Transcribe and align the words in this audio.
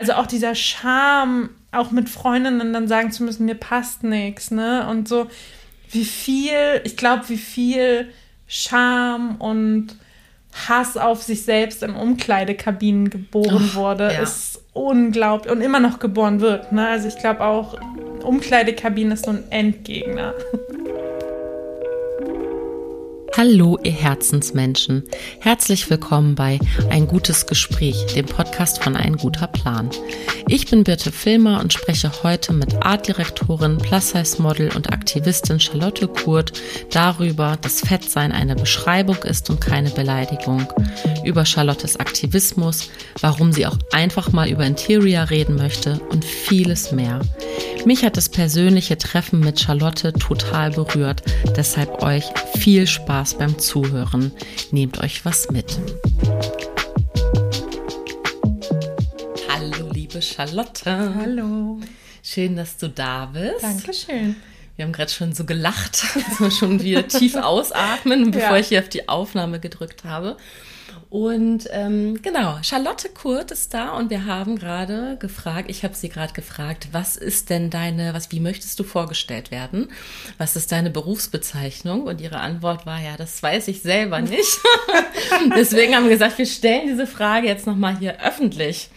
Also 0.00 0.14
auch 0.14 0.26
dieser 0.26 0.54
Charme, 0.54 1.50
auch 1.72 1.92
mit 1.92 2.08
Freundinnen 2.08 2.72
dann 2.72 2.88
sagen 2.88 3.12
zu 3.12 3.22
müssen, 3.22 3.44
mir 3.44 3.54
passt 3.54 4.02
nichts, 4.02 4.50
ne? 4.50 4.88
Und 4.88 5.06
so, 5.06 5.28
wie 5.90 6.04
viel, 6.04 6.80
ich 6.84 6.96
glaube, 6.96 7.28
wie 7.28 7.36
viel 7.36 8.10
Scham 8.48 9.36
und 9.36 9.96
Hass 10.52 10.96
auf 10.96 11.22
sich 11.22 11.44
selbst 11.44 11.82
in 11.82 11.94
Umkleidekabinen 11.94 13.08
geboren 13.10 13.70
oh, 13.72 13.76
wurde, 13.76 14.12
ja. 14.12 14.22
ist 14.22 14.60
unglaublich 14.72 15.52
und 15.52 15.60
immer 15.60 15.80
noch 15.80 16.00
geboren 16.00 16.40
wird. 16.40 16.72
Ne? 16.72 16.88
Also 16.88 17.08
ich 17.08 17.16
glaube 17.18 17.42
auch, 17.42 17.78
Umkleidekabinen 18.24 19.12
ist 19.12 19.26
so 19.26 19.30
ein 19.30 19.44
Endgegner. 19.50 20.34
Hallo, 23.36 23.78
ihr 23.84 23.92
Herzensmenschen. 23.92 25.04
Herzlich 25.38 25.88
willkommen 25.88 26.34
bei 26.34 26.58
Ein 26.90 27.06
gutes 27.06 27.46
Gespräch, 27.46 28.06
dem 28.14 28.26
Podcast 28.26 28.82
von 28.82 28.96
Ein 28.96 29.16
guter 29.16 29.46
Plan. 29.46 29.88
Ich 30.48 30.66
bin 30.66 30.82
Birte 30.82 31.12
Filmer 31.12 31.60
und 31.60 31.72
spreche 31.72 32.10
heute 32.24 32.52
mit 32.52 32.84
Artdirektorin, 32.84 33.78
Plus-Size-Model 33.78 34.72
und 34.74 34.92
Aktivistin 34.92 35.60
Charlotte 35.60 36.08
Kurt 36.08 36.52
darüber, 36.90 37.56
dass 37.62 37.80
Fettsein 37.80 38.32
eine 38.32 38.56
Beschreibung 38.56 39.22
ist 39.22 39.48
und 39.48 39.60
keine 39.60 39.90
Beleidigung, 39.90 40.66
über 41.24 41.46
Charlottes 41.46 42.00
Aktivismus, 42.00 42.90
warum 43.20 43.52
sie 43.52 43.66
auch 43.66 43.78
einfach 43.92 44.32
mal 44.32 44.50
über 44.50 44.66
Interior 44.66 45.30
reden 45.30 45.54
möchte 45.54 46.00
und 46.10 46.24
vieles 46.24 46.90
mehr. 46.90 47.20
Mich 47.86 48.04
hat 48.04 48.16
das 48.16 48.28
persönliche 48.28 48.98
Treffen 48.98 49.40
mit 49.40 49.60
Charlotte 49.60 50.12
total 50.12 50.72
berührt, 50.72 51.22
deshalb 51.56 52.02
euch 52.02 52.24
viel 52.58 52.86
Spaß 52.86 53.19
beim 53.34 53.58
Zuhören. 53.58 54.32
Nehmt 54.70 54.98
euch 55.02 55.24
was 55.26 55.50
mit. 55.50 55.78
Hallo, 59.46 59.90
liebe 59.92 60.22
Charlotte. 60.22 61.14
Hallo. 61.14 61.78
Schön, 62.22 62.56
dass 62.56 62.78
du 62.78 62.88
da 62.88 63.26
bist. 63.26 63.62
Dankeschön. 63.62 64.36
Wir 64.76 64.86
haben 64.86 64.92
gerade 64.92 65.10
schon 65.10 65.34
so 65.34 65.44
gelacht, 65.44 66.02
dass 66.14 66.40
wir 66.40 66.50
schon 66.50 66.82
wieder 66.82 67.06
tief 67.06 67.34
ausatmen, 67.42 68.30
bevor 68.30 68.52
ja. 68.52 68.56
ich 68.56 68.68
hier 68.68 68.80
auf 68.80 68.88
die 68.88 69.06
Aufnahme 69.06 69.60
gedrückt 69.60 70.04
habe. 70.04 70.38
Und 71.10 71.68
ähm, 71.72 72.22
genau, 72.22 72.58
Charlotte 72.62 73.08
Kurt 73.08 73.50
ist 73.50 73.74
da 73.74 73.96
und 73.96 74.10
wir 74.10 74.26
haben 74.26 74.56
gerade 74.56 75.16
gefragt, 75.18 75.68
ich 75.68 75.82
habe 75.82 75.94
sie 75.94 76.08
gerade 76.08 76.32
gefragt, 76.32 76.86
was 76.92 77.16
ist 77.16 77.50
denn 77.50 77.68
deine, 77.68 78.14
was, 78.14 78.30
wie 78.30 78.38
möchtest 78.38 78.78
du 78.78 78.84
vorgestellt 78.84 79.50
werden? 79.50 79.88
Was 80.38 80.54
ist 80.54 80.70
deine 80.70 80.88
Berufsbezeichnung? 80.88 82.02
Und 82.02 82.20
ihre 82.20 82.38
Antwort 82.38 82.86
war 82.86 83.00
ja, 83.00 83.16
das 83.16 83.42
weiß 83.42 83.66
ich 83.66 83.82
selber 83.82 84.20
nicht. 84.20 84.60
Deswegen 85.56 85.96
haben 85.96 86.04
wir 86.04 86.12
gesagt, 86.12 86.38
wir 86.38 86.46
stellen 86.46 86.86
diese 86.86 87.08
Frage 87.08 87.48
jetzt 87.48 87.66
nochmal 87.66 87.98
hier 87.98 88.24
öffentlich. 88.24 88.88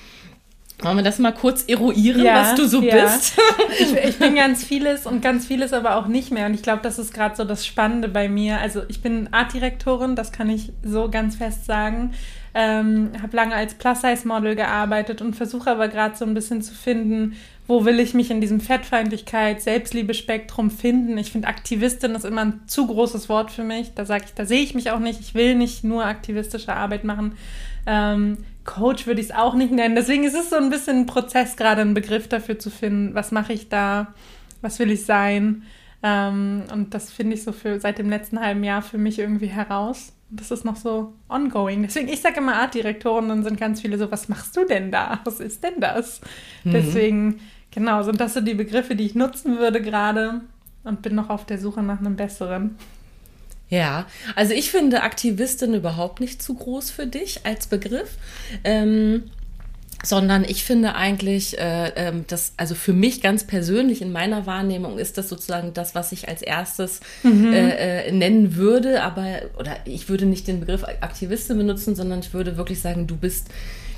Wollen 0.84 0.98
wir 0.98 1.04
das 1.04 1.20
mal 1.20 1.32
kurz 1.32 1.64
eruieren, 1.64 2.24
ja, 2.24 2.42
was 2.42 2.56
du 2.56 2.68
so 2.68 2.82
ja. 2.82 3.04
bist? 3.04 3.40
ich, 3.80 3.94
ich, 3.94 4.20
bin 4.20 4.36
ganz 4.36 4.64
vieles 4.64 5.06
und 5.06 5.22
ganz 5.22 5.46
vieles 5.46 5.72
aber 5.72 5.96
auch 5.96 6.08
nicht 6.08 6.32
mehr. 6.32 6.46
Und 6.46 6.54
ich 6.54 6.62
glaube, 6.62 6.82
das 6.84 7.00
ist 7.00 7.14
gerade 7.14 7.36
so 7.36 7.46
das 7.46 7.66
Spannende 7.66 8.10
bei 8.10 8.28
mir. 8.28 8.60
Also 8.60 8.82
ich 8.90 9.02
bin 9.02 9.30
Artdirektorin, 9.32 10.16
das 10.16 10.32
kann 10.32 10.50
ich 10.50 10.74
so 10.84 11.10
ganz 11.10 11.38
fest 11.38 11.66
sagen. 11.66 12.12
Ähm, 12.54 13.12
habe 13.22 13.36
lange 13.36 13.56
als 13.56 13.74
Plus-Size-Model 13.76 14.56
gearbeitet 14.56 15.22
und 15.22 15.36
versuche 15.36 15.72
aber 15.72 15.88
gerade 15.88 16.16
so 16.16 16.26
ein 16.26 16.34
bisschen 16.34 16.62
zu 16.62 16.74
finden, 16.74 17.36
wo 17.66 17.86
will 17.86 18.00
ich 18.00 18.14
mich 18.14 18.30
in 18.30 18.42
diesem 18.42 18.60
Fettfeindlichkeit, 18.60 19.62
Selbstliebe-Spektrum 19.62 20.70
finden. 20.70 21.18
Ich 21.18 21.32
finde, 21.32 21.48
Aktivistin 21.48 22.14
ist 22.14 22.26
immer 22.26 22.42
ein 22.42 22.62
zu 22.68 22.88
großes 22.88 23.30
Wort 23.30 23.52
für 23.52 23.64
mich. 23.64 23.94
Da 23.96 24.06
sage 24.06 24.26
ich, 24.28 24.34
da 24.34 24.46
sehe 24.46 24.62
ich 24.62 24.76
mich 24.76 24.92
auch 24.92 25.00
nicht. 25.00 25.22
Ich 25.22 25.34
will 25.34 25.56
nicht 25.56 25.84
nur 25.84 26.06
aktivistische 26.06 26.74
Arbeit 26.74 27.06
machen. 27.06 27.38
Ähm, 27.86 28.38
Coach 28.66 29.08
würde 29.08 29.22
ich 29.22 29.28
es 29.28 29.36
auch 29.36 29.56
nicht 29.56 29.72
nennen. 29.72 29.96
Deswegen 29.96 30.24
ist 30.24 30.36
es 30.36 30.50
so 30.50 30.56
ein 30.56 30.70
bisschen 30.70 31.00
ein 31.00 31.06
Prozess, 31.06 31.56
gerade 31.56 31.82
einen 31.82 31.94
Begriff 31.94 32.28
dafür 32.28 32.60
zu 32.60 32.70
finden, 32.70 33.14
was 33.14 33.32
mache 33.32 33.54
ich 33.54 33.70
da, 33.70 34.14
was 34.62 34.80
will 34.80 34.92
ich 34.92 35.06
sein. 35.06 35.64
Ähm, 36.02 36.64
und 36.72 36.94
das 36.94 37.12
finde 37.12 37.36
ich 37.36 37.44
so 37.44 37.52
für 37.52 37.80
seit 37.80 37.98
dem 37.98 38.10
letzten 38.10 38.40
halben 38.40 38.64
Jahr 38.64 38.82
für 38.82 38.98
mich 38.98 39.20
irgendwie 39.20 39.48
heraus. 39.48 40.14
Das 40.30 40.52
ist 40.52 40.66
noch 40.66 40.76
so 40.76 41.14
ongoing. 41.30 41.84
Deswegen, 41.84 42.08
ich 42.08 42.22
sage 42.22 42.38
immer 42.38 42.56
Artdirektoren, 42.56 43.30
dann 43.30 43.44
sind 43.44 43.60
ganz 43.60 43.82
viele 43.82 43.98
so, 43.98 44.12
was 44.12 44.30
machst 44.30 44.58
du 44.58 44.66
denn 44.66 44.92
da? 44.92 45.20
Was 45.26 45.40
ist 45.40 45.64
denn 45.64 45.80
das? 45.80 46.22
Mhm. 46.64 46.72
Deswegen, 46.72 47.40
genau, 47.72 48.02
sind 48.04 48.20
das 48.20 48.34
so 48.34 48.42
die 48.42 48.56
Begriffe, 48.56 48.96
die 48.96 49.06
ich 49.06 49.16
nutzen 49.16 49.60
würde 49.60 49.82
gerade 49.82 50.42
und 50.84 51.02
bin 51.02 51.16
noch 51.16 51.30
auf 51.30 51.46
der 51.46 51.60
Suche 51.60 51.84
nach 51.84 52.00
einem 52.00 52.16
besseren. 52.16 52.78
Ja, 53.74 54.06
also 54.36 54.54
ich 54.54 54.70
finde 54.70 55.02
Aktivistin 55.02 55.74
überhaupt 55.74 56.20
nicht 56.20 56.44
zu 56.44 56.54
groß 56.54 56.92
für 56.92 57.08
dich 57.08 57.40
als 57.44 57.66
Begriff. 57.66 58.18
Ähm, 58.64 59.24
sondern 60.06 60.44
ich 60.44 60.64
finde 60.64 60.96
eigentlich, 60.96 61.58
äh, 61.58 61.88
äh, 61.88 62.14
das, 62.28 62.54
also 62.58 62.76
für 62.76 62.94
mich 62.94 63.22
ganz 63.22 63.48
persönlich 63.48 64.02
in 64.02 64.12
meiner 64.12 64.46
Wahrnehmung 64.46 65.00
ist 65.00 65.18
das 65.18 65.30
sozusagen 65.30 65.74
das, 65.74 65.96
was 65.96 66.12
ich 66.12 66.28
als 66.28 66.42
erstes 66.42 67.00
mhm. 67.24 67.54
äh, 67.54 68.08
äh, 68.08 68.12
nennen 68.12 68.58
würde, 68.58 69.02
aber, 69.02 69.44
oder 69.58 69.78
ich 69.86 70.10
würde 70.10 70.26
nicht 70.26 70.48
den 70.48 70.60
Begriff 70.60 70.84
Aktivistin 70.84 71.58
benutzen, 71.58 71.96
sondern 71.96 72.20
ich 72.20 72.34
würde 72.34 72.58
wirklich 72.58 72.82
sagen, 72.82 73.08
du 73.08 73.16
bist 73.16 73.48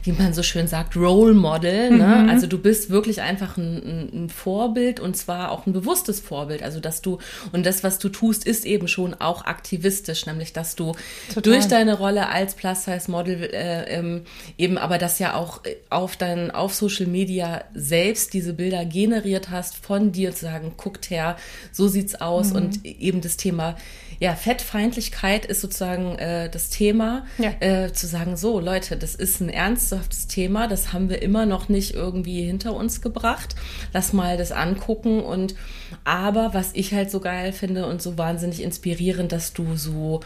wie 0.05 0.11
man 0.11 0.33
so 0.33 0.43
schön 0.43 0.67
sagt, 0.67 0.95
Role 0.95 1.33
Model. 1.33 1.91
Ne? 1.91 2.23
Mhm. 2.23 2.29
Also 2.29 2.47
du 2.47 2.57
bist 2.57 2.89
wirklich 2.89 3.21
einfach 3.21 3.57
ein, 3.57 4.09
ein, 4.13 4.29
Vorbild 4.29 4.99
und 4.99 5.15
zwar 5.15 5.51
auch 5.51 5.65
ein 5.65 5.73
bewusstes 5.73 6.19
Vorbild. 6.19 6.63
Also 6.63 6.79
dass 6.79 7.01
du, 7.01 7.19
und 7.51 7.65
das, 7.65 7.83
was 7.83 7.99
du 7.99 8.09
tust, 8.09 8.45
ist 8.45 8.65
eben 8.65 8.87
schon 8.87 9.13
auch 9.13 9.45
aktivistisch, 9.45 10.25
nämlich 10.25 10.53
dass 10.53 10.75
du 10.75 10.93
Total. 11.29 11.41
durch 11.43 11.65
deine 11.65 11.97
Rolle 11.97 12.29
als 12.29 12.55
Plus-Size-Model 12.55 13.49
äh, 13.53 13.83
ähm, 13.97 14.21
eben 14.57 14.77
aber 14.77 14.97
das 14.97 15.19
ja 15.19 15.35
auch 15.35 15.61
auf 15.89 16.17
dein, 16.17 16.51
auf 16.51 16.73
Social 16.73 17.07
Media 17.07 17.63
selbst 17.73 18.33
diese 18.33 18.53
Bilder 18.53 18.85
generiert 18.85 19.49
hast, 19.49 19.75
von 19.75 20.11
dir 20.11 20.33
zu 20.33 20.45
sagen, 20.45 20.73
guckt 20.77 21.09
her, 21.09 21.37
so 21.71 21.87
sieht's 21.87 22.15
aus 22.15 22.51
mhm. 22.51 22.55
und 22.55 22.85
eben 22.85 23.21
das 23.21 23.37
Thema 23.37 23.75
ja, 24.19 24.35
Fettfeindlichkeit 24.35 25.45
ist 25.45 25.61
sozusagen 25.61 26.17
äh, 26.17 26.49
das 26.49 26.69
Thema, 26.69 27.25
ja. 27.37 27.51
äh, 27.59 27.91
zu 27.91 28.07
sagen, 28.07 28.37
so 28.37 28.59
Leute, 28.59 28.97
das 28.97 29.15
ist 29.15 29.41
ein 29.41 29.49
ernsthaftes 29.49 30.27
Thema, 30.27 30.67
das 30.67 30.93
haben 30.93 31.09
wir 31.09 31.21
immer 31.21 31.45
noch 31.45 31.69
nicht 31.69 31.93
irgendwie 31.93 32.43
hinter 32.43 32.75
uns 32.75 33.01
gebracht. 33.01 33.55
Lass 33.93 34.13
mal 34.13 34.37
das 34.37 34.51
angucken 34.51 35.21
und 35.21 35.55
aber 36.03 36.53
was 36.53 36.71
ich 36.73 36.93
halt 36.93 37.11
so 37.11 37.19
geil 37.19 37.51
finde 37.51 37.85
und 37.87 38.01
so 38.01 38.17
wahnsinnig 38.17 38.61
inspirierend, 38.61 39.31
dass 39.31 39.53
du 39.53 39.75
so 39.75 40.21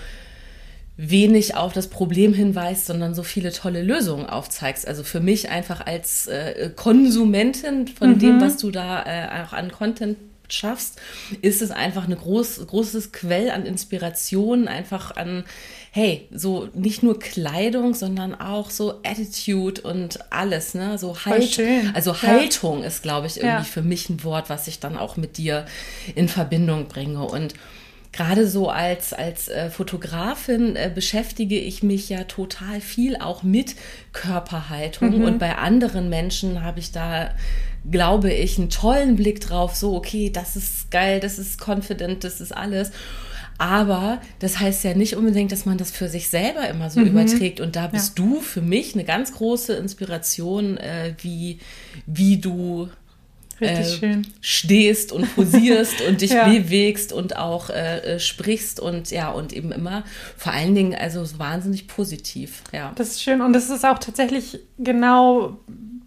wenig 1.02 1.56
auf 1.56 1.72
das 1.72 1.88
Problem 1.88 2.34
hinweist, 2.34 2.86
sondern 2.86 3.16
so 3.16 3.24
viele 3.24 3.54
tolle 3.54 3.82
Lösungen 3.82 4.26
aufzeigst. 4.26 4.86
Also 4.86 5.04
für 5.04 5.22
mich 5.22 5.50
einfach 5.50 5.86
als 5.86 6.28
äh, 6.28 6.72
Konsumentin 6.76 7.88
von 7.88 8.16
mhm. 8.16 8.20
dem, 8.20 8.42
was 8.42 8.58
du 8.58 8.70
da 8.70 9.04
äh, 9.06 9.44
auch 9.44 9.54
an 9.54 9.72
Content 9.72 10.18
schaffst, 10.54 11.00
ist 11.42 11.62
es 11.62 11.72
einfach 11.72 12.08
ein 12.08 12.16
groß, 12.16 12.66
großes 12.68 13.12
Quell 13.12 13.52
an 13.52 13.66
Inspiration, 13.66 14.68
einfach 14.68 15.16
an, 15.16 15.44
hey, 15.92 16.28
so 16.32 16.70
nicht 16.74 17.04
nur 17.04 17.20
Kleidung, 17.20 17.94
sondern 17.94 18.36
auch 18.36 18.70
so 18.70 19.02
Attitude 19.04 19.82
und 19.82 20.32
alles, 20.32 20.74
ne? 20.74 20.98
So 20.98 21.16
Halt, 21.26 21.60
also 21.94 22.22
Haltung 22.22 22.82
ja. 22.82 22.88
ist, 22.88 23.04
glaube 23.04 23.28
ich, 23.28 23.38
irgendwie 23.38 23.50
ja. 23.50 23.64
für 23.64 23.82
mich 23.82 24.10
ein 24.10 24.24
Wort, 24.24 24.50
was 24.50 24.68
ich 24.68 24.80
dann 24.80 24.98
auch 24.98 25.18
mit 25.18 25.38
dir 25.38 25.66
in 26.16 26.28
Verbindung 26.28 26.88
bringe. 26.88 27.24
Und 27.24 27.54
gerade 28.12 28.48
so 28.48 28.70
als, 28.70 29.14
als 29.14 29.50
äh, 29.50 29.70
Fotografin 29.70 30.76
äh, 30.76 30.92
beschäftige 30.94 31.60
ich 31.60 31.84
mich 31.84 32.10
ja 32.10 32.24
total 32.24 32.82
viel 32.82 33.18
auch 33.18 33.44
mit 33.44 33.76
Körperhaltung. 34.14 35.20
Mhm. 35.20 35.24
Und 35.26 35.40
bei 35.40 35.58
anderen 35.58 36.10
Menschen 36.10 36.64
habe 36.64 36.80
ich 36.80 36.92
da 36.92 37.32
glaube 37.90 38.34
ich, 38.34 38.58
einen 38.58 38.70
tollen 38.70 39.16
Blick 39.16 39.42
drauf, 39.42 39.76
so, 39.76 39.96
okay, 39.96 40.30
das 40.30 40.56
ist 40.56 40.92
geil, 40.92 41.20
das 41.20 41.40
ist 41.40 41.66
confident, 41.66 42.24
das 42.24 42.42
ist 42.42 42.56
alles. 42.56 42.92
Aber 43.60 44.22
das 44.40 44.60
heißt 44.60 44.86
ja 44.86 44.94
nicht 44.94 45.18
unbedingt, 45.18 45.52
dass 45.52 45.66
man 45.66 45.78
das 45.78 45.92
für 45.92 46.08
sich 46.08 46.30
selber 46.30 46.68
immer 46.70 46.90
so 46.90 47.02
mhm. 47.02 47.08
überträgt. 47.08 47.60
Und 47.60 47.76
da 47.76 47.88
bist 47.88 48.18
ja. 48.18 48.24
du 48.24 48.40
für 48.40 48.62
mich 48.62 48.94
eine 48.94 49.04
ganz 49.04 49.34
große 49.34 49.74
Inspiration, 49.74 50.78
äh, 50.78 51.14
wie, 51.22 51.60
wie 52.06 52.38
du 52.38 52.90
äh, 53.60 53.84
stehst 54.40 55.12
und 55.12 55.36
posierst 55.36 56.02
und 56.08 56.22
dich 56.22 56.32
ja. 56.32 56.48
bewegst 56.48 57.12
und 57.12 57.36
auch 57.36 57.70
äh, 57.70 58.16
äh, 58.16 58.20
sprichst 58.20 58.80
und 58.80 59.12
ja, 59.12 59.30
und 59.30 59.52
eben 59.52 59.74
immer 59.74 60.04
vor 60.38 60.54
allen 60.54 60.74
Dingen 60.74 60.96
also 60.96 61.28
wahnsinnig 61.38 61.88
positiv. 61.88 62.64
Ja. 62.72 62.94
Das 62.96 63.10
ist 63.10 63.24
schön. 63.24 63.42
Und 63.42 63.52
das 63.52 63.70
ist 63.70 63.86
auch 63.86 64.00
tatsächlich 64.00 64.60
genau 64.78 65.58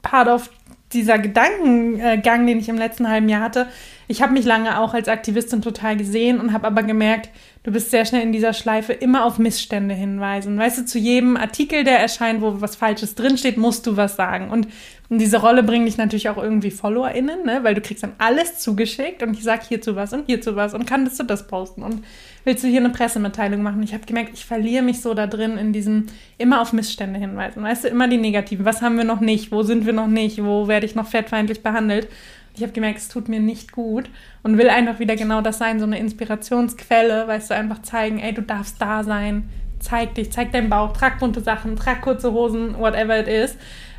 part 0.00 0.28
of 0.28 0.50
dieser 0.92 1.18
Gedankengang, 1.18 2.46
den 2.46 2.58
ich 2.58 2.68
im 2.68 2.78
letzten 2.78 3.08
halben 3.08 3.28
Jahr 3.28 3.42
hatte, 3.42 3.68
ich 4.08 4.22
habe 4.22 4.32
mich 4.32 4.44
lange 4.44 4.78
auch 4.78 4.94
als 4.94 5.08
Aktivistin 5.08 5.62
total 5.62 5.96
gesehen 5.96 6.40
und 6.40 6.52
habe 6.52 6.66
aber 6.66 6.82
gemerkt, 6.82 7.30
du 7.64 7.70
bist 7.70 7.90
sehr 7.90 8.04
schnell 8.04 8.22
in 8.22 8.32
dieser 8.32 8.52
Schleife 8.52 8.92
immer 8.92 9.24
auf 9.24 9.38
Missstände 9.38 9.94
hinweisen. 9.94 10.58
Weißt 10.58 10.78
du, 10.78 10.84
zu 10.84 10.98
jedem 10.98 11.36
Artikel, 11.36 11.84
der 11.84 12.00
erscheint, 12.00 12.42
wo 12.42 12.60
was 12.60 12.76
Falsches 12.76 13.14
drinsteht, 13.14 13.56
musst 13.56 13.86
du 13.86 13.96
was 13.96 14.16
sagen. 14.16 14.50
Und 14.50 14.66
in 15.08 15.18
diese 15.18 15.40
Rolle 15.40 15.62
bringen 15.62 15.84
dich 15.84 15.98
natürlich 15.98 16.28
auch 16.30 16.38
irgendwie 16.38 16.70
FollowerInnen, 16.70 17.44
ne? 17.44 17.60
weil 17.62 17.74
du 17.74 17.80
kriegst 17.82 18.02
dann 18.02 18.14
alles 18.18 18.58
zugeschickt 18.58 19.22
und 19.22 19.34
ich 19.34 19.42
sag 19.42 19.62
hierzu 19.62 19.94
was 19.94 20.12
und 20.12 20.26
hierzu 20.26 20.56
was 20.56 20.72
und 20.72 20.86
kannst 20.86 21.20
du 21.20 21.24
das 21.24 21.46
posten 21.46 21.82
und 21.82 22.02
willst 22.44 22.64
du 22.64 22.68
hier 22.68 22.80
eine 22.80 22.88
Pressemitteilung 22.90 23.62
machen? 23.62 23.82
Ich 23.82 23.92
habe 23.92 24.06
gemerkt, 24.06 24.30
ich 24.32 24.46
verliere 24.46 24.82
mich 24.82 25.02
so 25.02 25.12
da 25.12 25.26
drin 25.26 25.58
in 25.58 25.74
diesem 25.74 26.06
immer 26.38 26.62
auf 26.62 26.72
Missstände 26.72 27.20
hinweisen. 27.20 27.62
Weißt 27.62 27.84
du, 27.84 27.88
immer 27.88 28.08
die 28.08 28.16
negativen. 28.16 28.64
Was 28.64 28.80
haben 28.80 28.96
wir 28.96 29.04
noch 29.04 29.20
nicht? 29.20 29.52
Wo 29.52 29.62
sind 29.62 29.84
wir 29.84 29.92
noch 29.92 30.06
nicht? 30.06 30.42
Wo 30.42 30.66
werde 30.66 30.86
ich 30.86 30.94
noch 30.94 31.06
fettfeindlich 31.06 31.62
behandelt? 31.62 32.08
Ich 32.54 32.62
habe 32.62 32.72
gemerkt, 32.72 32.98
es 32.98 33.08
tut 33.08 33.28
mir 33.28 33.40
nicht 33.40 33.72
gut 33.72 34.10
und 34.42 34.58
will 34.58 34.68
einfach 34.68 34.98
wieder 34.98 35.16
genau 35.16 35.40
das 35.40 35.58
sein, 35.58 35.78
so 35.78 35.86
eine 35.86 35.98
Inspirationsquelle, 35.98 37.26
weißt 37.26 37.50
du, 37.50 37.54
einfach 37.54 37.82
zeigen, 37.82 38.18
ey, 38.18 38.34
du 38.34 38.42
darfst 38.42 38.80
da 38.80 39.04
sein, 39.04 39.48
zeig 39.80 40.14
dich, 40.14 40.30
zeig 40.30 40.52
deinen 40.52 40.68
Bauch, 40.68 40.92
trag 40.92 41.18
bunte 41.18 41.40
Sachen, 41.40 41.76
trag 41.76 42.02
kurze 42.02 42.32
Hosen, 42.32 42.78
whatever 42.78 43.18
it 43.18 43.28
is. 43.28 43.56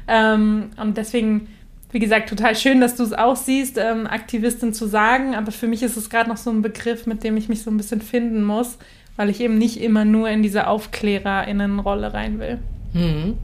Ähm, 0.07 0.69
und 0.77 0.97
deswegen, 0.97 1.47
wie 1.91 1.99
gesagt, 1.99 2.29
total 2.29 2.55
schön, 2.55 2.79
dass 2.79 2.95
du 2.95 3.03
es 3.03 3.13
auch 3.13 3.35
siehst, 3.35 3.77
ähm, 3.77 4.05
Aktivistin 4.05 4.73
zu 4.73 4.85
sagen, 4.85 5.35
aber 5.35 5.51
für 5.51 5.67
mich 5.67 5.81
ist 5.81 5.97
es 5.97 6.09
gerade 6.09 6.29
noch 6.29 6.37
so 6.37 6.51
ein 6.51 6.61
Begriff, 6.61 7.07
mit 7.07 7.23
dem 7.23 7.37
ich 7.37 7.49
mich 7.49 7.63
so 7.63 7.71
ein 7.71 7.77
bisschen 7.77 8.01
finden 8.01 8.43
muss, 8.43 8.77
weil 9.15 9.29
ich 9.29 9.41
eben 9.41 9.57
nicht 9.57 9.81
immer 9.81 10.05
nur 10.05 10.29
in 10.29 10.43
diese 10.43 10.67
AufklärerInnen-Rolle 10.67 12.13
rein 12.13 12.39
will. 12.39 12.59
Mhm. 12.93 13.37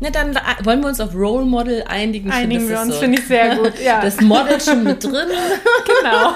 Na, 0.00 0.10
dann 0.10 0.36
wollen 0.64 0.80
wir 0.80 0.88
uns 0.88 1.00
auf 1.00 1.14
Role 1.14 1.44
Model 1.44 1.84
einigen. 1.86 2.30
Einigen 2.30 2.68
wir 2.68 2.80
uns, 2.80 2.94
so 2.94 3.00
finde 3.00 3.20
ich 3.20 3.26
sehr 3.26 3.56
gut. 3.56 3.72
Ja. 3.82 4.00
Das 4.00 4.20
Model 4.20 4.60
schon 4.60 4.82
mit 4.82 5.02
drin. 5.04 5.14
genau. 6.02 6.34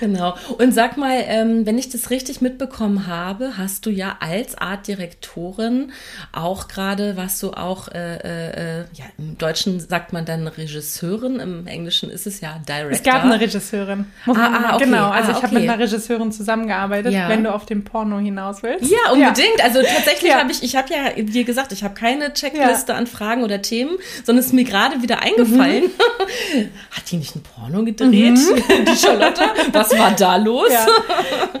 genau. 0.00 0.34
Und 0.58 0.72
sag 0.72 0.96
mal, 0.96 1.22
ähm, 1.26 1.66
wenn 1.66 1.76
ich 1.78 1.90
das 1.90 2.10
richtig 2.10 2.40
mitbekommen 2.40 3.06
habe, 3.06 3.58
hast 3.58 3.84
du 3.86 3.90
ja 3.90 4.16
als 4.20 4.56
Artdirektorin 4.56 5.92
auch 6.32 6.68
gerade, 6.68 7.16
was 7.16 7.40
du 7.40 7.52
auch, 7.52 7.88
äh, 7.88 8.16
äh, 8.16 8.78
ja, 8.94 9.04
im 9.18 9.36
Deutschen 9.36 9.78
sagt 9.80 10.12
man 10.12 10.24
dann 10.24 10.48
Regisseurin, 10.48 11.40
im 11.40 11.66
Englischen 11.66 12.10
ist 12.10 12.26
es 12.26 12.40
ja 12.40 12.58
Director. 12.66 12.90
Es 12.90 13.02
gab 13.02 13.24
eine 13.24 13.38
Regisseurin. 13.38 14.06
Ah, 14.26 14.32
ah, 14.32 14.74
okay. 14.74 14.84
Genau, 14.84 15.10
also 15.10 15.32
ah, 15.32 15.36
ich 15.36 15.42
habe 15.42 15.54
mit 15.54 15.68
einer 15.68 15.78
Regisseurin 15.78 16.32
zusammengearbeitet, 16.32 17.12
ja. 17.12 17.28
wenn 17.28 17.44
du 17.44 17.52
auf 17.52 17.66
den 17.66 17.84
Porno 17.84 18.18
hinaus 18.18 18.62
willst. 18.62 18.90
Ja, 18.90 19.12
unbedingt. 19.12 19.58
Ja. 19.58 19.64
Also 19.64 19.82
tatsächlich 19.82 20.34
habe 20.34 20.50
ich, 20.50 20.62
ich 20.62 20.74
habe 20.76 20.88
ja 20.92 21.22
dir 21.22 21.44
gesagt, 21.44 21.72
ich 21.72 21.84
habe 21.84 21.94
keine 21.94 22.13
keine 22.14 22.32
Checkliste 22.32 22.92
ja. 22.92 22.98
an 22.98 23.06
Fragen 23.06 23.42
oder 23.42 23.62
Themen, 23.62 23.96
sondern 24.24 24.40
es 24.40 24.46
ist 24.46 24.52
mir 24.52 24.64
gerade 24.64 25.02
wieder 25.02 25.20
eingefallen. 25.22 25.84
Mhm. 25.84 26.68
Hat 26.90 27.10
die 27.10 27.16
nicht 27.16 27.34
ein 27.36 27.42
Porno 27.42 27.84
gedreht, 27.84 28.10
mhm. 28.10 28.84
die 28.86 28.96
Charlotte? 28.96 29.42
Was 29.72 29.96
war 29.98 30.12
da 30.12 30.36
los? 30.36 30.70
Ja, 30.70 30.86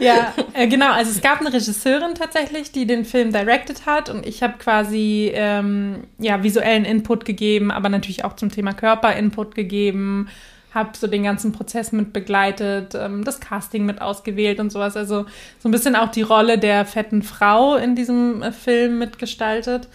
ja 0.00 0.34
äh, 0.52 0.66
genau. 0.66 0.92
Also 0.92 1.10
es 1.10 1.20
gab 1.20 1.40
eine 1.40 1.52
Regisseurin 1.52 2.14
tatsächlich, 2.14 2.72
die 2.72 2.86
den 2.86 3.04
Film 3.04 3.32
directed 3.32 3.86
hat 3.86 4.10
und 4.10 4.26
ich 4.26 4.42
habe 4.42 4.54
quasi 4.58 5.32
ähm, 5.34 6.04
ja, 6.18 6.42
visuellen 6.42 6.84
Input 6.84 7.24
gegeben, 7.24 7.70
aber 7.70 7.88
natürlich 7.88 8.24
auch 8.24 8.36
zum 8.36 8.50
Thema 8.50 8.72
Körper 8.72 9.14
Input 9.14 9.54
gegeben 9.54 10.28
habe 10.72 10.90
so 10.98 11.06
den 11.06 11.22
ganzen 11.22 11.52
Prozess 11.52 11.92
mit 11.92 12.12
begleitet, 12.12 12.96
ähm, 12.96 13.22
das 13.22 13.38
Casting 13.38 13.86
mit 13.86 14.02
ausgewählt 14.02 14.58
und 14.58 14.70
sowas. 14.70 14.96
Also 14.96 15.24
so 15.60 15.68
ein 15.68 15.70
bisschen 15.70 15.94
auch 15.94 16.10
die 16.10 16.22
Rolle 16.22 16.58
der 16.58 16.84
fetten 16.84 17.22
Frau 17.22 17.76
in 17.76 17.94
diesem 17.94 18.42
äh, 18.42 18.50
Film 18.50 18.98
mitgestaltet 18.98 19.88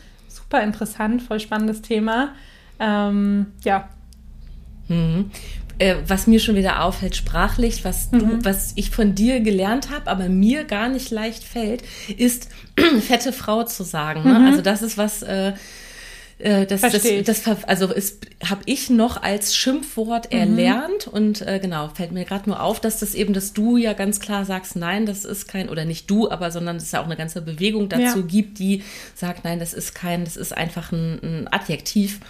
super 0.50 0.64
interessant, 0.64 1.22
voll 1.22 1.40
spannendes 1.40 1.82
Thema. 1.82 2.34
Ähm, 2.80 3.48
ja. 3.64 3.90
Mhm. 4.88 5.30
Äh, 5.78 5.96
was 6.08 6.28
mir 6.28 6.40
schon 6.40 6.56
wieder 6.56 6.84
auffällt, 6.84 7.16
sprachlich, 7.16 7.86
was, 7.86 8.10
du, 8.10 8.26
mhm. 8.26 8.46
was 8.46 8.74
ich 8.76 8.90
von 8.90 9.16
dir 9.16 9.40
gelernt 9.42 9.92
habe, 9.92 10.10
aber 10.10 10.28
mir 10.28 10.66
gar 10.66 10.90
nicht 10.90 11.12
leicht 11.12 11.44
fällt, 11.44 11.84
ist 12.18 12.50
fette 13.02 13.32
Frau 13.32 13.64
zu 13.64 13.84
sagen. 13.84 14.24
Ne? 14.24 14.40
Mhm. 14.40 14.46
Also 14.48 14.62
das 14.62 14.82
ist 14.82 14.98
was, 14.98 15.22
äh, 15.22 15.54
äh, 16.40 16.66
das, 16.66 16.82
das, 16.82 17.04
das, 17.26 17.64
also 17.66 17.90
habe 17.90 18.62
ich 18.66 18.90
noch 18.90 19.22
als 19.22 19.56
Schimpfwort 19.56 20.32
mhm. 20.32 20.40
erlernt 20.40 21.08
und 21.08 21.42
äh, 21.42 21.60
genau, 21.60 21.90
fällt 21.90 22.14
mir 22.14 22.24
gerade 22.24 22.50
nur 22.50 22.62
auf, 22.62 22.80
dass 22.80 23.00
das 23.00 23.14
eben, 23.14 23.34
dass 23.34 23.52
du 23.52 23.76
ja 23.76 23.92
ganz 23.92 24.22
klar 24.22 24.46
sagst, 24.46 24.78
nein, 24.78 25.06
das 25.06 25.26
ist 25.26 25.50
kein, 25.50 25.68
oder 25.68 25.84
nicht 25.84 26.10
du, 26.10 26.32
aber 26.32 26.50
sondern 26.52 26.78
es 26.78 26.94
ja 26.94 27.02
auch 27.02 27.06
eine 27.06 27.18
ganze 27.18 27.42
Bewegung 27.42 27.90
dazu 27.90 28.20
ja. 28.20 28.26
gibt, 28.26 28.60
die 28.60 28.84
sagt, 29.16 29.44
nein, 29.44 29.60
das 29.60 29.74
ist 29.74 29.94
kein, 29.94 30.24
das 30.24 30.38
ist 30.38 30.56
einfach 30.56 30.94
ein, 30.94 31.20
ein 31.22 31.48
Adjektiv. 31.52 32.22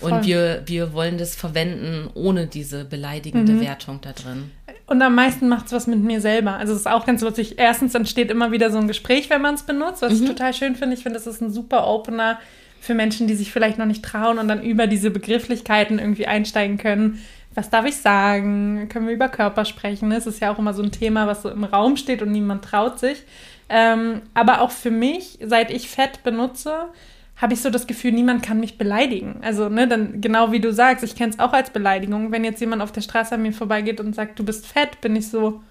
Voll. 0.00 0.12
Und 0.12 0.26
wir, 0.26 0.62
wir 0.64 0.94
wollen 0.94 1.18
das 1.18 1.34
verwenden 1.34 2.08
ohne 2.14 2.46
diese 2.46 2.84
beleidigende 2.84 3.52
mhm. 3.52 3.60
Wertung 3.60 4.00
da 4.00 4.12
drin. 4.12 4.50
Und 4.86 5.02
am 5.02 5.14
meisten 5.14 5.48
macht 5.48 5.66
es 5.66 5.72
was 5.72 5.86
mit 5.86 5.98
mir 5.98 6.22
selber. 6.22 6.54
Also 6.54 6.72
es 6.72 6.80
ist 6.80 6.86
auch 6.86 7.04
ganz 7.04 7.20
lustig. 7.20 7.58
Erstens 7.58 7.94
entsteht 7.94 8.30
immer 8.30 8.52
wieder 8.52 8.70
so 8.70 8.78
ein 8.78 8.88
Gespräch, 8.88 9.28
wenn 9.28 9.42
man 9.42 9.56
es 9.56 9.64
benutzt, 9.64 10.00
was 10.00 10.14
mhm. 10.14 10.22
ich 10.22 10.28
total 10.30 10.54
schön 10.54 10.76
finde. 10.76 10.94
Ich 10.94 11.02
finde, 11.02 11.18
das 11.18 11.26
ist 11.26 11.42
ein 11.42 11.52
super 11.52 11.86
Opener 11.86 12.38
für 12.80 12.94
Menschen, 12.94 13.26
die 13.26 13.34
sich 13.34 13.52
vielleicht 13.52 13.78
noch 13.78 13.86
nicht 13.86 14.04
trauen 14.04 14.38
und 14.38 14.48
dann 14.48 14.62
über 14.62 14.86
diese 14.86 15.10
Begrifflichkeiten 15.10 15.98
irgendwie 15.98 16.26
einsteigen 16.26 16.78
können. 16.78 17.20
Was 17.54 17.70
darf 17.70 17.86
ich 17.86 17.96
sagen? 17.96 18.88
Können 18.88 19.06
wir 19.06 19.14
über 19.14 19.28
Körper 19.28 19.64
sprechen? 19.64 20.12
Es 20.12 20.26
ist 20.26 20.40
ja 20.40 20.52
auch 20.52 20.58
immer 20.58 20.74
so 20.74 20.82
ein 20.82 20.92
Thema, 20.92 21.26
was 21.26 21.42
so 21.42 21.50
im 21.50 21.64
Raum 21.64 21.96
steht 21.96 22.22
und 22.22 22.30
niemand 22.30 22.64
traut 22.64 22.98
sich. 22.98 23.24
Ähm, 23.68 24.22
aber 24.34 24.60
auch 24.60 24.70
für 24.70 24.90
mich, 24.90 25.38
seit 25.42 25.70
ich 25.70 25.88
Fett 25.88 26.22
benutze, 26.22 26.88
habe 27.36 27.54
ich 27.54 27.60
so 27.60 27.70
das 27.70 27.86
Gefühl, 27.86 28.12
niemand 28.12 28.42
kann 28.42 28.60
mich 28.60 28.78
beleidigen. 28.78 29.40
Also, 29.42 29.68
ne, 29.68 29.86
dann 29.86 30.20
genau 30.20 30.50
wie 30.50 30.60
du 30.60 30.72
sagst, 30.72 31.04
ich 31.04 31.14
kenne 31.14 31.32
es 31.32 31.38
auch 31.38 31.52
als 31.52 31.70
Beleidigung. 31.70 32.32
Wenn 32.32 32.44
jetzt 32.44 32.60
jemand 32.60 32.82
auf 32.82 32.92
der 32.92 33.00
Straße 33.00 33.34
an 33.34 33.42
mir 33.42 33.52
vorbeigeht 33.52 34.00
und 34.00 34.14
sagt, 34.14 34.38
du 34.38 34.44
bist 34.44 34.66
fett, 34.66 35.00
bin 35.00 35.14
ich 35.14 35.28
so, 35.28 35.62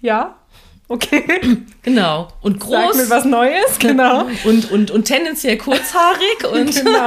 ja, 0.00 0.36
Okay. 0.90 1.22
Genau. 1.82 2.26
Und 2.42 2.58
groß. 2.58 2.96
Sag 2.96 2.96
mir 2.96 3.10
was 3.10 3.24
Neues, 3.24 3.78
genau. 3.78 4.26
Und, 4.44 4.72
und, 4.72 4.90
und 4.90 5.04
tendenziell 5.04 5.56
kurzhaarig. 5.56 6.44
Und 6.52 6.74
genau. 6.74 7.06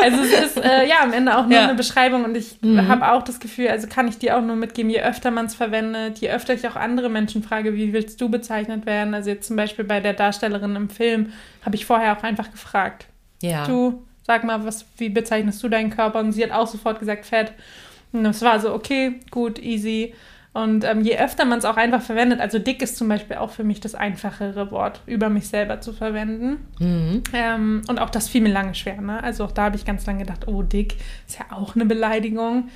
Also 0.00 0.22
es 0.22 0.46
ist 0.46 0.64
äh, 0.64 0.88
ja 0.88 1.02
am 1.02 1.12
Ende 1.12 1.36
auch 1.36 1.42
nur 1.42 1.54
ja. 1.54 1.64
eine 1.64 1.74
Beschreibung 1.74 2.24
und 2.24 2.36
ich 2.36 2.58
mhm. 2.62 2.86
habe 2.86 3.10
auch 3.10 3.22
das 3.22 3.40
Gefühl, 3.40 3.68
also 3.68 3.88
kann 3.88 4.06
ich 4.06 4.18
dir 4.18 4.36
auch 4.36 4.42
nur 4.42 4.54
mitgeben, 4.54 4.90
je 4.90 5.02
öfter 5.02 5.32
man 5.32 5.46
es 5.46 5.56
verwendet, 5.56 6.18
je 6.18 6.30
öfter 6.30 6.54
ich 6.54 6.66
auch 6.68 6.76
andere 6.76 7.08
Menschen 7.08 7.42
frage, 7.42 7.74
wie 7.74 7.92
willst 7.92 8.20
du 8.20 8.28
bezeichnet 8.28 8.86
werden? 8.86 9.12
Also 9.12 9.30
jetzt 9.30 9.48
zum 9.48 9.56
Beispiel 9.56 9.84
bei 9.84 9.98
der 9.98 10.12
Darstellerin 10.12 10.76
im 10.76 10.88
Film 10.88 11.32
habe 11.64 11.74
ich 11.74 11.84
vorher 11.84 12.16
auch 12.16 12.22
einfach 12.22 12.52
gefragt. 12.52 13.06
Ja. 13.42 13.66
Du, 13.66 14.04
sag 14.22 14.44
mal, 14.44 14.64
was, 14.64 14.86
wie 14.98 15.08
bezeichnest 15.08 15.60
du 15.64 15.68
deinen 15.68 15.90
Körper? 15.90 16.20
Und 16.20 16.30
sie 16.30 16.44
hat 16.44 16.52
auch 16.52 16.68
sofort 16.68 17.00
gesagt, 17.00 17.26
fett. 17.26 17.52
Und 18.12 18.24
es 18.24 18.40
war 18.42 18.60
so, 18.60 18.72
okay, 18.72 19.20
gut, 19.32 19.58
easy. 19.58 20.14
Und 20.56 20.84
ähm, 20.84 21.02
je 21.02 21.18
öfter 21.18 21.44
man 21.44 21.58
es 21.58 21.66
auch 21.66 21.76
einfach 21.76 22.00
verwendet, 22.00 22.40
also 22.40 22.58
dick 22.58 22.80
ist 22.80 22.96
zum 22.96 23.08
Beispiel 23.08 23.36
auch 23.36 23.50
für 23.50 23.62
mich 23.62 23.80
das 23.80 23.94
einfachere 23.94 24.70
Wort, 24.70 25.02
über 25.04 25.28
mich 25.28 25.48
selber 25.48 25.82
zu 25.82 25.92
verwenden. 25.92 26.66
Mhm. 26.78 27.22
Ähm, 27.34 27.82
und 27.88 27.98
auch 27.98 28.08
das 28.08 28.30
fiel 28.30 28.40
mir 28.40 28.52
lange 28.52 28.74
schwer. 28.74 28.98
Ne? 29.02 29.22
Also 29.22 29.44
auch 29.44 29.52
da 29.52 29.64
habe 29.64 29.76
ich 29.76 29.84
ganz 29.84 30.06
lange 30.06 30.20
gedacht, 30.20 30.48
oh, 30.48 30.62
dick 30.62 30.96
ist 31.28 31.38
ja 31.38 31.54
auch 31.54 31.74
eine 31.74 31.84
Beleidigung. 31.84 32.70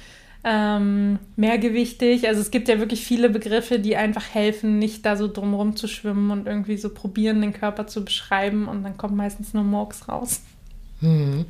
Ähm, 0.45 1.21
mehrgewichtig. 1.37 2.29
Also 2.29 2.43
es 2.43 2.51
gibt 2.51 2.69
ja 2.69 2.81
wirklich 2.81 3.03
viele 3.03 3.31
Begriffe, 3.31 3.79
die 3.79 3.97
einfach 3.97 4.35
helfen, 4.35 4.79
nicht 4.79 5.07
da 5.07 5.17
so 5.17 5.27
drumherum 5.27 5.75
zu 5.75 5.89
schwimmen 5.89 6.31
und 6.31 6.47
irgendwie 6.47 6.77
so 6.77 6.91
probieren, 6.91 7.41
den 7.41 7.55
Körper 7.55 7.87
zu 7.87 8.05
beschreiben 8.05 8.69
und 8.69 8.83
dann 8.83 8.99
kommt 8.99 9.17
meistens 9.17 9.55
nur 9.55 9.65
Murks 9.65 10.07
raus. 10.07 10.43
Mhm. 11.01 11.47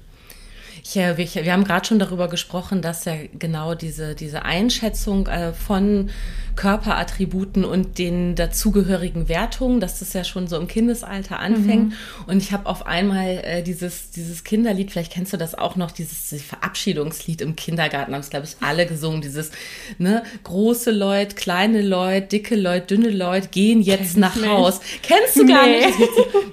Ich, 0.83 0.95
wir, 0.95 1.17
wir 1.17 1.53
haben 1.53 1.65
gerade 1.65 1.87
schon 1.87 1.99
darüber 1.99 2.29
gesprochen, 2.29 2.83
dass 2.83 3.05
ja 3.05 3.15
genau 3.39 3.75
diese, 3.75 4.15
diese 4.15 4.45
Einschätzung 4.45 5.27
äh, 5.27 5.53
von 5.53 6.11
Körperattributen 6.57 7.65
und 7.65 7.99
den 7.99 8.35
dazugehörigen 8.35 9.29
Wertungen, 9.29 9.81
dass 9.81 10.01
das 10.01 10.13
ja 10.13 10.25
schon 10.25 10.47
so 10.47 10.57
im 10.59 10.69
Kindesalter 10.69 11.39
anfängt. 11.39 11.91
Mhm. 11.91 11.95
Und 12.27 12.43
ich 12.43 12.53
habe 12.53 12.67
auf 12.67 12.87
einmal 12.87 13.41
äh, 13.45 13.63
dieses, 13.63 14.11
dieses 14.11 14.45
Kinderlied, 14.45 14.91
vielleicht 14.91 15.13
kennst 15.13 15.33
du 15.33 15.37
das 15.37 15.55
auch 15.55 15.77
noch, 15.77 15.91
dieses 15.91 16.43
Verabschiedungslied 16.43 17.41
im 17.41 17.57
Kindergarten, 17.57 18.13
haben 18.13 18.21
es, 18.21 18.31
glaube 18.31 18.47
ich, 18.47 18.57
alle 18.61 18.87
gesungen, 18.87 19.23
dieses 19.23 19.51
ne, 19.99 20.23
große 20.45 20.91
Leute, 20.91 21.35
kleine 21.35 21.83
Leute, 21.83 22.27
dicke 22.27 22.57
Leute, 22.57 22.95
dünne 22.95 23.11
Leute 23.11 23.49
gehen 23.49 23.81
jetzt 23.81 24.13
Kenn 24.13 24.21
nach 24.21 24.47
Haus. 24.47 24.81
Kennst 25.03 25.37
du 25.37 25.47
gar 25.47 25.67
nee. 25.67 25.87
nicht? 25.87 25.97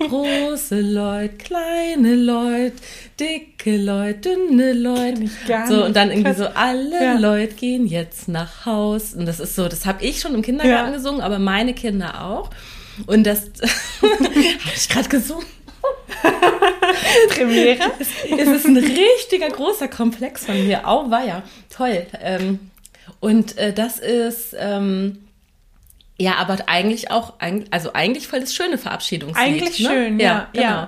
große 0.07 0.79
Leute, 0.79 1.36
kleine 1.36 2.15
Leute, 2.15 2.75
dicke 3.19 3.77
Leute, 3.77 4.16
dünne 4.25 4.74
Leute. 4.74 5.29
So, 5.67 5.86
und 5.86 5.95
dann 5.95 6.12
irgendwie 6.12 6.33
so, 6.33 6.47
alle 6.47 7.03
ja. 7.03 7.17
Leute 7.17 7.53
gehen 7.55 7.88
jetzt 7.88 8.27
nach 8.27 8.65
Haus. 8.65 9.13
Und 9.13 9.25
das 9.25 9.39
ist 9.39 9.55
so, 9.55 9.67
das 9.67 9.86
habe 9.86 10.03
ich 10.03 10.19
schon 10.19 10.33
im 10.36 10.41
Kindergarten 10.41 10.91
ja. 10.91 10.97
gesungen, 10.97 11.21
aber 11.21 11.39
meine 11.39 11.74
Kinder 11.74 12.24
auch. 12.25 12.50
Und 13.05 13.25
das 13.25 13.43
habe 14.01 14.75
ich 14.75 14.89
gerade 14.89 15.09
gesungen. 15.09 15.45
Premiere. 17.29 17.91
es 18.00 18.47
ist 18.47 18.65
ein 18.65 18.77
richtiger 18.77 19.50
großer 19.50 19.88
Komplex 19.88 20.45
von 20.45 20.65
mir. 20.65 20.88
Au, 20.88 21.09
war 21.09 21.24
ja 21.25 21.43
toll. 21.69 22.05
Ähm, 22.21 22.59
und 23.19 23.57
äh, 23.57 23.74
das 23.74 24.00
ist 24.00 24.55
ähm, 24.57 25.27
ja, 26.19 26.36
aber 26.36 26.57
eigentlich 26.67 27.12
auch, 27.12 27.33
also 27.69 27.93
eigentlich 27.93 28.27
voll 28.27 28.39
das 28.39 28.55
schöne 28.55 28.77
Verabschiedungslied. 28.77 29.45
Eigentlich 29.45 29.79
ne? 29.79 29.89
schön, 29.89 30.19
ja, 30.19 30.47
ja. 30.53 30.62
Genau. 30.62 30.88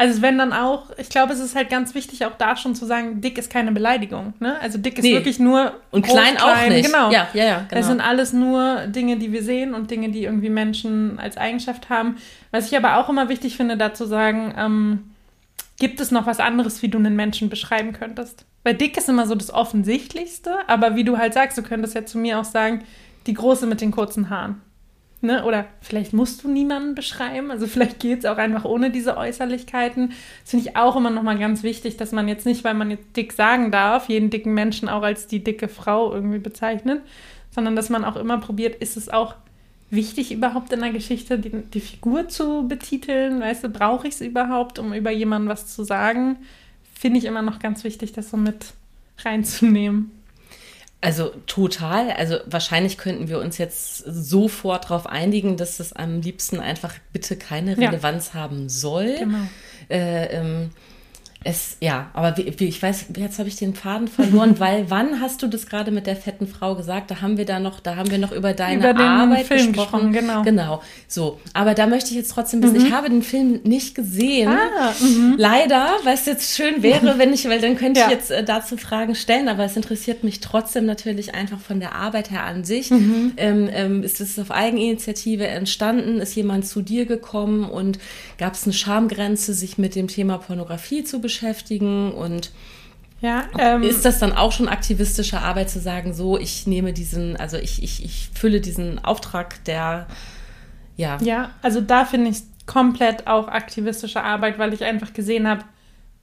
Also 0.00 0.22
wenn 0.22 0.38
dann 0.38 0.54
auch, 0.54 0.86
ich 0.96 1.10
glaube, 1.10 1.34
es 1.34 1.40
ist 1.40 1.54
halt 1.54 1.68
ganz 1.68 1.94
wichtig, 1.94 2.24
auch 2.24 2.36
da 2.38 2.56
schon 2.56 2.74
zu 2.74 2.86
sagen, 2.86 3.20
dick 3.20 3.36
ist 3.36 3.50
keine 3.52 3.70
Beleidigung. 3.70 4.32
Ne? 4.40 4.58
Also 4.60 4.78
dick 4.78 4.96
ist 4.98 5.04
Nee. 5.04 5.12
wirklich 5.12 5.38
nur 5.38 5.74
Und 5.90 6.06
groß, 6.06 6.14
klein 6.14 6.38
auch 6.38 6.68
nicht. 6.68 6.86
Genau. 6.86 7.10
Ja, 7.10 7.28
ja, 7.34 7.44
ja, 7.44 7.66
genau. 7.68 7.80
Es 7.80 7.86
sind 7.86 8.00
alles 8.00 8.32
nur 8.32 8.86
Dinge, 8.86 9.18
die 9.18 9.30
wir 9.30 9.42
sehen 9.42 9.74
und 9.74 9.90
Dinge, 9.90 10.08
die 10.08 10.24
irgendwie 10.24 10.48
Menschen 10.48 11.18
als 11.18 11.36
Eigenschaft 11.36 11.90
haben. 11.90 12.16
Was 12.50 12.66
ich 12.72 12.76
aber 12.78 12.96
auch 12.96 13.10
immer 13.10 13.28
wichtig 13.28 13.58
finde, 13.58 13.76
dazu 13.76 14.06
sagen, 14.06 14.54
ähm, 14.56 15.10
gibt 15.78 16.00
es 16.00 16.10
noch 16.10 16.24
was 16.26 16.40
anderes, 16.40 16.80
wie 16.80 16.88
du 16.88 16.96
einen 16.96 17.14
Menschen 17.14 17.50
beschreiben 17.50 17.92
könntest? 17.92 18.46
Weil 18.64 18.74
dick 18.74 18.96
ist 18.96 19.08
immer 19.10 19.26
so 19.26 19.34
das 19.34 19.52
Offensichtlichste, 19.52 20.54
aber 20.66 20.96
wie 20.96 21.04
du 21.04 21.18
halt 21.18 21.34
sagst, 21.34 21.58
du 21.58 21.62
könntest 21.62 21.94
ja 21.94 22.06
zu 22.06 22.16
mir 22.16 22.38
auch 22.40 22.44
sagen, 22.44 22.84
die 23.26 23.34
Große 23.34 23.66
mit 23.66 23.82
den 23.82 23.90
kurzen 23.90 24.30
Haaren. 24.30 24.62
Ne? 25.22 25.44
Oder 25.44 25.66
vielleicht 25.82 26.14
musst 26.14 26.44
du 26.44 26.48
niemanden 26.48 26.94
beschreiben. 26.94 27.50
Also 27.50 27.66
vielleicht 27.66 28.00
geht 28.00 28.20
es 28.20 28.24
auch 28.24 28.38
einfach 28.38 28.64
ohne 28.64 28.90
diese 28.90 29.18
Äußerlichkeiten. 29.18 30.12
Das 30.42 30.50
finde 30.50 30.68
ich 30.68 30.76
auch 30.76 30.96
immer 30.96 31.10
nochmal 31.10 31.38
ganz 31.38 31.62
wichtig, 31.62 31.98
dass 31.98 32.12
man 32.12 32.26
jetzt 32.26 32.46
nicht, 32.46 32.64
weil 32.64 32.74
man 32.74 32.90
jetzt 32.90 33.16
dick 33.16 33.32
sagen 33.32 33.70
darf, 33.70 34.08
jeden 34.08 34.30
dicken 34.30 34.54
Menschen 34.54 34.88
auch 34.88 35.02
als 35.02 35.26
die 35.26 35.44
dicke 35.44 35.68
Frau 35.68 36.12
irgendwie 36.14 36.38
bezeichnet, 36.38 37.02
sondern 37.50 37.76
dass 37.76 37.90
man 37.90 38.04
auch 38.04 38.16
immer 38.16 38.38
probiert, 38.38 38.76
ist 38.76 38.96
es 38.96 39.10
auch 39.10 39.34
wichtig 39.90 40.32
überhaupt 40.32 40.72
in 40.72 40.80
der 40.80 40.92
Geschichte, 40.92 41.38
die, 41.38 41.50
die 41.50 41.80
Figur 41.80 42.28
zu 42.28 42.66
betiteln? 42.66 43.40
Weißt 43.40 43.64
du, 43.64 43.68
brauche 43.68 44.08
ich 44.08 44.14
es 44.14 44.20
überhaupt, 44.22 44.78
um 44.78 44.94
über 44.94 45.10
jemanden 45.10 45.48
was 45.48 45.66
zu 45.66 45.84
sagen? 45.84 46.38
Finde 46.94 47.18
ich 47.18 47.26
immer 47.26 47.42
noch 47.42 47.58
ganz 47.58 47.84
wichtig, 47.84 48.12
das 48.12 48.30
so 48.30 48.38
mit 48.38 48.72
reinzunehmen. 49.18 50.12
Also 51.02 51.32
total. 51.46 52.10
Also 52.10 52.36
wahrscheinlich 52.46 52.98
könnten 52.98 53.28
wir 53.28 53.38
uns 53.38 53.56
jetzt 53.56 53.98
sofort 53.98 54.84
darauf 54.84 55.06
einigen, 55.06 55.56
dass 55.56 55.78
das 55.78 55.92
am 55.94 56.20
liebsten 56.20 56.60
einfach 56.60 56.94
bitte 57.12 57.36
keine 57.36 57.74
Ja. 57.80 57.88
Relevanz 57.88 58.34
haben 58.34 58.68
soll. 58.68 59.16
Genau. 59.18 59.38
Äh, 59.88 60.26
ähm, 60.36 60.70
es, 61.42 61.78
ja, 61.80 62.10
aber 62.12 62.36
wie, 62.36 62.52
wie, 62.58 62.66
ich 62.68 62.82
weiß, 62.82 63.06
jetzt 63.16 63.38
habe 63.38 63.48
ich 63.48 63.56
den 63.56 63.74
Faden 63.74 64.08
verloren, 64.08 64.54
weil 64.60 64.90
wann 64.90 65.20
hast 65.22 65.42
du 65.42 65.46
das 65.46 65.66
gerade 65.66 65.90
mit 65.90 66.06
der 66.06 66.14
fetten 66.16 66.46
Frau 66.46 66.74
gesagt? 66.74 67.10
Da 67.10 67.22
haben 67.22 67.38
wir 67.38 67.46
da 67.46 67.58
noch, 67.60 67.80
da 67.80 67.96
haben 67.96 68.10
wir 68.10 68.18
noch 68.18 68.32
über 68.32 68.52
deine 68.52 68.78
Über 68.80 68.92
den 68.92 69.06
Arbeit 69.06 69.46
Film 69.46 69.72
gesprochen. 69.72 70.12
gesprochen, 70.12 70.12
genau. 70.12 70.42
Genau. 70.42 70.82
So, 71.08 71.40
aber 71.54 71.72
da 71.74 71.86
möchte 71.86 72.10
ich 72.10 72.16
jetzt 72.16 72.30
trotzdem 72.32 72.62
wissen, 72.62 72.76
ich 72.84 72.92
habe 72.92 73.08
den 73.08 73.22
Film 73.22 73.60
nicht 73.64 73.94
gesehen. 73.94 74.48
Ah, 74.50 74.92
Leider, 75.38 75.86
weil 76.04 76.14
es 76.14 76.26
jetzt 76.26 76.54
schön 76.56 76.82
wäre, 76.82 77.14
wenn 77.18 77.32
ich, 77.32 77.48
weil 77.48 77.60
dann 77.60 77.76
könnte 77.76 78.00
Ja. 78.00 78.06
ich 78.06 78.12
jetzt 78.12 78.30
äh, 78.30 78.44
dazu 78.44 78.76
Fragen 78.76 79.14
stellen, 79.14 79.48
aber 79.48 79.64
es 79.64 79.76
interessiert 79.76 80.22
mich 80.24 80.40
trotzdem 80.40 80.84
natürlich 80.84 81.34
einfach 81.34 81.58
von 81.58 81.80
der 81.80 81.94
Arbeit 81.94 82.30
her 82.30 82.44
an 82.44 82.64
sich. 82.64 82.90
Mhm. 82.90 83.32
Ähm, 83.38 83.70
ähm, 83.72 84.02
ist 84.02 84.20
es 84.20 84.38
auf 84.38 84.50
Eigeninitiative 84.50 85.46
entstanden? 85.46 86.20
Ist 86.20 86.34
jemand 86.36 86.66
zu 86.66 86.82
dir 86.82 87.06
gekommen 87.06 87.64
und 87.64 87.98
gab 88.36 88.52
es 88.54 88.64
eine 88.64 88.74
Schamgrenze, 88.74 89.54
sich 89.54 89.78
mit 89.78 89.94
dem 89.94 90.06
Thema 90.08 90.36
Pornografie 90.36 91.02
zu 91.02 91.16
beschäftigen? 91.20 91.29
Und 92.12 92.50
Ja, 93.20 93.44
ähm, 93.58 93.82
ist 93.82 94.04
das 94.04 94.18
dann 94.18 94.32
auch 94.32 94.52
schon 94.52 94.68
aktivistische 94.68 95.40
Arbeit 95.40 95.70
zu 95.70 95.80
sagen, 95.80 96.14
so, 96.14 96.38
ich 96.38 96.66
nehme 96.66 96.92
diesen, 96.92 97.36
also 97.36 97.56
ich, 97.56 97.82
ich, 97.82 98.04
ich 98.04 98.30
fülle 98.34 98.60
diesen 98.60 99.02
Auftrag 99.04 99.62
der, 99.64 100.06
ja, 100.96 101.18
Ja, 101.22 101.50
also 101.62 101.80
da 101.80 102.04
finde 102.04 102.30
ich 102.30 102.42
komplett 102.66 103.26
auch 103.26 103.48
aktivistische 103.48 104.22
Arbeit, 104.22 104.58
weil 104.58 104.72
ich 104.72 104.84
einfach 104.84 105.12
gesehen 105.12 105.48
habe, 105.48 105.64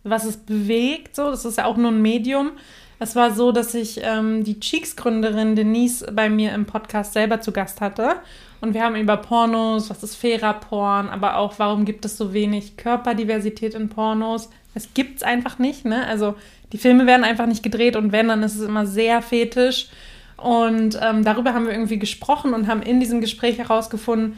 was 0.03 0.23
es 0.23 0.37
bewegt. 0.37 1.15
So, 1.15 1.29
das 1.29 1.45
ist 1.45 1.57
ja 1.57 1.65
auch 1.65 1.77
nur 1.77 1.91
ein 1.91 2.01
Medium. 2.01 2.51
Es 2.99 3.15
war 3.15 3.31
so, 3.31 3.51
dass 3.51 3.73
ich 3.75 3.99
ähm, 4.01 4.43
die 4.43 4.59
Cheeks-Gründerin 4.59 5.55
Denise 5.55 6.05
bei 6.11 6.29
mir 6.29 6.53
im 6.53 6.65
Podcast 6.65 7.13
selber 7.13 7.41
zu 7.41 7.51
Gast 7.51 7.81
hatte. 7.81 8.15
Und 8.59 8.73
wir 8.73 8.83
haben 8.83 8.95
über 8.95 9.17
Pornos, 9.17 9.89
was 9.89 10.01
ist 10.01 10.15
fairer 10.15 10.53
Porn, 10.53 11.09
aber 11.09 11.37
auch, 11.37 11.59
warum 11.59 11.85
gibt 11.85 12.05
es 12.05 12.17
so 12.17 12.33
wenig 12.33 12.75
Körperdiversität 12.75 13.75
in 13.75 13.89
Pornos. 13.89 14.49
Es 14.73 14.93
gibt 14.93 15.17
es 15.17 15.23
einfach 15.23 15.59
nicht, 15.59 15.85
ne? 15.85 16.05
Also 16.07 16.35
die 16.71 16.77
Filme 16.77 17.05
werden 17.05 17.23
einfach 17.23 17.45
nicht 17.45 17.63
gedreht 17.63 17.95
und 17.95 18.11
wenn, 18.11 18.27
dann 18.27 18.43
ist 18.43 18.55
es 18.55 18.61
immer 18.61 18.85
sehr 18.85 19.21
fetisch. 19.21 19.87
Und 20.35 20.99
ähm, 21.01 21.23
darüber 21.23 21.53
haben 21.53 21.65
wir 21.65 21.73
irgendwie 21.73 21.97
gesprochen 21.97 22.53
und 22.53 22.67
haben 22.67 22.81
in 22.81 22.99
diesem 22.99 23.21
Gespräch 23.21 23.57
herausgefunden, 23.57 24.37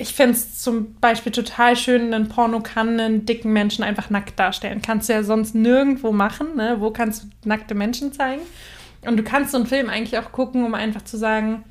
ich 0.00 0.14
finde 0.14 0.34
es 0.34 0.62
zum 0.62 0.94
Beispiel 0.94 1.32
total 1.32 1.74
schön, 1.74 2.14
ein 2.14 2.28
Porno 2.28 2.60
kann 2.60 3.00
einen 3.00 3.26
dicken 3.26 3.52
Menschen 3.52 3.82
einfach 3.82 4.10
nackt 4.10 4.38
darstellen. 4.38 4.80
Kannst 4.80 5.08
du 5.08 5.12
ja 5.12 5.24
sonst 5.24 5.56
nirgendwo 5.56 6.12
machen, 6.12 6.54
ne? 6.56 6.76
Wo 6.78 6.92
kannst 6.92 7.24
du 7.24 7.48
nackte 7.48 7.74
Menschen 7.74 8.12
zeigen? 8.12 8.42
Und 9.02 9.16
du 9.16 9.24
kannst 9.24 9.50
so 9.50 9.58
einen 9.58 9.66
Film 9.66 9.90
eigentlich 9.90 10.18
auch 10.18 10.30
gucken, 10.30 10.64
um 10.64 10.74
einfach 10.74 11.02
zu 11.02 11.16
sagen, 11.16 11.64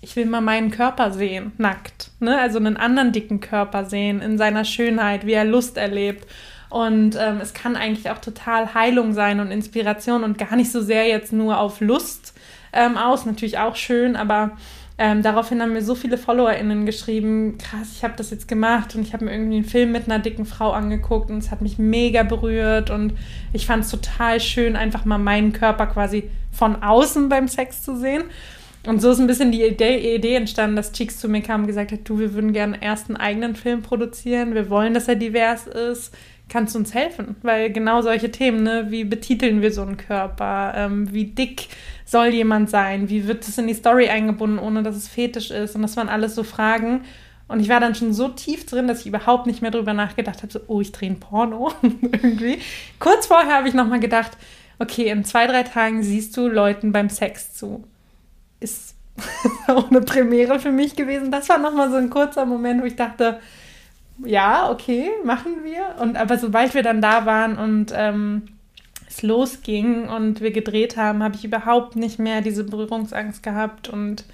ich 0.00 0.16
will 0.16 0.26
mal 0.26 0.40
meinen 0.40 0.70
Körper 0.70 1.12
sehen, 1.12 1.52
nackt. 1.58 2.10
Ne? 2.20 2.38
Also 2.38 2.58
einen 2.58 2.76
anderen 2.76 3.12
dicken 3.12 3.40
Körper 3.40 3.84
sehen, 3.84 4.20
in 4.20 4.38
seiner 4.38 4.64
Schönheit, 4.64 5.26
wie 5.26 5.32
er 5.32 5.44
Lust 5.44 5.76
erlebt. 5.76 6.26
Und 6.70 7.16
ähm, 7.20 7.38
es 7.42 7.52
kann 7.52 7.76
eigentlich 7.76 8.10
auch 8.10 8.18
total 8.18 8.74
Heilung 8.74 9.12
sein 9.12 9.40
und 9.40 9.50
Inspiration 9.50 10.24
und 10.24 10.38
gar 10.38 10.56
nicht 10.56 10.70
so 10.70 10.80
sehr 10.80 11.06
jetzt 11.06 11.32
nur 11.32 11.58
auf 11.58 11.80
Lust 11.80 12.32
ähm, 12.72 12.96
aus. 12.96 13.26
Natürlich 13.26 13.58
auch 13.58 13.76
schön, 13.76 14.16
aber 14.16 14.52
ähm, 15.02 15.22
daraufhin 15.22 15.62
haben 15.62 15.72
mir 15.72 15.82
so 15.82 15.94
viele 15.94 16.18
FollowerInnen 16.18 16.84
geschrieben, 16.84 17.56
krass, 17.56 17.92
ich 17.96 18.04
habe 18.04 18.14
das 18.16 18.30
jetzt 18.30 18.46
gemacht 18.46 18.94
und 18.94 19.00
ich 19.00 19.14
habe 19.14 19.24
mir 19.24 19.32
irgendwie 19.32 19.56
einen 19.56 19.64
Film 19.64 19.92
mit 19.92 20.04
einer 20.04 20.18
dicken 20.18 20.44
Frau 20.44 20.72
angeguckt 20.72 21.30
und 21.30 21.38
es 21.38 21.50
hat 21.50 21.62
mich 21.62 21.78
mega 21.78 22.22
berührt 22.22 22.90
und 22.90 23.14
ich 23.54 23.64
fand 23.64 23.84
es 23.84 23.90
total 23.90 24.40
schön, 24.40 24.76
einfach 24.76 25.06
mal 25.06 25.16
meinen 25.16 25.54
Körper 25.54 25.86
quasi 25.86 26.28
von 26.52 26.82
außen 26.82 27.30
beim 27.30 27.48
Sex 27.48 27.82
zu 27.82 27.96
sehen. 27.96 28.24
Und 28.86 29.00
so 29.00 29.10
ist 29.10 29.20
ein 29.20 29.26
bisschen 29.26 29.52
die 29.52 29.64
Idee, 29.64 30.14
Idee 30.14 30.34
entstanden, 30.34 30.76
dass 30.76 30.92
Cheeks 30.92 31.18
zu 31.18 31.30
mir 31.30 31.40
kam 31.40 31.62
und 31.62 31.66
gesagt 31.66 31.92
hat, 31.92 32.00
du, 32.04 32.18
wir 32.18 32.34
würden 32.34 32.52
gerne 32.52 32.82
erst 32.82 33.08
einen 33.08 33.16
eigenen 33.16 33.56
Film 33.56 33.80
produzieren, 33.80 34.54
wir 34.54 34.68
wollen, 34.68 34.92
dass 34.92 35.08
er 35.08 35.16
divers 35.16 35.66
ist, 35.66 36.14
kannst 36.50 36.74
du 36.74 36.78
uns 36.78 36.92
helfen? 36.92 37.36
Weil 37.42 37.72
genau 37.72 38.02
solche 38.02 38.30
Themen, 38.30 38.62
ne, 38.62 38.86
wie 38.90 39.04
betiteln 39.04 39.62
wir 39.62 39.72
so 39.72 39.82
einen 39.82 39.96
Körper, 39.96 40.74
ähm, 40.76 41.12
wie 41.12 41.24
dick 41.24 41.68
soll 42.04 42.28
jemand 42.28 42.68
sein, 42.68 43.08
wie 43.08 43.26
wird 43.26 43.48
es 43.48 43.56
in 43.56 43.66
die 43.66 43.74
Story 43.74 44.08
eingebunden, 44.08 44.58
ohne 44.58 44.82
dass 44.82 44.96
es 44.96 45.08
fetisch 45.08 45.50
ist 45.50 45.74
und 45.74 45.82
das 45.82 45.96
waren 45.96 46.08
alles 46.08 46.34
so 46.34 46.42
Fragen. 46.42 47.04
Und 47.48 47.60
ich 47.60 47.68
war 47.68 47.80
dann 47.80 47.94
schon 47.94 48.12
so 48.12 48.28
tief 48.28 48.66
drin, 48.66 48.86
dass 48.86 49.00
ich 49.00 49.06
überhaupt 49.06 49.46
nicht 49.46 49.62
mehr 49.62 49.72
drüber 49.72 49.92
nachgedacht 49.92 50.42
habe, 50.42 50.52
so, 50.52 50.60
oh, 50.68 50.80
ich 50.80 50.92
drehe 50.92 51.10
ein 51.10 51.18
Porno 51.18 51.72
irgendwie. 51.82 52.58
Kurz 53.00 53.26
vorher 53.26 53.56
habe 53.56 53.68
ich 53.68 53.74
nochmal 53.74 53.98
gedacht, 53.98 54.32
okay, 54.78 55.08
in 55.08 55.24
zwei, 55.24 55.46
drei 55.46 55.64
Tagen 55.64 56.02
siehst 56.02 56.36
du 56.36 56.46
Leuten 56.46 56.92
beim 56.92 57.08
Sex 57.08 57.54
zu 57.54 57.84
ist 58.60 58.94
auch 59.66 59.90
eine 59.90 60.02
Premiere 60.02 60.60
für 60.60 60.70
mich 60.70 60.94
gewesen. 60.94 61.30
Das 61.30 61.48
war 61.48 61.58
nochmal 61.58 61.90
so 61.90 61.96
ein 61.96 62.10
kurzer 62.10 62.46
Moment, 62.46 62.82
wo 62.82 62.86
ich 62.86 62.96
dachte, 62.96 63.40
ja, 64.24 64.70
okay, 64.70 65.10
machen 65.24 65.64
wir. 65.64 66.02
Und 66.02 66.16
aber 66.16 66.38
sobald 66.38 66.74
wir 66.74 66.82
dann 66.82 67.00
da 67.00 67.26
waren 67.26 67.56
und 67.58 67.92
ähm, 67.94 68.42
es 69.08 69.22
losging 69.22 70.08
und 70.08 70.40
wir 70.40 70.52
gedreht 70.52 70.96
haben, 70.96 71.22
habe 71.22 71.36
ich 71.36 71.44
überhaupt 71.44 71.96
nicht 71.96 72.18
mehr 72.18 72.40
diese 72.40 72.64
Berührungsangst 72.64 73.42
gehabt 73.42 73.88
und 73.88 74.24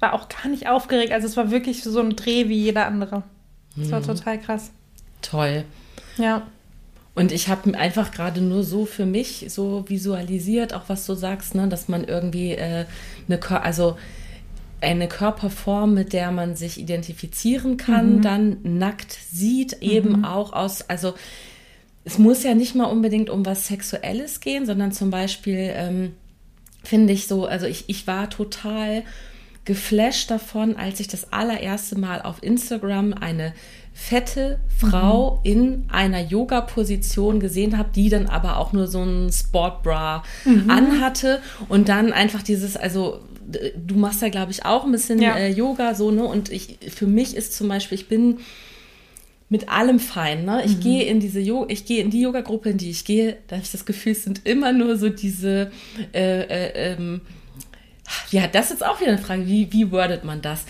war 0.00 0.12
auch 0.12 0.28
gar 0.28 0.48
nicht 0.50 0.68
aufgeregt. 0.68 1.12
Also 1.12 1.26
es 1.26 1.36
war 1.36 1.50
wirklich 1.50 1.82
so 1.82 2.00
ein 2.00 2.14
Dreh 2.16 2.48
wie 2.48 2.58
jeder 2.58 2.86
andere. 2.86 3.22
Das 3.76 3.90
war 3.92 4.02
total 4.02 4.38
krass. 4.38 4.70
toll. 5.22 5.64
Ja. 6.16 6.46
Und 7.14 7.32
ich 7.32 7.48
habe 7.48 7.76
einfach 7.76 8.10
gerade 8.12 8.40
nur 8.40 8.62
so 8.62 8.86
für 8.86 9.06
mich 9.06 9.46
so 9.48 9.84
visualisiert, 9.88 10.74
auch 10.74 10.84
was 10.88 11.06
du 11.06 11.14
sagst, 11.14 11.54
ne, 11.54 11.68
dass 11.68 11.88
man 11.88 12.04
irgendwie 12.04 12.52
äh, 12.52 12.86
eine, 13.28 13.62
also 13.62 13.96
eine 14.80 15.08
Körperform, 15.08 15.94
mit 15.94 16.12
der 16.12 16.30
man 16.30 16.56
sich 16.56 16.78
identifizieren 16.78 17.76
kann, 17.76 18.22
dann 18.22 18.58
nackt 18.62 19.12
sieht, 19.12 19.82
eben 19.82 20.24
auch 20.24 20.52
aus, 20.52 20.88
also 20.88 21.14
es 22.04 22.18
muss 22.18 22.42
ja 22.42 22.54
nicht 22.54 22.74
mal 22.74 22.86
unbedingt 22.86 23.28
um 23.28 23.44
was 23.44 23.66
Sexuelles 23.66 24.40
gehen, 24.40 24.66
sondern 24.66 24.92
zum 24.92 25.10
Beispiel 25.10 25.72
ähm, 25.74 26.14
finde 26.82 27.12
ich 27.12 27.26
so, 27.26 27.46
also 27.46 27.66
ich, 27.66 27.84
ich 27.88 28.06
war 28.06 28.30
total 28.30 29.02
geflasht 29.64 30.30
davon, 30.30 30.76
als 30.76 30.98
ich 30.98 31.08
das 31.08 31.32
allererste 31.32 31.98
Mal 31.98 32.22
auf 32.22 32.42
Instagram 32.42 33.12
eine 33.12 33.52
fette 33.92 34.60
Frau 34.74 35.40
in 35.42 35.84
einer 35.88 36.20
Yoga-Position 36.20 37.40
gesehen 37.40 37.76
habe, 37.76 37.90
die 37.94 38.08
dann 38.08 38.26
aber 38.26 38.56
auch 38.56 38.72
nur 38.72 38.86
so 38.86 39.02
ein 39.02 39.30
Sportbra 39.30 40.22
anhatte 40.68 41.40
und 41.68 41.90
dann 41.90 42.14
einfach 42.14 42.42
dieses, 42.42 42.78
also 42.78 43.20
du 43.76 43.94
machst 43.94 44.22
ja 44.22 44.28
glaube 44.28 44.52
ich 44.52 44.64
auch 44.64 44.84
ein 44.84 44.92
bisschen 44.92 45.20
Ja. 45.22 45.36
äh, 45.36 45.50
Yoga 45.50 45.94
so 45.94 46.10
ne 46.10 46.24
und 46.24 46.50
ich 46.50 46.78
für 46.94 47.06
mich 47.06 47.34
ist 47.36 47.54
zum 47.54 47.68
Beispiel 47.68 47.96
ich 47.98 48.08
bin 48.08 48.38
mit 49.50 49.70
allem 49.70 49.98
fein. 49.98 50.44
Ne? 50.44 50.62
Ich 50.66 50.78
gehe 50.80 51.04
in 51.04 51.20
diese 51.20 51.40
Yo 51.40 51.64
ich 51.68 51.86
gehe 51.86 52.02
in 52.02 52.10
die 52.10 52.20
Yoga-Gruppe, 52.20 52.68
in 52.68 52.76
die 52.76 52.90
ich 52.90 53.06
gehe, 53.06 53.38
da 53.46 53.56
habe 53.56 53.64
ich 53.64 53.72
das 53.72 53.86
Gefühl, 53.86 54.12
es 54.12 54.22
sind 54.24 54.42
immer 54.44 54.72
nur 54.74 54.98
so 54.98 55.08
diese 55.08 55.70
äh, 56.12 56.40
äh, 56.42 56.92
ähm, 56.92 57.22
ja, 58.30 58.46
das 58.46 58.66
ist 58.66 58.70
jetzt 58.72 58.86
auch 58.86 59.00
wieder 59.00 59.12
eine 59.12 59.18
Frage, 59.18 59.46
wie, 59.46 59.72
wie 59.72 59.90
wordet 59.90 60.24
man 60.24 60.42
das? 60.42 60.64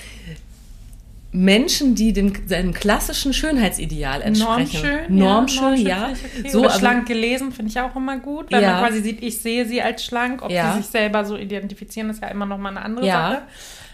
Menschen, 1.30 1.94
die 1.94 2.12
dem 2.14 2.32
seinem 2.46 2.72
klassischen 2.72 3.34
Schönheitsideal 3.34 4.22
entsprechen. 4.22 5.06
Normschön, 5.08 5.16
Normschön, 5.18 5.86
ja. 5.86 5.88
ja. 5.88 5.98
normschön 6.08 6.26
ich 6.34 6.38
okay. 6.40 6.48
So, 6.50 6.58
Oder 6.60 6.70
aber- 6.70 6.78
schlank 6.78 7.06
gelesen 7.06 7.52
finde 7.52 7.70
ich 7.70 7.78
auch 7.80 7.94
immer 7.94 8.16
gut, 8.18 8.50
weil 8.50 8.62
Ja. 8.62 8.80
man 8.80 8.86
quasi 8.88 9.02
sieht, 9.02 9.22
ich 9.22 9.38
sehe 9.38 9.66
sie 9.66 9.82
als 9.82 10.04
schlank. 10.04 10.42
Ob 10.42 10.50
Ja. 10.50 10.72
sie 10.72 10.78
sich 10.82 10.86
selber 10.90 11.24
so 11.26 11.36
identifizieren, 11.36 12.08
ist 12.08 12.22
ja 12.22 12.28
immer 12.28 12.46
noch 12.46 12.56
mal 12.58 12.70
eine 12.70 12.80
andere 12.82 13.06
Ja, 13.06 13.30
Sache. 13.30 13.42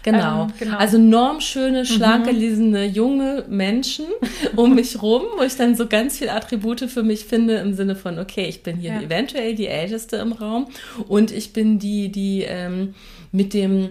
Genau. 0.03 0.43
Ähm, 0.43 0.53
genau. 0.59 0.71
Mhm. 0.73 0.77
Also 0.77 0.97
normschöne, 0.99 1.85
schlank 1.85 2.25
gelesene 2.27 2.85
junge 2.85 3.43
Menschen 3.49 4.05
um 4.55 4.75
mich 4.75 5.01
rum, 5.01 5.23
wo 5.37 5.43
ich 5.43 5.57
dann 5.57 5.75
so 5.75 5.87
ganz 5.87 6.17
viel 6.19 6.29
Attribute 6.29 6.81
für 6.89 7.03
mich 7.03 7.25
finde 7.25 7.55
im 7.55 7.73
Sinne 7.73 7.95
von, 7.97 8.17
okay, 8.19 8.45
ich 8.47 8.63
bin 8.63 8.77
hier 8.77 8.93
Ja. 8.93 9.01
eventuell 9.01 9.55
die 9.55 9.67
Älteste 9.67 10.17
im 10.17 10.31
Raum 10.31 10.67
und 11.09 11.31
ich 11.31 11.51
bin 11.53 11.79
die, 11.79 12.09
die 12.11 12.43
ähm, 12.47 12.93
mit 13.31 13.53
dem 13.53 13.89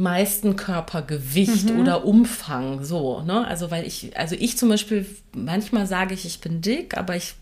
meisten 0.00 0.56
Körpergewicht 0.56 1.70
Mhm. 1.70 1.78
oder 1.78 2.04
Umfang, 2.04 2.82
so, 2.84 3.20
ne? 3.22 3.46
Also 3.46 3.70
weil 3.70 3.86
ich, 3.86 4.16
also 4.18 4.34
ich 4.38 4.56
zum 4.58 4.68
Beispiel, 4.68 5.06
manchmal 5.34 5.86
sage 5.86 6.14
ich, 6.14 6.24
ich 6.26 6.40
bin 6.40 6.60
dick, 6.60 6.96
aber 6.96 7.16
ich 7.16 7.34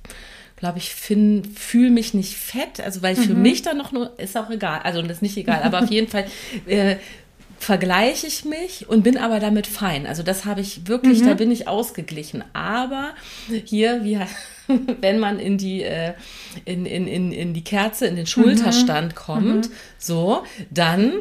glaube 0.56 0.78
ich, 0.78 0.92
fühle 0.92 1.90
mich 1.90 2.14
nicht 2.14 2.36
fett, 2.36 2.80
also 2.84 3.00
weil 3.00 3.14
für 3.14 3.32
Mhm. 3.34 3.42
mich 3.42 3.62
dann 3.62 3.78
noch 3.78 3.92
nur, 3.92 4.18
ist 4.18 4.36
auch 4.36 4.50
egal, 4.50 4.80
also 4.82 5.00
das 5.02 5.12
ist 5.18 5.22
nicht 5.22 5.36
egal, 5.36 5.62
aber 5.62 5.84
auf 5.84 5.90
jeden 5.90 6.08
Fall 6.08 6.26
äh, 6.66 6.96
vergleiche 7.60 8.26
ich 8.26 8.44
mich 8.44 8.88
und 8.88 9.02
bin 9.04 9.18
aber 9.18 9.38
damit 9.40 9.66
fein. 9.68 10.06
Also 10.06 10.22
das 10.24 10.44
habe 10.44 10.60
ich 10.60 10.86
wirklich, 10.88 11.20
Mhm. 11.20 11.24
da 11.26 11.34
bin 11.34 11.50
ich 11.52 11.68
ausgeglichen. 11.68 12.42
Aber 12.54 13.14
hier, 13.64 14.04
wie, 14.04 14.18
wenn 15.00 15.18
man 15.18 15.38
in 15.38 15.58
die, 15.58 15.82
äh, 15.82 16.12
in, 16.64 16.86
in, 16.86 17.06
in, 17.08 17.32
in 17.32 17.54
die 17.54 17.64
Kerze, 17.64 18.06
in 18.06 18.16
den 18.16 18.26
Schulterstand 18.26 19.14
kommt, 19.16 19.70
so, 19.98 20.42
dann, 20.70 21.12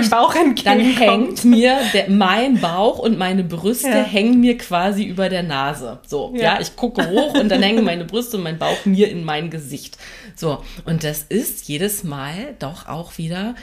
ich- 0.00 0.10
Bauch 0.10 0.34
dann 0.64 0.80
hängt 0.80 1.44
mir 1.44 1.78
der, 1.92 2.08
mein 2.10 2.60
Bauch 2.60 2.98
und 2.98 3.18
meine 3.18 3.44
Brüste 3.44 3.88
Ja. 3.88 4.02
hängen 4.04 4.40
mir 4.40 4.56
quasi 4.56 5.04
über 5.04 5.28
der 5.28 5.42
Nase. 5.42 6.00
So, 6.06 6.32
ja. 6.36 6.42
Ja. 6.54 6.60
ich 6.60 6.76
gucke 6.76 7.08
hoch 7.10 7.34
und 7.34 7.48
dann 7.48 7.62
hängen 7.62 7.84
meine 7.84 8.04
Brüste 8.04 8.36
und 8.36 8.42
mein 8.44 8.58
Bauch 8.58 8.84
mir 8.84 9.10
in 9.10 9.24
mein 9.24 9.50
Gesicht. 9.50 9.98
So, 10.36 10.62
und 10.84 11.04
das 11.04 11.22
ist 11.22 11.68
jedes 11.68 12.04
Mal 12.04 12.54
doch 12.58 12.88
auch 12.88 13.18
wieder 13.18 13.54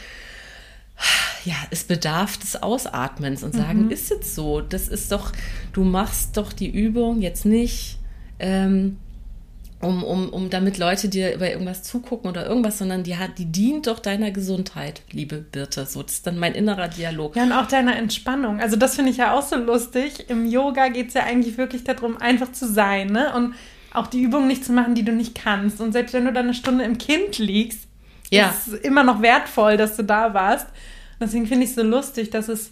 ja, 1.46 1.56
es 1.72 1.86
bedarf 1.86 2.38
des 2.38 2.62
Ausatmens 2.62 3.44
und 3.44 3.56
sagen, 3.56 3.86
Mhm. 3.86 3.92
ist 3.92 4.10
jetzt 4.10 4.36
so, 4.36 4.60
das 4.60 4.90
ist 4.90 5.12
doch, 5.14 5.32
du 5.72 5.86
machst 5.86 6.36
doch 6.36 6.52
die 6.52 6.70
Übung 6.70 7.22
jetzt 7.22 7.46
nicht, 7.46 7.98
ähm, 8.40 8.98
um, 9.82 10.04
um, 10.04 10.30
um 10.30 10.50
damit 10.50 10.78
Leute 10.78 11.08
dir 11.08 11.34
über 11.34 11.50
irgendwas 11.50 11.84
zugucken 11.84 12.30
oder 12.30 12.46
irgendwas, 12.46 12.78
sondern 12.78 13.04
die 13.04 13.16
hat, 13.18 13.38
die 13.38 13.46
dient 13.46 13.88
doch 13.88 14.00
deiner 14.00 14.32
Gesundheit, 14.32 15.04
liebe 15.12 15.38
Birte. 15.38 15.86
So, 15.86 16.04
das 16.04 16.14
ist 16.16 16.28
dann 16.28 16.38
mein 16.38 16.54
innerer 16.54 16.90
Dialog. 16.90 17.36
Ja, 17.36 17.44
und 17.44 17.54
auch 17.54 17.68
deiner 17.68 17.96
Entspannung. 17.96 18.60
Also 18.60 18.76
das 18.76 18.96
finde 18.96 19.12
ich 19.12 19.18
ja 19.18 19.34
auch 19.38 19.42
so 19.42 19.56
lustig. 19.56 20.30
Im 20.30 20.46
Yoga 20.46 20.90
geht 20.90 21.10
es 21.10 21.14
ja 21.14 21.24
eigentlich 21.24 21.58
wirklich 21.58 21.86
darum, 21.86 22.18
einfach 22.18 22.52
zu 22.52 22.68
sein, 22.68 23.08
ne? 23.08 23.34
Und 23.36 23.56
auch 23.94 24.08
die 24.08 24.22
Übungen 24.22 24.48
nicht 24.48 24.66
zu 24.66 24.74
machen, 24.74 24.96
die 24.96 25.04
du 25.04 25.14
nicht 25.14 25.34
kannst. 25.34 25.80
Und 25.82 25.94
selbst 25.94 26.14
wenn 26.14 26.26
du 26.26 26.34
dann 26.34 26.46
eine 26.46 26.54
Stunde 26.54 26.84
im 26.84 26.98
Kind 26.98 27.38
liegst, 27.38 27.88
Ja. 28.30 28.50
ist 28.50 28.68
es 28.68 28.74
immer 28.82 29.04
noch 29.04 29.22
wertvoll, 29.22 29.78
dass 29.78 29.96
du 29.96 30.04
da 30.04 30.34
warst. 30.34 30.68
Und 30.68 31.22
deswegen 31.28 31.48
finde 31.48 31.64
ich 31.64 31.70
es 31.72 31.76
so 31.76 31.84
lustig, 31.84 32.30
dass 32.30 32.50
es 32.50 32.72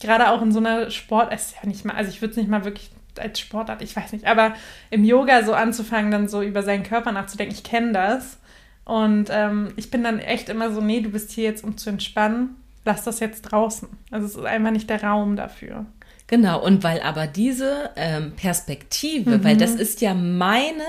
gerade 0.00 0.30
auch 0.30 0.42
in 0.42 0.50
so 0.52 0.58
einer 0.58 0.90
Sport, 0.90 1.28
es 1.32 1.48
ist 1.48 1.54
ja 1.62 1.68
nicht 1.68 1.84
mal, 1.84 1.94
also 1.94 2.10
ich 2.10 2.20
würde 2.22 2.32
es 2.32 2.36
nicht 2.36 2.48
mal 2.48 2.64
wirklich 2.64 2.90
als 3.18 3.40
Sportart, 3.40 3.82
ich 3.82 3.94
weiß 3.94 4.12
nicht, 4.12 4.26
aber 4.26 4.54
im 4.90 5.04
Yoga 5.04 5.44
so 5.44 5.54
anzufangen, 5.54 6.10
dann 6.10 6.28
so 6.28 6.42
über 6.42 6.62
seinen 6.62 6.82
Körper 6.82 7.12
nachzudenken, 7.12 7.54
ich 7.54 7.64
kenne 7.64 7.92
das. 7.92 8.38
Und 8.84 9.28
ähm, 9.30 9.72
ich 9.76 9.90
bin 9.90 10.02
dann 10.02 10.18
echt 10.18 10.48
immer 10.48 10.72
so, 10.72 10.80
nee, 10.80 11.00
du 11.00 11.10
bist 11.10 11.30
hier 11.30 11.44
jetzt, 11.44 11.62
um 11.62 11.76
zu 11.76 11.90
entspannen, 11.90 12.56
lass 12.84 13.04
das 13.04 13.20
jetzt 13.20 13.42
draußen. 13.42 13.88
Also 14.10 14.26
es 14.26 14.34
ist 14.34 14.44
einfach 14.44 14.70
nicht 14.70 14.88
der 14.88 15.02
Raum 15.04 15.36
dafür. 15.36 15.84
Genau, 16.26 16.62
und 16.62 16.84
weil 16.84 17.00
aber 17.00 17.26
diese 17.26 17.90
ähm, 17.96 18.32
Perspektive, 18.36 19.42
weil 19.44 19.56
das 19.56 19.74
ist 19.74 20.02
ja 20.02 20.12
meine, 20.12 20.84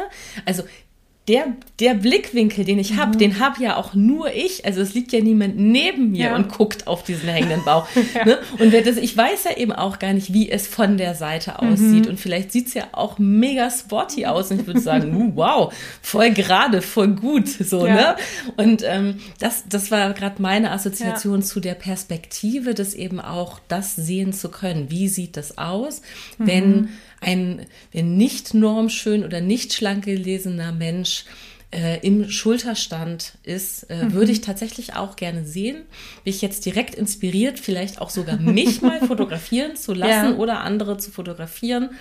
also 0.45 0.63
der, 1.29 1.53
der 1.79 1.93
Blickwinkel, 1.93 2.65
den 2.65 2.79
ich 2.79 2.97
habe, 2.97 3.15
den 3.15 3.39
habe 3.39 3.63
ja 3.63 3.75
auch 3.77 3.93
nur 3.93 4.33
ich. 4.33 4.65
Also 4.65 4.81
es 4.81 4.93
liegt 4.95 5.11
ja 5.13 5.21
niemand 5.21 5.57
neben 5.57 6.11
mir 6.11 6.25
Ja. 6.29 6.35
und 6.35 6.49
guckt 6.49 6.87
auf 6.87 7.03
diesen 7.03 7.29
hängenden 7.29 7.63
Bauch. 7.63 7.87
ne? 8.25 8.39
Und 8.57 8.71
wer 8.71 8.81
das, 8.81 8.97
ich 8.97 9.15
weiß 9.15 9.43
ja 9.45 9.55
eben 9.57 9.71
auch 9.71 9.99
gar 9.99 10.11
nicht, 10.13 10.33
wie 10.33 10.49
es 10.49 10.67
von 10.67 10.97
der 10.97 11.13
Seite 11.13 11.59
aussieht. 11.59 12.07
Und 12.07 12.19
vielleicht 12.19 12.51
sieht 12.51 12.67
es 12.67 12.73
ja 12.73 12.85
auch 12.93 13.19
mega 13.19 13.69
sporty 13.69 14.25
aus. 14.25 14.49
Und 14.49 14.61
ich 14.61 14.67
würde 14.67 14.79
sagen, 14.81 15.15
uh, 15.21 15.31
wow, 15.35 15.73
voll 16.01 16.31
gerade, 16.31 16.81
voll 16.81 17.09
gut. 17.09 17.47
So, 17.47 17.85
Ja. 17.85 17.93
ne? 17.95 18.15
Und 18.57 18.83
ähm, 18.83 19.19
das, 19.39 19.65
das 19.69 19.91
war 19.91 20.11
gerade 20.13 20.41
meine 20.41 20.71
Assoziation 20.71 21.43
zu 21.43 21.59
der 21.59 21.75
Perspektive, 21.75 22.73
das 22.73 22.95
eben 22.95 23.19
auch 23.21 23.59
das 23.67 23.95
sehen 23.95 24.33
zu 24.33 24.49
können. 24.49 24.89
Wie 24.89 25.07
sieht 25.07 25.37
das 25.37 25.59
aus, 25.59 26.01
wenn 26.39 26.89
ein 27.21 27.65
nicht 27.93 28.53
normschön 28.53 29.23
oder 29.23 29.41
nicht 29.41 29.73
schlank 29.73 30.05
gelesener 30.05 30.71
Mensch 30.71 31.25
äh, 31.71 31.99
im 32.05 32.29
Schulterstand 32.29 33.33
ist, 33.43 33.89
äh, 33.91 34.11
würde 34.11 34.31
ich 34.31 34.41
tatsächlich 34.41 34.95
auch 34.95 35.15
gerne 35.15 35.45
sehen. 35.45 35.83
Bin 36.23 36.33
ich 36.33 36.41
jetzt 36.41 36.65
direkt 36.65 36.95
inspiriert, 36.95 37.59
vielleicht 37.59 38.01
auch 38.01 38.09
sogar 38.09 38.37
mich 38.37 38.81
mal 38.81 38.99
fotografieren 39.05 39.75
zu 39.75 39.93
lassen 39.93 40.31
Ja. 40.31 40.35
oder 40.37 40.61
andere 40.61 40.97
zu 40.97 41.11
fotografieren, 41.11 41.91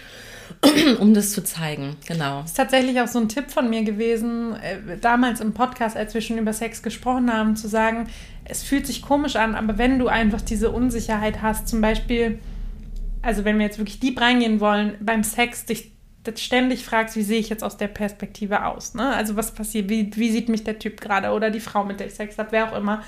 um 1.00 1.12
das 1.12 1.32
zu 1.32 1.44
zeigen. 1.44 1.96
Genau. 2.06 2.42
ist 2.44 2.56
tatsächlich 2.56 2.98
auch 3.00 3.08
so 3.08 3.18
ein 3.18 3.28
Tipp 3.28 3.50
von 3.50 3.68
mir 3.68 3.82
gewesen, 3.82 4.54
äh, 4.54 4.96
damals 4.98 5.40
im 5.40 5.52
Podcast, 5.52 5.98
als 5.98 6.14
wir 6.14 6.22
schon 6.22 6.38
über 6.38 6.54
Sex 6.54 6.82
gesprochen 6.82 7.30
haben, 7.30 7.54
zu 7.54 7.68
sagen, 7.68 8.08
es 8.46 8.62
fühlt 8.62 8.86
sich 8.86 9.02
komisch 9.02 9.36
an, 9.36 9.54
aber 9.54 9.76
wenn 9.76 9.98
du 9.98 10.08
einfach 10.08 10.40
diese 10.40 10.70
Unsicherheit 10.70 11.42
hast, 11.42 11.68
zum 11.68 11.82
Beispiel, 11.82 12.38
also 13.22 13.44
wenn 13.44 13.58
wir 13.58 13.66
jetzt 13.66 13.78
wirklich 13.78 14.00
deep 14.00 14.20
reingehen 14.20 14.60
wollen, 14.60 14.96
beim 15.00 15.24
Sex 15.24 15.64
dich 15.64 15.92
ständig 16.36 16.84
fragst, 16.84 17.16
wie 17.16 17.22
sehe 17.22 17.38
ich 17.38 17.48
jetzt 17.48 17.64
aus 17.64 17.78
der 17.78 17.88
Perspektive 17.88 18.66
aus, 18.66 18.94
ne? 18.94 19.14
Also 19.14 19.36
was 19.36 19.52
passiert, 19.52 19.88
wie, 19.88 20.10
wie 20.14 20.30
sieht 20.30 20.50
mich 20.50 20.62
der 20.62 20.78
Typ 20.78 21.00
gerade 21.00 21.30
oder 21.30 21.50
die 21.50 21.60
Frau, 21.60 21.84
mit 21.84 22.00
der 22.00 22.08
ich 22.08 22.14
Sex 22.14 22.36
habe, 22.36 22.52
wer 22.52 22.70
auch 22.70 22.76
immer, 22.76 23.02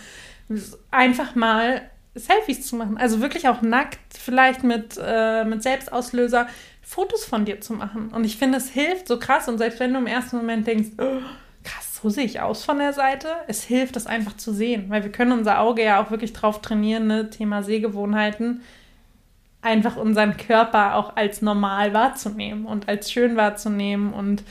einfach 0.90 1.34
mal 1.34 1.82
Selfies 2.14 2.66
zu 2.66 2.76
machen, 2.76 2.96
also 2.96 3.20
wirklich 3.20 3.48
auch 3.48 3.62
nackt, 3.62 3.98
vielleicht 4.18 4.64
mit, 4.64 4.98
äh, 5.02 5.44
mit 5.44 5.62
Selbstauslöser, 5.62 6.48
Fotos 6.82 7.24
von 7.24 7.44
dir 7.44 7.60
zu 7.60 7.74
machen. 7.74 8.08
Und 8.08 8.24
ich 8.24 8.36
finde, 8.36 8.58
es 8.58 8.68
hilft 8.68 9.06
so 9.06 9.18
krass. 9.18 9.48
Und 9.48 9.58
selbst 9.58 9.78
wenn 9.78 9.92
du 9.92 10.00
im 10.00 10.08
ersten 10.08 10.38
Moment 10.38 10.66
denkst, 10.66 10.88
oh, 10.98 11.20
krass, 11.62 12.00
so 12.02 12.08
sehe 12.08 12.24
ich 12.24 12.40
aus 12.40 12.64
von 12.64 12.78
der 12.78 12.92
Seite, 12.92 13.28
es 13.46 13.62
hilft, 13.62 13.94
das 13.94 14.08
einfach 14.08 14.36
zu 14.36 14.52
sehen. 14.52 14.86
Weil 14.88 15.04
wir 15.04 15.12
können 15.12 15.30
unser 15.30 15.60
Auge 15.60 15.84
ja 15.84 16.02
auch 16.02 16.10
wirklich 16.10 16.32
drauf 16.32 16.60
trainieren, 16.60 17.06
ne? 17.06 17.30
Thema 17.30 17.62
Sehgewohnheiten, 17.62 18.62
einfach 19.62 19.96
unseren 19.96 20.36
Körper 20.36 20.96
auch 20.96 21.16
als 21.16 21.42
normal 21.42 21.92
wahrzunehmen 21.92 22.64
und 22.64 22.88
als 22.88 23.12
schön 23.12 23.36
wahrzunehmen. 23.36 24.12
Und 24.12 24.42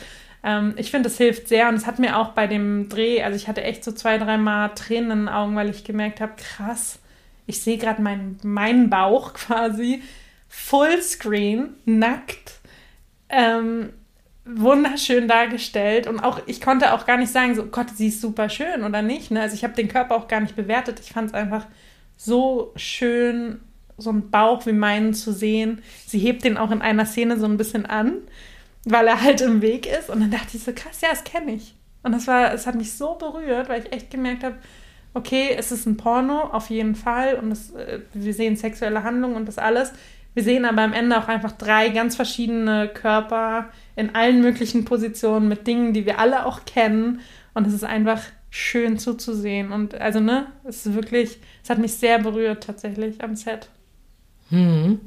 ähm, 0.43 0.73
ich 0.77 0.91
finde, 0.91 1.09
es 1.09 1.17
hilft 1.17 1.47
sehr. 1.47 1.69
Und 1.69 1.75
es 1.75 1.87
hat 1.87 1.99
mir 1.99 2.17
auch 2.17 2.29
bei 2.29 2.47
dem 2.47 2.89
Dreh, 2.89 3.23
also 3.23 3.35
ich 3.35 3.47
hatte 3.47 3.63
echt 3.63 3.83
so 3.83 3.91
zwei, 3.91 4.17
dreimal 4.17 4.73
Tränen 4.75 5.11
in 5.11 5.19
den 5.19 5.29
Augen, 5.29 5.55
weil 5.55 5.69
ich 5.69 5.83
gemerkt 5.83 6.21
habe, 6.21 6.33
krass, 6.37 6.99
ich 7.47 7.61
sehe 7.61 7.77
gerade 7.77 8.01
meinen, 8.01 8.39
meinen 8.43 8.89
Bauch 8.89 9.33
quasi 9.33 10.03
Fullscreen, 10.47 11.75
nackt, 11.85 12.59
ähm, 13.29 13.91
wunderschön 14.45 15.27
dargestellt. 15.27 16.07
Und 16.07 16.19
auch, 16.19 16.41
ich 16.45 16.61
konnte 16.61 16.93
auch 16.93 17.05
gar 17.05 17.17
nicht 17.17 17.31
sagen, 17.31 17.55
so 17.55 17.65
Gott, 17.65 17.89
sie 17.95 18.07
ist 18.07 18.21
super 18.21 18.49
schön 18.49 18.83
oder 18.83 19.01
nicht. 19.01 19.31
Ne? 19.31 19.41
Also 19.41 19.55
ich 19.55 19.63
habe 19.63 19.73
den 19.73 19.87
Körper 19.87 20.15
auch 20.15 20.27
gar 20.27 20.39
nicht 20.39 20.55
bewertet. 20.55 20.99
Ich 20.99 21.11
fand 21.11 21.29
es 21.29 21.33
einfach 21.33 21.65
so 22.17 22.73
schön, 22.75 23.61
so 23.99 24.09
einen 24.09 24.29
Bauch 24.29 24.65
wie 24.65 24.73
meinen 24.73 25.13
zu 25.13 25.31
sehen. 25.31 25.81
Sie 26.05 26.19
hebt 26.19 26.43
den 26.43 26.57
auch 26.57 26.71
in 26.71 26.81
einer 26.81 27.05
Szene 27.05 27.37
so 27.39 27.45
ein 27.45 27.57
bisschen 27.57 27.85
an, 27.85 28.13
weil 28.85 29.07
er 29.07 29.21
halt 29.21 29.41
im 29.41 29.61
Weg 29.61 29.85
ist. 29.85 30.09
Und 30.09 30.21
dann 30.21 30.31
dachte 30.31 30.57
ich 30.57 30.63
so, 30.63 30.71
krass, 30.73 31.01
ja, 31.01 31.09
das 31.09 31.23
kenne 31.23 31.53
ich. 31.53 31.75
Und 32.03 32.13
das 32.13 32.27
war, 32.27 32.53
es 32.53 32.65
hat 32.65 32.75
mich 32.75 32.93
so 32.93 33.15
berührt, 33.15 33.69
weil 33.69 33.81
ich 33.81 33.91
echt 33.91 34.11
gemerkt 34.11 34.43
habe, 34.43 34.55
okay, 35.13 35.55
es 35.57 35.71
ist 35.71 35.85
ein 35.85 35.97
Porno, 35.97 36.41
auf 36.41 36.69
jeden 36.69 36.95
Fall. 36.95 37.35
Und 37.35 37.51
es, 37.51 37.71
äh, 37.71 37.99
wir 38.13 38.33
sehen 38.33 38.55
sexuelle 38.55 39.03
Handlungen 39.03 39.35
und 39.35 39.47
das 39.47 39.57
alles. 39.57 39.93
Wir 40.33 40.43
sehen 40.43 40.65
aber 40.65 40.83
am 40.83 40.93
Ende 40.93 41.17
auch 41.17 41.27
einfach 41.27 41.51
drei 41.53 41.89
ganz 41.89 42.15
verschiedene 42.15 42.87
Körper 42.87 43.69
in 43.95 44.15
allen 44.15 44.41
möglichen 44.41 44.85
Positionen 44.85 45.47
mit 45.47 45.67
Dingen, 45.67 45.93
die 45.93 46.05
wir 46.05 46.19
alle 46.19 46.45
auch 46.45 46.65
kennen. 46.65 47.21
Und 47.53 47.67
es 47.67 47.73
ist 47.73 47.83
einfach 47.83 48.21
schön 48.49 48.97
zuzusehen. 48.97 49.71
Und 49.71 49.95
also, 49.95 50.19
ne, 50.19 50.47
es 50.63 50.85
ist 50.85 50.93
wirklich, 50.93 51.39
es 51.63 51.69
hat 51.69 51.79
mich 51.79 51.93
sehr 51.95 52.19
berührt 52.19 52.63
tatsächlich 52.63 53.23
am 53.23 53.35
Set. 53.35 53.69
Hm. 54.49 54.99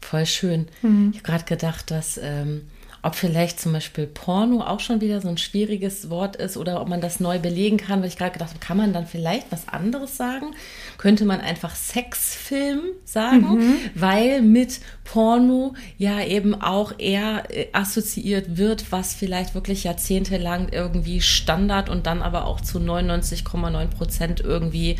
Voll 0.00 0.26
schön. 0.26 0.68
Mhm. 0.82 1.10
Ich 1.12 1.18
habe 1.18 1.26
gerade 1.26 1.44
gedacht, 1.44 1.90
dass 1.90 2.18
ähm, 2.22 2.62
ob 3.02 3.14
vielleicht 3.14 3.60
zum 3.60 3.72
Beispiel 3.72 4.06
Porno 4.06 4.60
auch 4.60 4.80
schon 4.80 5.00
wieder 5.00 5.20
so 5.20 5.28
ein 5.28 5.38
schwieriges 5.38 6.10
Wort 6.10 6.34
ist 6.34 6.56
oder 6.56 6.80
ob 6.80 6.88
man 6.88 7.00
das 7.00 7.20
neu 7.20 7.38
belegen 7.38 7.76
kann, 7.76 8.00
weil 8.00 8.08
ich 8.08 8.16
gerade 8.16 8.32
gedacht 8.32 8.50
habe, 8.50 8.58
kann 8.58 8.76
man 8.76 8.92
dann 8.92 9.06
vielleicht 9.06 9.52
was 9.52 9.68
anderes 9.68 10.16
sagen? 10.16 10.54
Könnte 10.96 11.24
man 11.24 11.40
einfach 11.40 11.76
Sexfilm 11.76 12.80
sagen, 13.04 13.76
weil 13.94 14.42
mit 14.42 14.80
Porno 15.04 15.74
ja 15.96 16.22
eben 16.24 16.60
auch 16.60 16.92
eher 16.98 17.44
äh, 17.50 17.68
assoziiert 17.72 18.56
wird, 18.56 18.90
was 18.90 19.14
vielleicht 19.14 19.54
wirklich 19.54 19.84
jahrzehntelang 19.84 20.68
irgendwie 20.70 21.20
Standard 21.20 21.88
und 21.88 22.06
dann 22.06 22.20
aber 22.20 22.46
auch 22.46 22.60
zu 22.60 22.78
99,9 22.78 23.86
Prozent 23.86 24.40
irgendwie 24.40 24.96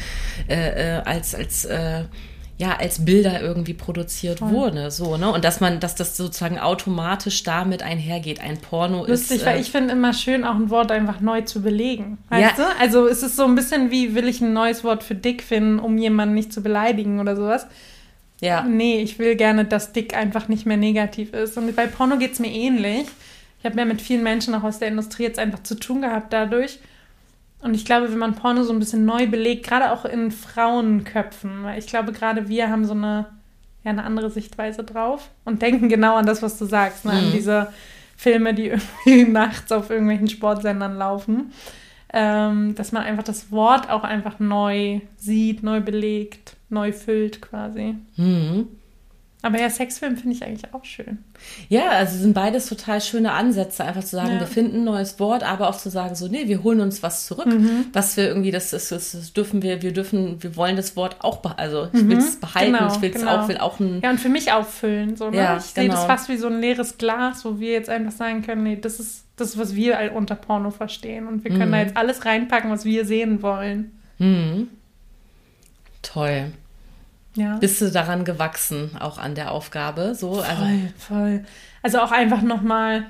äh, 0.49 0.99
äh, 0.99 1.03
als, 1.03 1.35
als 1.35 1.65
äh, 1.65 2.05
ja 2.59 2.77
als 2.77 3.05
Bilder 3.05 3.41
irgendwie 3.41 3.73
produziert 3.73 4.41
Voll. 4.41 4.51
wurde, 4.51 4.91
so 4.91 5.17
ne 5.17 5.31
und 5.31 5.45
dass 5.45 5.61
man, 5.61 5.79
dass 5.79 5.95
das 5.95 6.17
sozusagen 6.17 6.59
automatisch 6.59 7.45
damit 7.45 7.83
einhergeht. 7.83 8.41
Ein 8.41 8.59
Porno 8.59 8.99
Lustig, 8.99 9.15
ist. 9.15 9.31
Lustig, 9.31 9.47
weil 9.47 9.57
äh, 9.57 9.61
ich 9.61 9.71
finde 9.71 9.93
immer 9.93 10.13
schön, 10.13 10.45
auch 10.45 10.57
ein 10.57 10.69
Wort 10.69 10.91
einfach 10.91 11.21
neu 11.21 11.43
zu 11.43 11.63
belegen. 11.63 12.19
Weißt 12.29 12.59
ja. 12.59 12.65
du? 12.65 12.81
Also 12.81 13.07
es 13.07 13.23
ist 13.23 13.37
so 13.37 13.45
ein 13.45 13.55
bisschen 13.55 13.93
wie, 13.93 14.15
will 14.15 14.27
ich 14.27 14.41
ein 14.41 14.53
neues 14.53 14.83
Wort 14.83 15.05
für 15.05 15.15
dick 15.15 15.43
finden, 15.43 15.79
um 15.79 15.97
jemanden 15.99 16.35
nicht 16.35 16.53
zu 16.53 16.61
beleidigen 16.61 17.21
oder 17.21 17.37
sowas. 17.37 17.69
Ja. 18.41 18.63
Nee, 18.63 19.03
ich 19.03 19.19
will 19.19 19.37
gerne, 19.37 19.65
dass 19.65 19.93
dick 19.93 20.17
einfach 20.17 20.49
nicht 20.49 20.67
mehr 20.67 20.77
negativ 20.77 21.33
ist. 21.33 21.57
Und 21.57 21.75
bei 21.75 21.87
Porno 21.87 22.19
geht 22.19 22.33
es 22.33 22.39
mir 22.41 22.51
ähnlich. 22.51 23.07
Ich 23.61 23.65
habe 23.65 23.79
ja 23.79 23.85
mit 23.85 24.01
vielen 24.01 24.23
Menschen 24.23 24.55
auch 24.55 24.63
aus 24.63 24.79
der 24.79 24.89
Industrie 24.89 25.25
jetzt 25.25 25.39
einfach 25.39 25.63
zu 25.63 25.77
tun 25.77 26.03
gehabt 26.03 26.33
dadurch. 26.33 26.79
Und 27.61 27.75
ich 27.75 27.85
glaube, 27.85 28.11
wenn 28.11 28.19
man 28.19 28.35
Porno 28.35 28.63
so 28.63 28.73
ein 28.73 28.79
bisschen 28.79 29.05
neu 29.05 29.27
belegt, 29.27 29.67
gerade 29.67 29.93
auch 29.93 30.05
in 30.05 30.31
Frauenköpfen, 30.31 31.65
weil 31.65 31.79
ich 31.79 31.87
glaube, 31.87 32.13
gerade 32.13 32.49
wir 32.49 32.71
haben 32.71 32.85
so 32.85 32.93
eine, 32.93 33.27
ja, 33.85 33.91
eine 33.91 34.05
andere 34.05 34.31
Sichtweise 34.31 34.85
drauf 34.85 35.31
und 35.45 35.61
denken 35.61 35.89
genau 35.89 36.17
an 36.17 36.27
das, 36.27 36.43
was 36.43 36.59
du 36.59 36.67
sagst, 36.67 37.05
ne? 37.05 37.13
Mhm. 37.13 37.19
an 37.19 37.33
diese 37.33 37.73
Filme, 38.17 38.55
die 38.55 38.73
irgendwie 39.05 39.31
nachts 39.31 39.73
auf 39.73 39.91
irgendwelchen 39.91 40.29
Sportsendern 40.29 40.97
laufen. 40.97 41.53
Ähm, 42.11 42.75
dass 42.75 42.93
man 42.93 43.03
einfach 43.03 43.23
das 43.23 43.53
Wort 43.53 43.91
auch 43.91 44.03
einfach 44.03 44.39
neu 44.39 45.01
sieht, 45.19 45.63
neu 45.63 45.81
belegt, 45.81 46.57
neu 46.71 46.93
füllt 46.93 47.43
quasi. 47.43 47.97
Mhm. 48.17 48.69
Aber 49.41 49.61
ja, 49.61 49.71
Sexfilm 49.71 50.17
finde 50.17 50.35
ich 50.35 50.43
eigentlich 50.43 50.75
auch 50.75 50.85
schön. 50.85 51.19
Ja, 51.69 51.91
also 51.91 52.19
sind 52.19 52.35
beides 52.35 52.67
total 52.67 53.01
schöne 53.01 53.33
Ansätze, 53.33 53.85
einfach 53.85 54.03
zu 54.03 54.17
sagen, 54.17 54.33
ja. 54.33 54.41
wir 54.41 54.49
finden 54.49 54.79
ein 54.79 54.85
neues 54.85 55.21
Wort, 55.21 55.45
aber 55.45 55.69
auch 55.69 55.77
zu 55.77 55.91
sagen, 55.91 56.17
so, 56.17 56.27
nee, 56.27 56.49
wir 56.49 56.65
holen 56.65 56.81
uns 56.81 57.05
was 57.05 57.27
zurück, 57.27 57.47
mhm. 57.47 57.87
was 57.93 58.17
wir 58.17 58.27
irgendwie, 58.27 58.51
das, 58.51 58.73
ist, 58.73 58.91
das, 58.91 59.13
das, 59.13 59.33
dürfen 59.33 59.63
wir, 59.63 59.81
wir 59.81 59.93
dürfen, 59.93 60.43
wir 60.43 60.57
wollen 60.57 60.75
das 60.75 60.97
Wort 60.97 61.19
auch, 61.21 61.41
also 61.57 61.89
ich 61.93 62.03
mhm. 62.03 62.09
will 62.09 62.19
es 62.19 62.41
behalten, 62.41 62.73
genau, 62.73 62.93
ich 62.93 63.01
will 63.01 63.11
es 63.11 63.21
genau. 63.21 63.37
auch, 63.37 63.49
will 63.49 63.59
auch 63.59 63.79
ein... 63.79 64.01
Ja, 64.03 64.11
und 64.11 64.19
für 64.19 64.29
mich 64.29 64.51
auffüllen, 64.53 65.17
so, 65.17 65.31
ne? 65.31 65.37
Ja, 65.37 65.57
ich 65.57 65.73
genau. 65.73 65.85
sehe 65.85 65.89
das 65.89 66.05
fast 66.07 66.29
wie 66.29 66.37
so 66.37 66.49
ein 66.49 66.61
leeres 66.61 66.99
Glas, 66.99 67.45
wo 67.45 67.61
wir 67.61 67.71
jetzt 67.71 67.89
einfach 67.89 68.13
sagen 68.13 68.43
können, 68.43 68.65
nee, 68.65 68.77
das 68.77 68.99
ist 68.99 69.25
das, 69.37 69.57
was 69.57 69.77
wir 69.77 70.13
unter 70.17 70.35
Porno 70.35 70.73
verstehen 70.73 71.29
und 71.29 71.45
wir 71.45 71.53
können 71.53 71.69
mhm. 71.69 71.73
da 71.73 71.79
jetzt 71.79 71.97
alles 71.97 72.25
reinpacken, 72.25 72.73
was 72.73 72.85
wir 72.85 73.05
sehen 73.05 73.41
wollen. 73.41 73.93
Mhm. 74.19 74.69
Toll. 76.03 76.53
Ja. 77.39 77.57
Bist 77.57 77.81
du 77.81 77.91
daran 77.91 78.25
gewachsen, 78.25 78.91
auch 78.99 79.19
an 79.19 79.35
der 79.35 79.53
Aufgabe? 79.53 80.15
So, 80.15 80.35
voll, 80.35 80.45
also. 80.45 80.65
voll. 80.99 81.45
Also 81.83 82.01
auch 82.01 82.11
einfach 82.11 82.43
nochmal 82.43 83.07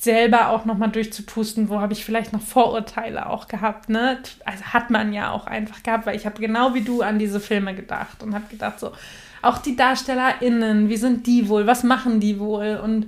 selber 0.00 0.48
auch 0.48 0.64
nochmal 0.64 0.90
durchzupusten, 0.90 1.68
wo 1.68 1.78
habe 1.78 1.92
ich 1.92 2.04
vielleicht 2.04 2.32
noch 2.32 2.40
Vorurteile 2.40 3.28
auch 3.28 3.46
gehabt, 3.46 3.88
ne? 3.88 4.18
Also 4.44 4.64
hat 4.64 4.90
man 4.90 5.12
ja 5.12 5.30
auch 5.30 5.46
einfach 5.46 5.82
gehabt, 5.82 6.06
weil 6.06 6.16
ich 6.16 6.26
habe 6.26 6.40
genau 6.40 6.74
wie 6.74 6.80
du 6.80 7.02
an 7.02 7.18
diese 7.18 7.38
Filme 7.38 7.74
gedacht 7.74 8.22
und 8.22 8.34
habe 8.34 8.46
gedacht 8.50 8.80
so, 8.80 8.90
auch 9.42 9.58
die 9.58 9.76
DarstellerInnen, 9.76 10.88
wie 10.88 10.96
sind 10.96 11.26
die 11.26 11.48
wohl, 11.48 11.66
was 11.66 11.84
machen 11.84 12.18
die 12.18 12.40
wohl 12.40 12.80
und 12.82 13.06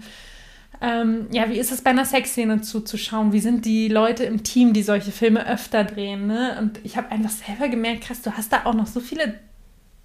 ähm, 0.80 1.26
ja, 1.32 1.48
wie 1.48 1.58
ist 1.58 1.72
es 1.72 1.80
bei 1.80 1.90
einer 1.90 2.04
Sexszene 2.04 2.60
zuzuschauen? 2.60 3.32
Wie 3.32 3.40
sind 3.40 3.64
die 3.64 3.88
Leute 3.88 4.24
im 4.24 4.44
Team, 4.44 4.72
die 4.72 4.82
solche 4.82 5.10
Filme 5.10 5.48
öfter 5.48 5.82
drehen, 5.82 6.26
ne? 6.26 6.56
Und 6.60 6.78
ich 6.84 6.96
habe 6.96 7.10
einfach 7.10 7.30
selber 7.30 7.68
gemerkt, 7.68 8.02
krass, 8.02 8.22
du 8.22 8.32
hast 8.32 8.52
da 8.52 8.66
auch 8.66 8.74
noch 8.74 8.86
so 8.86 9.00
viele 9.00 9.34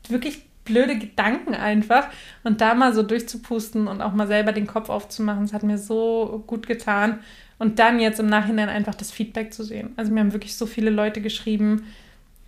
wirklich 0.10 0.44
blöde 0.70 0.98
Gedanken 0.98 1.56
einfach. 1.56 2.08
Und 2.44 2.62
da 2.62 2.74
mal 2.74 2.94
so 2.94 3.04
durchzupusten 3.04 3.88
und 3.88 4.02
auch 4.02 4.14
mal 4.14 4.28
selber 4.28 4.52
den 4.52 4.68
Kopf 4.68 4.90
aufzumachen, 4.90 5.44
das 5.44 5.54
hat 5.54 5.64
mir 5.64 5.78
so 5.78 6.44
gut 6.48 6.68
getan. 6.68 7.20
Und 7.58 7.80
dann 7.80 8.00
jetzt 8.00 8.20
im 8.20 8.28
Nachhinein 8.28 8.70
einfach 8.70 8.96
das 8.96 9.12
Feedback 9.12 9.54
zu 9.54 9.64
sehen. 9.64 9.92
Also 9.98 10.14
mir 10.14 10.22
haben 10.22 10.32
wirklich 10.32 10.56
so 10.56 10.66
viele 10.66 10.92
Leute 10.92 11.22
geschrieben, 11.22 11.86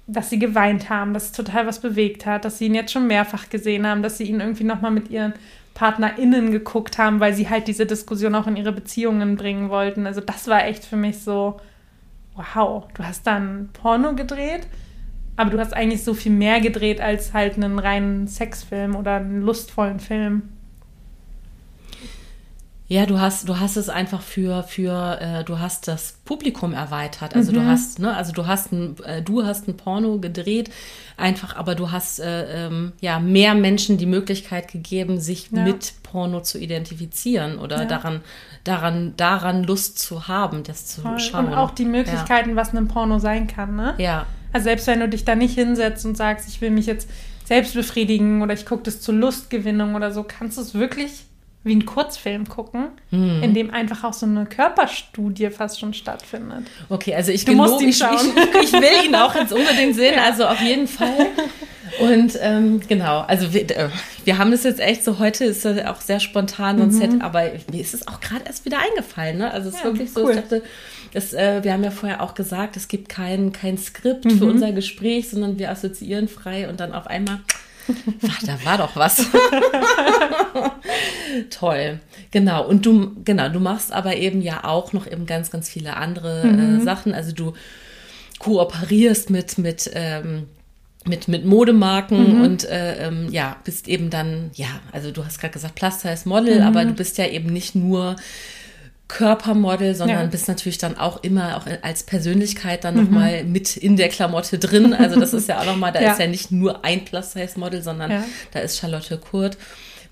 dass 0.07 0.29
sie 0.29 0.39
geweint 0.39 0.89
haben, 0.89 1.13
dass 1.13 1.25
es 1.25 1.31
total 1.31 1.67
was 1.67 1.79
bewegt 1.79 2.25
hat, 2.25 2.45
dass 2.45 2.57
sie 2.57 2.67
ihn 2.67 2.75
jetzt 2.75 2.91
schon 2.91 3.07
mehrfach 3.07 3.49
gesehen 3.49 3.85
haben, 3.85 4.03
dass 4.03 4.17
sie 4.17 4.25
ihn 4.25 4.39
irgendwie 4.39 4.63
nochmal 4.63 4.91
mit 4.91 5.09
ihren 5.09 5.33
PartnerInnen 5.73 6.51
geguckt 6.51 6.97
haben, 6.97 7.19
weil 7.19 7.33
sie 7.33 7.49
halt 7.49 7.67
diese 7.67 7.85
Diskussion 7.85 8.35
auch 8.35 8.47
in 8.47 8.57
ihre 8.57 8.71
Beziehungen 8.71 9.35
bringen 9.35 9.69
wollten. 9.69 10.05
Also 10.05 10.21
das 10.21 10.47
war 10.47 10.65
echt 10.65 10.85
für 10.85 10.97
mich 10.97 11.19
so, 11.19 11.59
wow, 12.35 12.85
du 12.93 13.03
hast 13.03 13.27
dann 13.27 13.69
Porno 13.73 14.15
gedreht 14.15 14.67
aber 15.37 15.49
du 15.49 15.59
hast 15.59 15.73
eigentlich 15.73 16.03
so 16.03 16.13
viel 16.13 16.31
mehr 16.31 16.61
gedreht 16.61 17.01
als 17.01 17.33
halt 17.33 17.55
einen 17.55 17.79
reinen 17.79 18.27
Sexfilm 18.27 18.95
oder 18.95 19.15
einen 19.15 19.41
lustvollen 19.41 19.99
Film. 19.99 20.43
Ja, 22.91 23.05
du 23.05 23.21
hast, 23.21 23.47
du 23.47 23.57
hast 23.57 23.77
es 23.77 23.87
einfach 23.87 24.21
für, 24.21 24.63
für, 24.63 25.17
äh, 25.21 25.43
du 25.45 25.59
hast 25.59 25.87
das 25.87 26.17
Publikum 26.25 26.73
erweitert. 26.73 27.37
Also 27.37 27.53
mhm. 27.53 27.55
du 27.55 27.65
hast, 27.65 27.99
ne, 27.99 28.13
also 28.13 28.33
du 28.33 28.47
hast 28.47 28.73
ein, 28.73 28.97
äh, 29.05 29.21
du 29.21 29.45
hast 29.45 29.69
ein 29.69 29.77
Porno 29.77 30.19
gedreht, 30.19 30.69
einfach, 31.15 31.55
aber 31.55 31.75
du 31.75 31.93
hast 31.93 32.19
äh, 32.19 32.65
ähm, 32.67 32.91
ja 32.99 33.21
mehr 33.21 33.55
Menschen 33.55 33.97
die 33.97 34.05
Möglichkeit 34.05 34.69
gegeben, 34.69 35.21
sich 35.21 35.51
ja. 35.51 35.63
mit 35.63 35.93
Porno 36.03 36.41
zu 36.41 36.59
identifizieren 36.59 37.59
oder 37.59 37.77
ja. 37.77 37.85
daran, 37.85 38.19
daran, 38.65 39.13
daran 39.15 39.63
Lust 39.63 39.97
zu 39.97 40.27
haben, 40.27 40.63
das 40.63 40.85
zu 40.85 40.99
Voll. 40.99 41.17
schauen. 41.17 41.45
Und 41.45 41.53
auch 41.53 41.71
die 41.71 41.85
Möglichkeiten, 41.85 42.49
ja. 42.49 42.55
was 42.57 42.73
ein 42.73 42.89
Porno 42.89 43.19
sein 43.19 43.47
kann, 43.47 43.77
ne? 43.77 43.93
Ja. 43.99 44.25
Also 44.53 44.65
selbst 44.65 44.87
wenn 44.87 44.99
du 44.99 45.09
dich 45.09 45.25
da 45.25 45.35
nicht 45.35 45.55
hinsetzt 45.55 46.05
und 46.05 46.17
sagst, 46.17 46.47
ich 46.47 46.61
will 46.61 46.71
mich 46.71 46.85
jetzt 46.85 47.09
selbst 47.45 47.73
befriedigen 47.73 48.41
oder 48.41 48.53
ich 48.53 48.65
gucke 48.65 48.83
das 48.83 49.01
zur 49.01 49.15
Lustgewinnung 49.15 49.95
oder 49.95 50.11
so, 50.11 50.23
kannst 50.23 50.57
du 50.57 50.61
es 50.61 50.73
wirklich 50.73 51.25
wie 51.63 51.73
einen 51.73 51.85
Kurzfilm 51.85 52.49
gucken, 52.49 52.87
mhm. 53.11 53.43
in 53.43 53.53
dem 53.53 53.71
einfach 53.71 54.03
auch 54.03 54.13
so 54.13 54.25
eine 54.25 54.45
Körperstudie 54.45 55.49
fast 55.51 55.79
schon 55.79 55.93
stattfindet. 55.93 56.65
Okay, 56.89 57.13
also 57.13 57.31
ich, 57.31 57.47
ihn 57.47 57.59
ich, 57.59 58.01
ich, 58.01 58.01
ich, 58.63 58.73
will 58.73 59.05
ihn 59.05 59.15
auch 59.15 59.35
jetzt 59.35 59.53
unbedingt 59.53 59.95
sehen, 59.95 60.15
ja. 60.15 60.23
also 60.23 60.45
auf 60.45 60.59
jeden 60.59 60.87
Fall. 60.87 61.27
Und 61.99 62.37
ähm, 62.41 62.81
genau, 62.87 63.19
also 63.21 63.53
wir, 63.53 63.69
äh, 63.69 63.89
wir, 64.23 64.37
haben 64.37 64.51
das 64.51 64.63
jetzt 64.63 64.79
echt 64.79 65.03
so, 65.03 65.19
heute 65.19 65.45
ist 65.45 65.65
das 65.65 65.85
auch 65.85 66.01
sehr 66.01 66.19
spontan, 66.19 66.77
mhm. 66.77 66.91
Set, 66.91 67.21
aber 67.21 67.51
mir 67.71 67.81
ist 67.81 67.93
es 67.93 68.07
auch 68.07 68.19
gerade 68.21 68.45
erst 68.45 68.65
wieder 68.65 68.79
eingefallen. 68.79 69.37
Ne? 69.37 69.51
Also 69.51 69.69
es 69.69 69.75
ist 69.75 69.81
ja, 69.81 69.85
wirklich 69.85 70.11
so, 70.11 70.23
cool. 70.23 70.31
ich 70.31 70.37
dachte, 70.37 70.63
das, 71.13 71.33
äh, 71.33 71.63
wir 71.63 71.73
haben 71.73 71.83
ja 71.83 71.91
vorher 71.91 72.21
auch 72.21 72.33
gesagt, 72.33 72.77
es 72.77 72.87
gibt 72.87 73.09
kein, 73.09 73.51
kein 73.51 73.77
Skript 73.77 74.25
mhm. 74.25 74.37
für 74.37 74.45
unser 74.45 74.71
Gespräch, 74.71 75.29
sondern 75.29 75.59
wir 75.59 75.69
assoziieren 75.69 76.27
frei 76.27 76.69
und 76.69 76.79
dann 76.79 76.93
auf 76.93 77.07
einmal, 77.07 77.41
ach, 78.27 78.39
da 78.43 78.65
war 78.65 78.77
doch 78.77 78.95
was. 78.95 79.25
Toll. 81.49 81.99
Genau. 82.31 82.67
Und 82.67 82.85
du, 82.85 83.11
genau, 83.23 83.49
du 83.49 83.59
machst 83.59 83.91
aber 83.91 84.15
eben 84.15 84.41
ja 84.41 84.63
auch 84.63 84.93
noch 84.93 85.05
eben 85.05 85.25
ganz, 85.25 85.51
ganz 85.51 85.69
viele 85.69 85.97
andere 85.97 86.41
äh, 86.41 86.47
mhm. 86.47 86.81
äh, 86.81 86.83
Sachen. 86.83 87.13
Also 87.13 87.33
du 87.33 87.53
kooperierst 88.39 89.29
mit, 89.29 89.57
mit, 89.57 89.89
ähm, 89.93 90.47
mit, 91.05 91.27
mit 91.27 91.45
Modemarken 91.45 92.37
mhm. 92.37 92.41
und 92.41 92.63
äh, 92.65 93.07
ähm, 93.07 93.27
ja, 93.31 93.57
bist 93.63 93.87
eben 93.87 94.09
dann, 94.09 94.51
ja, 94.55 94.67
also 94.91 95.11
du 95.11 95.25
hast 95.25 95.39
gerade 95.39 95.53
gesagt, 95.53 95.75
Plus-Size 95.75 96.27
Model, 96.27 96.59
mhm. 96.59 96.67
aber 96.67 96.85
du 96.85 96.93
bist 96.93 97.17
ja 97.17 97.27
eben 97.27 97.51
nicht 97.51 97.75
nur 97.75 98.15
Körpermodel, 99.11 99.93
sondern 99.93 100.21
ja. 100.21 100.25
bist 100.25 100.47
natürlich 100.47 100.77
dann 100.77 100.97
auch 100.97 101.21
immer 101.21 101.57
auch 101.57 101.65
als 101.81 102.03
Persönlichkeit 102.03 102.85
dann 102.85 102.95
mhm. 102.95 103.03
nochmal 103.03 103.43
mit 103.43 103.75
in 103.75 103.97
der 103.97 104.07
Klamotte 104.07 104.57
drin. 104.57 104.93
Also 104.93 105.19
das 105.19 105.33
ist 105.33 105.49
ja 105.49 105.59
auch 105.59 105.65
nochmal, 105.65 105.91
da 105.91 106.01
ja. 106.01 106.13
ist 106.13 106.19
ja 106.19 106.27
nicht 106.27 106.51
nur 106.51 106.85
ein 106.85 107.03
Plus-Size-Model, 107.03 107.83
sondern 107.83 108.09
ja. 108.09 108.23
da 108.53 108.59
ist 108.59 108.77
Charlotte 108.79 109.17
Kurt. 109.17 109.57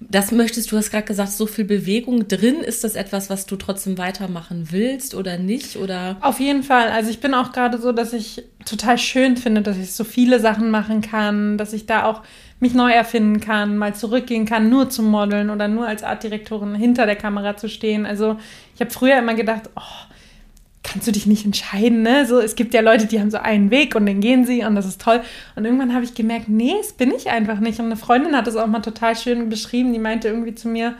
Das 0.02 0.32
möchtest 0.32 0.72
du, 0.72 0.78
hast 0.78 0.92
gerade 0.92 1.06
gesagt, 1.06 1.32
so 1.32 1.46
viel 1.46 1.66
Bewegung 1.66 2.28
drin. 2.28 2.62
Ist 2.62 2.84
das 2.84 2.96
etwas, 2.96 3.30
was 3.30 3.46
du 3.46 3.56
trotzdem 3.56 3.98
weitermachen 3.98 4.68
willst 4.72 5.16
oder 5.16 5.38
nicht? 5.38 5.78
Oder? 5.78 6.18
Auf 6.22 6.40
jeden 6.40 6.64
Fall. 6.64 6.90
Also 6.90 7.10
ich 7.10 7.20
bin 7.20 7.34
auch 7.34 7.52
gerade 7.54 7.78
so, 7.80 7.92
dass 7.92 8.14
ich 8.14 8.44
total 8.66 8.98
schön 8.98 9.38
finde, 9.38 9.62
dass 9.62 9.78
ich 9.78 9.94
so 9.94 10.04
viele 10.04 10.40
Sachen 10.40 10.72
machen 10.72 11.02
kann, 11.02 11.58
dass 11.58 11.74
ich 11.74 11.86
da 11.86 12.06
auch 12.06 12.24
mich 12.60 12.74
neu 12.74 12.92
erfinden 12.92 13.40
kann, 13.40 13.78
mal 13.78 13.96
zurückgehen 13.96 14.46
kann, 14.46 14.70
nur 14.70 14.90
zum 14.90 15.06
Modeln 15.06 15.50
oder 15.50 15.68
nur 15.68 15.88
als 15.88 16.04
Artdirektorin 16.04 16.76
hinter 16.76 17.06
der 17.06 17.16
Kamera 17.16 17.56
zu 17.56 17.70
stehen. 17.70 18.06
Also 18.06 18.38
ich 18.76 18.82
habe 18.82 18.92
früher 18.92 19.18
immer 19.18 19.34
gedacht, 19.34 19.70
oh, 19.76 20.10
kannst 20.84 21.08
du 21.08 21.12
dich 21.12 21.26
nicht 21.26 21.46
entscheiden, 21.46 22.02
ne? 22.02 22.26
So, 22.26 22.40
es 22.40 22.56
gibt 22.56 22.74
ja 22.74 22.82
Leute, 22.82 23.06
die 23.06 23.20
haben 23.20 23.32
so 23.32 23.38
einen 23.38 23.70
Weg 23.70 23.96
und 23.96 24.06
den 24.06 24.22
gehen 24.22 24.46
sie 24.46 24.64
und 24.64 24.76
das 24.76 24.86
ist 24.86 25.02
toll. 25.02 25.22
Und 25.56 25.66
irgendwann 25.66 25.94
habe 25.94 26.04
ich 26.04 26.16
gemerkt, 26.16 26.50
nee, 26.50 26.74
das 26.78 26.94
bin 26.94 27.12
ich 27.12 27.30
einfach 27.30 27.60
nicht. 27.60 27.80
Und 27.80 27.86
eine 27.86 27.98
Freundin 27.98 28.36
hat 28.36 28.48
es 28.48 28.56
auch 28.56 28.68
mal 28.68 28.80
total 28.80 29.16
schön 29.16 29.50
beschrieben, 29.50 29.94
die 29.94 30.00
meinte 30.00 30.28
irgendwie 30.28 30.56
zu 30.56 30.68
mir, 30.68 30.96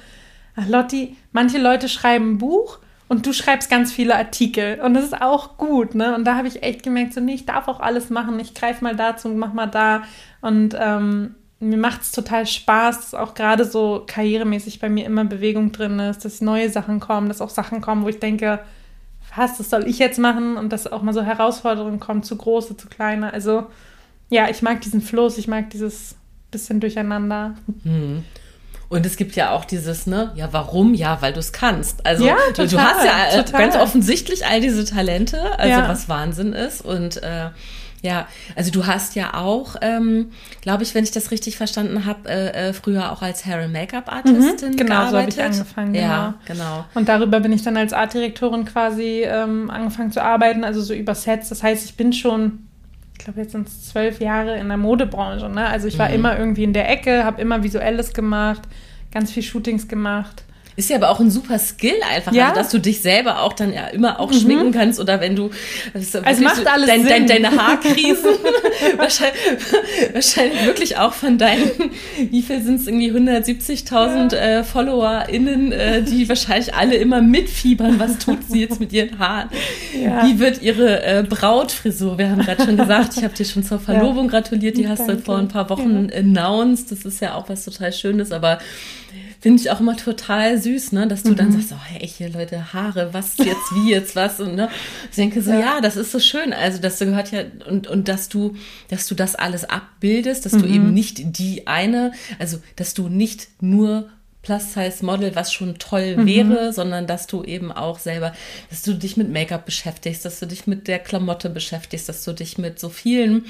ach 0.56 0.68
Lotti, 0.68 1.16
manche 1.32 1.58
Leute 1.58 1.90
schreiben 1.90 2.34
ein 2.34 2.38
Buch 2.38 2.80
und 3.08 3.26
du 3.26 3.34
schreibst 3.34 3.70
ganz 3.70 3.92
viele 3.92 4.16
Artikel 4.16 4.80
und 4.82 4.94
das 4.94 5.06
ist 5.06 5.22
auch 5.22 5.58
gut, 5.58 5.96
ne? 5.96 6.16
Und 6.16 6.26
da 6.26 6.36
habe 6.36 6.48
ich 6.48 6.62
echt 6.62 6.84
gemerkt, 6.84 7.14
so 7.14 7.20
nee, 7.20 7.34
ich 7.34 7.46
darf 7.46 7.68
auch 7.68 7.80
alles 7.80 8.10
machen, 8.10 8.40
ich 8.40 8.54
greife 8.54 8.84
mal 8.84 8.96
dazu 8.96 9.28
und 9.28 9.38
mach 9.38 9.54
mal 9.54 9.66
da 9.66 10.04
und 10.42 10.76
ähm, 10.80 11.36
mir 11.60 11.78
macht 11.78 12.02
es 12.02 12.12
total 12.12 12.46
Spaß, 12.46 13.02
dass 13.02 13.14
auch 13.14 13.34
gerade 13.34 13.66
so 13.66 14.04
karrieremäßig 14.08 14.80
bei 14.80 14.90
mir 14.90 15.06
immer 15.06 15.26
Bewegung 15.26 15.72
drin 15.72 16.00
ist, 16.00 16.24
dass 16.24 16.42
neue 16.42 16.70
Sachen 16.70 17.00
kommen, 17.00 17.28
dass 17.28 17.42
auch 17.42 17.50
Sachen 17.50 17.82
kommen, 17.82 18.04
wo 18.04 18.08
ich 18.08 18.20
denke, 18.20 18.60
was, 19.36 19.58
das 19.58 19.70
soll 19.70 19.88
ich 19.88 20.00
jetzt 20.00 20.20
machen 20.20 20.58
und 20.58 20.72
dass 20.72 20.92
auch 20.92 21.02
mal 21.02 21.14
so 21.14 21.22
Herausforderungen 21.22 22.00
kommen, 22.00 22.24
zu 22.24 22.36
große, 22.36 22.78
zu 22.78 22.88
kleine. 22.88 23.34
Also 23.34 23.68
ja, 24.30 24.50
ich 24.50 24.62
mag 24.62 24.82
diesen 24.82 25.02
Fluss, 25.02 25.38
ich 25.38 25.48
mag 25.48 25.70
dieses 25.70 26.16
bisschen 26.52 26.80
Durcheinander. 26.80 27.56
Mhm. 27.84 28.24
Und 28.88 29.06
es 29.06 29.18
gibt 29.18 29.36
ja 29.36 29.52
auch 29.52 29.66
dieses, 29.66 30.08
ne, 30.08 30.32
ja, 30.36 30.50
warum? 30.52 30.96
Ja, 30.96 31.22
weil 31.22 31.32
du 31.32 31.40
es 31.40 31.52
kannst. 31.52 32.04
Also 32.08 32.26
ja, 32.26 32.38
total, 32.56 32.68
du 32.68 32.82
hast 32.82 33.06
ja 33.06 33.40
äh, 33.40 33.44
total. 33.44 33.62
ganz 33.62 33.76
offensichtlich 33.76 34.48
all 34.48 34.62
diese 34.62 34.84
Talente, 34.84 35.60
also 35.60 35.70
ja. 35.70 35.88
was 35.88 36.10
Wahnsinn 36.10 36.54
ist. 36.54 36.84
Und 36.84 37.22
äh, 37.22 37.50
Ja, 38.02 38.28
also 38.56 38.72
du 38.72 38.88
hast 38.88 39.16
ja 39.16 39.34
auch, 39.34 39.76
ähm, 39.82 40.32
glaube 40.62 40.84
ich, 40.84 40.96
wenn 40.96 41.04
ich 41.04 41.12
das 41.12 41.32
richtig 41.32 41.58
verstanden 41.58 42.06
habe, 42.06 42.30
äh, 42.30 42.70
äh, 42.70 42.74
früher 42.74 43.12
auch 43.12 43.22
als 43.22 43.46
Hair- 43.46 43.66
und 43.66 43.74
Make-up-Artistin 43.74 44.72
Mhm, 44.72 44.78
genau, 44.78 44.96
so 44.96 44.96
habe 45.02 45.12
gearbeitet. 45.12 45.34
ich 45.34 45.44
angefangen. 45.44 45.96
Ja, 45.96 46.36
genau. 46.46 46.64
genau. 46.64 46.86
Und 46.94 47.10
darüber 47.10 47.42
bin 47.42 47.52
ich 47.52 47.62
dann 47.62 47.76
als 47.76 47.92
Artdirektorin 47.92 48.64
quasi 48.64 49.24
ähm, 49.26 49.70
angefangen 49.70 50.12
zu 50.14 50.24
arbeiten, 50.24 50.64
also 50.64 50.82
so 50.82 50.94
über 50.94 51.14
Sets. 51.14 51.50
Das 51.50 51.62
heißt, 51.62 51.84
ich 51.86 51.96
bin 51.98 52.14
schon, 52.14 52.60
ich 53.18 53.26
glaube, 53.26 53.42
jetzt 53.42 53.52
sind 53.52 53.68
es 53.68 53.90
zwölf 53.90 54.22
Jahre 54.22 54.56
in 54.58 54.70
der 54.70 54.78
Modebranche. 54.78 55.50
Ne? 55.50 55.66
Also 55.68 55.88
ich 55.90 56.00
war 56.00 56.08
Mhm. 56.08 56.16
immer 56.16 56.40
irgendwie 56.40 56.64
in 56.64 56.72
der 56.72 56.90
Ecke, 56.90 57.26
habe 57.26 57.42
immer 57.42 57.64
Visuelles 57.64 58.14
gemacht, 58.14 58.62
ganz 59.12 59.30
viel 59.32 59.44
Shootings 59.44 59.90
gemacht. 59.90 60.44
Ist 60.80 60.90
ja 60.90 60.96
aber 60.96 61.10
auch 61.10 61.20
ein 61.20 61.30
super 61.30 61.60
Skill 61.60 61.96
einfach, 62.10 62.32
Ja. 62.32 62.48
also, 62.50 62.56
dass 62.62 62.70
du 62.70 62.80
dich 62.80 63.02
selber 63.02 63.42
auch 63.42 63.52
dann 63.52 63.74
ja 63.74 63.88
immer 63.88 64.18
auch 64.22 64.32
schminken 64.32 64.72
kannst 64.72 64.98
oder 64.98 65.20
wenn 65.20 65.36
du 65.36 65.50
Also 65.94 66.22
macht 66.22 66.66
alles 66.66 66.88
dein, 66.88 67.06
dein, 67.06 67.28
Sinn. 67.28 67.44
deine 67.44 67.52
Haarkrisen 67.52 68.30
wahrscheinlich, 68.98 69.42
wahrscheinlich 70.14 70.66
wirklich 70.66 70.98
auch 70.98 71.12
von 71.12 71.38
deinen, 71.38 71.70
wie 72.32 72.42
viel 72.42 72.62
sind 72.64 72.80
es 72.80 72.88
irgendwie 72.88 73.12
170.000 73.12 74.34
äh, 74.34 74.64
FollowerInnen, 74.64 75.74
äh, 75.74 76.02
die 76.02 76.30
wahrscheinlich 76.30 76.74
alle 76.74 76.96
immer 76.96 77.22
mitfiebern, 77.22 78.00
was 78.00 78.18
tut 78.18 78.38
sie 78.50 78.62
jetzt 78.62 78.80
mit 78.80 78.94
ihren 78.94 79.20
Haaren? 79.20 79.50
Ja. 80.02 80.26
Wie 80.26 80.40
wird 80.40 80.62
ihre 80.62 81.04
äh, 81.04 81.24
Brautfrisur? 81.28 82.18
Wir 82.18 82.30
haben 82.30 82.42
gerade 82.42 82.64
schon 82.64 82.78
gesagt, 82.78 83.18
ich 83.18 83.24
habe 83.26 83.34
dir 83.34 83.44
schon 83.46 83.64
zur 83.66 83.80
Verlobung 83.82 84.30
gratuliert, 84.30 84.78
die 84.78 84.88
hast 84.88 85.10
du 85.10 85.18
vor 85.18 85.40
ein 85.40 85.50
paar 85.50 85.70
Wochen 85.70 86.10
announced. 86.16 86.90
Das 86.90 87.00
ist 87.04 87.20
ja 87.22 87.36
auch 87.36 87.50
was 87.50 87.66
total 87.66 87.92
Schönes, 87.92 88.32
aber 88.32 88.60
finde 89.42 89.62
ich 89.62 89.72
auch 89.72 89.80
immer 89.80 89.96
total 89.96 90.62
süß, 90.62 90.92
ne, 90.92 91.08
dass 91.08 91.24
du 91.24 91.30
Mhm. 91.32 91.36
dann 91.38 91.52
sagst, 91.54 91.72
oh, 91.72 91.80
hey, 91.88 92.08
hier 92.08 92.30
Leute, 92.30 92.74
Haare, 92.74 93.14
was 93.14 93.38
jetzt, 93.38 93.74
wie 93.76 93.90
jetzt, 93.92 94.16
was 94.16 94.40
und 94.40 94.56
ne, 94.56 94.70
ich 95.10 95.16
denke 95.16 95.42
so, 95.42 95.52
ja. 95.52 95.80
das 95.82 95.96
ist 95.96 96.12
so 96.12 96.20
schön, 96.20 96.52
also 96.54 96.80
das 96.82 97.00
gehört 97.00 97.32
ja 97.32 97.44
und 97.68 97.88
und 97.88 98.08
dass 98.08 98.28
du, 98.30 98.56
dass 98.90 99.08
du 99.08 99.16
das 99.16 99.36
alles 99.36 99.64
abbildest, 99.66 100.46
dass 100.46 100.52
du 100.54 100.66
Mhm. 100.66 100.74
eben 100.74 100.94
nicht 100.94 101.38
die 101.40 101.68
eine, 101.68 102.12
also 102.38 102.58
dass 102.76 102.94
du 102.94 103.08
nicht 103.10 103.48
nur 103.62 104.10
Plus-Size-Model, 104.42 105.36
was 105.36 105.54
schon 105.54 105.80
toll 105.80 106.18
Mhm. 106.18 106.26
wäre, 106.26 106.74
sondern 106.74 107.08
dass 107.08 107.28
du 107.28 107.44
eben 107.44 107.72
auch 107.72 108.00
selber, 108.00 108.34
dass 108.70 108.82
du 108.82 108.94
dich 108.94 109.18
mit 109.18 109.30
Make-up 109.30 109.66
beschäftigst, 109.66 110.24
dass 110.26 110.40
du 110.40 110.48
dich 110.48 110.66
mit 110.66 110.88
der 110.88 111.00
Klamotte 111.00 111.50
beschäftigst, 111.50 112.08
dass 112.10 112.24
du 112.24 112.32
dich 112.34 112.58
mit 112.58 112.80
so 112.80 112.90
vielen 112.90 113.46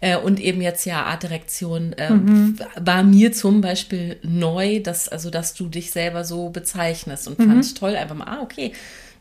äh, 0.00 0.16
und 0.16 0.40
eben 0.40 0.60
jetzt 0.62 0.84
ja 0.84 1.04
Artdirektion 1.04 1.92
äh, 1.94 2.10
Mhm. 2.12 2.58
war 2.80 3.02
mir 3.02 3.32
zum 3.32 3.60
Beispiel 3.60 4.16
neu, 4.22 4.80
dass 4.80 5.08
also 5.08 5.30
dass 5.30 5.54
du 5.54 5.68
dich 5.68 5.90
selber 5.90 6.24
so 6.24 6.50
bezeichnest 6.50 7.28
und 7.28 7.38
Mhm. 7.38 7.48
fand 7.48 7.64
ich 7.66 7.74
toll 7.74 7.96
einfach 7.96 8.14
mal 8.14 8.26
ah 8.26 8.40
okay 8.42 8.72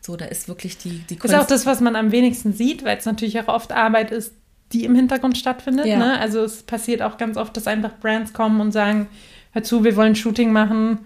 so 0.01 0.15
da 0.15 0.25
ist 0.25 0.47
wirklich 0.47 0.77
die 0.77 1.01
die 1.09 1.15
Ist 1.21 1.35
auch 1.35 1.47
das, 1.47 1.65
was 1.65 1.81
man 1.81 1.95
am 1.95 2.11
wenigsten 2.11 2.53
sieht, 2.53 2.85
weil 2.85 2.97
es 2.97 3.05
natürlich 3.05 3.39
auch 3.41 3.47
oft 3.47 3.71
Arbeit 3.71 4.11
ist, 4.11 4.33
die 4.73 4.83
im 4.85 4.95
Hintergrund 4.95 5.37
stattfindet. 5.37 5.85
Ja. 5.85 5.97
Ne? 5.97 6.19
Also 6.19 6.41
es 6.43 6.63
passiert 6.63 7.01
auch 7.01 7.17
ganz 7.17 7.35
oft, 7.37 7.55
dass 7.57 7.67
einfach 7.67 7.91
Brands 7.99 8.33
kommen 8.33 8.61
und 8.61 8.71
sagen, 8.71 9.07
hör 9.51 9.63
zu, 9.63 9.83
wir 9.83 9.95
wollen 9.95 10.11
ein 10.13 10.15
Shooting 10.15 10.51
machen, 10.51 10.99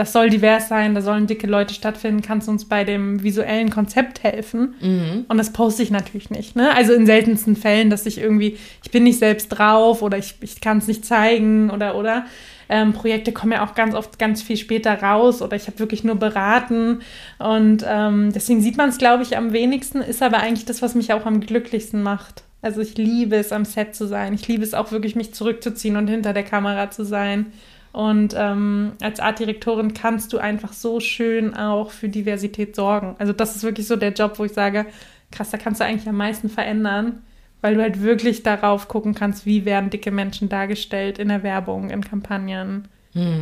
das 0.00 0.14
soll 0.14 0.30
divers 0.30 0.68
sein, 0.68 0.94
da 0.94 1.02
sollen 1.02 1.26
dicke 1.26 1.46
Leute 1.46 1.74
stattfinden, 1.74 2.22
kannst 2.22 2.48
du 2.48 2.52
uns 2.52 2.64
bei 2.64 2.84
dem 2.84 3.22
visuellen 3.22 3.68
Konzept 3.68 4.22
helfen? 4.22 4.74
Mhm. 4.80 5.26
Und 5.28 5.36
das 5.36 5.52
poste 5.52 5.82
ich 5.82 5.90
natürlich 5.90 6.30
nicht. 6.30 6.56
Ne? 6.56 6.74
Also 6.74 6.94
in 6.94 7.04
seltensten 7.04 7.54
Fällen, 7.54 7.90
dass 7.90 8.06
ich 8.06 8.16
irgendwie, 8.16 8.56
ich 8.82 8.90
bin 8.90 9.02
nicht 9.02 9.18
selbst 9.18 9.48
drauf 9.48 10.00
oder 10.00 10.16
ich, 10.16 10.36
ich 10.40 10.62
kann 10.62 10.78
es 10.78 10.86
nicht 10.86 11.04
zeigen 11.04 11.68
oder 11.70 11.96
oder. 11.96 12.24
Ähm, 12.70 12.94
Projekte 12.94 13.32
kommen 13.32 13.52
ja 13.52 13.62
auch 13.62 13.74
ganz 13.74 13.94
oft 13.94 14.18
ganz 14.18 14.40
viel 14.40 14.56
später 14.56 15.02
raus 15.02 15.42
oder 15.42 15.54
ich 15.54 15.66
habe 15.66 15.78
wirklich 15.80 16.02
nur 16.02 16.14
beraten 16.14 17.00
und 17.38 17.84
ähm, 17.86 18.32
deswegen 18.32 18.62
sieht 18.62 18.78
man 18.78 18.88
es, 18.88 18.96
glaube 18.96 19.22
ich, 19.22 19.36
am 19.36 19.52
wenigsten, 19.52 20.00
ist 20.00 20.22
aber 20.22 20.38
eigentlich 20.38 20.64
das, 20.64 20.80
was 20.80 20.94
mich 20.94 21.12
auch 21.12 21.26
am 21.26 21.40
glücklichsten 21.40 22.02
macht. 22.02 22.44
Also 22.62 22.80
ich 22.80 22.96
liebe 22.96 23.36
es, 23.36 23.52
am 23.52 23.66
Set 23.66 23.94
zu 23.94 24.06
sein. 24.06 24.32
Ich 24.32 24.48
liebe 24.48 24.62
es 24.62 24.72
auch 24.72 24.92
wirklich, 24.92 25.14
mich 25.14 25.34
zurückzuziehen 25.34 25.96
und 25.96 26.08
hinter 26.08 26.32
der 26.32 26.44
Kamera 26.44 26.90
zu 26.90 27.04
sein. 27.04 27.52
Und 27.92 28.34
ähm, 28.36 28.92
als 29.00 29.18
Artdirektorin 29.20 29.94
kannst 29.94 30.32
du 30.32 30.38
einfach 30.38 30.72
so 30.72 31.00
schön 31.00 31.54
auch 31.54 31.90
für 31.90 32.08
Diversität 32.08 32.76
sorgen. 32.76 33.16
Also 33.18 33.32
das 33.32 33.56
ist 33.56 33.64
wirklich 33.64 33.86
so 33.86 33.96
der 33.96 34.12
Job, 34.12 34.38
wo 34.38 34.44
ich 34.44 34.52
sage, 34.52 34.86
krass, 35.32 35.50
da 35.50 35.58
kannst 35.58 35.80
du 35.80 35.84
eigentlich 35.84 36.08
am 36.08 36.16
meisten 36.16 36.48
verändern, 36.48 37.22
weil 37.60 37.74
du 37.74 37.82
halt 37.82 38.00
wirklich 38.00 38.42
darauf 38.42 38.88
gucken 38.88 39.14
kannst, 39.14 39.44
wie 39.44 39.64
werden 39.64 39.90
dicke 39.90 40.10
Menschen 40.10 40.48
dargestellt 40.48 41.18
in 41.18 41.28
der 41.28 41.42
Werbung, 41.42 41.90
in 41.90 42.02
Kampagnen, 42.02 42.88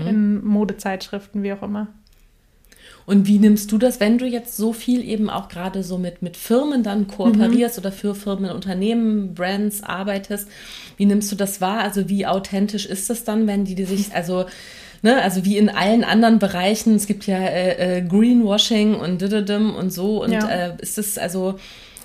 in 0.09 0.45
Modezeitschriften, 0.45 1.43
wie 1.43 1.53
auch 1.53 1.63
immer. 1.63 1.89
Und 3.09 3.27
wie 3.27 3.39
nimmst 3.39 3.73
du 3.73 3.79
das, 3.79 4.01
wenn 4.01 4.19
du 4.19 4.27
jetzt 4.27 4.55
so 4.59 4.75
viel 4.75 5.03
eben 5.03 5.31
auch 5.31 5.49
gerade 5.49 5.83
so 5.83 5.97
mit, 5.97 6.21
mit 6.21 6.37
Firmen 6.37 6.83
dann 6.83 7.07
kooperierst 7.07 7.79
oder 7.79 7.91
für 7.91 8.15
Firmen, 8.15 8.51
Unternehmen, 8.51 9.33
Brands 9.33 9.83
arbeitest? 9.83 10.47
Wie 10.99 11.07
nimmst 11.07 11.33
du 11.33 11.37
das 11.37 11.63
wahr? 11.63 11.79
Also 11.81 12.11
wie 12.11 12.27
authentisch 12.27 12.85
ist 12.85 13.09
das 13.09 13.25
dann, 13.25 13.47
wenn 13.47 13.65
die, 13.65 13.75
die 13.75 13.87
sich, 13.87 14.13
also, 14.15 14.45
ne, 15.01 15.23
also 15.23 15.47
wie 15.47 15.57
in 15.57 15.71
allen 15.71 16.05
anderen 16.05 16.39
Bereichen, 16.39 16.97
es 16.97 17.07
gibt 17.07 17.27
ja 17.27 17.39
äh, 17.39 18.01
äh, 18.01 18.03
Greenwashing 18.03 18.95
und 18.95 19.23
dididim 19.23 19.75
und 19.75 19.91
so 19.91 20.23
und 20.23 20.33
Ja. 20.33 20.47
äh, 20.47 20.73
ist 20.79 20.99
das 20.99 21.17
also, 21.17 21.59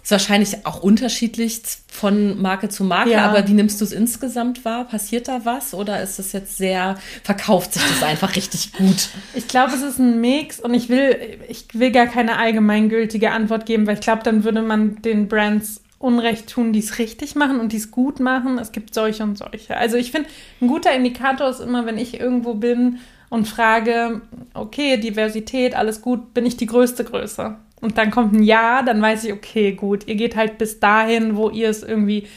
ist 0.03 0.11
wahrscheinlich 0.11 0.65
auch 0.65 0.83
unterschiedlich 0.83 1.61
von 1.87 2.41
Marke 2.41 2.67
zu 2.67 2.83
Marke, 2.83 3.11
Ja. 3.11 3.25
aber 3.29 3.47
wie 3.47 3.53
nimmst 3.53 3.79
du 3.79 3.85
es 3.85 3.93
insgesamt 3.93 4.65
wahr? 4.65 4.83
Passiert 4.85 5.29
da 5.29 5.45
was 5.45 5.73
oder 5.73 6.01
ist 6.03 6.19
das 6.19 6.33
jetzt 6.33 6.57
sehr, 6.57 6.97
verkauft 7.23 7.73
sich 7.73 7.83
das 7.83 8.03
einfach 8.03 8.35
richtig 8.35 8.73
gut? 8.73 9.07
Ich 9.33 9.47
glaube, 9.47 9.73
es 9.73 9.81
ist 9.81 9.99
ein 9.99 10.19
Mix 10.19 10.59
und 10.59 10.73
ich 10.73 10.89
will, 10.89 11.39
ich 11.47 11.67
will 11.73 11.91
gar 11.91 12.07
keine 12.07 12.37
allgemeingültige 12.37 13.31
Antwort 13.31 13.65
geben, 13.65 13.87
weil 13.87 13.95
ich 13.95 14.01
glaube, 14.01 14.23
dann 14.23 14.43
würde 14.43 14.61
man 14.61 15.01
den 15.01 15.27
Brands 15.29 15.79
Unrecht 15.99 16.49
tun, 16.49 16.73
die 16.73 16.79
es 16.79 16.99
richtig 16.99 17.35
machen 17.35 17.61
und 17.61 17.71
die 17.71 17.77
es 17.77 17.89
gut 17.89 18.19
machen. 18.19 18.57
Es 18.59 18.73
gibt 18.73 18.93
solche 18.93 19.23
und 19.23 19.37
solche. 19.37 19.77
Also 19.77 19.95
ich 19.95 20.11
finde, 20.11 20.27
ein 20.61 20.67
guter 20.67 20.93
Indikator 20.93 21.47
ist 21.49 21.61
immer, 21.61 21.85
wenn 21.85 21.97
ich 21.97 22.19
irgendwo 22.19 22.55
bin 22.55 22.99
und 23.29 23.47
frage, 23.47 24.19
okay, 24.53 24.97
Diversität, 24.97 25.75
alles 25.75 26.01
gut, 26.01 26.33
bin 26.33 26.45
ich 26.45 26.57
die 26.57 26.65
größte 26.65 27.05
Größe? 27.05 27.55
Und 27.83 27.97
dann 27.97 28.11
kommt 28.11 28.33
ein 28.33 28.43
Ja, 28.43 28.81
dann 28.81 29.01
weiß 29.01 29.25
ich, 29.25 29.33
okay, 29.33 29.73
gut, 29.73 30.07
ihr 30.07 30.15
geht 30.15 30.37
halt 30.37 30.57
bis 30.57 30.79
dahin, 30.79 31.35
wo 31.35 31.49
ihr 31.49 31.69
es 31.69 31.83
irgendwie 31.83 32.27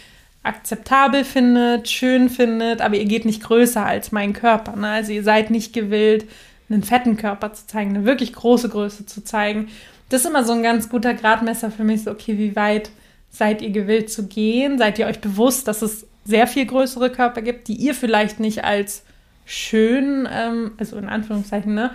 akzeptabel 0.42 1.24
findet, 1.24 1.88
schön 1.88 2.28
findet, 2.28 2.80
aber 2.80 2.96
ihr 2.96 3.04
geht 3.04 3.24
nicht 3.24 3.42
größer 3.42 3.84
als 3.84 4.10
mein 4.10 4.32
Körper. 4.32 4.74
Ne? 4.74 4.88
Also 4.88 5.12
ihr 5.12 5.22
seid 5.22 5.50
nicht 5.50 5.72
gewillt, 5.72 6.26
einen 6.68 6.82
fetten 6.82 7.16
Körper 7.16 7.52
zu 7.52 7.66
zeigen, 7.66 7.90
eine 7.90 8.04
wirklich 8.04 8.32
große 8.32 8.68
Größe 8.68 9.06
zu 9.06 9.22
zeigen. 9.22 9.68
Das 10.08 10.22
ist 10.22 10.26
immer 10.26 10.44
so 10.44 10.52
ein 10.52 10.64
ganz 10.64 10.88
guter 10.88 11.14
Gradmesser 11.14 11.70
für 11.70 11.84
mich, 11.84 12.02
so 12.02 12.10
okay, 12.10 12.38
wie 12.38 12.56
weit 12.56 12.90
seid 13.30 13.62
ihr 13.62 13.70
gewillt 13.70 14.10
zu 14.10 14.26
gehen? 14.26 14.78
Seid 14.78 14.98
ihr 14.98 15.06
euch 15.06 15.20
bewusst, 15.20 15.68
dass 15.68 15.82
es 15.82 16.06
sehr 16.24 16.48
viel 16.48 16.66
größere 16.66 17.10
Körper 17.10 17.40
gibt, 17.40 17.68
die 17.68 17.76
ihr 17.76 17.94
vielleicht 17.94 18.40
nicht 18.40 18.64
als 18.64 19.04
schön, 19.44 20.28
ähm, 20.28 20.72
also 20.76 20.96
in 20.96 21.08
Anführungszeichen, 21.08 21.72
ne, 21.72 21.92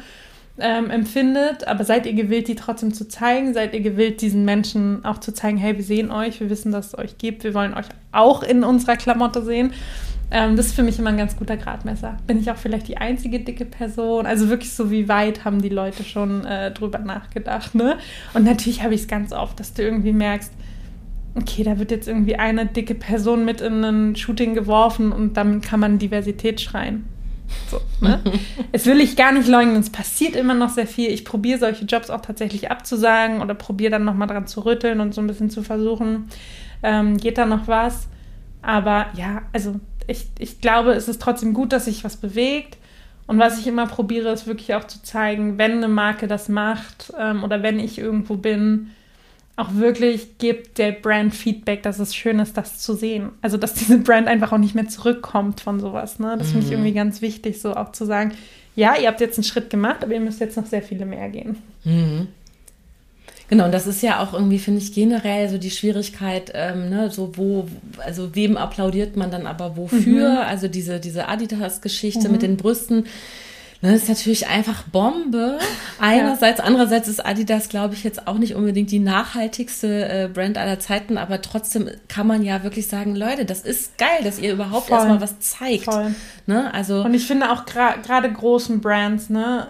ähm, 0.59 0.89
empfindet, 0.89 1.67
aber 1.67 1.83
seid 1.83 2.05
ihr 2.05 2.13
gewillt, 2.13 2.47
die 2.47 2.55
trotzdem 2.55 2.93
zu 2.93 3.07
zeigen? 3.07 3.53
Seid 3.53 3.73
ihr 3.73 3.81
gewillt, 3.81 4.21
diesen 4.21 4.45
Menschen 4.45 5.03
auch 5.05 5.19
zu 5.19 5.33
zeigen, 5.33 5.57
hey, 5.57 5.75
wir 5.77 5.83
sehen 5.83 6.11
euch, 6.11 6.39
wir 6.39 6.49
wissen, 6.49 6.71
dass 6.71 6.87
es 6.87 6.97
euch 6.97 7.17
gibt, 7.17 7.43
wir 7.43 7.53
wollen 7.53 7.73
euch 7.73 7.87
auch 8.11 8.43
in 8.43 8.63
unserer 8.63 8.97
Klamotte 8.97 9.43
sehen? 9.43 9.73
Ähm, 10.31 10.55
das 10.55 10.67
ist 10.67 10.75
für 10.75 10.83
mich 10.83 10.97
immer 10.97 11.09
ein 11.09 11.17
ganz 11.17 11.35
guter 11.35 11.57
Gradmesser. 11.57 12.17
Bin 12.25 12.39
ich 12.39 12.49
auch 12.49 12.55
vielleicht 12.55 12.87
die 12.87 12.97
einzige 12.97 13.39
dicke 13.41 13.65
Person? 13.65 14.25
Also 14.25 14.49
wirklich 14.49 14.71
so, 14.73 14.89
wie 14.89 15.09
weit 15.09 15.43
haben 15.43 15.61
die 15.61 15.69
Leute 15.69 16.03
schon 16.03 16.45
äh, 16.45 16.71
drüber 16.71 16.99
nachgedacht, 16.99 17.75
ne? 17.75 17.97
Und 18.33 18.45
natürlich 18.45 18.81
habe 18.81 18.93
ich 18.93 19.01
es 19.01 19.07
ganz 19.07 19.33
oft, 19.33 19.59
dass 19.59 19.73
du 19.73 19.83
irgendwie 19.83 20.13
merkst, 20.13 20.53
okay, 21.35 21.63
da 21.63 21.79
wird 21.79 21.91
jetzt 21.91 22.07
irgendwie 22.07 22.35
eine 22.35 22.65
dicke 22.65 22.95
Person 22.95 23.45
mit 23.45 23.61
in 23.61 23.83
ein 23.83 24.15
Shooting 24.15 24.53
geworfen 24.53 25.11
und 25.11 25.35
damit 25.35 25.63
kann 25.63 25.79
man 25.79 25.99
Diversität 25.99 26.61
schreien. 26.61 27.05
So, 27.69 27.81
ne? 27.99 28.21
Es 28.71 28.85
will 28.85 29.01
ich 29.01 29.15
gar 29.15 29.31
nicht 29.31 29.47
leugnen, 29.47 29.77
es 29.77 29.89
passiert 29.89 30.35
immer 30.35 30.53
noch 30.53 30.69
sehr 30.69 30.87
viel. 30.87 31.09
Ich 31.11 31.25
probiere 31.25 31.59
solche 31.59 31.85
Jobs 31.85 32.09
auch 32.09 32.21
tatsächlich 32.21 32.71
abzusagen 32.71 33.41
oder 33.41 33.53
probiere 33.53 33.91
dann 33.91 34.05
nochmal 34.05 34.27
dran 34.27 34.47
zu 34.47 34.65
rütteln 34.65 34.99
und 34.99 35.13
so 35.13 35.21
ein 35.21 35.27
bisschen 35.27 35.49
zu 35.49 35.63
versuchen, 35.63 36.29
ähm, 36.83 37.17
geht 37.17 37.37
da 37.37 37.45
noch 37.45 37.67
was. 37.67 38.07
Aber 38.61 39.07
ja, 39.15 39.43
also 39.53 39.79
ich, 40.07 40.27
ich 40.39 40.61
glaube, 40.61 40.91
es 40.91 41.07
ist 41.07 41.21
trotzdem 41.21 41.53
gut, 41.53 41.73
dass 41.73 41.85
sich 41.85 42.03
was 42.03 42.17
bewegt. 42.17 42.77
Und 43.27 43.39
was 43.39 43.59
ich 43.59 43.67
immer 43.67 43.87
probiere, 43.87 44.31
ist 44.31 44.47
wirklich 44.47 44.75
auch 44.75 44.85
zu 44.85 45.01
zeigen, 45.03 45.57
wenn 45.57 45.73
eine 45.73 45.87
Marke 45.87 46.27
das 46.27 46.49
macht 46.49 47.13
ähm, 47.17 47.43
oder 47.43 47.63
wenn 47.63 47.79
ich 47.79 47.97
irgendwo 47.97 48.35
bin, 48.35 48.91
auch 49.62 49.76
wirklich 49.76 50.38
gibt 50.39 50.78
der 50.78 50.91
Brand 50.91 51.34
Feedback, 51.34 51.84
dass 51.84 52.00
es 52.00 52.15
schön 52.15 52.39
ist, 52.39 52.58
das 52.58 52.80
zu 52.80 52.95
sehen. 52.95 53.30
Also, 53.41 53.58
dass 53.58 53.74
diese 53.74 54.00
Brand 54.00 54.28
einfach 54.28 54.52
auch 54.52 54.58
nicht 54.58 54.76
mehr 54.76 54.88
zurückkommt 54.88 55.62
von 55.62 55.80
sowas. 55.80 56.19
Ne? 56.19 56.36
Das 56.38 56.52
finde 56.52 56.65
ich 56.65 56.71
irgendwie 56.71 56.93
ganz 56.93 57.21
wichtig, 57.21 57.62
so 57.62 57.76
auch 57.76 57.91
zu 57.91 58.06
sagen, 58.06 58.34
ja, 58.76 58.95
ihr 58.95 59.08
habt 59.08 59.21
jetzt 59.21 59.38
einen 59.38 59.43
Schritt 59.43 59.69
gemacht, 59.69 60.04
aber 60.04 60.13
ihr 60.13 60.19
müsst 60.19 60.39
jetzt 60.39 60.58
noch 60.58 60.65
sehr 60.65 60.82
viele 60.82 61.06
mehr 61.06 61.30
gehen. 61.30 61.58
Genau, 63.50 63.65
und 63.65 63.74
das 63.74 63.86
ist 63.86 64.02
ja 64.02 64.24
auch 64.24 64.34
irgendwie, 64.34 64.60
finde 64.60 64.80
ich, 64.80 64.93
generell 64.93 65.50
so 65.50 65.58
die 65.58 65.71
Schwierigkeit, 65.71 66.54
ähm, 66.56 66.89
ne, 66.89 67.12
so 67.12 67.36
wo, 67.36 67.67
also 67.97 68.34
wem 68.34 68.56
applaudiert 68.56 69.17
man 69.17 69.30
dann 69.30 69.45
aber 69.45 69.76
wofür? 69.76 70.47
Also 70.47 70.69
diese, 70.69 71.02
diese 71.02 71.28
Adidas-Geschichte 71.28 72.30
mit 72.30 72.43
den 72.43 72.56
Brüsten. 72.56 73.08
Das 73.81 73.93
ist 73.93 74.09
natürlich 74.09 74.47
einfach 74.47 74.83
Bombe. 74.83 75.57
Einerseits, 75.99 76.59
ja. 76.59 76.65
andererseits 76.65 77.07
ist 77.07 77.25
Adidas, 77.25 77.69
glaube 77.69 77.95
ich, 77.95 78.03
jetzt 78.03 78.27
auch 78.27 78.37
nicht 78.37 78.55
unbedingt 78.55 78.91
die 78.91 78.99
nachhaltigste 78.99 79.87
äh, 80.07 80.29
Brand 80.31 80.57
aller 80.57 80.79
Zeiten, 80.79 81.17
aber 81.17 81.41
trotzdem 81.41 81.89
kann 82.07 82.27
man 82.27 82.43
ja 82.43 82.63
wirklich 82.63 82.87
sagen, 82.87 83.15
Leute, 83.15 83.45
das 83.45 83.61
ist 83.61 83.97
geil, 83.97 84.23
dass 84.23 84.39
ihr 84.39 84.53
überhaupt 84.53 84.87
Voll. 84.87 84.97
erstmal 84.97 85.21
was 85.21 85.39
zeigt. 85.39 85.85
Voll. 85.85 86.13
Ne? 86.45 86.71
Also, 86.73 87.03
Und 87.03 87.13
ich 87.13 87.25
finde 87.25 87.51
auch 87.51 87.65
gerade 87.65 88.01
gra 88.01 88.19
großen 88.19 88.81
Brands, 88.81 89.29
ne, 89.29 89.69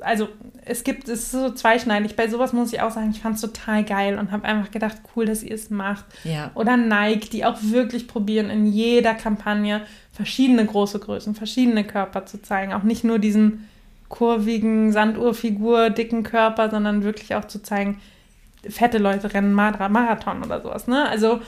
also 0.00 0.28
es 0.64 0.84
gibt, 0.84 1.08
es 1.08 1.24
ist 1.24 1.32
so 1.32 1.50
zweischneidig. 1.50 2.16
Bei 2.16 2.28
sowas 2.28 2.52
muss 2.52 2.72
ich 2.72 2.80
auch 2.80 2.90
sagen, 2.90 3.10
ich 3.10 3.20
fand 3.20 3.36
es 3.36 3.40
total 3.40 3.84
geil 3.84 4.18
und 4.18 4.32
habe 4.32 4.44
einfach 4.44 4.70
gedacht, 4.70 4.96
cool, 5.14 5.26
dass 5.26 5.42
ihr 5.42 5.54
es 5.54 5.70
macht. 5.70 6.04
Ja. 6.24 6.50
Oder 6.54 6.76
Nike, 6.76 7.30
die 7.30 7.44
auch 7.44 7.58
wirklich 7.60 8.08
probieren, 8.08 8.50
in 8.50 8.66
jeder 8.66 9.14
Kampagne 9.14 9.82
verschiedene 10.16 10.64
große 10.64 10.98
Größen, 10.98 11.34
verschiedene 11.34 11.84
Körper 11.84 12.24
zu 12.24 12.40
zeigen. 12.40 12.72
Auch 12.72 12.82
nicht 12.82 13.04
nur 13.04 13.18
diesen 13.18 13.68
kurvigen 14.08 14.90
Sanduhrfigur, 14.90 15.90
dicken 15.90 16.22
Körper, 16.22 16.70
sondern 16.70 17.04
wirklich 17.04 17.34
auch 17.34 17.44
zu 17.44 17.62
zeigen, 17.62 18.00
fette 18.66 18.96
Leute 18.96 19.34
rennen 19.34 19.52
Marathon 19.52 20.42
oder 20.42 20.62
sowas. 20.62 20.88
Ne? 20.88 21.06
Also 21.06 21.40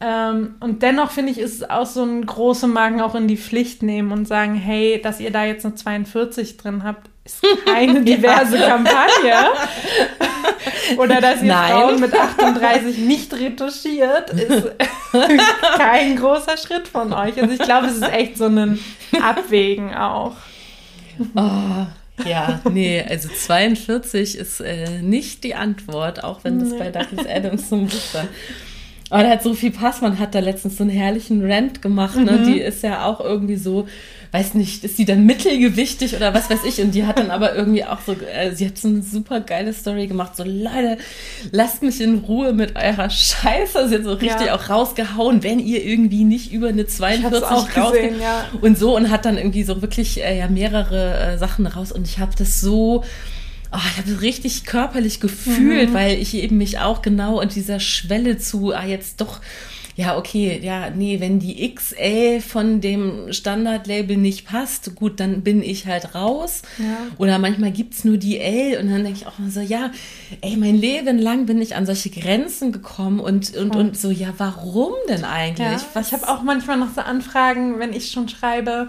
ähm, 0.00 0.56
und 0.58 0.82
dennoch 0.82 1.12
finde 1.12 1.30
ich, 1.30 1.38
ist 1.38 1.54
es 1.54 1.70
auch 1.70 1.86
so 1.86 2.02
ein 2.02 2.26
große 2.26 2.66
Marken 2.66 3.00
auch 3.00 3.14
in 3.14 3.28
die 3.28 3.38
Pflicht 3.38 3.84
nehmen 3.84 4.10
und 4.10 4.26
sagen, 4.26 4.54
hey, 4.54 5.00
dass 5.00 5.20
ihr 5.20 5.30
da 5.30 5.44
jetzt 5.44 5.64
eine 5.64 5.76
42 5.76 6.56
drin 6.56 6.82
habt, 6.82 7.08
ist 7.26 7.44
keine 7.64 8.00
diverse 8.04 8.58
Kampagne. 8.58 9.50
Oder 10.96 11.20
dass 11.20 11.42
ihr 11.42 11.48
Nein. 11.48 11.72
Frauen 11.72 12.00
mit 12.00 12.14
38 12.14 12.98
nicht 12.98 13.32
retuschiert, 13.34 14.30
ist 14.30 14.70
kein 15.76 16.16
großer 16.16 16.56
Schritt 16.56 16.88
von 16.88 17.12
euch. 17.12 17.40
Also 17.40 17.52
ich 17.52 17.60
glaube, 17.60 17.86
es 17.86 17.96
ist 17.96 18.12
echt 18.12 18.38
so 18.38 18.46
ein 18.46 18.78
Abwägen 19.20 19.94
auch. 19.94 20.36
Oh, 21.34 21.86
ja, 22.24 22.60
nee, 22.70 23.04
also 23.06 23.28
42 23.28 24.38
ist 24.38 24.60
äh, 24.60 25.02
nicht 25.02 25.44
die 25.44 25.54
Antwort, 25.54 26.24
auch 26.24 26.44
wenn 26.44 26.58
das 26.58 26.70
nee. 26.70 26.78
bei 26.78 26.90
Douglas 26.90 27.26
Adams 27.26 27.68
so 27.68 27.76
ein 27.76 27.86
Buch 27.86 28.22
aber 29.10 29.22
der 29.22 29.32
hat 29.32 29.42
so 29.42 29.54
viel 29.54 29.70
Pass. 29.70 30.00
Man 30.00 30.18
hat 30.18 30.34
da 30.34 30.40
letztens 30.40 30.76
so 30.76 30.82
einen 30.82 30.90
herrlichen 30.90 31.48
Rant 31.48 31.80
gemacht. 31.80 32.16
Ne? 32.16 32.32
Mhm. 32.32 32.44
Die 32.44 32.60
ist 32.60 32.82
ja 32.82 33.04
auch 33.04 33.20
irgendwie 33.20 33.56
so, 33.56 33.86
weiß 34.36 34.54
nicht, 34.54 34.84
ist 34.84 34.98
sie 34.98 35.06
dann 35.06 35.24
mittelgewichtig 35.24 36.14
oder 36.14 36.34
was 36.34 36.50
weiß 36.50 36.64
ich. 36.64 36.80
Und 36.82 36.94
die 36.94 37.06
hat 37.06 37.18
dann 37.18 37.30
aber 37.30 37.54
irgendwie 37.54 37.84
auch 37.84 38.00
so, 38.06 38.12
äh, 38.12 38.54
sie 38.54 38.66
hat 38.66 38.76
so 38.76 38.88
eine 38.88 39.02
super 39.02 39.40
geile 39.40 39.72
Story 39.72 40.06
gemacht. 40.06 40.36
So, 40.36 40.44
Leute, 40.44 40.98
lasst 41.52 41.82
mich 41.82 42.00
in 42.02 42.18
Ruhe 42.18 42.52
mit 42.52 42.76
eurer 42.76 43.08
Scheiße. 43.08 43.88
Sie 43.88 43.94
hat 43.94 44.04
so 44.04 44.12
richtig 44.12 44.48
ja. 44.48 44.54
auch 44.54 44.68
rausgehauen, 44.68 45.42
wenn 45.42 45.58
ihr 45.58 45.82
irgendwie 45.82 46.24
nicht 46.24 46.52
über 46.52 46.68
eine 46.68 46.86
42 46.86 47.76
rausgeht. 47.76 48.20
Ja. 48.20 48.44
Und 48.60 48.78
so 48.78 48.94
und 48.94 49.10
hat 49.10 49.24
dann 49.24 49.38
irgendwie 49.38 49.64
so 49.64 49.80
wirklich 49.80 50.22
äh, 50.22 50.38
ja 50.38 50.48
mehrere 50.48 51.18
äh, 51.18 51.38
Sachen 51.38 51.66
raus. 51.66 51.90
Und 51.90 52.06
ich 52.06 52.18
habe 52.18 52.32
das 52.36 52.60
so 52.60 53.04
oh, 53.72 53.78
ich 53.90 53.98
habe 53.98 54.10
es 54.10 54.20
richtig 54.20 54.64
körperlich 54.64 55.20
gefühlt, 55.20 55.90
mhm. 55.90 55.94
weil 55.94 56.18
ich 56.18 56.34
eben 56.34 56.58
mich 56.58 56.78
auch 56.78 57.02
genau 57.02 57.38
an 57.40 57.48
dieser 57.48 57.80
Schwelle 57.80 58.38
zu, 58.38 58.72
ah, 58.72 58.84
jetzt 58.84 59.20
doch, 59.20 59.40
ja, 59.96 60.18
okay, 60.18 60.60
ja, 60.62 60.90
nee, 60.90 61.20
wenn 61.20 61.38
die 61.38 61.74
XL 61.74 62.42
von 62.42 62.82
dem 62.82 63.32
Standardlabel 63.32 64.18
nicht 64.18 64.46
passt, 64.46 64.94
gut, 64.94 65.20
dann 65.20 65.40
bin 65.40 65.62
ich 65.62 65.86
halt 65.86 66.14
raus. 66.14 66.60
Ja. 66.76 66.98
Oder 67.16 67.38
manchmal 67.38 67.70
gibt's 67.72 68.04
nur 68.04 68.18
die 68.18 68.38
L 68.38 68.78
und 68.78 68.90
dann 68.90 69.04
denke 69.04 69.20
ich 69.20 69.26
auch 69.26 69.38
mal 69.38 69.48
so, 69.48 69.60
ja, 69.60 69.90
ey, 70.42 70.58
mein 70.58 70.76
Leben 70.76 71.18
lang 71.18 71.46
bin 71.46 71.62
ich 71.62 71.76
an 71.76 71.86
solche 71.86 72.10
Grenzen 72.10 72.72
gekommen 72.72 73.20
und, 73.20 73.56
und, 73.56 73.74
und 73.74 73.96
so, 73.96 74.10
ja, 74.10 74.34
warum 74.36 74.92
denn 75.08 75.24
eigentlich? 75.24 75.80
Ja, 75.80 75.88
Was? 75.94 76.08
Ich 76.08 76.12
habe 76.12 76.28
auch 76.28 76.42
manchmal 76.42 76.76
noch 76.76 76.92
so 76.94 77.00
Anfragen, 77.00 77.78
wenn 77.78 77.94
ich 77.94 78.10
schon 78.10 78.28
schreibe, 78.28 78.88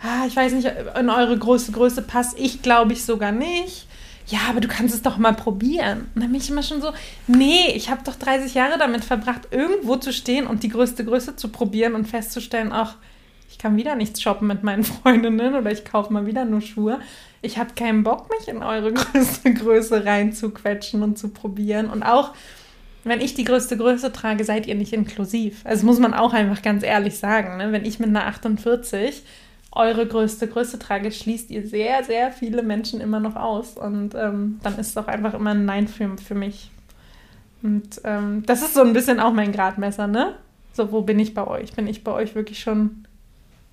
ah, 0.00 0.26
ich 0.26 0.34
weiß 0.34 0.54
nicht, 0.54 0.66
in 0.98 1.10
eure 1.10 1.36
große 1.36 1.72
Größe 1.72 2.00
passt 2.00 2.38
ich, 2.38 2.62
glaube 2.62 2.94
ich, 2.94 3.04
sogar 3.04 3.32
nicht 3.32 3.86
ja, 4.26 4.40
aber 4.48 4.60
du 4.60 4.68
kannst 4.68 4.94
es 4.94 5.02
doch 5.02 5.18
mal 5.18 5.34
probieren. 5.34 6.06
Und 6.14 6.22
dann 6.22 6.32
bin 6.32 6.40
ich 6.40 6.50
immer 6.50 6.62
schon 6.62 6.80
so, 6.80 6.92
nee, 7.26 7.72
ich 7.74 7.90
habe 7.90 8.02
doch 8.04 8.14
30 8.14 8.54
Jahre 8.54 8.78
damit 8.78 9.04
verbracht, 9.04 9.48
irgendwo 9.50 9.96
zu 9.96 10.12
stehen 10.12 10.46
und 10.46 10.62
die 10.62 10.68
größte 10.68 11.04
Größe 11.04 11.36
zu 11.36 11.48
probieren 11.48 11.94
und 11.94 12.06
festzustellen, 12.06 12.70
ach, 12.72 12.96
ich 13.50 13.58
kann 13.58 13.76
wieder 13.76 13.96
nichts 13.96 14.22
shoppen 14.22 14.48
mit 14.48 14.62
meinen 14.62 14.84
Freundinnen 14.84 15.54
oder 15.54 15.70
ich 15.70 15.84
kaufe 15.84 16.12
mal 16.12 16.26
wieder 16.26 16.44
nur 16.44 16.60
Schuhe. 16.60 17.00
Ich 17.42 17.58
habe 17.58 17.74
keinen 17.74 18.04
Bock, 18.04 18.28
mich 18.38 18.48
in 18.48 18.62
eure 18.62 18.92
größte 18.94 19.52
Größe 19.52 20.04
reinzuquetschen 20.04 21.02
und 21.02 21.18
zu 21.18 21.28
probieren. 21.28 21.90
Und 21.90 22.02
auch, 22.04 22.32
wenn 23.04 23.20
ich 23.20 23.34
die 23.34 23.44
größte 23.44 23.76
Größe 23.76 24.12
trage, 24.12 24.44
seid 24.44 24.66
ihr 24.66 24.76
nicht 24.76 24.92
inklusiv. 24.92 25.60
Also 25.64 25.84
muss 25.84 25.98
man 25.98 26.14
auch 26.14 26.32
einfach 26.32 26.62
ganz 26.62 26.84
ehrlich 26.84 27.18
sagen. 27.18 27.56
Ne? 27.56 27.72
Wenn 27.72 27.84
ich 27.84 27.98
mit 27.98 28.08
einer 28.08 28.26
48 28.26 29.22
eure 29.72 30.06
größte 30.06 30.48
Größe 30.48 30.78
trage, 30.78 31.10
schließt 31.10 31.50
ihr 31.50 31.66
sehr, 31.66 32.04
sehr 32.04 32.30
viele 32.30 32.62
Menschen 32.62 33.00
immer 33.00 33.20
noch 33.20 33.36
aus. 33.36 33.76
Und 33.76 34.14
ähm, 34.14 34.60
dann 34.62 34.78
ist 34.78 34.90
es 34.90 34.96
auch 34.96 35.08
einfach 35.08 35.34
immer 35.34 35.50
ein 35.50 35.64
Nein 35.64 35.88
für, 35.88 36.16
für 36.18 36.34
mich. 36.34 36.70
Und 37.62 38.00
ähm, 38.04 38.44
das 38.46 38.62
ist 38.62 38.74
so 38.74 38.82
ein 38.82 38.92
bisschen 38.92 39.20
auch 39.20 39.32
mein 39.32 39.52
Gradmesser, 39.52 40.06
ne? 40.06 40.34
So, 40.72 40.90
wo 40.92 41.02
bin 41.02 41.18
ich 41.18 41.34
bei 41.34 41.46
euch? 41.46 41.72
Bin 41.74 41.86
ich 41.86 42.02
bei 42.04 42.12
euch 42.12 42.34
wirklich 42.34 42.60
schon, 42.60 43.06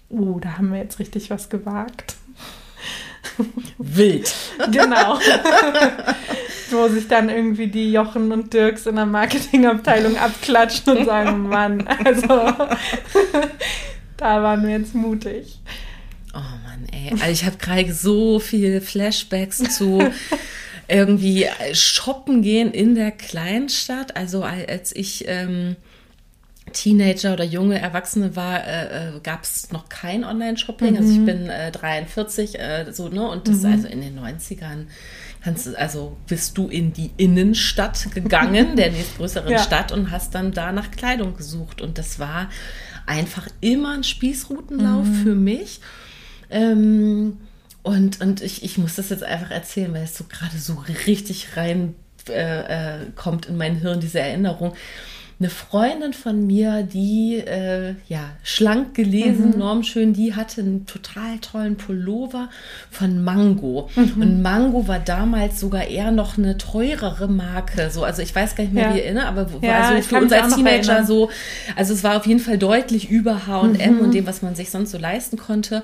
uh, 0.09 0.39
da 0.39 0.57
haben 0.57 0.71
wir 0.71 0.79
jetzt 0.79 0.99
richtig 0.99 1.29
was 1.29 1.49
gewagt. 1.49 2.15
Wild. 3.77 4.33
genau. 4.71 5.17
wo 6.71 6.87
sich 6.87 7.07
dann 7.07 7.29
irgendwie 7.29 7.67
die 7.67 7.91
Jochen 7.91 8.31
und 8.31 8.53
Dirks 8.53 8.85
in 8.85 8.95
der 8.95 9.05
Marketingabteilung 9.05 10.17
abklatschen 10.17 10.97
und 10.97 11.05
sagen, 11.05 11.49
Mann, 11.49 11.87
also 12.03 12.27
da 14.17 14.43
waren 14.43 14.63
wir 14.63 14.77
jetzt 14.77 14.95
mutig. 14.95 15.58
Mann, 16.79 16.87
ey. 16.91 17.11
Also 17.11 17.31
ich 17.31 17.45
habe 17.45 17.57
gerade 17.57 17.93
so 17.93 18.39
viele 18.39 18.81
Flashbacks 18.81 19.77
zu 19.77 20.01
irgendwie 20.87 21.47
shoppen 21.73 22.41
gehen 22.41 22.71
in 22.71 22.95
der 22.95 23.11
Kleinstadt. 23.11 24.15
Also 24.15 24.43
als 24.43 24.95
ich 24.95 25.25
ähm, 25.27 25.75
Teenager 26.73 27.33
oder 27.33 27.43
junge 27.43 27.79
Erwachsene 27.79 28.35
war, 28.35 28.65
äh, 28.65 29.09
äh 29.09 29.19
gab 29.21 29.43
es 29.43 29.71
noch 29.71 29.89
kein 29.89 30.23
Online-Shopping. 30.23 30.91
Mhm. 30.91 30.97
Also 30.97 31.11
ich 31.11 31.19
mhm. 31.19 31.25
bin 31.25 31.49
äh, 31.49 31.71
43, 31.71 32.59
äh, 32.59 32.91
so, 32.91 33.09
ne? 33.09 33.27
Und 33.27 33.47
das 33.47 33.61
mhm. 33.61 33.73
also 33.73 33.87
in 33.87 34.01
den 34.01 34.19
90ern 34.19 34.85
kannst 35.41 35.73
also 35.77 36.17
bist 36.27 36.57
du 36.57 36.67
in 36.67 36.91
die 36.91 37.11
Innenstadt 37.15 38.13
gegangen, 38.13 38.75
der 38.75 38.91
nächstgrößeren 38.91 39.51
ja. 39.51 39.59
Stadt, 39.59 39.91
und 39.91 40.11
hast 40.11 40.35
dann 40.35 40.51
da 40.51 40.71
nach 40.71 40.91
Kleidung 40.91 41.37
gesucht. 41.37 41.81
Und 41.81 41.97
das 41.97 42.19
war 42.19 42.49
einfach 43.05 43.47
immer 43.61 43.93
ein 43.93 44.03
Spießrutenlauf 44.03 45.05
mhm. 45.05 45.23
für 45.23 45.35
mich. 45.35 45.79
Ähm, 46.49 47.37
und, 47.83 48.21
und 48.21 48.41
ich, 48.41 48.63
ich 48.63 48.77
muss 48.77 48.95
das 48.95 49.09
jetzt 49.09 49.23
einfach 49.23 49.51
erzählen, 49.51 49.93
weil 49.93 50.03
es 50.03 50.17
so 50.17 50.25
gerade 50.25 50.57
so 50.57 50.83
richtig 51.07 51.55
rein 51.55 51.95
äh, 52.27 53.01
äh, 53.01 53.05
kommt 53.15 53.47
in 53.47 53.57
mein 53.57 53.75
Hirn, 53.75 53.99
diese 53.99 54.19
Erinnerung 54.19 54.73
eine 55.41 55.49
Freundin 55.49 56.11
von 56.11 56.45
mir, 56.45 56.83
die 56.83 57.37
äh, 57.37 57.95
ja 58.09 58.31
schlank 58.43 58.93
gelesen, 58.93 59.51
mhm. 59.51 59.59
normschön, 59.59 60.11
die 60.11 60.35
hatte 60.35 60.59
einen 60.59 60.85
total 60.85 61.39
tollen 61.39 61.77
Pullover 61.77 62.49
von 62.91 63.23
Mango. 63.23 63.89
Mhm. 63.95 64.21
Und 64.21 64.41
Mango 64.41 64.89
war 64.89 64.99
damals 64.99 65.61
sogar 65.61 65.87
eher 65.87 66.11
noch 66.11 66.37
eine 66.37 66.57
teurere 66.57 67.29
Marke. 67.29 67.89
So, 67.89 68.03
also 68.03 68.21
ich 68.21 68.35
weiß 68.35 68.55
gar 68.55 68.65
nicht 68.65 68.73
mehr, 68.73 68.89
ja. 68.89 68.95
wie 68.95 68.99
erinnere, 68.99 69.27
aber 69.27 69.47
ja, 69.61 69.79
war 69.79 69.95
so 69.95 70.09
für 70.09 70.17
uns 70.17 70.33
als 70.33 70.55
Teenager 70.55 71.05
so, 71.05 71.29
also 71.77 71.93
es 71.93 72.03
war 72.03 72.17
auf 72.17 72.27
jeden 72.27 72.41
Fall 72.41 72.57
deutlich 72.57 73.09
über 73.09 73.47
H&M 73.47 73.95
mhm. 73.95 74.01
und 74.01 74.13
dem, 74.13 74.27
was 74.27 74.41
man 74.41 74.55
sich 74.55 74.69
sonst 74.69 74.91
so 74.91 74.97
leisten 74.97 75.37
konnte. 75.37 75.83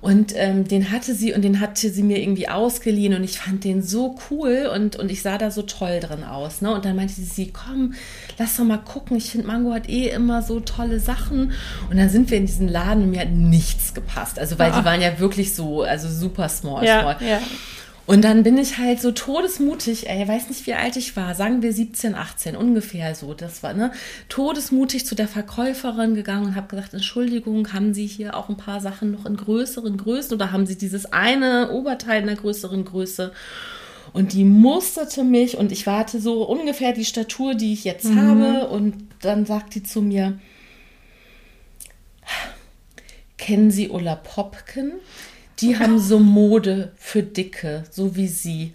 Und 0.00 0.32
ähm, 0.36 0.66
den 0.66 0.90
hatte 0.90 1.14
sie 1.14 1.32
und 1.32 1.42
den 1.42 1.60
hatte 1.60 1.90
sie 1.90 2.02
mir 2.02 2.18
irgendwie 2.18 2.48
ausgeliehen 2.48 3.14
und 3.14 3.24
ich 3.24 3.38
fand 3.38 3.64
den 3.64 3.82
so 3.82 4.16
cool 4.30 4.70
und, 4.72 4.96
und 4.96 5.10
ich 5.10 5.22
sah 5.22 5.38
da 5.38 5.50
so 5.50 5.62
toll 5.62 6.00
drin 6.00 6.24
aus. 6.24 6.60
Ne? 6.60 6.72
Und 6.74 6.84
dann 6.84 6.96
meinte 6.96 7.14
sie, 7.14 7.52
komm, 7.52 7.94
lass 8.38 8.56
doch 8.56 8.64
mal 8.64 8.78
gucken. 8.78 9.16
Ich 9.16 9.30
finde, 9.30 9.46
Mango 9.46 9.72
hat 9.72 9.88
eh 9.88 10.08
immer 10.08 10.42
so 10.42 10.60
tolle 10.60 11.00
Sachen. 11.00 11.52
Und 11.90 11.96
dann 11.96 12.08
sind 12.08 12.30
wir 12.30 12.38
in 12.38 12.46
diesen 12.46 12.68
Laden 12.68 13.04
und 13.04 13.10
mir 13.10 13.20
hat 13.20 13.30
nichts 13.30 13.94
gepasst. 13.94 14.38
Also, 14.38 14.58
weil 14.58 14.72
Ach. 14.72 14.80
die 14.80 14.84
waren 14.84 15.00
ja 15.00 15.18
wirklich 15.18 15.54
so, 15.54 15.82
also 15.82 16.08
super 16.08 16.48
small, 16.48 16.84
ja, 16.84 17.00
small. 17.00 17.16
Ja. 17.20 17.40
Und 18.06 18.22
dann 18.22 18.44
bin 18.44 18.56
ich 18.56 18.78
halt 18.78 19.00
so 19.00 19.10
todesmutig, 19.10 20.08
ey, 20.08 20.26
weiß 20.26 20.48
nicht, 20.48 20.66
wie 20.66 20.74
alt 20.74 20.96
ich 20.96 21.16
war, 21.16 21.34
sagen 21.34 21.60
wir 21.62 21.72
17, 21.72 22.14
18, 22.14 22.54
ungefähr 22.54 23.14
so, 23.16 23.34
das 23.34 23.64
war, 23.64 23.74
ne, 23.74 23.90
todesmutig 24.28 25.04
zu 25.04 25.16
der 25.16 25.26
Verkäuferin 25.26 26.14
gegangen 26.14 26.46
und 26.46 26.54
habe 26.54 26.68
gesagt, 26.68 26.94
Entschuldigung, 26.94 27.72
haben 27.72 27.94
Sie 27.94 28.06
hier 28.06 28.36
auch 28.36 28.48
ein 28.48 28.56
paar 28.56 28.80
Sachen 28.80 29.10
noch 29.10 29.26
in 29.26 29.36
größeren 29.36 29.96
Größen 29.96 30.34
oder 30.34 30.52
haben 30.52 30.66
Sie 30.66 30.78
dieses 30.78 31.12
eine 31.12 31.72
Oberteil 31.72 32.20
in 32.20 32.28
der 32.28 32.36
größeren 32.36 32.84
Größe? 32.84 33.32
Und 34.12 34.32
die 34.32 34.44
musterte 34.44 35.24
mich 35.24 35.56
und 35.56 35.72
ich 35.72 35.86
warte 35.86 36.20
so 36.20 36.44
ungefähr 36.44 36.92
die 36.92 37.04
Statur, 37.04 37.54
die 37.54 37.72
ich 37.72 37.84
jetzt 37.84 38.06
mhm. 38.06 38.20
habe. 38.20 38.68
Und 38.68 38.94
dann 39.20 39.44
sagt 39.46 39.74
die 39.74 39.82
zu 39.82 40.00
mir, 40.00 40.38
kennen 43.36 43.70
Sie 43.70 43.88
Ulla 43.90 44.14
Popken? 44.14 44.92
Die 45.60 45.78
haben 45.78 45.98
so 45.98 46.18
Mode 46.18 46.92
für 46.96 47.22
Dicke, 47.22 47.84
so 47.90 48.14
wie 48.14 48.28
Sie. 48.28 48.74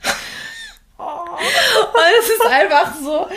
Es 2.19 2.29
ist 2.29 2.45
einfach 2.45 2.93
so. 2.95 3.27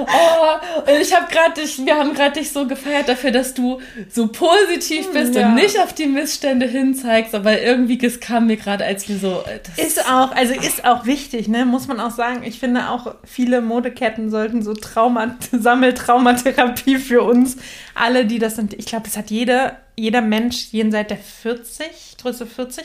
Oh, 0.00 0.90
und 0.90 1.00
ich 1.00 1.14
habe 1.14 1.26
gerade 1.30 1.60
dich, 1.60 1.84
wir 1.84 1.96
haben 1.96 2.14
gerade 2.14 2.38
dich 2.38 2.50
so 2.50 2.66
gefeiert 2.66 3.08
dafür, 3.08 3.30
dass 3.30 3.54
du 3.54 3.80
so 4.08 4.28
positiv 4.28 5.12
bist 5.12 5.34
ja. 5.34 5.48
und 5.48 5.54
nicht 5.54 5.78
auf 5.80 5.92
die 5.92 6.06
Missstände 6.06 6.66
hinzeigst, 6.66 7.34
aber 7.34 7.60
irgendwie 7.60 7.98
es 8.04 8.20
kam 8.20 8.46
mir 8.46 8.56
gerade 8.56 8.84
als 8.84 9.08
wir 9.08 9.18
so. 9.18 9.42
Äh, 9.46 9.82
ist 9.82 10.04
auch, 10.10 10.32
also 10.32 10.54
ist 10.54 10.84
auch 10.84 11.04
wichtig, 11.06 11.48
ne? 11.48 11.64
Muss 11.64 11.88
man 11.88 12.00
auch 12.00 12.10
sagen. 12.10 12.42
Ich 12.44 12.58
finde 12.58 12.90
auch 12.90 13.14
viele 13.24 13.60
Modeketten 13.60 14.30
sollten 14.30 14.62
so 14.62 14.74
Trauma, 14.74 15.36
Sammeltraumatherapie 15.52 16.98
für 16.98 17.22
uns 17.22 17.56
alle, 17.94 18.24
die 18.24 18.38
das 18.38 18.56
sind. 18.56 18.74
Ich 18.74 18.86
glaube, 18.86 19.04
das 19.04 19.16
hat 19.16 19.30
jeder, 19.30 19.78
jeder 19.96 20.20
Mensch 20.20 20.68
jenseits 20.70 21.08
der 21.08 21.18
40, 21.18 22.16
Größe 22.20 22.46
40 22.46 22.84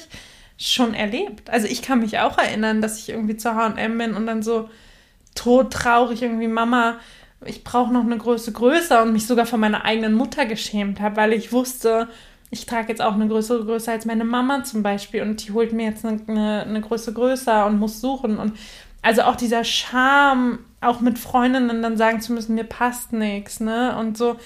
schon 0.58 0.94
erlebt. 0.94 1.50
Also 1.50 1.68
ich 1.68 1.82
kann 1.82 2.00
mich 2.00 2.20
auch 2.20 2.38
erinnern, 2.38 2.82
dass 2.82 3.00
ich 3.00 3.10
irgendwie 3.10 3.38
zur 3.38 3.56
H&M 3.56 3.98
bin 3.98 4.14
und 4.14 4.26
dann 4.26 4.44
so 4.44 4.70
todtraurig 5.36 6.22
irgendwie 6.22 6.48
Mama, 6.48 7.00
ich 7.46 7.64
brauche 7.64 7.92
noch 7.92 8.04
eine 8.04 8.18
Größe 8.18 8.52
größer 8.52 9.02
und 9.02 9.14
mich 9.14 9.28
sogar 9.28 9.46
von 9.46 9.60
meiner 9.60 9.84
eigenen 9.86 10.14
Mutter 10.14 10.46
geschämt 10.46 11.02
habe, 11.02 11.18
weil 11.18 11.34
ich 11.34 11.52
wusste, 11.52 12.08
ich 12.50 12.66
trage 12.66 12.90
jetzt 12.90 13.02
auch 13.02 13.14
eine 13.14 13.28
größere 13.28 13.66
Größe 13.66 13.92
als 13.92 14.06
meine 14.06 14.24
Mama 14.24 14.64
zum 14.64 14.84
Beispiel 14.84 15.24
und 15.24 15.46
die 15.46 15.52
holt 15.52 15.74
mir 15.74 15.88
jetzt 15.88 16.06
eine, 16.06 16.22
eine, 16.28 16.64
eine 16.64 16.82
Größe 16.82 17.14
größer 17.14 17.66
und 17.66 17.80
muss 17.80 18.00
suchen 18.00 18.38
und 18.38 18.54
also 19.02 19.24
auch 19.24 19.36
dieser 19.36 19.66
Charme, 19.66 20.60
auch 20.80 21.02
mit 21.02 21.20
Freundinnen 21.20 21.82
dann 21.82 21.98
sagen 21.98 22.22
zu 22.22 22.32
müssen, 22.32 22.56
mir 22.56 22.64
passt 22.64 23.12
nichts, 23.12 23.60
ne? 23.60 23.98
Und 23.98 24.18
so, 24.18 24.38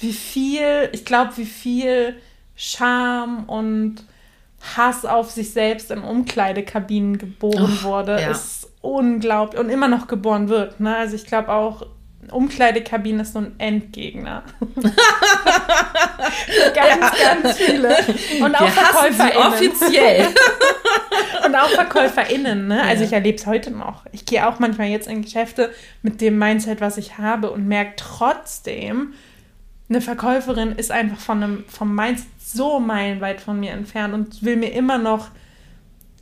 wie 0.00 0.12
viel, 0.12 0.88
ich 0.92 1.04
glaube, 1.04 1.36
wie 1.36 1.46
viel 1.46 2.16
Charme 2.56 3.44
und 3.44 4.04
Hass 4.76 5.04
auf 5.04 5.30
sich 5.30 5.52
selbst 5.52 5.90
in 5.90 6.02
Umkleidekabinen 6.02 7.18
geboren 7.18 7.78
oh, 7.82 7.84
wurde, 7.84 8.20
ja. 8.20 8.30
ist 8.30 8.70
unglaublich 8.80 9.60
und 9.60 9.70
immer 9.70 9.88
noch 9.88 10.06
geboren 10.06 10.48
wird. 10.48 10.80
Ne? 10.80 10.96
Also 10.96 11.16
ich 11.16 11.26
glaube 11.26 11.50
auch, 11.50 11.86
Umkleidekabinen 12.30 13.20
ist 13.20 13.32
so 13.32 13.40
ein 13.40 13.54
Endgegner. 13.58 14.44
ganz, 16.74 16.74
ja. 16.74 17.34
ganz 17.34 17.58
viele. 17.58 17.96
Und 18.40 18.54
auch 18.54 18.68
VerkäuferInnen. 18.68 19.52
offiziell. 19.52 20.28
und 21.46 21.56
auch 21.56 21.68
VerkäuferInnen. 21.68 22.68
Ne? 22.68 22.82
Also 22.82 23.02
ich 23.04 23.12
erlebe 23.12 23.38
es 23.38 23.46
heute 23.46 23.72
noch. 23.72 24.06
Ich 24.12 24.24
gehe 24.24 24.46
auch 24.46 24.60
manchmal 24.60 24.86
jetzt 24.88 25.08
in 25.08 25.22
Geschäfte 25.22 25.74
mit 26.02 26.20
dem 26.20 26.38
Mindset, 26.38 26.80
was 26.80 26.96
ich 26.96 27.18
habe 27.18 27.50
und 27.50 27.66
merke 27.66 27.94
trotzdem, 27.96 29.14
eine 29.92 30.00
Verkäuferin 30.00 30.72
ist 30.72 30.90
einfach 30.90 31.18
von 31.18 31.42
einem, 31.42 31.64
vom 31.68 31.94
Mindset 31.94 32.28
so 32.38 32.80
meilenweit 32.80 33.40
von 33.40 33.60
mir 33.60 33.72
entfernt 33.72 34.14
und 34.14 34.42
will 34.42 34.56
mir 34.56 34.72
immer 34.72 34.98
noch 34.98 35.28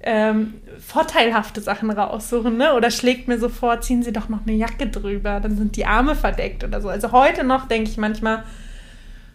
ähm, 0.03 0.55
vorteilhafte 0.79 1.61
Sachen 1.61 1.91
raussuchen, 1.91 2.57
ne? 2.57 2.75
Oder 2.75 2.91
schlägt 2.91 3.29
mir 3.29 3.39
so 3.39 3.49
vor, 3.49 3.81
ziehen 3.81 4.03
Sie 4.03 4.13
doch 4.13 4.29
noch 4.29 4.47
eine 4.47 4.57
Jacke 4.57 4.89
drüber, 4.89 5.41
dann 5.41 5.57
sind 5.57 5.77
die 5.77 5.87
Arme 5.87 6.15
verdeckt 6.15 6.65
oder 6.65 6.81
so. 6.81 6.89
Also 6.89 7.13
heute 7.13 7.45
noch 7.45 7.69
denke 7.69 7.91
ich 7.91 7.99
manchmal, 7.99 8.45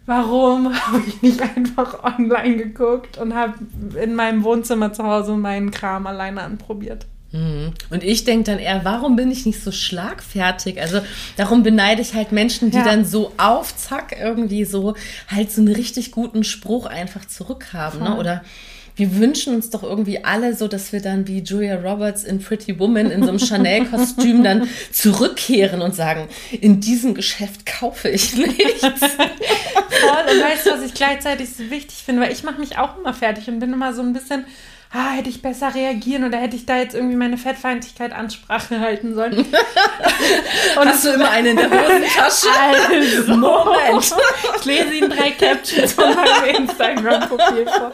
warum 0.06 0.74
habe 0.86 1.02
ich 1.06 1.22
nicht 1.22 1.40
einfach 1.40 2.02
online 2.02 2.56
geguckt 2.56 3.16
und 3.18 3.34
habe 3.34 3.54
in 4.00 4.14
meinem 4.14 4.42
Wohnzimmer 4.42 4.92
zu 4.92 5.04
Hause 5.04 5.36
meinen 5.36 5.70
Kram 5.70 6.06
alleine 6.06 6.42
anprobiert. 6.42 7.06
Mhm. 7.32 7.72
Und 7.90 8.04
ich 8.04 8.24
denke 8.24 8.44
dann 8.50 8.58
eher, 8.58 8.84
warum 8.84 9.16
bin 9.16 9.30
ich 9.30 9.46
nicht 9.46 9.62
so 9.62 9.72
schlagfertig? 9.72 10.80
Also 10.80 11.00
darum 11.36 11.62
beneide 11.62 12.02
ich 12.02 12.14
halt 12.14 12.32
Menschen, 12.32 12.70
die 12.70 12.78
ja. 12.78 12.84
dann 12.84 13.04
so 13.04 13.32
auf 13.36 13.76
Zack 13.76 14.16
irgendwie 14.18 14.64
so 14.64 14.94
halt 15.28 15.50
so 15.50 15.60
einen 15.60 15.74
richtig 15.74 16.12
guten 16.12 16.44
Spruch 16.44 16.86
einfach 16.86 17.24
zurückhaben. 17.26 18.00
Ne? 18.00 18.16
Oder 18.16 18.42
wir 18.96 19.16
wünschen 19.16 19.54
uns 19.54 19.68
doch 19.68 19.82
irgendwie 19.82 20.24
alle 20.24 20.56
so, 20.56 20.68
dass 20.68 20.92
wir 20.92 21.02
dann 21.02 21.28
wie 21.28 21.40
Julia 21.40 21.76
Roberts 21.76 22.24
in 22.24 22.38
Pretty 22.38 22.78
Woman 22.78 23.10
in 23.10 23.22
so 23.22 23.28
einem 23.28 23.38
Chanel-Kostüm 23.38 24.42
dann 24.42 24.68
zurückkehren 24.90 25.82
und 25.82 25.94
sagen, 25.94 26.28
in 26.58 26.80
diesem 26.80 27.14
Geschäft 27.14 27.66
kaufe 27.66 28.08
ich 28.08 28.34
nichts. 28.34 28.80
Voll, 28.80 28.94
und 28.98 30.42
weißt 30.42 30.66
du, 30.66 30.70
was 30.70 30.82
ich 30.82 30.94
gleichzeitig 30.94 31.50
so 31.50 31.70
wichtig 31.70 32.02
finde, 32.04 32.22
weil 32.22 32.32
ich 32.32 32.42
mache 32.42 32.58
mich 32.58 32.78
auch 32.78 32.96
immer 32.98 33.12
fertig 33.12 33.48
und 33.48 33.58
bin 33.58 33.74
immer 33.74 33.92
so 33.92 34.00
ein 34.00 34.14
bisschen 34.14 34.46
ah, 34.96 35.10
hätte 35.10 35.28
ich 35.28 35.42
besser 35.42 35.74
reagieren 35.74 36.24
oder 36.24 36.38
hätte 36.38 36.56
ich 36.56 36.64
da 36.64 36.78
jetzt 36.78 36.94
irgendwie 36.94 37.16
meine 37.16 37.36
Fettfeindlichkeit 37.36 38.12
Ansprache 38.12 38.80
halten 38.80 39.14
sollen. 39.14 39.38
Und 40.80 40.88
Hast 40.88 41.04
du 41.04 41.10
immer 41.10 41.30
eine 41.30 41.50
in 41.50 41.56
der 41.56 41.70
Hosentasche? 41.70 42.48
Also, 42.58 43.36
Moment. 43.36 44.14
Ich 44.58 44.64
lese 44.64 44.94
Ihnen 44.94 45.10
drei 45.10 45.30
Captions 45.32 45.92
von 45.92 46.14
meinem 46.14 46.62
Instagram-Profil 46.62 47.66
vor. 47.66 47.92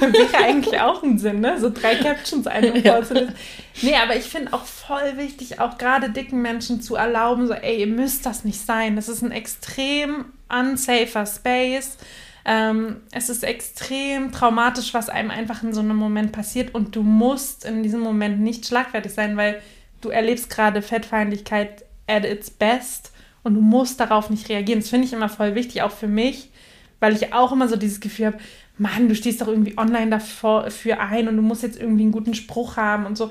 Wäre 0.00 0.44
eigentlich 0.44 0.80
auch 0.80 1.02
ein 1.02 1.18
Sinn, 1.18 1.40
ne? 1.40 1.58
So 1.60 1.70
drei 1.70 1.94
Captions 1.96 2.46
einem 2.46 2.76
ja. 2.76 2.94
vorzulesen. 2.94 3.34
Nee, 3.82 3.96
aber 3.96 4.16
ich 4.16 4.24
finde 4.24 4.52
auch 4.52 4.64
voll 4.64 5.16
wichtig, 5.16 5.60
auch 5.60 5.78
gerade 5.78 6.10
dicken 6.10 6.42
Menschen 6.42 6.82
zu 6.82 6.96
erlauben, 6.96 7.46
so, 7.46 7.54
ey, 7.54 7.80
ihr 7.80 7.86
müsst 7.86 8.26
das 8.26 8.44
nicht 8.44 8.60
sein. 8.60 8.96
Das 8.96 9.08
ist 9.08 9.22
ein 9.22 9.32
extrem 9.32 10.26
unsafer 10.48 11.26
Space 11.26 11.96
ähm, 12.44 12.96
es 13.12 13.28
ist 13.28 13.44
extrem 13.44 14.32
traumatisch, 14.32 14.94
was 14.94 15.08
einem 15.08 15.30
einfach 15.30 15.62
in 15.62 15.74
so 15.74 15.80
einem 15.80 15.96
Moment 15.96 16.32
passiert 16.32 16.74
und 16.74 16.96
du 16.96 17.02
musst 17.02 17.64
in 17.64 17.82
diesem 17.82 18.00
Moment 18.00 18.40
nicht 18.40 18.66
schlagfertig 18.66 19.12
sein, 19.12 19.36
weil 19.36 19.60
du 20.00 20.08
erlebst 20.08 20.50
gerade 20.50 20.82
Fettfeindlichkeit 20.82 21.84
at 22.06 22.24
its 22.24 22.50
best 22.50 23.12
und 23.42 23.54
du 23.54 23.60
musst 23.60 24.00
darauf 24.00 24.30
nicht 24.30 24.48
reagieren. 24.48 24.80
Das 24.80 24.88
finde 24.88 25.06
ich 25.06 25.12
immer 25.12 25.28
voll 25.28 25.54
wichtig, 25.54 25.82
auch 25.82 25.92
für 25.92 26.08
mich, 26.08 26.50
weil 26.98 27.14
ich 27.14 27.32
auch 27.32 27.52
immer 27.52 27.68
so 27.68 27.76
dieses 27.76 28.00
Gefühl 28.00 28.26
habe, 28.26 28.38
Mann, 28.78 29.08
du 29.08 29.14
stehst 29.14 29.42
doch 29.42 29.48
irgendwie 29.48 29.76
online 29.76 30.10
dafür 30.10 31.00
ein 31.00 31.28
und 31.28 31.36
du 31.36 31.42
musst 31.42 31.62
jetzt 31.62 31.78
irgendwie 31.78 32.04
einen 32.04 32.12
guten 32.12 32.34
Spruch 32.34 32.78
haben 32.78 33.04
und 33.04 33.16
so. 33.16 33.30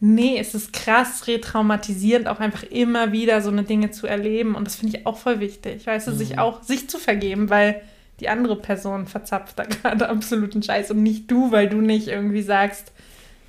Nee, 0.00 0.38
es 0.38 0.54
ist 0.54 0.72
krass 0.72 1.26
retraumatisierend, 1.26 2.28
auch 2.28 2.40
einfach 2.40 2.64
immer 2.64 3.12
wieder 3.12 3.40
so 3.40 3.50
eine 3.50 3.64
Dinge 3.64 3.90
zu 3.90 4.06
erleben. 4.06 4.54
Und 4.54 4.64
das 4.64 4.76
finde 4.76 4.96
ich 4.96 5.06
auch 5.06 5.16
voll 5.16 5.40
wichtig, 5.40 5.86
weißt 5.86 6.08
du, 6.08 6.12
mhm. 6.12 6.16
sich 6.16 6.38
auch 6.38 6.62
sich 6.62 6.88
zu 6.88 6.98
vergeben, 6.98 7.48
weil 7.48 7.80
die 8.20 8.28
andere 8.28 8.56
Person 8.56 9.06
verzapft 9.06 9.58
da 9.58 9.64
gerade 9.64 10.08
absoluten 10.08 10.62
Scheiß 10.62 10.90
und 10.90 11.02
nicht 11.02 11.30
du, 11.30 11.52
weil 11.52 11.68
du 11.68 11.80
nicht 11.80 12.08
irgendwie 12.08 12.42
sagst, 12.42 12.92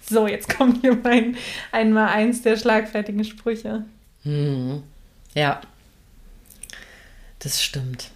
so, 0.01 0.27
jetzt 0.27 0.49
kommt 0.57 0.81
hier 0.81 0.97
mein 1.03 1.37
einmal 1.71 2.09
eins 2.09 2.41
der 2.41 2.57
schlagfertigen 2.57 3.23
Sprüche. 3.23 3.85
Hm. 4.23 4.83
Ja, 5.35 5.61
das 7.39 7.63
stimmt. 7.63 8.09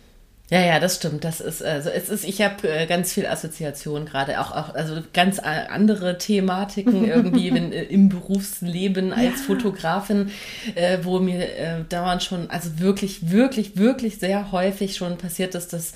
Ja, 0.49 0.59
ja, 0.59 0.79
das 0.79 0.97
stimmt. 0.97 1.23
Das 1.23 1.39
ist 1.39 1.63
also 1.63 1.89
es 1.89 2.09
ist. 2.09 2.25
Ich 2.25 2.41
habe 2.41 2.67
äh, 2.69 2.85
ganz 2.85 3.13
viel 3.13 3.25
Assoziation 3.25 4.05
gerade 4.05 4.39
auch, 4.39 4.51
auch 4.51 4.75
also 4.75 5.01
ganz 5.13 5.39
andere 5.39 6.17
Thematiken 6.17 7.05
irgendwie 7.07 7.53
wenn, 7.53 7.71
äh, 7.71 7.83
im 7.83 8.09
Berufsleben 8.09 9.13
als 9.13 9.39
ja. 9.39 9.45
Fotografin, 9.47 10.31
äh, 10.75 10.99
wo 11.01 11.19
mir 11.19 11.57
äh, 11.57 11.83
dauernd 11.87 12.23
schon 12.23 12.49
also 12.49 12.79
wirklich 12.79 13.31
wirklich 13.31 13.77
wirklich 13.77 14.19
sehr 14.19 14.51
häufig 14.51 14.95
schon 14.95 15.17
passiert 15.17 15.55
ist, 15.55 15.73
dass 15.73 15.93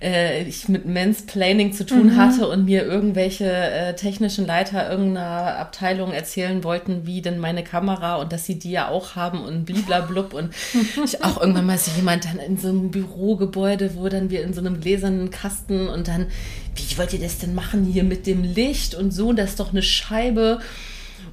äh, 0.00 0.42
ich 0.44 0.68
mit 0.68 0.86
Mansplaining 0.86 1.72
zu 1.72 1.84
tun 1.84 2.06
mhm. 2.06 2.16
hatte 2.16 2.48
und 2.48 2.64
mir 2.64 2.84
irgendwelche 2.84 3.50
äh, 3.50 3.94
technischen 3.94 4.46
Leiter 4.46 4.90
irgendeiner 4.90 5.58
Abteilung 5.58 6.12
erzählen 6.12 6.64
wollten, 6.64 7.06
wie 7.06 7.22
denn 7.22 7.38
meine 7.38 7.64
Kamera 7.64 8.16
und 8.16 8.32
dass 8.32 8.46
sie 8.46 8.58
die 8.58 8.70
ja 8.70 8.88
auch 8.88 9.16
haben 9.16 9.44
und 9.44 9.64
bliblablub 9.64 10.34
und 10.34 10.54
ich 11.04 11.22
auch 11.24 11.40
irgendwann 11.40 11.66
mal 11.66 11.78
so 11.78 11.90
jemand 11.96 12.24
dann 12.24 12.38
in 12.38 12.56
so 12.56 12.68
einem 12.68 12.90
Bürogebäude, 12.90 13.96
wo 13.96 14.08
dann 14.08 14.30
wir 14.30 14.42
in 14.42 14.54
so 14.54 14.60
einem 14.60 14.80
gläsernen 14.80 15.30
Kasten 15.30 15.88
und 15.88 16.08
dann, 16.08 16.26
wie 16.74 16.98
wollt 16.98 17.12
ihr 17.12 17.20
das 17.20 17.38
denn 17.38 17.54
machen 17.54 17.84
hier 17.84 18.04
mit 18.04 18.26
dem 18.26 18.42
Licht 18.42 18.94
und 18.94 19.12
so, 19.12 19.32
das 19.32 19.50
ist 19.50 19.60
doch 19.60 19.72
eine 19.72 19.82
Scheibe 19.82 20.60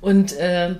und 0.01 0.33
äh, 0.37 0.75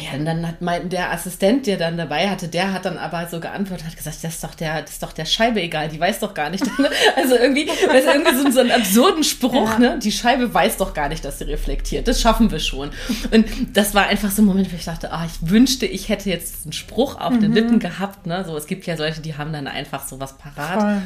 ja, 0.00 0.18
und 0.18 0.24
dann 0.24 0.46
hat 0.46 0.60
mein, 0.60 0.88
der 0.88 1.12
Assistent, 1.12 1.66
der 1.66 1.76
dann 1.76 1.96
dabei 1.96 2.28
hatte, 2.28 2.48
der 2.48 2.72
hat 2.72 2.84
dann 2.84 2.98
aber 2.98 3.28
so 3.28 3.40
geantwortet, 3.40 3.86
hat 3.86 3.96
gesagt, 3.96 4.18
das 4.22 4.34
ist 4.34 4.44
doch 4.44 4.54
der, 4.54 4.82
das 4.82 4.92
ist 4.92 5.02
doch 5.02 5.12
der 5.12 5.24
Scheibe 5.24 5.60
egal, 5.60 5.88
die 5.88 6.00
weiß 6.00 6.20
doch 6.20 6.34
gar 6.34 6.50
nicht. 6.50 6.64
also 7.16 7.36
irgendwie, 7.36 7.66
das 7.66 8.04
ist 8.04 8.06
irgendwie 8.06 8.34
so, 8.36 8.50
so 8.50 8.60
einen 8.60 8.70
absurden 8.70 9.24
Spruch, 9.24 9.72
ja. 9.72 9.78
ne? 9.78 9.98
Die 10.02 10.12
Scheibe 10.12 10.52
weiß 10.52 10.76
doch 10.76 10.94
gar 10.94 11.08
nicht, 11.08 11.24
dass 11.24 11.38
sie 11.38 11.44
reflektiert. 11.44 12.08
Das 12.08 12.20
schaffen 12.20 12.50
wir 12.50 12.60
schon. 12.60 12.90
Und 13.30 13.46
das 13.74 13.94
war 13.94 14.06
einfach 14.06 14.30
so 14.30 14.42
ein 14.42 14.46
Moment, 14.46 14.72
wo 14.72 14.76
ich 14.76 14.84
dachte, 14.84 15.12
ah, 15.12 15.26
ich 15.26 15.50
wünschte, 15.50 15.86
ich 15.86 16.08
hätte 16.08 16.30
jetzt 16.30 16.64
einen 16.64 16.72
Spruch 16.72 17.20
auf 17.20 17.32
mhm. 17.32 17.40
den 17.40 17.52
Lippen 17.52 17.78
gehabt, 17.78 18.26
ne? 18.26 18.44
So, 18.44 18.56
es 18.56 18.66
gibt 18.66 18.86
ja 18.86 18.96
solche, 18.96 19.20
die 19.20 19.36
haben 19.36 19.52
dann 19.52 19.66
einfach 19.66 20.06
sowas 20.06 20.36
parat. 20.38 20.80
Voll. 20.80 21.02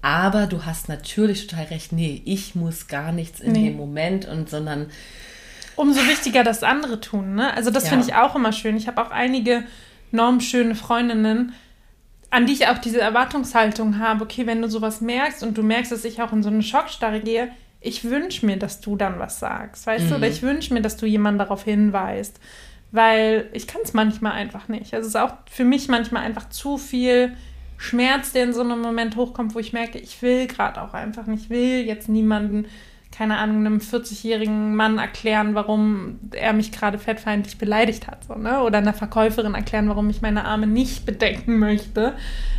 Aber 0.00 0.46
du 0.46 0.64
hast 0.64 0.88
natürlich 0.88 1.46
total 1.46 1.66
recht, 1.66 1.92
nee, 1.92 2.22
ich 2.24 2.54
muss 2.54 2.86
gar 2.86 3.10
nichts 3.12 3.40
in 3.40 3.52
nee. 3.52 3.64
dem 3.68 3.76
Moment 3.76 4.26
und 4.26 4.48
sondern 4.48 4.90
umso 5.78 6.00
wichtiger, 6.06 6.44
dass 6.44 6.62
andere 6.62 7.00
tun. 7.00 7.34
Ne? 7.34 7.54
Also 7.54 7.70
das 7.70 7.84
ja. 7.84 7.90
finde 7.90 8.06
ich 8.06 8.14
auch 8.14 8.34
immer 8.34 8.52
schön. 8.52 8.76
Ich 8.76 8.86
habe 8.88 9.00
auch 9.02 9.10
einige 9.10 9.64
normschöne 10.10 10.74
Freundinnen, 10.74 11.52
an 12.30 12.46
die 12.46 12.52
ich 12.52 12.66
auch 12.68 12.78
diese 12.78 13.00
Erwartungshaltung 13.00 13.98
habe. 13.98 14.24
Okay, 14.24 14.46
wenn 14.46 14.60
du 14.60 14.68
sowas 14.68 15.00
merkst 15.00 15.42
und 15.42 15.56
du 15.56 15.62
merkst, 15.62 15.92
dass 15.92 16.04
ich 16.04 16.20
auch 16.20 16.32
in 16.32 16.42
so 16.42 16.50
eine 16.50 16.62
Schockstarre 16.62 17.20
gehe, 17.20 17.50
ich 17.80 18.04
wünsche 18.04 18.44
mir, 18.44 18.56
dass 18.56 18.80
du 18.80 18.96
dann 18.96 19.18
was 19.18 19.38
sagst, 19.38 19.86
weißt 19.86 20.06
mhm. 20.06 20.08
du? 20.10 20.14
Oder 20.16 20.28
ich 20.28 20.42
wünsche 20.42 20.74
mir, 20.74 20.82
dass 20.82 20.96
du 20.96 21.06
jemanden 21.06 21.38
darauf 21.38 21.62
hinweist. 21.62 22.40
Weil 22.90 23.48
ich 23.52 23.66
kann 23.66 23.82
es 23.84 23.92
manchmal 23.92 24.32
einfach 24.32 24.68
nicht. 24.68 24.94
Also 24.94 25.06
es 25.06 25.14
ist 25.14 25.20
auch 25.20 25.34
für 25.50 25.64
mich 25.64 25.88
manchmal 25.88 26.24
einfach 26.24 26.48
zu 26.48 26.78
viel 26.78 27.36
Schmerz, 27.76 28.32
der 28.32 28.44
in 28.44 28.52
so 28.52 28.62
einem 28.62 28.80
Moment 28.80 29.14
hochkommt, 29.14 29.54
wo 29.54 29.60
ich 29.60 29.72
merke, 29.72 29.98
ich 29.98 30.20
will 30.22 30.46
gerade 30.48 30.82
auch 30.82 30.94
einfach 30.94 31.26
nicht, 31.26 31.44
ich 31.44 31.50
will 31.50 31.84
jetzt 31.86 32.08
niemanden 32.08 32.66
keine 33.18 33.38
Ahnung, 33.38 33.66
einem 33.66 33.78
40-jährigen 33.78 34.76
Mann 34.76 34.98
erklären, 34.98 35.56
warum 35.56 36.20
er 36.30 36.52
mich 36.52 36.70
gerade 36.70 37.00
fettfeindlich 37.00 37.58
beleidigt 37.58 38.06
hat. 38.06 38.22
So, 38.22 38.36
ne? 38.36 38.62
Oder 38.62 38.78
einer 38.78 38.92
Verkäuferin 38.92 39.56
erklären, 39.56 39.88
warum 39.88 40.08
ich 40.08 40.22
meine 40.22 40.44
Arme 40.44 40.68
nicht 40.68 41.04
bedecken 41.04 41.58
möchte. 41.58 42.14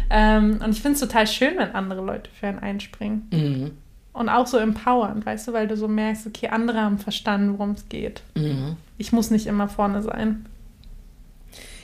Ähm, 0.09 0.59
und 0.61 0.71
ich 0.71 0.81
finde 0.81 0.95
es 0.95 0.99
total 0.99 1.27
schön, 1.27 1.57
wenn 1.57 1.73
andere 1.75 2.03
Leute 2.03 2.29
für 2.37 2.47
einen 2.47 2.59
einspringen. 2.59 3.27
Mhm. 3.31 3.71
Und 4.11 4.27
auch 4.27 4.47
so 4.47 4.57
empowernd, 4.57 5.25
weißt 5.25 5.47
du, 5.47 5.53
weil 5.53 5.69
du 5.69 5.77
so 5.77 5.87
merkst, 5.87 6.27
okay, 6.27 6.49
andere 6.49 6.81
haben 6.81 6.97
verstanden, 6.97 7.53
worum 7.53 7.71
es 7.71 7.87
geht. 7.87 8.21
Mhm. 8.35 8.75
Ich 8.97 9.13
muss 9.13 9.31
nicht 9.31 9.47
immer 9.47 9.69
vorne 9.69 10.01
sein. 10.01 10.45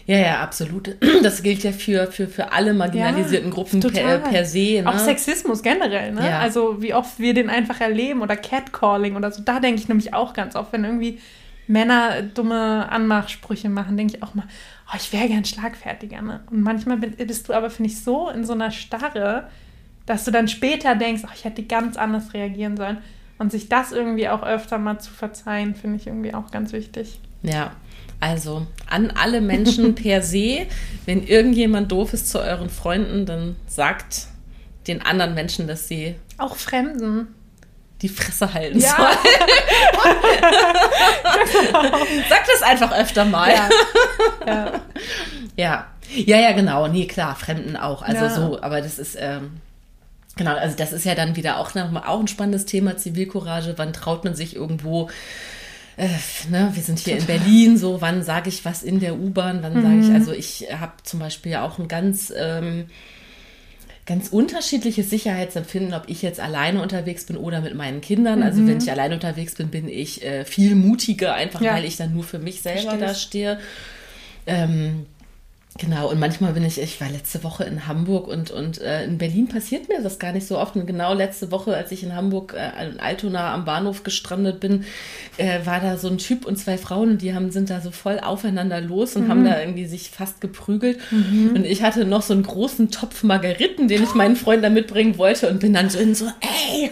Ja, 0.05 0.17
ja, 0.17 0.39
absolut. 0.41 0.95
Das 1.23 1.41
gilt 1.41 1.63
ja 1.63 1.71
für, 1.71 2.11
für, 2.11 2.27
für 2.27 2.51
alle 2.51 2.73
marginalisierten 2.73 3.49
ja, 3.49 3.53
Gruppen 3.53 3.79
per, 3.79 4.19
per, 4.19 4.45
se. 4.45 4.81
Ne? 4.81 4.87
Auch 4.87 4.99
Sexismus 4.99 5.63
generell, 5.63 6.11
ne? 6.11 6.29
Ja. 6.29 6.39
Also 6.39 6.81
wie 6.81 6.93
oft 6.93 7.19
wir 7.19 7.33
den 7.33 7.49
einfach 7.49 7.81
erleben 7.81 8.21
oder 8.21 8.35
Catcalling 8.35 9.15
oder 9.15 9.31
so. 9.31 9.41
Da 9.43 9.59
denke 9.59 9.81
ich 9.81 9.87
nämlich 9.87 10.13
auch 10.13 10.33
ganz 10.33 10.55
oft, 10.55 10.71
wenn 10.73 10.83
irgendwie 10.83 11.19
Männer 11.67 12.21
dumme 12.21 12.91
Anmachsprüche 12.91 13.69
machen, 13.69 13.97
denke 13.97 14.17
ich 14.17 14.23
auch 14.23 14.35
mal, 14.35 14.45
oh, 14.91 14.95
ich 14.97 15.11
wäre 15.11 15.27
gern 15.27 15.45
schlagfertiger. 15.45 16.21
Ne? 16.21 16.41
Und 16.51 16.61
manchmal 16.61 16.97
bist 16.97 17.49
du 17.49 17.53
aber, 17.53 17.71
finde 17.71 17.89
ich, 17.89 18.03
so 18.03 18.29
in 18.29 18.45
so 18.45 18.53
einer 18.53 18.69
Starre, 18.69 19.49
dass 20.05 20.25
du 20.25 20.31
dann 20.31 20.47
später 20.47 20.95
denkst, 20.95 21.23
oh, 21.25 21.31
ich 21.33 21.45
hätte 21.45 21.63
ganz 21.63 21.97
anders 21.97 22.33
reagieren 22.33 22.77
sollen. 22.77 22.99
Und 23.37 23.51
sich 23.51 23.67
das 23.67 23.91
irgendwie 23.91 24.29
auch 24.29 24.43
öfter 24.43 24.77
mal 24.77 24.99
zu 24.99 25.11
verzeihen, 25.11 25.75
finde 25.75 25.97
ich 25.97 26.07
irgendwie 26.07 26.33
auch 26.33 26.51
ganz 26.51 26.71
wichtig. 26.71 27.19
Ja, 27.41 27.73
also 28.19 28.67
an 28.89 29.11
alle 29.11 29.41
Menschen 29.41 29.95
per 29.95 30.21
se, 30.21 30.67
wenn 31.05 31.25
irgendjemand 31.25 31.91
doof 31.91 32.13
ist 32.13 32.29
zu 32.29 32.39
euren 32.39 32.69
Freunden, 32.69 33.25
dann 33.25 33.55
sagt 33.67 34.27
den 34.87 35.01
anderen 35.01 35.33
Menschen, 35.33 35.67
dass 35.67 35.87
sie. 35.87 36.15
Auch 36.37 36.55
Fremden. 36.55 37.27
Die 38.01 38.09
Fresse 38.09 38.53
halten 38.53 38.79
ja. 38.79 38.89
sollen. 38.89 39.07
Sagt 42.29 42.49
das 42.53 42.61
einfach 42.61 42.91
öfter 42.91 43.23
mal. 43.23 43.49
Ja. 43.49 43.69
ja. 44.45 44.81
ja. 45.55 45.87
Ja, 46.13 46.37
ja, 46.37 46.51
genau. 46.51 46.87
Nee, 46.87 47.07
klar, 47.07 47.35
Fremden 47.35 47.77
auch. 47.77 48.01
Also 48.01 48.27
so, 48.29 48.61
aber 48.61 48.81
das 48.81 48.99
ist. 48.99 49.17
Ähm, 49.19 49.61
Genau, 50.37 50.53
also 50.53 50.75
das 50.75 50.91
ist 50.91 51.05
ja 51.05 51.15
dann 51.15 51.37
wieder 51.37 51.59
auch, 51.59 51.73
auch 51.75 52.19
ein 52.19 52.27
spannendes 52.27 52.65
Thema, 52.65 52.97
Zivilcourage. 52.97 53.75
Wann 53.77 53.93
traut 53.93 54.25
man 54.25 54.35
sich 54.35 54.53
irgendwo 54.53 55.09
äh, 55.97 56.07
ne, 56.49 56.71
wir 56.73 56.83
sind 56.83 56.99
hier 56.99 57.17
Total. 57.17 57.35
in 57.35 57.43
Berlin, 57.43 57.77
so 57.77 58.01
wann 58.01 58.23
sage 58.23 58.49
ich 58.49 58.65
was 58.65 58.83
in 58.83 58.99
der 58.99 59.17
U-Bahn, 59.17 59.59
wann 59.61 59.73
mhm. 59.73 59.81
sage 59.81 59.99
ich, 59.99 60.11
also 60.11 60.31
ich 60.31 60.79
habe 60.79 60.93
zum 61.03 61.19
Beispiel 61.19 61.53
ja 61.53 61.65
auch 61.65 61.79
ein 61.79 61.87
ganz, 61.87 62.33
ähm, 62.35 62.85
ganz 64.05 64.27
unterschiedliches 64.27 65.09
Sicherheitsempfinden, 65.09 65.93
ob 65.93 66.03
ich 66.07 66.21
jetzt 66.21 66.39
alleine 66.39 66.81
unterwegs 66.81 67.25
bin 67.25 67.37
oder 67.37 67.61
mit 67.61 67.75
meinen 67.75 68.01
Kindern. 68.01 68.39
Mhm. 68.39 68.45
Also 68.45 68.67
wenn 68.67 68.77
ich 68.77 68.91
alleine 68.91 69.15
unterwegs 69.15 69.55
bin, 69.55 69.69
bin 69.69 69.87
ich 69.87 70.23
äh, 70.23 70.45
viel 70.45 70.75
mutiger, 70.75 71.33
einfach 71.33 71.61
ja. 71.61 71.73
weil 71.73 71.85
ich 71.85 71.97
dann 71.97 72.13
nur 72.13 72.23
für 72.23 72.39
mich 72.39 72.61
selber 72.61 72.97
Verstehe. 72.97 72.99
da 72.99 73.15
stehe. 73.15 73.59
Ähm, 74.47 75.05
Genau, 75.77 76.09
und 76.09 76.21
manchmal 76.21 76.53
bin 76.53 76.63
ich, 76.63 76.79
ich 76.79 77.01
war 77.01 77.09
letzte 77.09 77.43
Woche 77.43 77.65
in 77.65 77.85
Hamburg 77.85 78.29
und, 78.29 78.49
und 78.49 78.79
äh, 78.81 79.03
in 79.03 79.17
Berlin 79.17 79.49
passiert 79.49 79.89
mir 79.89 80.01
das 80.01 80.19
gar 80.19 80.31
nicht 80.31 80.47
so 80.47 80.57
oft. 80.57 80.77
Und 80.77 80.85
genau 80.85 81.13
letzte 81.13 81.51
Woche, 81.51 81.75
als 81.75 81.91
ich 81.91 82.01
in 82.01 82.15
Hamburg 82.15 82.55
äh, 82.57 82.87
in 82.87 83.01
Altona 83.01 83.53
am 83.53 83.65
Bahnhof 83.65 84.03
gestrandet 84.03 84.61
bin, 84.61 84.85
äh, 85.35 85.65
war 85.65 85.81
da 85.81 85.97
so 85.97 86.07
ein 86.07 86.17
Typ 86.17 86.45
und 86.45 86.55
zwei 86.55 86.77
Frauen 86.77 87.09
und 87.09 87.21
die 87.21 87.35
haben, 87.35 87.51
sind 87.51 87.69
da 87.69 87.81
so 87.81 87.91
voll 87.91 88.21
aufeinander 88.21 88.79
los 88.79 89.17
und 89.17 89.25
mhm. 89.25 89.29
haben 89.29 89.43
da 89.43 89.59
irgendwie 89.59 89.85
sich 89.85 90.11
fast 90.11 90.39
geprügelt. 90.39 90.97
Mhm. 91.11 91.51
Und 91.55 91.65
ich 91.65 91.83
hatte 91.83 92.05
noch 92.05 92.21
so 92.21 92.33
einen 92.33 92.43
großen 92.43 92.89
Topf 92.89 93.23
Margeriten, 93.23 93.89
den 93.89 94.01
ich 94.01 94.13
meinen 94.13 94.37
Freund 94.37 94.63
da 94.63 94.69
mitbringen 94.69 95.17
wollte 95.17 95.49
und 95.49 95.59
bin 95.59 95.73
dann 95.73 95.89
so 95.89 95.99
in 95.99 96.15
so, 96.15 96.27
ey, 96.39 96.89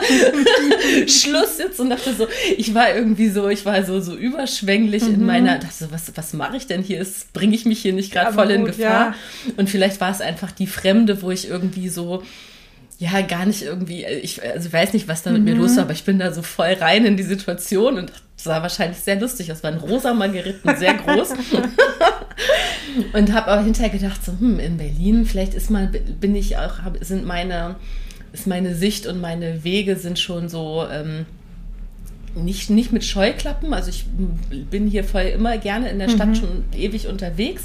Schluss 1.06 1.58
jetzt 1.58 1.80
und 1.80 1.90
dachte 1.90 2.14
so, 2.14 2.26
ich 2.56 2.74
war 2.74 2.94
irgendwie 2.94 3.28
so, 3.28 3.48
ich 3.48 3.64
war 3.64 3.84
so, 3.84 4.00
so 4.00 4.14
überschwänglich 4.14 5.04
mhm. 5.04 5.14
in 5.14 5.26
meiner, 5.26 5.58
dachte 5.58 5.84
so, 5.84 5.92
was, 5.92 6.12
was 6.14 6.32
mache 6.32 6.56
ich 6.56 6.66
denn 6.66 6.82
hier? 6.82 7.06
Bringe 7.32 7.54
ich 7.54 7.64
mich 7.64 7.80
hier 7.80 7.92
nicht 7.92 8.12
gerade 8.12 8.32
voll 8.32 8.50
in 8.50 8.64
Gefahr. 8.64 9.14
Ja. 9.14 9.14
Und 9.56 9.70
vielleicht 9.70 10.00
war 10.00 10.10
es 10.10 10.20
einfach 10.20 10.52
die 10.52 10.66
Fremde, 10.66 11.22
wo 11.22 11.30
ich 11.30 11.48
irgendwie 11.48 11.88
so, 11.88 12.22
ja, 12.98 13.20
gar 13.20 13.44
nicht 13.44 13.62
irgendwie, 13.62 14.04
ich 14.04 14.42
also 14.42 14.72
weiß 14.72 14.94
nicht, 14.94 15.06
was 15.06 15.22
da 15.22 15.30
mit 15.30 15.40
mhm. 15.40 15.44
mir 15.44 15.54
los 15.56 15.76
war, 15.76 15.84
aber 15.84 15.92
ich 15.92 16.04
bin 16.04 16.18
da 16.18 16.32
so 16.32 16.42
voll 16.42 16.72
rein 16.80 17.04
in 17.04 17.16
die 17.16 17.22
Situation 17.22 17.98
und 17.98 18.10
das 18.10 18.44
sah 18.44 18.62
wahrscheinlich 18.62 18.98
sehr 18.98 19.20
lustig 19.20 19.52
aus. 19.52 19.62
War 19.62 19.72
ein 19.72 19.78
rosa 19.78 20.14
Margeriten, 20.14 20.76
sehr 20.76 20.94
groß. 20.94 21.30
und 23.12 23.32
habe 23.32 23.48
aber 23.48 23.62
hinterher 23.62 23.90
gedacht, 23.90 24.24
so, 24.24 24.32
hm, 24.32 24.58
in 24.58 24.76
Berlin, 24.76 25.26
vielleicht 25.26 25.54
ist 25.54 25.70
mal, 25.70 25.86
bin 25.88 26.34
ich 26.34 26.56
auch, 26.56 26.74
sind 27.00 27.26
meine, 27.26 27.76
ist 28.36 28.46
meine 28.46 28.74
Sicht 28.74 29.06
und 29.06 29.20
meine 29.20 29.64
Wege 29.64 29.96
sind 29.96 30.18
schon 30.18 30.48
so, 30.48 30.86
ähm, 30.90 31.26
nicht, 32.36 32.70
nicht 32.70 32.92
mit 32.92 33.04
Scheuklappen. 33.04 33.72
Also 33.72 33.90
ich 33.90 34.04
bin 34.70 34.86
hier 34.86 35.04
voll 35.04 35.22
immer 35.22 35.56
gerne 35.58 35.88
in 35.88 35.98
der 35.98 36.08
Stadt 36.08 36.28
mhm. 36.28 36.34
schon 36.34 36.64
ewig 36.76 37.08
unterwegs. 37.08 37.64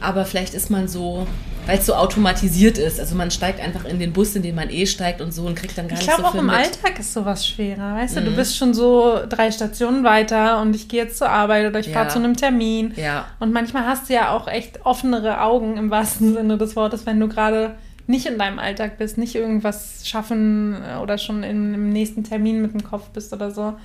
Aber 0.00 0.24
vielleicht 0.24 0.54
ist 0.54 0.70
man 0.70 0.88
so, 0.88 1.26
weil 1.66 1.78
es 1.78 1.86
so 1.86 1.94
automatisiert 1.94 2.78
ist. 2.78 2.98
Also 2.98 3.14
man 3.14 3.30
steigt 3.30 3.60
einfach 3.60 3.84
in 3.84 3.98
den 3.98 4.12
Bus, 4.12 4.34
in 4.34 4.42
den 4.42 4.54
man 4.54 4.70
eh 4.70 4.86
steigt 4.86 5.20
und 5.20 5.32
so 5.32 5.46
und 5.46 5.54
kriegt 5.54 5.78
dann 5.78 5.88
gar 5.88 5.98
ich 5.98 6.06
nicht 6.06 6.10
so 6.10 6.16
viel 6.16 6.24
Ich 6.24 6.30
glaube 6.32 6.38
auch 6.38 6.40
im 6.40 6.46
mit. 6.46 6.56
Alltag 6.56 6.98
ist 6.98 7.14
sowas 7.14 7.46
schwerer. 7.46 7.94
Weißt 7.94 8.16
mhm. 8.16 8.20
du, 8.20 8.24
du 8.26 8.30
mhm. 8.32 8.36
bist 8.36 8.56
schon 8.56 8.74
so 8.74 9.20
drei 9.28 9.50
Stationen 9.52 10.04
weiter 10.04 10.60
und 10.60 10.74
ich 10.74 10.88
gehe 10.88 11.04
jetzt 11.04 11.16
zur 11.16 11.30
Arbeit 11.30 11.66
oder 11.68 11.78
ich 11.78 11.86
ja. 11.86 11.92
fahre 11.92 12.08
zu 12.08 12.18
einem 12.18 12.36
Termin. 12.36 12.92
Ja. 12.96 13.26
Und 13.38 13.52
manchmal 13.52 13.86
hast 13.86 14.08
du 14.08 14.14
ja 14.14 14.32
auch 14.32 14.48
echt 14.48 14.84
offenere 14.84 15.42
Augen 15.42 15.76
im 15.76 15.90
wahrsten 15.90 16.34
Sinne 16.34 16.58
des 16.58 16.74
Wortes, 16.74 17.06
wenn 17.06 17.20
du 17.20 17.28
gerade 17.28 17.76
nicht 18.08 18.26
in 18.26 18.38
deinem 18.38 18.58
Alltag 18.58 18.98
bist, 18.98 19.18
nicht 19.18 19.34
irgendwas 19.34 20.08
schaffen 20.08 20.76
oder 21.02 21.18
schon 21.18 21.42
im 21.42 21.90
nächsten 21.90 22.24
Termin 22.24 22.62
mit 22.62 22.72
dem 22.72 22.82
Kopf 22.82 23.10
bist 23.10 23.32
oder 23.32 23.50
so 23.50 23.76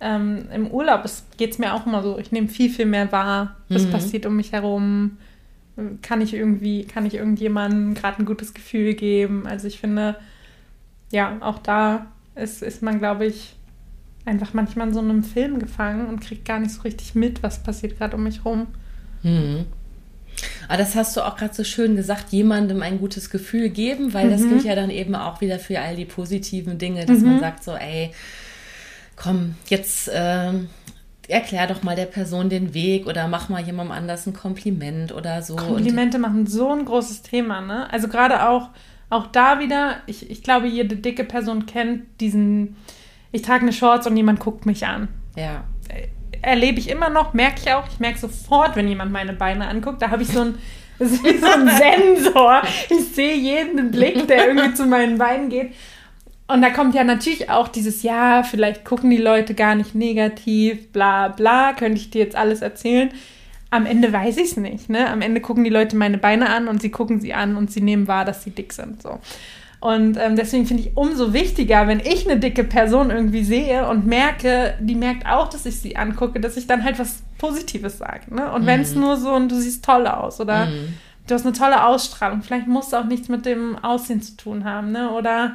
ähm, 0.00 0.48
im 0.52 0.68
Urlaub 0.68 1.04
geht 1.36 1.52
es 1.52 1.58
mir 1.58 1.74
auch 1.74 1.86
immer 1.86 2.02
so, 2.02 2.18
ich 2.18 2.32
nehme 2.32 2.48
viel, 2.48 2.70
viel 2.70 2.86
mehr 2.86 3.12
wahr, 3.12 3.56
was 3.68 3.84
mhm. 3.84 3.90
passiert 3.90 4.26
um 4.26 4.36
mich 4.36 4.52
herum. 4.52 5.18
Kann 6.02 6.20
ich 6.20 6.34
irgendwie, 6.34 6.84
kann 6.84 7.06
ich 7.06 7.14
irgendjemandem 7.14 7.94
gerade 7.94 8.18
ein 8.18 8.26
gutes 8.26 8.54
Gefühl 8.54 8.94
geben? 8.94 9.46
Also 9.46 9.66
ich 9.66 9.78
finde, 9.78 10.16
ja, 11.12 11.36
auch 11.40 11.58
da 11.58 12.06
ist, 12.34 12.62
ist 12.62 12.82
man, 12.82 12.98
glaube 12.98 13.26
ich, 13.26 13.54
einfach 14.24 14.54
manchmal 14.54 14.88
in 14.88 14.94
so 14.94 15.00
einem 15.00 15.22
Film 15.22 15.58
gefangen 15.58 16.06
und 16.06 16.20
kriegt 16.20 16.44
gar 16.44 16.58
nicht 16.58 16.72
so 16.72 16.82
richtig 16.82 17.14
mit, 17.14 17.42
was 17.42 17.62
passiert 17.62 17.98
gerade 17.98 18.16
um 18.16 18.24
mich 18.24 18.44
herum. 18.44 18.68
Mhm. 19.22 19.66
Aber 20.68 20.78
das 20.78 20.94
hast 20.94 21.16
du 21.16 21.22
auch 21.22 21.36
gerade 21.36 21.54
so 21.54 21.64
schön 21.64 21.96
gesagt, 21.96 22.30
jemandem 22.30 22.82
ein 22.82 22.98
gutes 22.98 23.30
Gefühl 23.30 23.68
geben, 23.70 24.14
weil 24.14 24.26
mhm. 24.26 24.30
das 24.30 24.42
gilt 24.42 24.64
ja 24.64 24.74
dann 24.74 24.90
eben 24.90 25.14
auch 25.14 25.40
wieder 25.40 25.58
für 25.58 25.80
all 25.80 25.96
die 25.96 26.04
positiven 26.04 26.78
Dinge, 26.78 27.06
dass 27.06 27.20
mhm. 27.20 27.26
man 27.26 27.40
sagt 27.40 27.64
so, 27.64 27.72
ey, 27.72 28.12
komm, 29.16 29.56
jetzt 29.68 30.08
äh, 30.08 30.52
erklär 31.28 31.66
doch 31.66 31.82
mal 31.82 31.96
der 31.96 32.06
Person 32.06 32.48
den 32.48 32.74
Weg 32.74 33.06
oder 33.06 33.28
mach 33.28 33.48
mal 33.48 33.62
jemandem 33.62 33.96
anders 33.96 34.26
ein 34.26 34.32
Kompliment 34.32 35.12
oder 35.12 35.42
so. 35.42 35.56
Komplimente 35.56 36.16
und, 36.16 36.22
machen 36.22 36.46
so 36.46 36.70
ein 36.70 36.84
großes 36.84 37.22
Thema, 37.22 37.60
ne? 37.60 37.90
Also 37.92 38.08
gerade 38.08 38.48
auch, 38.48 38.70
auch 39.08 39.26
da 39.26 39.60
wieder, 39.60 39.96
ich, 40.06 40.30
ich 40.30 40.42
glaube, 40.42 40.66
jede 40.66 40.96
dicke 40.96 41.24
Person 41.24 41.66
kennt 41.66 42.04
diesen, 42.20 42.76
ich 43.32 43.42
trage 43.42 43.62
eine 43.62 43.72
Shorts 43.72 44.06
und 44.06 44.16
jemand 44.16 44.40
guckt 44.40 44.66
mich 44.66 44.86
an. 44.86 45.08
Ja. 45.36 45.64
Erlebe 46.42 46.78
ich 46.78 46.88
immer 46.88 47.10
noch, 47.10 47.34
merke 47.34 47.60
ich 47.62 47.72
auch. 47.72 47.84
Ich 47.90 48.00
merke 48.00 48.18
sofort, 48.18 48.76
wenn 48.76 48.88
jemand 48.88 49.12
meine 49.12 49.32
Beine 49.32 49.68
anguckt. 49.68 50.02
Da 50.02 50.10
habe 50.10 50.22
ich 50.22 50.28
so 50.28 50.40
ein, 50.40 50.58
das 50.98 51.12
ist 51.12 51.24
wie 51.24 51.38
so 51.38 51.46
ein 51.46 51.68
Sensor. 51.68 52.62
Ich 52.88 53.14
sehe 53.14 53.34
jeden 53.34 53.90
Blick, 53.90 54.26
der 54.28 54.48
irgendwie 54.48 54.74
zu 54.74 54.86
meinen 54.86 55.18
Beinen 55.18 55.48
geht. 55.48 55.72
Und 56.50 56.62
da 56.62 56.70
kommt 56.70 56.96
ja 56.96 57.04
natürlich 57.04 57.48
auch 57.48 57.68
dieses, 57.68 58.02
ja, 58.02 58.42
vielleicht 58.42 58.84
gucken 58.84 59.08
die 59.08 59.18
Leute 59.18 59.54
gar 59.54 59.76
nicht 59.76 59.94
negativ, 59.94 60.90
bla 60.92 61.28
bla, 61.28 61.74
könnte 61.74 62.00
ich 62.00 62.10
dir 62.10 62.22
jetzt 62.22 62.34
alles 62.34 62.60
erzählen. 62.60 63.10
Am 63.70 63.86
Ende 63.86 64.12
weiß 64.12 64.36
ich 64.38 64.50
es 64.50 64.56
nicht. 64.56 64.90
Ne? 64.90 65.08
Am 65.08 65.22
Ende 65.22 65.40
gucken 65.40 65.62
die 65.62 65.70
Leute 65.70 65.94
meine 65.94 66.18
Beine 66.18 66.50
an 66.50 66.66
und 66.66 66.82
sie 66.82 66.90
gucken 66.90 67.20
sie 67.20 67.34
an 67.34 67.54
und 67.54 67.70
sie 67.70 67.80
nehmen 67.80 68.08
wahr, 68.08 68.24
dass 68.24 68.42
sie 68.42 68.50
dick 68.50 68.72
sind. 68.72 69.00
So. 69.00 69.20
Und 69.80 70.18
ähm, 70.18 70.36
deswegen 70.36 70.66
finde 70.66 70.82
ich 70.82 70.96
umso 70.96 71.32
wichtiger, 71.32 71.88
wenn 71.88 72.00
ich 72.00 72.28
eine 72.28 72.38
dicke 72.38 72.64
Person 72.64 73.10
irgendwie 73.10 73.42
sehe 73.42 73.88
und 73.88 74.06
merke, 74.06 74.74
die 74.78 74.94
merkt 74.94 75.26
auch, 75.26 75.48
dass 75.48 75.64
ich 75.64 75.80
sie 75.80 75.96
angucke, 75.96 76.38
dass 76.38 76.58
ich 76.58 76.66
dann 76.66 76.84
halt 76.84 76.98
was 76.98 77.22
Positives 77.38 77.96
sage. 77.96 78.34
Ne? 78.34 78.52
Und 78.52 78.62
mhm. 78.62 78.66
wenn 78.66 78.80
es 78.82 78.94
nur 78.94 79.16
so 79.16 79.32
und 79.32 79.50
du 79.50 79.56
siehst 79.56 79.82
toll 79.82 80.06
aus 80.06 80.38
oder 80.38 80.66
mhm. 80.66 80.94
du 81.26 81.34
hast 81.34 81.46
eine 81.46 81.54
tolle 81.54 81.82
Ausstrahlung, 81.86 82.42
vielleicht 82.42 82.66
muss 82.66 82.88
es 82.88 82.94
auch 82.94 83.06
nichts 83.06 83.28
mit 83.28 83.46
dem 83.46 83.78
Aussehen 83.78 84.20
zu 84.20 84.36
tun 84.36 84.64
haben, 84.64 84.92
ne? 84.92 85.10
Oder 85.12 85.54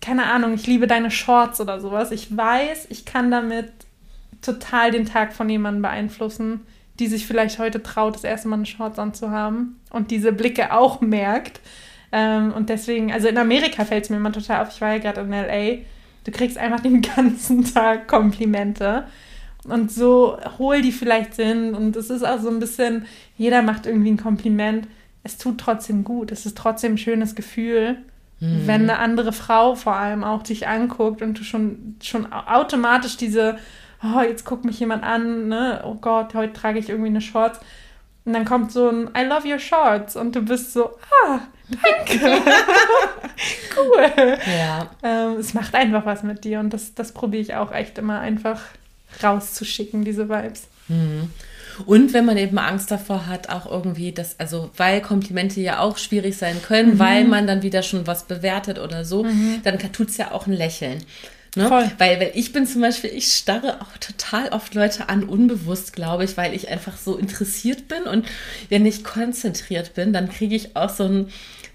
keine 0.00 0.26
Ahnung, 0.26 0.54
ich 0.54 0.66
liebe 0.68 0.86
deine 0.86 1.10
Shorts 1.10 1.60
oder 1.60 1.80
sowas. 1.80 2.12
Ich 2.12 2.36
weiß, 2.36 2.86
ich 2.90 3.04
kann 3.04 3.32
damit 3.32 3.72
total 4.42 4.92
den 4.92 5.06
Tag 5.06 5.32
von 5.32 5.48
jemandem 5.48 5.82
beeinflussen, 5.82 6.60
die 7.00 7.08
sich 7.08 7.26
vielleicht 7.26 7.58
heute 7.58 7.82
traut, 7.82 8.14
das 8.14 8.22
erste 8.22 8.46
Mal 8.46 8.56
eine 8.56 8.66
Shorts 8.66 8.98
anzuhaben 8.98 9.80
und 9.90 10.12
diese 10.12 10.32
Blicke 10.32 10.72
auch 10.72 11.00
merkt. 11.00 11.60
Ähm, 12.12 12.52
und 12.52 12.68
deswegen, 12.68 13.12
also 13.12 13.28
in 13.28 13.38
Amerika 13.38 13.84
fällt 13.84 14.04
es 14.04 14.10
mir 14.10 14.16
immer 14.16 14.32
total 14.32 14.62
auf, 14.62 14.72
ich 14.72 14.80
war 14.80 14.92
ja 14.92 14.98
gerade 14.98 15.20
in 15.20 15.30
LA, 15.30 15.84
du 16.24 16.30
kriegst 16.30 16.58
einfach 16.58 16.80
den 16.80 17.02
ganzen 17.16 17.64
Tag 17.64 18.08
Komplimente. 18.08 19.04
Und 19.64 19.90
so 19.90 20.38
hohl 20.58 20.80
die 20.80 20.92
vielleicht 20.92 21.34
sind. 21.34 21.74
Und 21.74 21.96
es 21.96 22.10
ist 22.10 22.24
auch 22.24 22.38
so 22.38 22.48
ein 22.48 22.60
bisschen, 22.60 23.06
jeder 23.36 23.62
macht 23.62 23.86
irgendwie 23.86 24.10
ein 24.10 24.16
Kompliment. 24.16 24.86
Es 25.24 25.38
tut 25.38 25.58
trotzdem 25.58 26.04
gut. 26.04 26.30
Es 26.30 26.46
ist 26.46 26.56
trotzdem 26.56 26.94
ein 26.94 26.98
schönes 26.98 27.34
Gefühl. 27.34 27.98
Mhm. 28.38 28.66
Wenn 28.66 28.82
eine 28.82 28.98
andere 28.98 29.32
Frau 29.32 29.74
vor 29.74 29.96
allem 29.96 30.22
auch 30.22 30.42
dich 30.42 30.68
anguckt 30.68 31.22
und 31.22 31.38
du 31.38 31.42
schon, 31.42 31.96
schon 32.00 32.32
automatisch 32.32 33.16
diese, 33.16 33.58
oh, 34.02 34.20
jetzt 34.20 34.44
guckt 34.44 34.64
mich 34.64 34.78
jemand 34.78 35.02
an, 35.02 35.48
ne? 35.48 35.82
oh 35.84 35.94
Gott, 35.94 36.34
heute 36.34 36.52
trage 36.52 36.78
ich 36.78 36.88
irgendwie 36.88 37.08
eine 37.08 37.20
Shorts. 37.20 37.58
Und 38.24 38.32
dann 38.32 38.44
kommt 38.44 38.72
so 38.72 38.88
ein 38.88 39.10
I 39.16 39.24
love 39.24 39.48
your 39.48 39.58
shorts 39.58 40.16
und 40.16 40.34
du 40.34 40.42
bist 40.42 40.72
so, 40.72 40.90
ah, 41.24 41.40
danke. 41.68 42.20
cool. 43.76 44.38
Ja. 44.58 44.90
Ähm, 45.02 45.38
es 45.38 45.54
macht 45.54 45.74
einfach 45.74 46.06
was 46.06 46.22
mit 46.22 46.44
dir 46.44 46.60
und 46.60 46.70
das, 46.70 46.94
das 46.94 47.12
probiere 47.12 47.42
ich 47.42 47.54
auch 47.54 47.72
echt 47.72 47.98
immer 47.98 48.20
einfach 48.20 48.60
rauszuschicken, 49.22 50.04
diese 50.04 50.28
Vibes. 50.28 50.68
Mhm. 50.88 51.30
Und 51.84 52.14
wenn 52.14 52.24
man 52.24 52.38
eben 52.38 52.56
Angst 52.58 52.90
davor 52.90 53.26
hat, 53.26 53.50
auch 53.50 53.70
irgendwie 53.70 54.12
das, 54.12 54.40
also 54.40 54.70
weil 54.76 55.02
Komplimente 55.02 55.60
ja 55.60 55.80
auch 55.80 55.98
schwierig 55.98 56.36
sein 56.38 56.62
können, 56.62 56.94
mhm. 56.94 56.98
weil 56.98 57.24
man 57.24 57.46
dann 57.46 57.62
wieder 57.62 57.82
schon 57.82 58.06
was 58.06 58.24
bewertet 58.24 58.78
oder 58.78 59.04
so, 59.04 59.24
mhm. 59.24 59.60
dann 59.62 59.78
tut 59.92 60.08
es 60.08 60.16
ja 60.16 60.32
auch 60.32 60.46
ein 60.46 60.54
Lächeln. 60.54 61.04
Ne? 61.56 61.70
Weil, 61.70 62.20
weil 62.20 62.32
ich 62.34 62.52
bin 62.52 62.66
zum 62.66 62.82
Beispiel, 62.82 63.10
ich 63.14 63.32
starre 63.32 63.80
auch 63.80 63.96
total 63.96 64.50
oft 64.50 64.74
Leute 64.74 65.08
an, 65.08 65.24
unbewusst, 65.24 65.94
glaube 65.94 66.24
ich, 66.24 66.36
weil 66.36 66.54
ich 66.54 66.68
einfach 66.68 66.98
so 66.98 67.16
interessiert 67.16 67.88
bin. 67.88 68.02
Und 68.02 68.26
wenn 68.68 68.84
ich 68.84 69.04
konzentriert 69.04 69.94
bin, 69.94 70.12
dann 70.12 70.28
kriege 70.28 70.54
ich 70.54 70.76
auch 70.76 70.90
so 70.90 71.04
ein, 71.04 71.28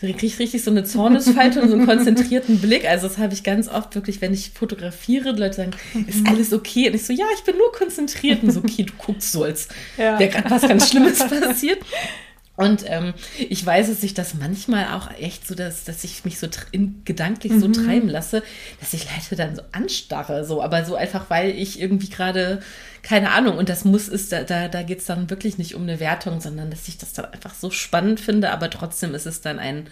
kriege 0.08 0.26
ich 0.26 0.40
richtig 0.40 0.64
so 0.64 0.72
eine 0.72 0.84
Zornesfalte 0.84 1.62
und 1.62 1.70
so 1.70 1.76
einen 1.76 1.86
konzentrierten 1.86 2.60
Blick. 2.60 2.90
Also 2.90 3.08
das 3.08 3.18
habe 3.18 3.34
ich 3.34 3.44
ganz 3.44 3.68
oft 3.68 3.94
wirklich, 3.94 4.20
wenn 4.22 4.34
ich 4.34 4.52
fotografiere, 4.52 5.32
Leute 5.32 5.56
sagen, 5.56 5.72
ist 6.08 6.28
alles 6.28 6.54
okay? 6.54 6.88
Und 6.90 6.96
ich 6.96 7.06
so, 7.06 7.14
ja, 7.14 7.26
ich 7.36 7.44
bin 7.44 7.58
nur 7.58 7.72
konzentriert. 7.72 8.42
Und 8.42 8.52
so, 8.52 8.62
okay, 8.62 8.84
du 8.84 8.94
guckst 8.98 9.32
so, 9.32 9.44
als 9.44 9.68
ja. 9.98 10.18
wäre 10.18 10.30
gerade 10.32 10.50
was 10.50 10.64
ganz 10.64 10.90
Schlimmes 10.90 11.20
passiert. 11.20 11.80
Und 12.58 12.84
ähm, 12.86 13.14
ich 13.38 13.66
weiß, 13.66 13.88
dass 13.88 14.04
ich 14.04 14.14
das 14.14 14.34
manchmal 14.34 14.94
auch 14.94 15.10
echt 15.18 15.48
so, 15.48 15.56
dass, 15.56 15.86
dass 15.86 16.04
ich 16.04 16.26
mich 16.26 16.38
so 16.38 16.48
in, 16.72 17.02
gedanklich 17.06 17.54
so 17.54 17.68
mhm. 17.68 17.74
treiben 17.74 18.10
lasse, 18.10 18.44
dass 18.80 18.94
ich 18.94 19.06
Leute 19.06 19.36
dann 19.36 19.56
so 19.56 19.62
anstarre, 19.72 20.46
so, 20.46 20.62
aber 20.62 20.84
so 20.84 20.96
einfach, 20.96 21.30
weil 21.30 21.52
ich 21.52 21.80
irgendwie 21.80 22.10
gerade, 22.10 22.62
keine 23.04 23.32
Ahnung, 23.32 23.58
und 23.58 23.70
das 23.70 23.86
muss 23.86 24.10
ist, 24.10 24.32
da, 24.32 24.44
da, 24.44 24.68
da 24.68 24.84
geht 24.84 25.00
es 25.00 25.06
dann 25.06 25.30
wirklich 25.30 25.58
nicht 25.58 25.76
um 25.76 25.84
eine 25.84 26.00
Wertung, 26.00 26.42
sondern 26.42 26.70
dass 26.70 26.88
ich 26.88 26.98
das 26.98 27.14
dann 27.14 27.26
einfach 27.26 27.54
so 27.54 27.72
spannend 27.72 28.20
finde, 28.20 28.52
aber 28.52 28.70
trotzdem 28.70 29.16
ist 29.16 29.26
es 29.26 29.42
dann 29.42 29.58
ein, 29.58 29.88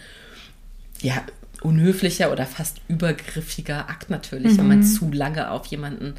ja, 1.00 1.24
unhöflicher 1.62 2.30
oder 2.30 2.46
fast 2.46 2.78
übergriffiger 2.88 3.88
Akt 3.88 4.10
natürlich, 4.10 4.52
mhm. 4.52 4.58
wenn 4.58 4.68
man 4.68 4.78
mhm. 4.78 4.84
zu 4.84 5.10
lange 5.10 5.50
auf 5.50 5.66
jemanden 5.66 6.14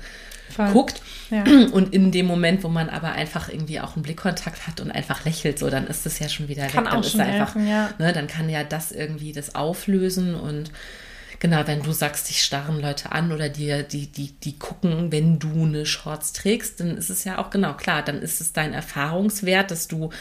Voll. 0.52 0.72
guckt. 0.72 1.02
Ja. 1.30 1.44
Und 1.72 1.94
in 1.94 2.12
dem 2.12 2.26
Moment, 2.26 2.64
wo 2.64 2.68
man 2.68 2.90
aber 2.90 3.14
einfach 3.14 3.50
irgendwie 3.50 3.80
auch 3.80 3.96
einen 3.96 4.04
Blickkontakt 4.04 4.68
hat 4.68 4.80
und 4.82 4.92
einfach 4.92 5.26
lächelt, 5.26 5.60
so, 5.60 5.70
dann 5.70 5.88
ist 5.88 6.06
es 6.06 6.20
ja 6.20 6.28
schon 6.30 6.48
wieder 6.48 6.68
kann 6.68 6.86
weg. 6.86 6.92
Dann 6.92 7.00
auch 7.00 7.06
ist 7.06 7.12
schon 7.12 7.22
einfach, 7.22 7.56
helfen, 7.56 7.70
ja. 7.70 7.90
ne, 7.98 8.14
dann 8.14 8.28
kann 8.28 8.50
ja 8.50 8.64
das 8.64 8.92
irgendwie 8.92 9.32
das 9.32 9.56
auflösen 9.56 10.36
und 10.36 10.72
genau, 11.42 11.66
wenn 11.66 11.82
du 11.82 11.92
sagst, 11.92 12.30
dich 12.30 12.44
starren 12.44 12.80
Leute 12.80 13.12
an 13.12 13.32
oder 13.34 13.50
dir, 13.50 13.84
die, 13.84 14.08
die, 14.08 14.32
die 14.40 14.58
gucken, 14.58 15.12
wenn 15.12 15.40
du 15.40 15.66
eine 15.66 15.86
Shorts 15.86 16.34
trägst, 16.34 16.80
dann 16.80 16.98
ist 16.98 17.10
es 17.10 17.26
ja 17.26 17.40
auch 17.40 17.50
genau 17.50 17.74
klar, 17.74 18.04
dann 18.04 18.22
ist 18.22 18.40
es 18.40 18.54
dein 18.54 18.74
Erfahrungswert, 18.74 19.72
dass 19.72 19.88
du 19.88 20.12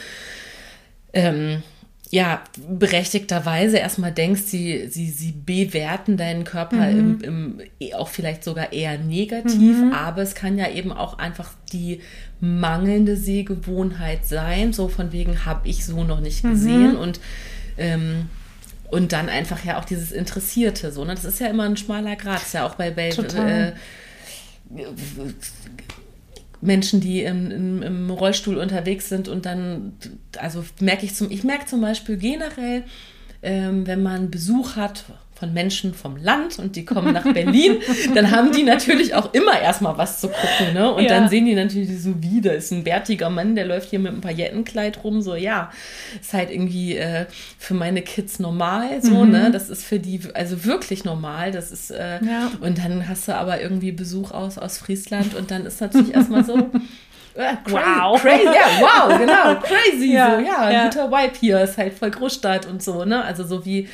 ähm, 1.13 1.63
ja, 2.11 2.43
berechtigterweise 2.67 3.77
erstmal 3.77 4.11
denkst, 4.11 4.41
sie, 4.41 4.89
sie, 4.89 5.09
sie 5.09 5.31
bewerten 5.31 6.17
deinen 6.17 6.43
Körper 6.43 6.91
mhm. 6.91 7.21
im, 7.23 7.59
im, 7.79 7.93
auch 7.95 8.09
vielleicht 8.09 8.43
sogar 8.43 8.73
eher 8.73 8.97
negativ, 8.97 9.77
mhm. 9.77 9.93
aber 9.93 10.21
es 10.21 10.35
kann 10.35 10.57
ja 10.57 10.69
eben 10.69 10.91
auch 10.91 11.17
einfach 11.19 11.53
die 11.71 12.01
mangelnde 12.41 13.15
Sehgewohnheit 13.15 14.25
sein, 14.25 14.73
so 14.73 14.89
von 14.89 15.13
wegen 15.13 15.45
habe 15.45 15.69
ich 15.69 15.85
so 15.85 16.03
noch 16.03 16.19
nicht 16.19 16.43
mhm. 16.43 16.49
gesehen 16.51 16.91
mhm. 16.93 16.99
und 16.99 17.19
ähm, 17.77 18.29
und 18.89 19.13
dann 19.13 19.29
einfach 19.29 19.63
ja 19.63 19.79
auch 19.79 19.85
dieses 19.85 20.11
Interessierte, 20.11 20.91
so, 20.91 21.05
ne? 21.05 21.15
Das 21.15 21.23
ist 21.23 21.39
ja 21.39 21.47
immer 21.47 21.63
ein 21.63 21.77
schmaler 21.77 22.17
Grad, 22.17 22.35
das 22.35 22.47
ist 22.47 22.53
ja 22.53 22.65
auch 22.65 22.75
bei, 22.75 22.89
äh, 22.89 23.71
Menschen, 26.61 27.01
die 27.01 27.23
im, 27.23 27.51
im, 27.51 27.83
im, 27.83 28.09
Rollstuhl 28.11 28.57
unterwegs 28.57 29.09
sind 29.09 29.27
und 29.27 29.45
dann, 29.45 29.93
also 30.37 30.63
merke 30.79 31.05
ich 31.05 31.15
zum, 31.15 31.31
ich 31.31 31.43
merke 31.43 31.65
zum 31.65 31.81
Beispiel 31.81 32.17
generell, 32.17 32.83
ähm, 33.41 33.87
wenn 33.87 34.03
man 34.03 34.29
Besuch 34.29 34.75
hat 34.75 35.05
von 35.41 35.53
Menschen 35.53 35.95
vom 35.95 36.17
Land 36.17 36.59
und 36.59 36.75
die 36.75 36.85
kommen 36.85 37.13
nach 37.13 37.23
Berlin, 37.33 37.77
dann 38.13 38.29
haben 38.29 38.51
die 38.51 38.61
natürlich 38.61 39.15
auch 39.15 39.33
immer 39.33 39.59
erstmal 39.59 39.97
was 39.97 40.21
zu 40.21 40.27
gucken, 40.27 40.75
ne? 40.75 40.93
Und 40.93 41.01
ja. 41.01 41.09
dann 41.09 41.29
sehen 41.29 41.47
die 41.47 41.55
natürlich 41.55 41.99
so 41.99 42.13
wie, 42.21 42.41
da 42.41 42.51
ist 42.51 42.71
ein 42.71 42.83
bärtiger 42.83 43.31
Mann, 43.31 43.55
der 43.55 43.65
läuft 43.65 43.89
hier 43.89 43.97
mit 43.97 44.11
einem 44.11 44.21
Paillettenkleid 44.21 45.03
rum, 45.03 45.23
so 45.23 45.33
ja, 45.33 45.71
ist 46.21 46.33
halt 46.33 46.51
irgendwie 46.51 46.95
äh, 46.95 47.25
für 47.57 47.73
meine 47.73 48.03
Kids 48.03 48.37
normal, 48.37 49.01
so, 49.01 49.25
mhm. 49.25 49.31
ne? 49.31 49.51
Das 49.51 49.71
ist 49.71 49.83
für 49.83 49.97
die 49.97 50.21
also 50.35 50.63
wirklich 50.63 51.05
normal, 51.05 51.51
das 51.51 51.71
ist 51.71 51.89
äh, 51.89 52.23
ja. 52.23 52.51
und 52.61 52.77
dann 52.77 53.09
hast 53.09 53.27
du 53.27 53.35
aber 53.35 53.61
irgendwie 53.61 53.91
Besuch 53.91 54.29
aus 54.29 54.59
aus 54.59 54.77
Friesland 54.77 55.33
und 55.33 55.49
dann 55.49 55.65
ist 55.65 55.81
natürlich 55.81 56.13
erstmal 56.13 56.45
so 56.45 56.55
äh, 57.33 57.55
crazy, 57.63 57.75
wow. 57.75 58.21
Crazy, 58.21 58.43
ja, 58.45 58.79
wow, 58.79 59.17
genau, 59.17 59.55
crazy, 59.59 60.13
ja, 60.13 60.37
so, 60.37 60.45
ja, 60.45 60.71
ja, 60.71 60.83
guter 60.83 61.11
Vibe 61.11 61.33
hier, 61.39 61.61
ist 61.61 61.79
halt 61.79 61.95
voll 61.95 62.11
Großstadt 62.11 62.67
und 62.67 62.83
so, 62.83 63.05
ne, 63.05 63.23
also 63.23 63.43
so 63.43 63.65
wie, 63.65 63.89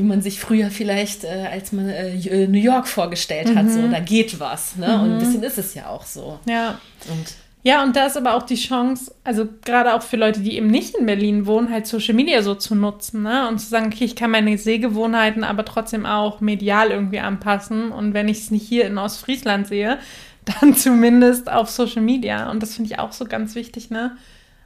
wie 0.00 0.06
man 0.06 0.22
sich 0.22 0.40
früher 0.40 0.70
vielleicht, 0.70 1.24
äh, 1.24 1.48
als 1.52 1.72
man 1.72 1.90
äh, 1.90 2.14
äh, 2.14 2.48
New 2.48 2.58
York 2.58 2.88
vorgestellt 2.88 3.54
hat, 3.54 3.66
mhm. 3.66 3.70
so, 3.70 3.88
da 3.88 4.00
geht 4.00 4.40
was. 4.40 4.76
Ne? 4.76 4.88
Mhm. 4.88 5.02
Und 5.02 5.12
ein 5.12 5.18
bisschen 5.18 5.42
ist 5.42 5.58
es 5.58 5.74
ja 5.74 5.88
auch 5.88 6.06
so. 6.06 6.38
Ja. 6.46 6.80
Und 7.10 7.34
ja, 7.62 7.82
und 7.82 7.94
da 7.94 8.06
ist 8.06 8.16
aber 8.16 8.34
auch 8.34 8.44
die 8.44 8.54
Chance, 8.54 9.14
also 9.22 9.46
gerade 9.66 9.92
auch 9.92 10.00
für 10.00 10.16
Leute, 10.16 10.40
die 10.40 10.56
eben 10.56 10.68
nicht 10.68 10.94
in 10.94 11.04
Berlin 11.04 11.44
wohnen, 11.44 11.70
halt 11.70 11.86
Social 11.86 12.14
Media 12.14 12.42
so 12.42 12.54
zu 12.54 12.74
nutzen, 12.74 13.22
ne? 13.22 13.48
Und 13.48 13.58
zu 13.58 13.66
sagen, 13.68 13.90
okay, 13.92 14.04
ich 14.04 14.16
kann 14.16 14.30
meine 14.30 14.56
Sehgewohnheiten 14.56 15.44
aber 15.44 15.66
trotzdem 15.66 16.06
auch 16.06 16.40
medial 16.40 16.90
irgendwie 16.90 17.20
anpassen. 17.20 17.92
Und 17.92 18.14
wenn 18.14 18.28
ich 18.28 18.38
es 18.38 18.50
nicht 18.50 18.66
hier 18.66 18.86
in 18.86 18.96
Ostfriesland 18.96 19.66
sehe, 19.66 19.98
dann 20.60 20.74
zumindest 20.74 21.52
auf 21.52 21.68
Social 21.68 22.00
Media. 22.00 22.50
Und 22.50 22.62
das 22.62 22.76
finde 22.76 22.92
ich 22.92 22.98
auch 22.98 23.12
so 23.12 23.26
ganz 23.26 23.54
wichtig, 23.54 23.90
ne? 23.90 24.16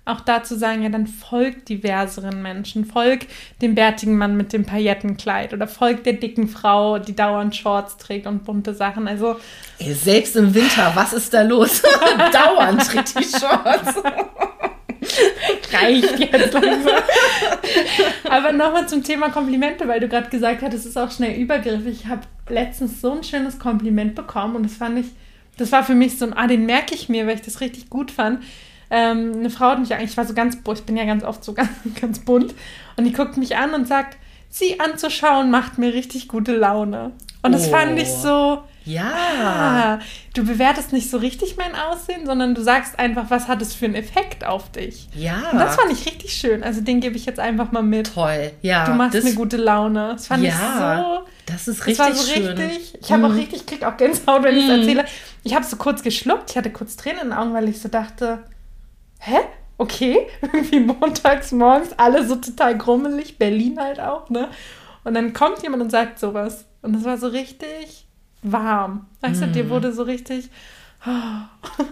Auch 0.07 0.20
dazu 0.20 0.55
sagen, 0.55 0.82
ja, 0.82 0.90
dann 0.90 1.07
folgt 1.07 1.68
diverseren 1.70 2.42
Menschen, 2.42 2.84
folgt 2.84 3.26
dem 3.62 3.74
bärtigen 3.74 4.18
Mann 4.18 4.36
mit 4.36 4.52
dem 4.52 4.66
Paillettenkleid 4.66 5.55
oder 5.55 5.66
folgt 5.66 6.05
der 6.05 6.14
dicken 6.14 6.48
Frau, 6.48 6.98
die 6.98 7.16
dauernd 7.16 7.57
Shorts 7.57 7.96
trägt 7.96 8.26
und 8.26 8.44
bunte 8.44 8.74
Sachen. 8.74 9.09
Also 9.09 9.36
selbst 9.80 10.36
im 10.36 10.55
Winter, 10.55 10.92
was 10.94 11.14
ist 11.14 11.32
da 11.32 11.42
los? 11.42 11.82
dauernd 12.32 12.86
trägt 12.86 13.18
die 13.18 13.24
Shorts. 13.24 14.02
Reicht 15.72 16.18
jetzt 16.18 16.52
langsam. 16.52 17.02
Aber 18.28 18.52
nochmal 18.52 18.86
zum 18.86 19.02
Thema 19.02 19.30
Komplimente, 19.30 19.88
weil 19.88 20.00
du 20.00 20.09
gerade 20.09 20.28
gesagt 20.28 20.61
hast, 20.62 20.74
es 20.74 20.84
ist 20.84 20.98
auch 20.98 21.11
schnell 21.11 21.38
übergriffig. 21.38 22.00
Ich 22.02 22.07
habe 22.07 22.22
letztens 22.50 23.00
so 23.00 23.12
ein 23.12 23.24
schönes 23.24 23.59
Kompliment 23.59 24.14
bekommen 24.14 24.57
und 24.57 24.64
das 24.64 24.74
fand 24.74 24.98
ich, 24.98 25.07
das 25.57 25.72
war 25.72 25.82
für 25.82 25.94
mich 25.94 26.18
so 26.18 26.26
ein, 26.26 26.34
ah, 26.34 26.46
den 26.46 26.66
merke 26.66 26.94
ich 26.94 27.09
mir, 27.09 27.26
weil 27.26 27.36
ich 27.36 27.42
das 27.42 27.62
richtig 27.62 27.88
gut 27.88 28.11
fand 28.11 28.40
ähm, 28.95 29.32
eine 29.34 29.51
Frau 29.51 29.70
hat 29.70 29.80
mich 29.80 29.92
eigentlich, 29.92 30.11
ich 30.11 30.16
war 30.16 30.24
so 30.24 30.34
ganz, 30.34 30.57
ich 30.57 30.82
bin 30.84 30.97
ja 30.97 31.05
ganz 31.05 31.24
oft 31.24 31.45
so 31.45 31.53
ganz, 31.55 31.70
ganz 32.01 32.20
bunt, 32.20 32.55
und 32.97 33.05
die 33.05 33.12
guckt 33.12 33.36
mich 33.36 33.57
an 33.57 33.74
und 33.74 33.88
sagt, 33.88 34.16
sie 34.49 34.78
anzuschauen 34.78 35.51
macht 35.51 35.78
mir 35.78 35.92
richtig 35.92 36.28
gute 36.28 36.55
Laune. 36.55 37.12
Und 37.42 37.53
das 37.53 37.68
oh. 37.68 37.70
fand 37.72 37.99
ich 37.99 38.09
so, 38.09 38.62
ja. 38.84 39.12
Ah, 39.42 39.99
du 40.34 40.45
bewertest 40.45 40.92
nicht 40.92 41.11
so 41.11 41.16
richtig 41.16 41.57
mein 41.57 41.74
Aussehen, 41.74 42.26
sondern 42.26 42.55
du 42.55 42.62
sagst 42.62 42.99
einfach, 42.99 43.30
was 43.30 43.49
hat 43.49 43.62
es 43.62 43.74
für 43.74 43.86
einen 43.86 43.95
Effekt 43.95 44.45
auf 44.47 44.70
dich. 44.70 45.09
Ja. 45.14 45.51
Und 45.53 45.59
das 45.59 45.76
fand 45.76 45.90
ich 45.90 46.07
richtig 46.07 46.34
schön. 46.34 46.62
Also 46.62 46.82
den 46.82 47.01
gebe 47.01 47.16
ich 47.16 47.24
jetzt 47.24 47.40
einfach 47.40 47.72
mal 47.72 47.82
mit. 47.82 48.14
Toll, 48.14 48.53
ja. 48.61 48.84
Du 48.84 48.92
machst 48.92 49.22
mir 49.24 49.34
gute 49.34 49.57
Laune. 49.57 50.11
Das 50.12 50.26
fand 50.26 50.45
ja, 50.45 50.51
ich 50.51 51.03
so. 51.03 51.26
Das 51.47 51.68
ist 51.68 51.86
richtig 51.86 52.07
das 52.07 52.07
war 52.07 52.14
so 52.14 52.32
schön. 52.32 52.47
richtig. 52.47 52.99
Ich 53.01 53.12
habe 53.12 53.22
mm. 53.22 53.24
auch 53.24 53.30
mhm. 53.30 53.38
richtig, 53.38 53.66
krieg 53.66 53.84
auch 53.84 53.97
Gänsehaut, 53.97 54.42
wenn 54.42 54.57
ich 54.57 54.64
es 54.64 54.70
erzähle. 54.70 55.05
Ich 55.42 55.55
habe 55.55 55.64
so 55.64 55.76
kurz 55.76 56.03
geschluckt. 56.03 56.51
Ich 56.51 56.57
hatte 56.57 56.70
kurz 56.70 56.97
Tränen 56.97 57.20
in 57.22 57.28
den 57.28 57.32
Augen, 57.38 57.55
weil 57.55 57.68
ich 57.68 57.80
so 57.80 57.88
dachte, 57.88 58.45
hä? 59.25 59.39
Okay, 59.77 60.29
irgendwie 60.41 60.81
montags 60.81 61.53
morgens, 61.53 61.93
alle 61.97 62.27
so 62.27 62.37
total 62.37 62.79
grummelig, 62.79 63.39
Berlin 63.39 63.81
halt 63.81 64.01
auch, 64.01 64.31
ne? 64.31 64.49
Und 65.03 65.14
dann 65.14 65.33
kommt 65.33 65.62
jemand 65.62 65.83
und 65.83 65.91
sagt 65.91 66.18
sowas. 66.18 66.64
Und 66.81 66.95
das 66.95 67.05
war 67.05 67.18
so 67.18 67.29
richtig 67.29 68.07
warm. 68.43 69.07
Weißt 69.20 69.41
mm. 69.41 69.45
du, 69.45 69.47
dir 69.49 69.70
wurde 69.70 69.93
so 69.93 70.03
richtig. 70.03 70.49
Oh, 71.07 71.83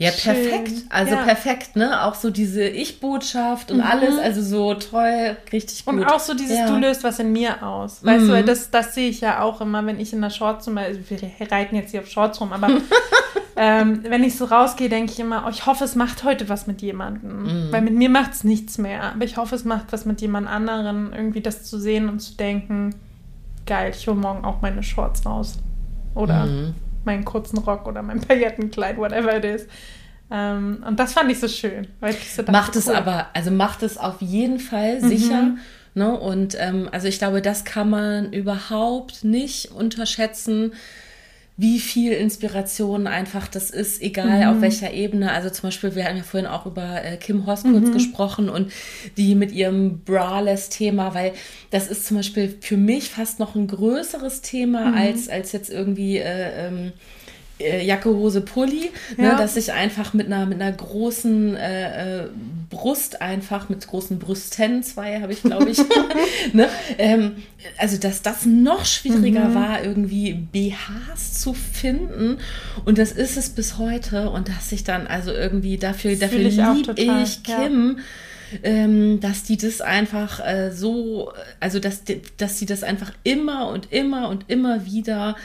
ja, 0.00 0.10
perfekt. 0.12 0.72
Also 0.88 1.14
ja. 1.14 1.22
perfekt, 1.24 1.76
ne? 1.76 2.02
Auch 2.04 2.14
so 2.14 2.30
diese 2.30 2.66
Ich-Botschaft 2.66 3.70
und 3.70 3.78
mhm. 3.78 3.84
alles, 3.84 4.18
also 4.18 4.40
so 4.40 4.72
toll, 4.72 5.36
richtig 5.52 5.84
gut. 5.84 5.92
Und 5.92 6.04
auch 6.04 6.20
so 6.20 6.32
dieses, 6.32 6.56
ja. 6.56 6.66
du 6.66 6.76
löst 6.78 7.04
was 7.04 7.18
in 7.18 7.32
mir 7.32 7.62
aus. 7.62 8.02
Weißt 8.02 8.24
mhm. 8.24 8.28
du, 8.28 8.44
das, 8.44 8.70
das 8.70 8.94
sehe 8.94 9.10
ich 9.10 9.20
ja 9.20 9.42
auch 9.42 9.60
immer, 9.60 9.84
wenn 9.84 10.00
ich 10.00 10.14
in 10.14 10.22
der 10.22 10.30
Shorts 10.30 10.64
zum 10.64 10.76
Beispiel, 10.76 11.20
wir 11.20 11.52
reiten 11.52 11.76
jetzt 11.76 11.90
hier 11.90 12.00
auf 12.00 12.08
Shorts 12.08 12.40
rum, 12.40 12.50
aber 12.54 12.68
ähm, 13.60 14.00
wenn 14.08 14.24
ich 14.24 14.36
so 14.36 14.46
rausgehe, 14.46 14.88
denke 14.88 15.12
ich 15.12 15.20
immer, 15.20 15.44
oh, 15.46 15.50
ich 15.50 15.66
hoffe, 15.66 15.84
es 15.84 15.94
macht 15.94 16.24
heute 16.24 16.48
was 16.48 16.66
mit 16.66 16.80
jemandem. 16.80 17.42
Mhm. 17.42 17.72
Weil 17.72 17.82
mit 17.82 17.94
mir 17.94 18.08
macht 18.08 18.32
es 18.32 18.44
nichts 18.44 18.78
mehr. 18.78 19.02
Aber 19.14 19.24
ich 19.24 19.36
hoffe, 19.36 19.54
es 19.54 19.64
macht 19.64 19.92
was 19.92 20.06
mit 20.06 20.20
jemand 20.20 20.48
anderen, 20.48 21.12
irgendwie 21.12 21.40
das 21.40 21.64
zu 21.64 21.78
sehen 21.78 22.08
und 22.08 22.20
zu 22.20 22.36
denken, 22.36 22.94
geil, 23.66 23.92
ich 23.94 24.06
hole 24.08 24.16
morgen 24.16 24.44
auch 24.44 24.62
meine 24.62 24.82
Shorts 24.82 25.26
raus. 25.26 25.58
Oder 26.14 26.46
mhm 26.46 26.74
meinen 27.04 27.24
kurzen 27.24 27.58
Rock 27.58 27.86
oder 27.86 28.02
mein 28.02 28.20
Paillettenkleid, 28.20 28.96
whatever 28.96 29.36
it 29.36 29.44
is. 29.44 29.66
Ähm, 30.30 30.84
und 30.86 30.98
das 31.00 31.12
fand 31.12 31.30
ich 31.30 31.40
so 31.40 31.48
schön. 31.48 31.88
Weil 32.00 32.14
ich 32.14 32.32
so 32.32 32.42
dachte, 32.42 32.52
macht 32.52 32.76
es 32.76 32.86
cool. 32.88 32.94
aber, 32.94 33.26
also 33.34 33.50
macht 33.50 33.82
es 33.82 33.98
auf 33.98 34.20
jeden 34.20 34.58
Fall 34.58 35.00
mhm. 35.00 35.08
sicher. 35.08 35.56
Ne? 35.94 36.18
Und 36.18 36.56
ähm, 36.58 36.88
also 36.92 37.08
ich 37.08 37.18
glaube, 37.18 37.42
das 37.42 37.64
kann 37.64 37.90
man 37.90 38.32
überhaupt 38.32 39.24
nicht 39.24 39.72
unterschätzen 39.72 40.72
wie 41.60 41.78
viel 41.78 42.12
Inspiration 42.12 43.06
einfach 43.06 43.46
das 43.46 43.68
ist, 43.68 44.00
egal 44.00 44.46
mhm. 44.46 44.48
auf 44.48 44.62
welcher 44.62 44.94
Ebene. 44.94 45.30
Also 45.30 45.50
zum 45.50 45.64
Beispiel, 45.64 45.94
wir 45.94 46.06
haben 46.06 46.16
ja 46.16 46.22
vorhin 46.22 46.48
auch 46.48 46.64
über 46.64 47.04
äh, 47.04 47.18
Kim 47.18 47.44
Hoss 47.46 47.64
kurz 47.64 47.88
mhm. 47.88 47.92
gesprochen 47.92 48.48
und 48.48 48.72
die 49.18 49.34
mit 49.34 49.52
ihrem 49.52 50.00
Braless-Thema, 50.00 51.12
weil 51.14 51.34
das 51.70 51.88
ist 51.88 52.06
zum 52.06 52.16
Beispiel 52.16 52.56
für 52.62 52.78
mich 52.78 53.10
fast 53.10 53.40
noch 53.40 53.56
ein 53.56 53.66
größeres 53.66 54.40
Thema 54.40 54.86
mhm. 54.86 54.94
als, 54.94 55.28
als 55.28 55.52
jetzt 55.52 55.68
irgendwie 55.68 56.16
äh, 56.16 56.68
ähm, 56.68 56.86
äh, 56.86 56.92
Jacke, 57.60 58.10
Hose, 58.10 58.40
Pulli, 58.40 58.90
ne, 59.16 59.24
ja. 59.24 59.32
ne, 59.32 59.38
dass 59.38 59.56
ich 59.56 59.72
einfach 59.72 60.14
mit 60.14 60.26
einer, 60.26 60.46
mit 60.46 60.60
einer 60.60 60.72
großen 60.72 61.56
äh, 61.56 62.22
äh, 62.22 62.28
Brust 62.70 63.20
einfach, 63.20 63.68
mit 63.68 63.86
großen 63.86 64.18
Brüsten, 64.18 64.82
zwei 64.82 65.20
habe 65.20 65.32
ich, 65.32 65.42
glaube 65.42 65.70
ich, 65.70 65.78
ne, 66.52 66.68
ähm, 66.98 67.36
also 67.78 67.98
dass 67.98 68.22
das 68.22 68.46
noch 68.46 68.84
schwieriger 68.84 69.48
mhm. 69.48 69.54
war, 69.54 69.84
irgendwie 69.84 70.32
BHs 70.32 71.40
zu 71.40 71.52
finden 71.52 72.38
und 72.84 72.98
das 72.98 73.12
ist 73.12 73.36
es 73.36 73.50
bis 73.50 73.78
heute 73.78 74.30
und 74.30 74.48
dass 74.48 74.72
ich 74.72 74.84
dann 74.84 75.06
also 75.06 75.32
irgendwie 75.32 75.76
dafür, 75.76 76.12
das 76.12 76.20
dafür 76.20 76.38
liebe 76.38 76.94
ich 76.96 77.42
Kim, 77.42 77.96
ja 77.98 78.04
ähm, 78.62 79.20
dass 79.20 79.44
die 79.44 79.56
das 79.56 79.80
einfach 79.80 80.44
äh, 80.44 80.70
so, 80.72 81.32
also 81.60 81.78
dass, 81.78 82.02
dass 82.36 82.58
sie 82.58 82.66
das 82.66 82.82
einfach 82.82 83.12
immer 83.22 83.68
und 83.68 83.92
immer 83.92 84.28
und 84.28 84.44
immer 84.48 84.86
wieder 84.86 85.36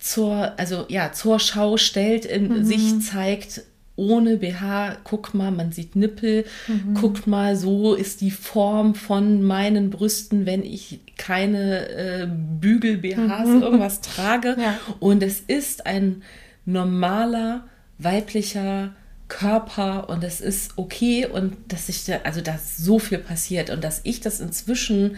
zur, 0.00 0.58
also 0.58 0.86
ja, 0.88 1.12
zur 1.12 1.38
Schau 1.38 1.76
stellt, 1.76 2.24
in 2.24 2.48
mhm. 2.48 2.64
sich 2.64 3.00
zeigt, 3.00 3.62
ohne 3.96 4.38
BH, 4.38 4.96
guck 5.04 5.34
mal, 5.34 5.50
man 5.50 5.72
sieht 5.72 5.94
Nippel, 5.94 6.46
mhm. 6.66 6.94
guckt 6.94 7.26
mal, 7.26 7.54
so 7.54 7.94
ist 7.94 8.22
die 8.22 8.30
Form 8.30 8.94
von 8.94 9.42
meinen 9.42 9.90
Brüsten, 9.90 10.46
wenn 10.46 10.64
ich 10.64 11.00
keine 11.18 11.88
äh, 11.90 12.26
Bügel-BHs 12.26 13.46
mhm. 13.46 13.62
irgendwas 13.62 14.00
trage. 14.00 14.56
Ja. 14.58 14.78
Und 15.00 15.22
es 15.22 15.40
ist 15.40 15.84
ein 15.84 16.22
normaler 16.64 17.64
weiblicher 17.98 18.94
Körper 19.28 20.08
und 20.08 20.24
es 20.24 20.40
ist 20.40 20.72
okay 20.76 21.26
und 21.26 21.54
dass 21.68 21.86
sich 21.86 22.06
da, 22.06 22.20
also 22.24 22.40
dass 22.40 22.78
so 22.78 22.98
viel 22.98 23.18
passiert 23.18 23.68
und 23.68 23.84
dass 23.84 24.00
ich 24.04 24.20
das 24.20 24.40
inzwischen 24.40 25.16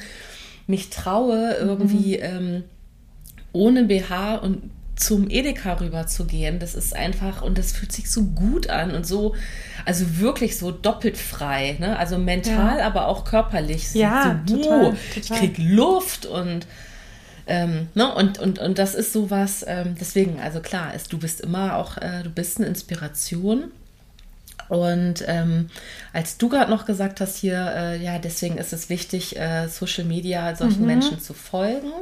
mich 0.66 0.90
traue, 0.90 1.54
irgendwie 1.54 2.18
mhm. 2.18 2.22
ähm, 2.22 2.64
ohne 3.53 3.84
BH 3.84 4.36
und 4.36 4.70
zum 4.96 5.28
Edeka 5.30 5.74
rüber 5.74 6.07
zu 6.07 6.26
gehen. 6.26 6.59
Das 6.59 6.74
ist 6.74 6.94
einfach, 6.94 7.42
und 7.42 7.59
das 7.59 7.72
fühlt 7.72 7.92
sich 7.92 8.11
so 8.11 8.24
gut 8.24 8.70
an 8.70 8.92
und 8.92 9.07
so, 9.07 9.34
also 9.84 10.18
wirklich 10.18 10.59
so 10.59 10.70
doppelt 10.70 11.16
frei. 11.16 11.76
Ne? 11.80 11.98
Also 11.98 12.18
mental, 12.18 12.78
ja. 12.78 12.86
aber 12.86 13.09
auch 13.09 13.24
körperlich. 13.24 13.94
Ja, 13.94 14.42
so, 14.46 14.57
total, 14.57 14.80
total. 14.80 14.96
Ich 15.16 15.28
krieg 15.30 15.59
Luft 15.59 16.26
und 16.26 16.66
ähm, 17.46 17.88
ne? 17.94 18.14
und, 18.14 18.38
und, 18.38 18.59
und 18.61 18.78
das 18.78 18.94
ist 18.94 19.12
sowas, 19.12 19.64
ähm, 19.66 19.96
deswegen, 19.98 20.38
also 20.40 20.61
klar, 20.61 20.94
ist, 20.94 21.12
du 21.12 21.18
bist 21.18 21.40
immer 21.40 21.76
auch, 21.76 21.96
äh, 21.98 22.22
du 22.22 22.30
bist 22.30 22.59
eine 22.59 22.68
Inspiration. 22.68 23.72
Und 24.72 25.22
ähm, 25.26 25.68
als 26.14 26.38
du 26.38 26.48
gerade 26.48 26.70
noch 26.70 26.86
gesagt 26.86 27.20
hast 27.20 27.36
hier, 27.36 27.74
äh, 27.76 28.02
ja, 28.02 28.18
deswegen 28.18 28.56
ist 28.56 28.72
es 28.72 28.88
wichtig, 28.88 29.38
äh, 29.38 29.68
Social 29.68 30.04
Media 30.04 30.56
solchen 30.56 30.80
mhm. 30.80 30.86
Menschen 30.86 31.20
zu 31.20 31.34
folgen. 31.34 31.92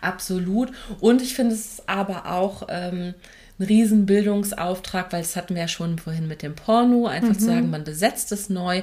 Absolut. 0.00 0.72
Und 1.00 1.20
ich 1.20 1.34
finde 1.34 1.54
es 1.54 1.82
aber 1.86 2.32
auch 2.32 2.68
ähm, 2.70 3.12
ein 3.58 3.62
Riesenbildungsauftrag, 3.66 5.12
weil 5.12 5.20
das 5.20 5.36
hatten 5.36 5.54
wir 5.54 5.60
ja 5.60 5.68
schon 5.68 5.98
vorhin 5.98 6.26
mit 6.26 6.40
dem 6.40 6.54
Porno, 6.54 7.06
einfach 7.08 7.34
mhm. 7.34 7.38
zu 7.38 7.44
sagen, 7.44 7.68
man 7.68 7.84
besetzt 7.84 8.32
es 8.32 8.48
neu 8.48 8.80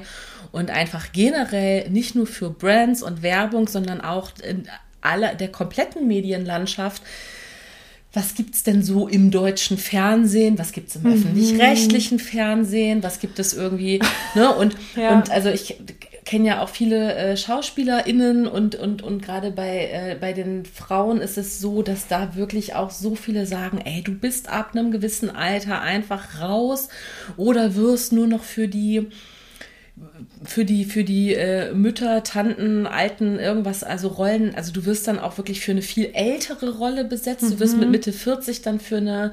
und 0.52 0.70
einfach 0.70 1.12
generell 1.12 1.90
nicht 1.90 2.14
nur 2.14 2.28
für 2.28 2.52
Brands 2.52 3.02
und 3.02 3.24
Werbung, 3.24 3.68
sondern 3.68 4.02
auch 4.02 4.30
in 4.44 4.68
aller 5.02 5.34
der 5.34 5.52
kompletten 5.52 6.08
Medienlandschaft 6.08 7.02
was 8.14 8.36
gibt 8.36 8.56
es 8.56 8.64
denn 8.64 8.84
so 8.84 9.08
im 9.08 9.32
deutschen 9.32 9.78
Fernsehen, 9.78 10.60
was 10.60 10.74
gibt 10.74 10.90
es 10.90 10.98
im 10.98 11.04
mhm. 11.04 11.14
öffentlich-rechtlichen 11.14 12.20
Fernsehen, 12.20 13.04
was 13.04 13.20
gibt 13.20 13.40
es 13.40 13.54
irgendwie, 13.54 14.00
ne? 14.36 14.54
Und, 14.54 14.76
ja. 14.96 15.16
und 15.16 15.32
also 15.32 15.50
ich 15.50 15.78
kenne 16.26 16.48
ja 16.48 16.62
auch 16.62 16.70
viele 16.70 17.16
äh, 17.16 17.38
SchauspielerInnen 17.38 18.48
und, 18.48 18.76
und, 18.76 19.02
und 19.02 19.22
gerade 19.22 19.52
bei, 19.52 19.90
äh, 19.92 20.18
bei 20.20 20.34
den 20.34 20.66
Frauen 20.66 21.20
ist 21.20 21.38
es 21.38 21.60
so, 21.60 21.82
dass 21.82 22.08
da 22.08 22.36
wirklich 22.36 22.76
auch 22.76 22.92
so 22.92 23.16
viele 23.16 23.46
sagen, 23.46 23.80
ey, 23.80 24.02
du 24.02 24.12
bist 24.12 24.50
ab 24.50 24.72
einem 24.74 24.92
gewissen 24.92 25.30
Alter 25.30 25.82
einfach 25.82 26.40
raus 26.42 26.90
oder 27.38 27.76
wirst 27.76 28.14
nur 28.14 28.28
noch 28.28 28.44
für 28.44 28.68
die 28.68 29.08
für 30.44 30.66
die, 30.66 30.86
für 30.86 31.04
die 31.04 31.34
äh, 31.34 31.74
Mütter, 31.74 32.24
Tanten, 32.24 32.88
Alten, 32.88 33.38
irgendwas, 33.38 33.84
also 33.84 34.08
Rollen, 34.08 34.56
also 34.56 34.72
du 34.72 34.86
wirst 34.86 35.08
dann 35.08 35.20
auch 35.20 35.38
wirklich 35.38 35.62
für 35.62 35.72
eine 35.72 35.82
viel 35.82 36.12
ältere 36.14 36.78
Rolle 36.78 37.06
besetzt. 37.06 37.44
Mhm. 37.44 37.50
Du 37.52 37.60
wirst 37.60 37.78
mit 37.78 37.86
mhm. 37.86 37.92
Mitte 37.92 38.14
40 38.14 38.62
dann 38.62 38.80
für 38.80 38.98
eine 38.98 39.32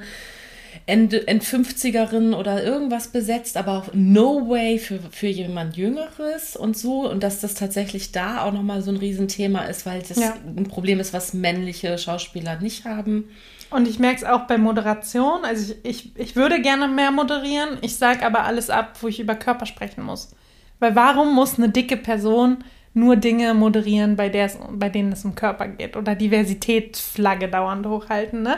End, 0.85 1.13
End 1.27 1.43
50erin 1.43 2.35
oder 2.35 2.63
irgendwas 2.63 3.07
besetzt, 3.07 3.57
aber 3.57 3.77
auch 3.77 3.93
no 3.93 4.49
way 4.49 4.79
für, 4.79 4.99
für 5.11 5.27
jemand 5.27 5.77
Jüngeres 5.77 6.55
und 6.55 6.77
so. 6.77 7.09
Und 7.09 7.23
dass 7.23 7.41
das 7.41 7.53
tatsächlich 7.55 8.11
da 8.11 8.43
auch 8.43 8.51
nochmal 8.51 8.81
so 8.81 8.91
ein 8.91 8.97
Riesenthema 8.97 9.63
ist, 9.65 9.85
weil 9.85 10.01
das 10.07 10.19
ja. 10.19 10.35
ein 10.55 10.67
Problem 10.67 10.99
ist, 10.99 11.13
was 11.13 11.33
männliche 11.33 11.97
Schauspieler 11.97 12.59
nicht 12.59 12.85
haben. 12.85 13.29
Und 13.71 13.87
ich 13.87 13.99
merke 13.99 14.17
es 14.17 14.23
auch 14.23 14.47
bei 14.47 14.57
Moderation. 14.57 15.45
Also 15.45 15.73
ich, 15.83 16.05
ich, 16.05 16.11
ich 16.15 16.35
würde 16.35 16.61
gerne 16.61 16.87
mehr 16.87 17.11
moderieren. 17.11 17.77
Ich 17.81 17.95
sage 17.95 18.25
aber 18.25 18.43
alles 18.45 18.69
ab, 18.69 18.97
wo 19.01 19.07
ich 19.07 19.19
über 19.19 19.35
Körper 19.35 19.65
sprechen 19.65 20.03
muss. 20.03 20.31
Weil 20.79 20.95
warum 20.95 21.35
muss 21.35 21.57
eine 21.57 21.69
dicke 21.69 21.97
Person 21.97 22.63
nur 22.93 23.15
Dinge 23.15 23.53
moderieren, 23.53 24.15
bei, 24.15 24.29
der 24.29 24.45
es, 24.45 24.57
bei 24.71 24.89
denen 24.89 25.11
es 25.11 25.25
um 25.25 25.35
Körper 25.35 25.67
geht 25.67 25.95
oder 25.95 26.15
Diversitätsflagge 26.15 27.47
dauernd 27.47 27.85
hochhalten, 27.85 28.41
ne? 28.41 28.57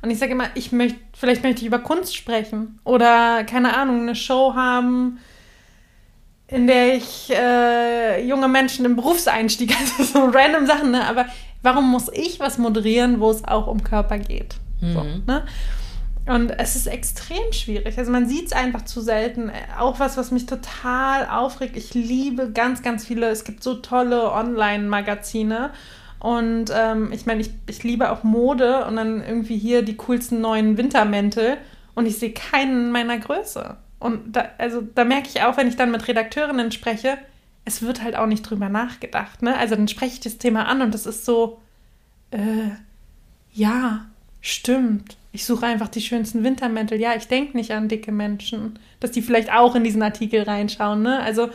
Und 0.00 0.10
ich 0.10 0.18
sage 0.18 0.32
immer, 0.32 0.44
ich 0.54 0.70
möchte, 0.70 0.98
vielleicht 1.12 1.42
möchte 1.42 1.60
ich 1.60 1.66
über 1.66 1.80
Kunst 1.80 2.14
sprechen 2.14 2.78
oder 2.84 3.42
keine 3.44 3.76
Ahnung, 3.76 4.02
eine 4.02 4.14
Show 4.14 4.54
haben, 4.54 5.18
in 6.46 6.66
der 6.66 6.94
ich 6.94 7.30
äh, 7.30 8.24
junge 8.24 8.48
Menschen 8.48 8.84
im 8.84 8.96
Berufseinstieg, 8.96 9.74
also 9.98 10.04
so 10.04 10.24
random 10.26 10.66
Sachen, 10.66 10.90
ne? 10.90 11.06
Aber 11.06 11.26
warum 11.62 11.90
muss 11.90 12.08
ich 12.12 12.40
was 12.40 12.58
moderieren, 12.58 13.20
wo 13.20 13.30
es 13.30 13.44
auch 13.44 13.66
um 13.66 13.82
Körper 13.82 14.18
geht? 14.18 14.56
Mhm. 14.80 14.92
So, 14.92 15.02
ne? 15.26 15.46
Und 16.28 16.50
es 16.50 16.76
ist 16.76 16.86
extrem 16.86 17.52
schwierig. 17.52 17.96
Also 17.96 18.12
man 18.12 18.28
sieht 18.28 18.48
es 18.48 18.52
einfach 18.52 18.82
zu 18.84 19.00
selten. 19.00 19.50
Auch 19.78 19.98
was, 19.98 20.18
was 20.18 20.30
mich 20.30 20.44
total 20.44 21.26
aufregt. 21.26 21.74
Ich 21.74 21.94
liebe 21.94 22.52
ganz, 22.52 22.82
ganz 22.82 23.06
viele. 23.06 23.30
Es 23.30 23.44
gibt 23.44 23.62
so 23.62 23.76
tolle 23.76 24.30
Online-Magazine. 24.30 25.70
Und 26.20 26.66
ähm, 26.74 27.12
ich 27.12 27.24
meine, 27.24 27.40
ich, 27.40 27.50
ich 27.66 27.82
liebe 27.82 28.12
auch 28.12 28.24
Mode 28.24 28.84
und 28.84 28.96
dann 28.96 29.24
irgendwie 29.24 29.56
hier 29.56 29.80
die 29.80 29.96
coolsten 29.96 30.42
neuen 30.42 30.76
Wintermäntel. 30.76 31.56
Und 31.94 32.04
ich 32.04 32.18
sehe 32.18 32.32
keinen 32.32 32.92
meiner 32.92 33.16
Größe. 33.16 33.78
Und 33.98 34.36
da, 34.36 34.50
also 34.58 34.82
da 34.82 35.04
merke 35.04 35.28
ich 35.28 35.42
auch, 35.42 35.56
wenn 35.56 35.66
ich 35.66 35.76
dann 35.76 35.90
mit 35.90 36.06
Redakteurinnen 36.08 36.72
spreche, 36.72 37.16
es 37.64 37.80
wird 37.80 38.02
halt 38.02 38.16
auch 38.16 38.26
nicht 38.26 38.42
drüber 38.42 38.68
nachgedacht. 38.68 39.40
Ne? 39.40 39.56
Also 39.56 39.76
dann 39.76 39.88
spreche 39.88 40.12
ich 40.12 40.20
das 40.20 40.36
Thema 40.36 40.66
an 40.66 40.82
und 40.82 40.92
das 40.92 41.06
ist 41.06 41.24
so, 41.24 41.58
äh, 42.32 42.68
ja, 43.54 44.04
stimmt 44.42 45.17
ich 45.32 45.44
suche 45.44 45.66
einfach 45.66 45.88
die 45.88 46.00
schönsten 46.00 46.44
Wintermäntel. 46.44 47.00
Ja, 47.00 47.14
ich 47.14 47.28
denke 47.28 47.56
nicht 47.56 47.72
an 47.72 47.88
dicke 47.88 48.12
Menschen, 48.12 48.78
dass 49.00 49.10
die 49.10 49.22
vielleicht 49.22 49.52
auch 49.52 49.74
in 49.74 49.84
diesen 49.84 50.02
Artikel 50.02 50.42
reinschauen. 50.42 51.02
Ne? 51.02 51.20
Also 51.20 51.50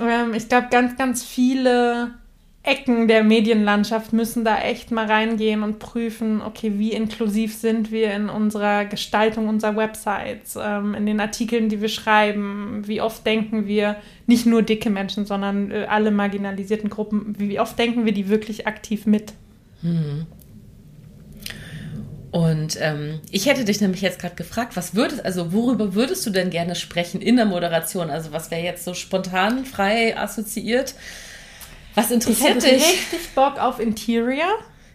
ähm, 0.00 0.34
ich 0.34 0.48
glaube, 0.48 0.68
ganz, 0.70 0.96
ganz 0.96 1.22
viele 1.22 2.14
Ecken 2.64 3.08
der 3.08 3.22
Medienlandschaft 3.22 4.14
müssen 4.14 4.42
da 4.42 4.58
echt 4.58 4.90
mal 4.90 5.04
reingehen 5.04 5.62
und 5.62 5.78
prüfen, 5.78 6.40
okay, 6.40 6.72
wie 6.78 6.92
inklusiv 6.92 7.54
sind 7.54 7.92
wir 7.92 8.12
in 8.14 8.30
unserer 8.30 8.86
Gestaltung 8.86 9.48
unserer 9.48 9.76
Websites, 9.76 10.58
ähm, 10.60 10.94
in 10.94 11.04
den 11.04 11.20
Artikeln, 11.20 11.68
die 11.68 11.82
wir 11.82 11.90
schreiben, 11.90 12.82
wie 12.86 13.02
oft 13.02 13.26
denken 13.26 13.66
wir 13.66 13.96
nicht 14.26 14.46
nur 14.46 14.62
dicke 14.62 14.88
Menschen, 14.88 15.26
sondern 15.26 15.70
äh, 15.70 15.84
alle 15.90 16.10
marginalisierten 16.10 16.88
Gruppen, 16.88 17.34
wie 17.38 17.60
oft 17.60 17.78
denken 17.78 18.06
wir 18.06 18.12
die 18.12 18.30
wirklich 18.30 18.66
aktiv 18.66 19.04
mit. 19.04 19.34
Mhm. 19.82 20.26
Und 22.34 22.76
ähm, 22.80 23.20
ich 23.30 23.46
hätte 23.46 23.64
dich 23.64 23.80
nämlich 23.80 24.00
jetzt 24.00 24.18
gerade 24.18 24.34
gefragt, 24.34 24.74
was 24.74 24.96
würdest, 24.96 25.24
also 25.24 25.52
worüber 25.52 25.94
würdest 25.94 26.26
du 26.26 26.30
denn 26.30 26.50
gerne 26.50 26.74
sprechen 26.74 27.22
in 27.22 27.36
der 27.36 27.44
Moderation? 27.44 28.10
Also 28.10 28.32
was 28.32 28.50
wäre 28.50 28.60
jetzt 28.60 28.82
so 28.84 28.92
spontan, 28.92 29.64
frei 29.64 30.18
assoziiert? 30.18 30.96
Was 31.94 32.10
interessiert 32.10 32.56
ich 32.56 32.64
hätte 32.64 32.74
dich? 32.74 32.82
richtig 32.82 33.34
Bock 33.36 33.60
auf 33.60 33.78
Interior. 33.78 34.48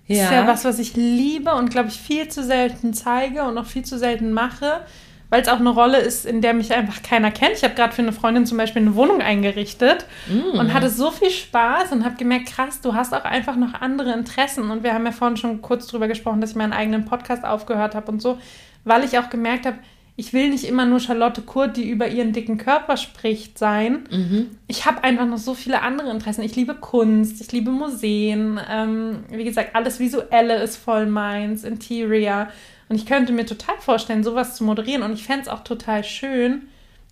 Das 0.10 0.18
ja. 0.18 0.26
ist 0.26 0.32
ja 0.32 0.48
was, 0.48 0.66
was 0.66 0.80
ich 0.80 0.98
liebe 0.98 1.54
und 1.54 1.70
glaube 1.70 1.88
ich 1.88 1.98
viel 1.98 2.28
zu 2.28 2.44
selten 2.44 2.94
zeige 2.94 3.44
und 3.44 3.58
auch 3.58 3.68
viel 3.68 3.86
zu 3.86 3.98
selten 3.98 4.34
mache 4.34 4.82
weil 5.30 5.42
es 5.42 5.48
auch 5.48 5.60
eine 5.60 5.70
Rolle 5.70 6.00
ist, 6.00 6.26
in 6.26 6.42
der 6.42 6.54
mich 6.54 6.74
einfach 6.74 7.04
keiner 7.04 7.32
kennt. 7.32 7.54
Ich 7.56 7.64
habe 7.64 7.76
gerade 7.76 7.94
für 7.94 8.02
eine 8.02 8.14
Freundin 8.14 8.46
zum 8.46 8.58
Beispiel 8.58 8.82
eine 8.82 8.96
Wohnung 8.96 9.22
eingerichtet 9.22 10.06
mm. 10.28 10.58
und 10.58 10.74
hatte 10.74 10.90
so 10.90 11.12
viel 11.12 11.30
Spaß 11.30 11.92
und 11.92 12.04
habe 12.04 12.16
gemerkt, 12.16 12.48
krass, 12.48 12.82
du 12.82 12.96
hast 12.96 13.14
auch 13.14 13.26
einfach 13.26 13.56
noch 13.56 13.76
andere 13.76 14.14
Interessen. 14.14 14.72
Und 14.72 14.84
wir 14.84 14.94
haben 14.94 15.06
ja 15.06 15.12
vorhin 15.12 15.38
schon 15.38 15.62
kurz 15.62 15.88
drüber 15.88 16.08
gesprochen, 16.08 16.42
dass 16.42 16.52
ich 16.52 16.56
meinen 16.56 16.74
eigenen 16.74 17.06
Podcast 17.06 17.46
aufgehört 17.46 17.94
habe 17.94 18.12
und 18.12 18.22
so, 18.22 18.40
weil 18.86 19.04
ich 19.04 19.20
auch 19.20 19.30
gemerkt 19.30 19.66
habe, 19.68 19.78
ich 20.20 20.34
will 20.34 20.50
nicht 20.50 20.66
immer 20.66 20.86
nur 20.86 21.00
Charlotte 21.00 21.42
Kurt, 21.42 21.78
die 21.78 21.90
über 21.90 22.10
ihren 22.10 22.34
dicken 22.34 22.58
Körper 22.58 22.98
spricht, 22.98 23.58
sein. 23.58 24.04
Mhm. 24.12 24.48
Ich 24.68 24.86
habe 24.86 25.02
einfach 25.06 25.26
noch 25.26 25.38
so 25.38 25.54
viele 25.54 25.82
andere 25.82 26.10
Interessen. 26.10 26.42
Ich 26.42 26.58
liebe 26.58 26.76
Kunst, 26.76 27.40
ich 27.40 27.54
liebe 27.54 27.72
Museen. 27.72 28.60
Ähm, 28.70 29.24
wie 29.30 29.46
gesagt, 29.46 29.76
alles 29.78 29.98
Visuelle 30.02 30.62
ist 30.62 30.76
voll 30.76 31.06
meins, 31.06 31.64
Interior. 31.64 32.50
Und 32.90 32.96
ich 32.96 33.06
könnte 33.06 33.32
mir 33.32 33.46
total 33.46 33.78
vorstellen, 33.80 34.24
sowas 34.24 34.56
zu 34.56 34.64
moderieren. 34.64 35.04
Und 35.04 35.14
ich 35.14 35.24
fände 35.24 35.44
es 35.44 35.48
auch 35.48 35.64
total 35.64 36.04
schön, 36.04 36.64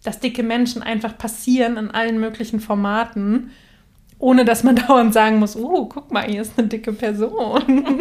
dass 0.03 0.19
dicke 0.19 0.43
Menschen 0.43 0.81
einfach 0.81 1.17
passieren 1.17 1.77
in 1.77 1.91
allen 1.91 2.19
möglichen 2.19 2.59
Formaten, 2.59 3.51
ohne 4.19 4.43
dass 4.43 4.63
man 4.63 4.75
dauernd 4.87 5.13
sagen 5.13 5.37
muss, 5.39 5.55
oh, 5.55 5.85
guck 5.85 6.11
mal, 6.11 6.23
hier 6.23 6.41
ist 6.41 6.57
eine 6.57 6.67
dicke 6.67 6.93
Person. 6.93 7.61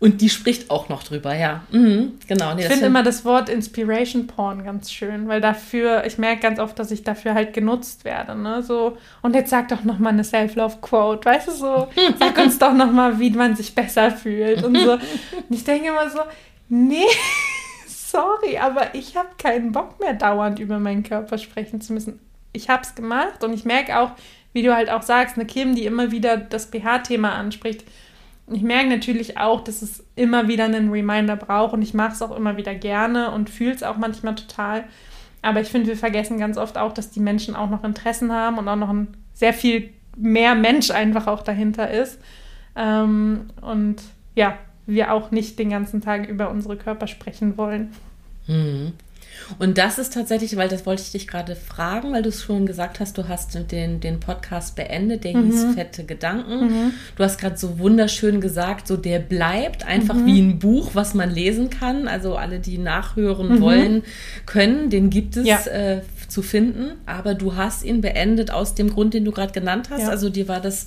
Und 0.00 0.20
die 0.20 0.28
spricht 0.28 0.70
auch 0.70 0.88
noch 0.88 1.02
drüber, 1.02 1.34
ja. 1.34 1.62
Mhm, 1.70 2.18
genau. 2.26 2.54
Nee, 2.54 2.62
ich 2.62 2.68
finde 2.68 2.86
immer 2.86 3.02
das 3.02 3.24
Wort 3.24 3.48
Inspiration 3.48 4.26
Porn 4.26 4.64
ganz 4.64 4.92
schön, 4.92 5.28
weil 5.28 5.40
dafür, 5.40 6.04
ich 6.04 6.18
merke 6.18 6.42
ganz 6.42 6.58
oft, 6.58 6.78
dass 6.78 6.90
ich 6.90 7.04
dafür 7.04 7.34
halt 7.34 7.54
genutzt 7.54 8.04
werde. 8.04 8.34
Ne? 8.34 8.62
So, 8.62 8.98
und 9.22 9.34
jetzt 9.34 9.50
sag 9.50 9.68
doch 9.68 9.84
noch 9.84 9.98
mal 9.98 10.10
eine 10.10 10.24
Self-Love-Quote, 10.24 11.24
weißt 11.24 11.48
du 11.48 11.52
so, 11.52 11.88
sag 12.18 12.36
uns 12.38 12.58
doch 12.58 12.74
noch 12.74 12.90
mal, 12.90 13.18
wie 13.18 13.30
man 13.30 13.56
sich 13.56 13.74
besser 13.74 14.10
fühlt 14.10 14.62
und 14.62 14.76
so. 14.76 14.92
Und 14.94 15.00
ich 15.50 15.64
denke 15.64 15.88
immer 15.88 16.10
so, 16.10 16.20
nee, 16.68 17.06
sorry, 17.86 18.58
aber 18.58 18.94
ich 18.94 19.16
habe 19.16 19.28
keinen 19.38 19.72
Bock 19.72 20.00
mehr 20.00 20.14
dauernd 20.14 20.58
über 20.58 20.78
meinen 20.78 21.02
Körper 21.02 21.38
sprechen 21.38 21.80
zu 21.80 21.92
müssen. 21.92 22.20
Ich 22.52 22.68
habe 22.68 22.82
es 22.82 22.94
gemacht 22.94 23.42
und 23.42 23.52
ich 23.52 23.64
merke 23.64 23.98
auch, 23.98 24.12
wie 24.52 24.62
du 24.62 24.74
halt 24.74 24.88
auch 24.90 25.02
sagst, 25.02 25.36
eine 25.36 25.46
Kim, 25.46 25.74
die 25.74 25.86
immer 25.86 26.10
wieder 26.10 26.36
das 26.36 26.70
BH-Thema 26.70 27.32
anspricht, 27.32 27.84
ich 28.52 28.62
merke 28.62 28.88
natürlich 28.88 29.38
auch, 29.38 29.62
dass 29.62 29.82
es 29.82 30.04
immer 30.16 30.48
wieder 30.48 30.64
einen 30.64 30.90
Reminder 30.90 31.36
braucht 31.36 31.72
und 31.72 31.82
ich 31.82 31.94
mache 31.94 32.12
es 32.12 32.22
auch 32.22 32.36
immer 32.36 32.56
wieder 32.56 32.74
gerne 32.74 33.30
und 33.30 33.48
fühle 33.48 33.74
es 33.74 33.82
auch 33.82 33.96
manchmal 33.96 34.34
total. 34.34 34.84
Aber 35.42 35.60
ich 35.60 35.68
finde, 35.68 35.88
wir 35.88 35.96
vergessen 35.96 36.38
ganz 36.38 36.56
oft 36.56 36.76
auch, 36.76 36.92
dass 36.92 37.10
die 37.10 37.20
Menschen 37.20 37.54
auch 37.56 37.70
noch 37.70 37.84
Interessen 37.84 38.32
haben 38.32 38.58
und 38.58 38.68
auch 38.68 38.76
noch 38.76 38.90
ein 38.90 39.08
sehr 39.32 39.52
viel 39.52 39.90
mehr 40.16 40.54
Mensch 40.54 40.90
einfach 40.90 41.26
auch 41.26 41.42
dahinter 41.42 41.90
ist. 41.90 42.18
Ähm, 42.76 43.46
und 43.60 44.02
ja, 44.34 44.58
wir 44.86 45.12
auch 45.12 45.30
nicht 45.30 45.58
den 45.58 45.70
ganzen 45.70 46.00
Tag 46.00 46.28
über 46.28 46.50
unsere 46.50 46.76
Körper 46.76 47.06
sprechen 47.06 47.56
wollen. 47.56 47.92
Mhm. 48.46 48.92
Und 49.58 49.78
das 49.78 49.98
ist 49.98 50.14
tatsächlich, 50.14 50.56
weil 50.56 50.68
das 50.68 50.86
wollte 50.86 51.02
ich 51.02 51.12
dich 51.12 51.26
gerade 51.26 51.56
fragen, 51.56 52.12
weil 52.12 52.22
du 52.22 52.28
es 52.28 52.42
schon 52.42 52.66
gesagt 52.66 53.00
hast, 53.00 53.18
du 53.18 53.28
hast 53.28 53.58
den, 53.70 54.00
den 54.00 54.20
Podcast 54.20 54.76
beendet, 54.76 55.24
der 55.24 55.36
mhm. 55.36 55.46
hieß 55.46 55.66
Fette 55.74 56.04
Gedanken. 56.04 56.66
Mhm. 56.66 56.92
Du 57.16 57.24
hast 57.24 57.38
gerade 57.38 57.56
so 57.56 57.78
wunderschön 57.78 58.40
gesagt, 58.40 58.86
so 58.86 58.96
der 58.96 59.18
bleibt 59.18 59.86
einfach 59.86 60.14
mhm. 60.14 60.26
wie 60.26 60.40
ein 60.40 60.58
Buch, 60.58 60.90
was 60.94 61.14
man 61.14 61.30
lesen 61.30 61.70
kann. 61.70 62.08
Also 62.08 62.36
alle, 62.36 62.58
die 62.58 62.78
nachhören 62.78 63.56
mhm. 63.56 63.60
wollen, 63.60 64.02
können, 64.46 64.90
den 64.90 65.10
gibt 65.10 65.36
es 65.36 65.46
ja. 65.46 65.60
äh, 65.66 66.02
zu 66.28 66.42
finden. 66.42 66.92
Aber 67.06 67.34
du 67.34 67.56
hast 67.56 67.84
ihn 67.84 68.00
beendet 68.00 68.50
aus 68.50 68.74
dem 68.74 68.90
Grund, 68.90 69.14
den 69.14 69.24
du 69.24 69.32
gerade 69.32 69.52
genannt 69.52 69.90
hast. 69.90 70.02
Ja. 70.02 70.08
Also 70.08 70.30
dir 70.30 70.48
war 70.48 70.60
das 70.60 70.86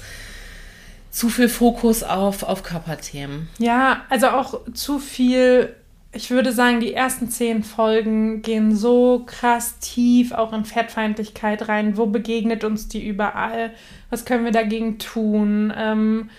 zu 1.11 1.29
viel 1.29 1.49
Fokus 1.49 2.03
auf, 2.03 2.43
auf 2.43 2.63
Körperthemen. 2.63 3.49
Ja, 3.57 4.01
also 4.09 4.27
auch 4.27 4.59
zu 4.73 4.99
viel 4.99 5.73
ich 6.17 6.31
würde 6.31 6.51
sagen, 6.51 6.79
die 6.79 6.93
ersten 6.93 7.29
zehn 7.29 7.63
Folgen 7.63 8.41
gehen 8.41 8.75
so 8.75 9.23
krass 9.25 9.77
tief 9.79 10.31
auch 10.31 10.51
in 10.51 10.65
Fettfeindlichkeit 10.65 11.69
rein. 11.69 11.95
Wo 11.95 12.07
begegnet 12.07 12.63
uns 12.63 12.87
die 12.87 13.07
überall? 13.07 13.71
Was 14.09 14.25
können 14.25 14.43
wir 14.43 14.51
dagegen 14.51 14.97
tun? 14.97 15.71
Ähm, 15.77 16.29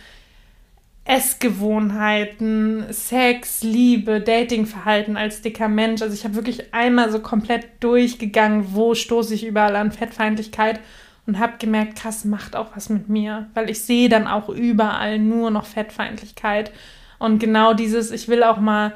Essgewohnheiten, 1.04 2.92
Sex, 2.92 3.62
Liebe, 3.62 4.20
Datingverhalten 4.20 5.16
als 5.16 5.42
dicker 5.42 5.68
Mensch. 5.68 6.02
Also 6.02 6.12
ich 6.12 6.24
habe 6.24 6.34
wirklich 6.34 6.74
einmal 6.74 7.12
so 7.12 7.20
komplett 7.20 7.66
durchgegangen, 7.80 8.74
wo 8.74 8.94
stoße 8.94 9.32
ich 9.32 9.46
überall 9.46 9.76
an 9.76 9.92
Fettfeindlichkeit 9.92 10.80
und 11.26 11.38
habe 11.38 11.54
gemerkt, 11.60 11.96
krass, 11.96 12.24
macht 12.24 12.56
auch 12.56 12.74
was 12.74 12.88
mit 12.88 13.08
mir, 13.08 13.46
weil 13.54 13.70
ich 13.70 13.80
sehe 13.82 14.08
dann 14.08 14.26
auch 14.26 14.48
überall 14.48 15.20
nur 15.20 15.52
noch 15.52 15.66
Fettfeindlichkeit. 15.66 16.72
Und 17.20 17.38
genau 17.38 17.74
dieses, 17.74 18.10
ich 18.10 18.26
will 18.26 18.42
auch 18.42 18.58
mal 18.58 18.92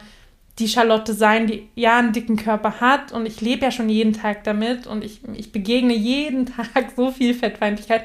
die 0.58 0.68
Charlotte 0.68 1.14
sein, 1.14 1.46
die 1.46 1.68
ja 1.74 1.98
einen 1.98 2.12
dicken 2.12 2.36
Körper 2.36 2.80
hat 2.80 3.12
und 3.12 3.26
ich 3.26 3.40
lebe 3.40 3.62
ja 3.62 3.70
schon 3.70 3.88
jeden 3.88 4.12
Tag 4.12 4.44
damit 4.44 4.86
und 4.86 5.02
ich, 5.02 5.20
ich 5.34 5.52
begegne 5.52 5.94
jeden 5.94 6.46
Tag 6.56 6.92
so 6.94 7.10
viel 7.10 7.34
Fettfeindlichkeit. 7.34 8.04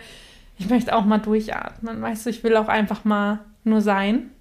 Ich 0.58 0.70
möchte 0.70 0.96
auch 0.96 1.06
mal 1.06 1.20
durchatmen, 1.20 2.02
weißt 2.02 2.26
du, 2.26 2.30
ich 2.30 2.44
will 2.44 2.56
auch 2.56 2.68
einfach 2.68 3.04
mal 3.04 3.40
nur 3.64 3.82
sein. 3.82 4.32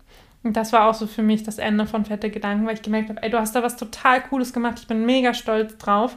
Und 0.43 0.57
das 0.57 0.73
war 0.73 0.89
auch 0.89 0.95
so 0.95 1.09
für 1.09 1.25
mich 1.25 1.43
das 1.43 1.59
Ende 1.59 1.87
von 1.87 2.05
Fette 2.05 2.31
Gedanken, 2.31 2.67
weil 2.67 2.75
ich 2.75 2.83
gemerkt 2.83 3.09
habe, 3.09 3.23
ey, 3.23 3.31
du 3.31 3.39
hast 3.39 3.57
da 3.57 3.65
was 3.65 3.77
total 3.77 4.23
Cooles 4.23 4.53
gemacht, 4.53 4.79
ich 4.81 4.87
bin 4.87 5.05
mega 5.05 5.35
stolz 5.35 5.77
drauf. 5.77 6.17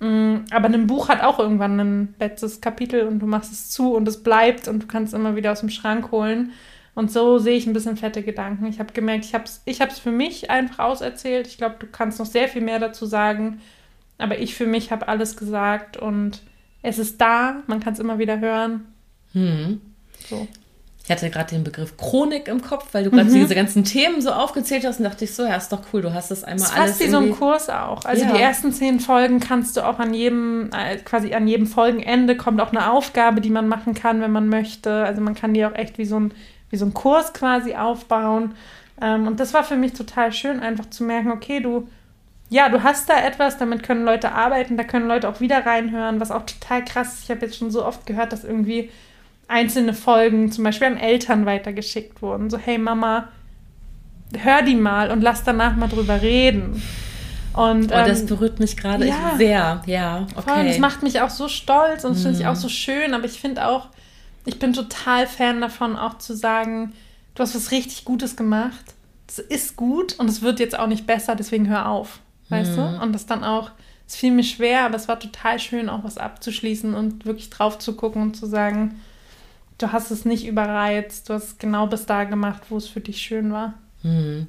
Mm, 0.00 0.38
aber 0.50 0.66
ein 0.66 0.86
Buch 0.88 1.08
hat 1.08 1.22
auch 1.22 1.38
irgendwann 1.38 1.78
ein 1.78 2.14
letztes 2.18 2.60
Kapitel 2.60 3.06
und 3.06 3.20
du 3.20 3.26
machst 3.26 3.52
es 3.52 3.70
zu 3.70 3.94
und 3.94 4.08
es 4.08 4.22
bleibt 4.22 4.66
und 4.66 4.82
du 4.82 4.86
kannst 4.88 5.14
immer 5.14 5.36
wieder 5.36 5.52
aus 5.52 5.60
dem 5.60 5.70
Schrank 5.70 6.10
holen. 6.10 6.52
Und 7.00 7.10
so 7.10 7.38
sehe 7.38 7.56
ich 7.56 7.66
ein 7.66 7.72
bisschen 7.72 7.96
fette 7.96 8.22
Gedanken. 8.22 8.66
Ich 8.66 8.78
habe 8.78 8.92
gemerkt, 8.92 9.24
ich 9.24 9.32
habe 9.32 9.44
es 9.44 9.62
ich 9.64 9.78
für 9.78 10.10
mich 10.10 10.50
einfach 10.50 10.80
auserzählt. 10.80 11.46
Ich 11.46 11.56
glaube, 11.56 11.76
du 11.78 11.86
kannst 11.86 12.18
noch 12.18 12.26
sehr 12.26 12.46
viel 12.46 12.60
mehr 12.60 12.78
dazu 12.78 13.06
sagen. 13.06 13.62
Aber 14.18 14.38
ich 14.38 14.54
für 14.54 14.66
mich 14.66 14.92
habe 14.92 15.08
alles 15.08 15.38
gesagt 15.38 15.96
und 15.96 16.42
es 16.82 16.98
ist 16.98 17.18
da. 17.18 17.62
Man 17.68 17.80
kann 17.80 17.94
es 17.94 18.00
immer 18.00 18.18
wieder 18.18 18.38
hören. 18.38 18.84
Hm. 19.32 19.80
So. 20.28 20.46
Ich 21.02 21.10
hatte 21.10 21.30
gerade 21.30 21.54
den 21.54 21.64
Begriff 21.64 21.96
Chronik 21.96 22.48
im 22.48 22.60
Kopf, 22.60 22.88
weil 22.92 23.04
du 23.04 23.10
gerade 23.10 23.30
mhm. 23.30 23.34
diese 23.34 23.54
ganzen 23.54 23.82
Themen 23.84 24.20
so 24.20 24.32
aufgezählt 24.32 24.84
hast 24.84 24.98
und 24.98 25.04
dachte 25.04 25.24
ich 25.24 25.34
so, 25.34 25.44
ja, 25.44 25.56
ist 25.56 25.72
doch 25.72 25.80
cool, 25.94 26.02
du 26.02 26.12
hast 26.12 26.30
das 26.30 26.44
einmal 26.44 26.58
das 26.58 26.68
ist 26.68 26.76
alles. 26.76 26.90
Fast 26.90 27.02
wie 27.02 27.10
so 27.10 27.16
ein 27.16 27.32
Kurs 27.32 27.70
auch. 27.70 28.04
Also 28.04 28.24
ja. 28.24 28.32
die 28.34 28.42
ersten 28.42 28.72
zehn 28.72 29.00
Folgen 29.00 29.40
kannst 29.40 29.78
du 29.78 29.86
auch 29.88 29.98
an 29.98 30.12
jedem, 30.12 30.68
äh, 30.76 30.98
quasi 30.98 31.32
an 31.32 31.48
jedem 31.48 31.66
Folgenende 31.66 32.36
kommt 32.36 32.60
auch 32.60 32.72
eine 32.72 32.92
Aufgabe, 32.92 33.40
die 33.40 33.48
man 33.48 33.68
machen 33.68 33.94
kann, 33.94 34.20
wenn 34.20 34.32
man 34.32 34.48
möchte. 34.48 34.92
Also 34.92 35.22
man 35.22 35.34
kann 35.34 35.54
die 35.54 35.64
auch 35.64 35.74
echt 35.74 35.96
wie 35.96 36.04
so 36.04 36.20
ein 36.20 36.34
wie 36.70 36.76
so 36.76 36.84
einen 36.84 36.94
Kurs 36.94 37.32
quasi 37.32 37.74
aufbauen. 37.74 38.54
Ähm, 39.00 39.26
und 39.26 39.40
das 39.40 39.54
war 39.54 39.64
für 39.64 39.76
mich 39.76 39.92
total 39.92 40.32
schön, 40.32 40.60
einfach 40.60 40.88
zu 40.90 41.04
merken, 41.04 41.30
okay, 41.30 41.60
du, 41.60 41.88
ja, 42.48 42.68
du 42.68 42.82
hast 42.82 43.08
da 43.08 43.24
etwas, 43.24 43.58
damit 43.58 43.82
können 43.82 44.04
Leute 44.04 44.32
arbeiten, 44.32 44.76
da 44.76 44.84
können 44.84 45.06
Leute 45.06 45.28
auch 45.28 45.40
wieder 45.40 45.64
reinhören, 45.66 46.20
was 46.20 46.30
auch 46.30 46.46
total 46.46 46.84
krass 46.84 47.14
ist. 47.14 47.24
Ich 47.24 47.30
habe 47.30 47.46
jetzt 47.46 47.58
schon 47.58 47.70
so 47.70 47.84
oft 47.84 48.06
gehört, 48.06 48.32
dass 48.32 48.44
irgendwie 48.44 48.90
einzelne 49.48 49.94
Folgen 49.94 50.52
zum 50.52 50.64
Beispiel 50.64 50.86
an 50.86 50.96
Eltern 50.96 51.44
weitergeschickt 51.46 52.22
wurden. 52.22 52.50
So, 52.50 52.58
hey 52.58 52.78
Mama, 52.78 53.28
hör 54.38 54.62
die 54.62 54.76
mal 54.76 55.10
und 55.10 55.22
lass 55.22 55.44
danach 55.44 55.76
mal 55.76 55.88
drüber 55.88 56.22
reden. 56.22 56.82
Und, 57.52 57.86
oh, 57.86 58.04
das 58.06 58.20
ähm, 58.20 58.26
berührt 58.26 58.60
mich 58.60 58.76
gerade 58.76 59.06
ja, 59.06 59.34
sehr, 59.36 59.82
ja. 59.86 60.26
Okay. 60.36 60.50
Voll, 60.50 60.66
das 60.66 60.78
macht 60.78 61.02
mich 61.02 61.20
auch 61.20 61.30
so 61.30 61.48
stolz 61.48 62.04
und 62.04 62.14
das 62.14 62.22
finde 62.22 62.38
ich 62.38 62.46
auch 62.46 62.54
mhm. 62.54 62.60
so 62.60 62.68
schön, 62.68 63.12
aber 63.12 63.24
ich 63.24 63.40
finde 63.40 63.66
auch, 63.66 63.88
ich 64.44 64.58
bin 64.58 64.72
total 64.72 65.26
Fan 65.26 65.60
davon, 65.60 65.96
auch 65.96 66.18
zu 66.18 66.34
sagen, 66.34 66.92
du 67.34 67.42
hast 67.42 67.54
was 67.54 67.70
richtig 67.70 68.04
Gutes 68.04 68.36
gemacht. 68.36 68.94
Es 69.28 69.38
ist 69.38 69.76
gut 69.76 70.18
und 70.18 70.28
es 70.28 70.42
wird 70.42 70.60
jetzt 70.60 70.78
auch 70.78 70.86
nicht 70.86 71.06
besser, 71.06 71.36
deswegen 71.36 71.68
hör 71.68 71.88
auf. 71.88 72.20
Weißt 72.48 72.72
mhm. 72.72 72.76
du? 72.76 73.02
Und 73.02 73.12
das 73.12 73.26
dann 73.26 73.44
auch, 73.44 73.70
es 74.06 74.16
fiel 74.16 74.32
mir 74.32 74.42
schwer, 74.42 74.84
aber 74.84 74.96
es 74.96 75.08
war 75.08 75.20
total 75.20 75.58
schön, 75.58 75.88
auch 75.88 76.02
was 76.02 76.18
abzuschließen 76.18 76.94
und 76.94 77.26
wirklich 77.26 77.50
drauf 77.50 77.78
zu 77.78 77.94
gucken 77.94 78.22
und 78.22 78.36
zu 78.36 78.46
sagen, 78.46 79.00
du 79.78 79.92
hast 79.92 80.10
es 80.10 80.24
nicht 80.24 80.46
überreizt, 80.46 81.28
du 81.28 81.34
hast 81.34 81.58
genau 81.58 81.86
bis 81.86 82.06
da 82.06 82.24
gemacht, 82.24 82.64
wo 82.70 82.76
es 82.76 82.88
für 82.88 83.00
dich 83.00 83.20
schön 83.22 83.52
war. 83.52 83.74
Mhm. 84.02 84.48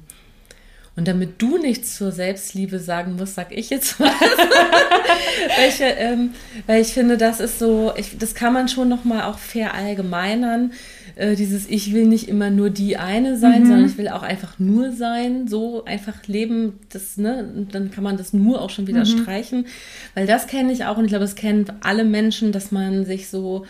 Und 0.94 1.08
damit 1.08 1.40
du 1.40 1.56
nichts 1.56 1.96
zur 1.96 2.12
Selbstliebe 2.12 2.78
sagen 2.78 3.16
musst, 3.16 3.34
sag 3.34 3.50
ich 3.56 3.70
jetzt 3.70 3.98
was. 3.98 4.10
weil, 5.56 5.68
ich, 5.68 5.80
ähm, 5.80 6.30
weil 6.66 6.82
ich 6.82 6.88
finde, 6.88 7.16
das 7.16 7.40
ist 7.40 7.58
so, 7.58 7.92
ich, 7.96 8.18
das 8.18 8.34
kann 8.34 8.52
man 8.52 8.68
schon 8.68 8.90
nochmal 8.90 9.22
auch 9.22 9.38
verallgemeinern. 9.38 10.72
Äh, 11.16 11.34
dieses 11.34 11.66
Ich 11.66 11.94
will 11.94 12.06
nicht 12.06 12.28
immer 12.28 12.50
nur 12.50 12.68
die 12.68 12.98
eine 12.98 13.38
sein, 13.38 13.62
mhm. 13.62 13.66
sondern 13.66 13.86
ich 13.86 13.96
will 13.96 14.08
auch 14.08 14.22
einfach 14.22 14.58
nur 14.58 14.92
sein, 14.92 15.48
so 15.48 15.84
einfach 15.86 16.26
leben, 16.26 16.78
das, 16.90 17.16
ne, 17.16 17.50
und 17.56 17.74
dann 17.74 17.90
kann 17.90 18.04
man 18.04 18.18
das 18.18 18.34
nur 18.34 18.60
auch 18.60 18.70
schon 18.70 18.86
wieder 18.86 19.00
mhm. 19.00 19.22
streichen. 19.22 19.66
Weil 20.14 20.26
das 20.26 20.46
kenne 20.46 20.72
ich 20.72 20.84
auch 20.84 20.98
und 20.98 21.04
ich 21.04 21.10
glaube, 21.10 21.24
das 21.24 21.36
kennen 21.36 21.72
alle 21.80 22.04
Menschen, 22.04 22.52
dass 22.52 22.70
man 22.70 23.06
sich 23.06 23.28
so 23.28 23.64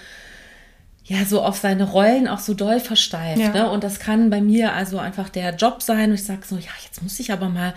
ja, 1.04 1.24
so 1.24 1.42
auf 1.42 1.56
seine 1.56 1.84
Rollen 1.84 2.28
auch 2.28 2.38
so 2.38 2.54
doll 2.54 2.80
versteift. 2.80 3.40
Ja. 3.40 3.50
Ne? 3.50 3.70
Und 3.70 3.82
das 3.82 3.98
kann 3.98 4.30
bei 4.30 4.40
mir 4.40 4.72
also 4.72 4.98
einfach 4.98 5.28
der 5.28 5.54
Job 5.56 5.82
sein. 5.82 6.10
Und 6.10 6.14
ich 6.14 6.24
sage 6.24 6.42
so, 6.46 6.56
ja, 6.56 6.70
jetzt 6.84 7.02
muss 7.02 7.18
ich 7.18 7.32
aber 7.32 7.48
mal, 7.48 7.74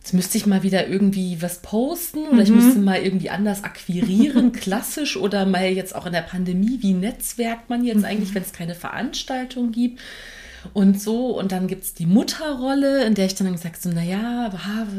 jetzt 0.00 0.14
müsste 0.14 0.38
ich 0.38 0.46
mal 0.46 0.62
wieder 0.62 0.88
irgendwie 0.88 1.42
was 1.42 1.60
posten 1.60 2.20
oder 2.20 2.36
mhm. 2.36 2.40
ich 2.40 2.50
müsste 2.50 2.78
mal 2.78 3.02
irgendwie 3.02 3.30
anders 3.30 3.64
akquirieren, 3.64 4.52
klassisch 4.54 5.16
oder 5.16 5.44
mal 5.44 5.66
jetzt 5.66 5.94
auch 5.94 6.06
in 6.06 6.12
der 6.12 6.22
Pandemie, 6.22 6.78
wie 6.80 6.94
netzwerkt 6.94 7.68
man 7.68 7.84
jetzt 7.84 7.98
mhm. 7.98 8.04
eigentlich, 8.06 8.34
wenn 8.34 8.42
es 8.42 8.52
keine 8.52 8.74
Veranstaltung 8.74 9.70
gibt 9.72 10.00
und 10.74 11.00
so. 11.00 11.38
Und 11.38 11.52
dann 11.52 11.66
gibt 11.66 11.84
es 11.84 11.94
die 11.94 12.06
Mutterrolle, 12.06 13.04
in 13.04 13.14
der 13.14 13.26
ich 13.26 13.34
dann 13.34 13.52
gesagt 13.52 13.82
so, 13.82 13.90
naja, 13.90 14.52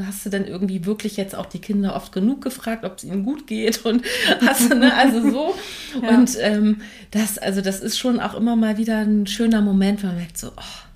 hast 0.07 0.25
du 0.25 0.29
denn 0.29 0.45
irgendwie 0.45 0.85
wirklich 0.85 1.17
jetzt 1.17 1.35
auch 1.35 1.45
die 1.45 1.59
Kinder 1.59 1.95
oft 1.95 2.11
genug 2.11 2.41
gefragt, 2.41 2.83
ob 2.85 2.97
es 2.97 3.03
ihnen 3.03 3.23
gut 3.23 3.47
geht 3.47 3.85
und 3.85 4.03
hast 4.45 4.71
du, 4.71 4.75
ne, 4.75 4.93
also 4.95 5.21
so. 5.29 5.55
ja. 6.01 6.09
Und 6.09 6.37
ähm, 6.39 6.81
das, 7.11 7.37
also 7.37 7.61
das 7.61 7.79
ist 7.79 7.97
schon 7.97 8.19
auch 8.19 8.33
immer 8.33 8.55
mal 8.55 8.77
wieder 8.77 8.99
ein 8.99 9.27
schöner 9.27 9.61
Moment, 9.61 10.01
wenn 10.01 10.09
man 10.09 10.17
merkt 10.17 10.37
so, 10.37 10.49
oh, 10.49 10.87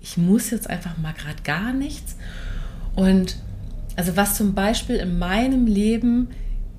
ich 0.00 0.16
muss 0.16 0.50
jetzt 0.50 0.70
einfach 0.70 0.96
mal 0.98 1.12
gerade 1.12 1.42
gar 1.42 1.72
nichts. 1.72 2.16
Und 2.94 3.36
Also 3.96 4.16
was 4.16 4.36
zum 4.36 4.54
Beispiel 4.54 4.96
in 4.96 5.18
meinem 5.18 5.66
Leben 5.66 6.28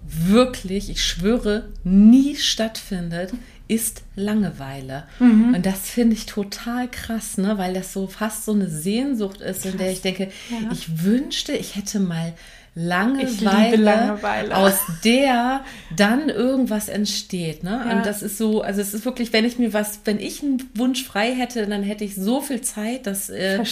wirklich, 0.08 0.90
ich 0.90 1.04
schwöre, 1.04 1.68
nie 1.84 2.36
stattfindet, 2.36 3.34
ist 3.68 4.04
Langeweile. 4.16 5.04
Mhm. 5.20 5.56
Und 5.56 5.66
das 5.66 5.90
finde 5.90 6.16
ich 6.16 6.26
total 6.26 6.90
krass, 6.90 7.38
ne? 7.38 7.58
weil 7.58 7.74
das 7.74 7.94
so 7.94 8.08
fast 8.08 8.46
so 8.46 8.54
eine 8.54 8.70
Sehnsucht 8.70 9.42
ist, 9.42 9.64
krass. 9.64 9.72
in 9.72 9.78
der 9.78 9.92
ich 9.92 10.02
denke, 10.02 10.32
ja. 10.50 10.72
ich 10.72 11.04
wünschte, 11.04 11.54
ich 11.54 11.76
hätte 11.76 12.00
mal 12.00 12.34
Langeweile, 12.80 13.76
Langeweile, 13.76 14.56
aus 14.56 14.80
der 15.04 15.62
dann 15.96 16.30
irgendwas 16.30 16.90
entsteht. 16.90 17.64
Ne? 17.64 17.82
Ja. 17.84 17.98
Und 17.98 18.06
das 18.06 18.22
ist 18.22 18.38
so, 18.38 18.62
also 18.62 18.80
es 18.82 18.94
ist 18.94 19.04
wirklich, 19.04 19.34
wenn 19.34 19.46
ich 19.46 19.58
mir 19.58 19.74
was, 19.74 20.02
wenn 20.06 20.20
ich 20.20 20.44
einen 20.44 20.64
Wunsch 20.76 21.04
frei 21.04 21.34
hätte, 21.34 21.66
dann 21.66 21.82
hätte 21.82 22.04
ich 22.04 22.14
so 22.14 22.40
viel 22.40 22.62
Zeit, 22.62 23.08
dass 23.08 23.32
äh, 23.32 23.64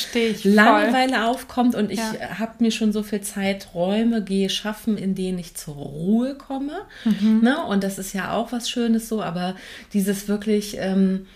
Langeweile 0.44 1.18
voll. 1.18 1.24
aufkommt 1.24 1.76
und 1.76 1.92
ich 1.92 2.00
ja. 2.00 2.40
habe 2.40 2.54
mir 2.64 2.72
schon 2.72 2.92
so 2.92 3.04
viel 3.04 3.22
Zeit, 3.22 3.76
Räume 3.76 4.24
gehe 4.24 4.50
schaffen, 4.50 4.98
in 4.98 5.14
denen 5.14 5.38
ich 5.38 5.54
zur 5.54 5.76
Ruhe 5.76 6.34
komme. 6.34 6.74
Mhm. 7.04 7.42
Ne? 7.44 7.64
Und 7.64 7.84
das 7.84 8.00
ist 8.00 8.14
ja 8.14 8.34
auch 8.34 8.52
was 8.52 8.72
Schönes 8.72 9.08
so, 9.08 9.22
aber 9.22 9.56
dieses 9.94 10.28
wirklich 10.28 10.78
ähm, 10.80 11.28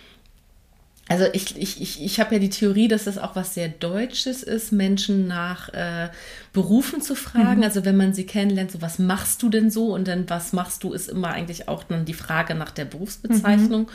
also 1.09 1.25
ich, 1.33 1.57
ich, 1.57 1.81
ich, 1.81 2.03
ich 2.03 2.19
habe 2.19 2.35
ja 2.35 2.39
die 2.39 2.51
Theorie, 2.51 2.87
dass 2.87 3.05
das 3.05 3.17
auch 3.17 3.35
was 3.35 3.55
sehr 3.55 3.67
Deutsches 3.67 4.43
ist, 4.43 4.71
Menschen 4.71 5.27
nach 5.27 5.69
äh, 5.69 6.09
Berufen 6.53 7.01
zu 7.01 7.15
fragen. 7.15 7.57
Mhm. 7.57 7.63
Also 7.63 7.83
wenn 7.83 7.97
man 7.97 8.13
sie 8.13 8.27
kennenlernt, 8.27 8.71
so 8.71 8.81
was 8.81 8.99
machst 8.99 9.41
du 9.41 9.49
denn 9.49 9.71
so? 9.71 9.87
Und 9.93 10.07
dann 10.07 10.29
was 10.29 10.53
machst 10.53 10.83
du, 10.83 10.93
ist 10.93 11.09
immer 11.09 11.29
eigentlich 11.29 11.67
auch 11.67 11.83
dann 11.83 12.05
die 12.05 12.13
Frage 12.13 12.53
nach 12.53 12.69
der 12.69 12.85
Berufsbezeichnung. 12.85 13.81
Mhm. 13.81 13.89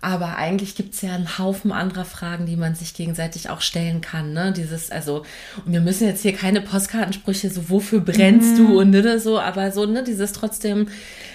Aber 0.00 0.36
eigentlich 0.36 0.74
gibt 0.74 0.92
es 0.92 1.00
ja 1.00 1.14
einen 1.14 1.38
Haufen 1.38 1.72
anderer 1.72 2.04
Fragen, 2.04 2.44
die 2.44 2.56
man 2.56 2.74
sich 2.74 2.92
gegenseitig 2.92 3.48
auch 3.48 3.62
stellen 3.62 4.02
kann. 4.02 4.34
Ne? 4.34 4.52
Dieses, 4.52 4.90
also, 4.90 5.24
und 5.64 5.72
wir 5.72 5.80
müssen 5.80 6.06
jetzt 6.06 6.20
hier 6.20 6.34
keine 6.34 6.60
Postkartensprüche, 6.60 7.48
so 7.48 7.70
wofür 7.70 8.00
brennst 8.00 8.58
mhm. 8.58 8.66
du 8.66 8.80
und 8.80 8.90
ne, 8.90 9.18
so, 9.18 9.40
aber 9.40 9.72
so, 9.72 9.86
ne, 9.86 10.04
dieses 10.04 10.32
trotzdem, 10.32 10.88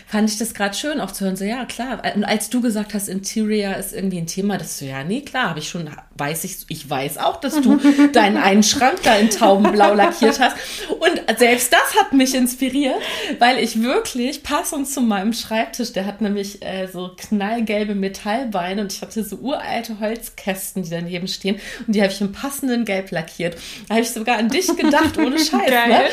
fand 0.09 0.27
ich 0.27 0.39
das 0.39 0.55
gerade 0.55 0.75
schön 0.75 0.99
auch 0.99 1.11
zu 1.11 1.23
hören. 1.23 1.35
So, 1.35 1.45
ja, 1.45 1.65
klar. 1.65 2.01
Und 2.15 2.23
als 2.23 2.49
du 2.49 2.61
gesagt 2.61 2.95
hast, 2.95 3.07
Interior 3.07 3.75
ist 3.75 3.93
irgendwie 3.93 4.17
ein 4.17 4.25
Thema, 4.25 4.57
das 4.57 4.79
so, 4.79 4.85
ja, 4.85 5.03
nee, 5.03 5.21
klar, 5.21 5.49
habe 5.49 5.59
ich 5.59 5.69
schon, 5.69 5.87
weiß 6.17 6.45
ich, 6.45 6.65
ich 6.67 6.89
weiß 6.89 7.19
auch, 7.19 7.39
dass 7.39 7.61
du 7.61 7.79
deinen 8.13 8.37
einen 8.37 8.63
Schrank 8.63 9.03
da 9.03 9.15
in 9.17 9.29
Taubenblau 9.29 9.93
lackiert 9.93 10.39
hast. 10.39 10.55
Und 10.89 11.37
selbst 11.37 11.71
das 11.71 11.95
hat 11.99 12.13
mich 12.13 12.33
inspiriert, 12.33 12.95
weil 13.37 13.59
ich 13.59 13.83
wirklich 13.83 14.41
passend 14.41 14.89
zu 14.89 15.01
meinem 15.01 15.31
Schreibtisch, 15.31 15.93
der 15.93 16.07
hat 16.07 16.21
nämlich 16.21 16.65
äh, 16.65 16.87
so 16.87 17.11
knallgelbe 17.15 17.93
Metallbeine 17.93 18.81
und 18.81 18.91
ich 18.91 19.03
hatte 19.03 19.23
so 19.23 19.35
uralte 19.35 19.99
Holzkästen, 19.99 20.81
die 20.81 20.89
daneben 20.89 21.27
stehen 21.27 21.59
und 21.85 21.95
die 21.95 22.01
habe 22.01 22.11
ich 22.11 22.19
im 22.19 22.31
passenden 22.31 22.83
Gelb 22.83 23.11
lackiert. 23.11 23.57
Da 23.87 23.95
habe 23.95 24.01
ich 24.01 24.09
sogar 24.09 24.39
an 24.39 24.49
dich 24.49 24.67
gedacht, 24.75 25.19
ohne 25.19 25.37
Scheiß. 25.37 25.69
Ne? 25.69 26.01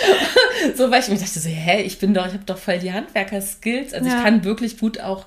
So, 0.77 0.91
weil 0.91 1.01
ich 1.01 1.09
mir 1.09 1.17
dachte 1.17 1.41
so, 1.41 1.49
hä, 1.49 1.83
ich 1.83 1.99
bin 1.99 2.15
doch, 2.15 2.27
ich 2.27 2.33
habe 2.33 2.45
doch 2.45 2.59
voll 2.59 2.79
die 2.79 2.93
Handwerker-Skills 2.93 3.86
Skills. 3.89 3.95
Also 3.95 4.09
ja. 4.09 4.19
ich 4.19 4.25
kann 4.25 4.45
wirklich 4.45 4.79
gut 4.79 5.01
auch 5.01 5.27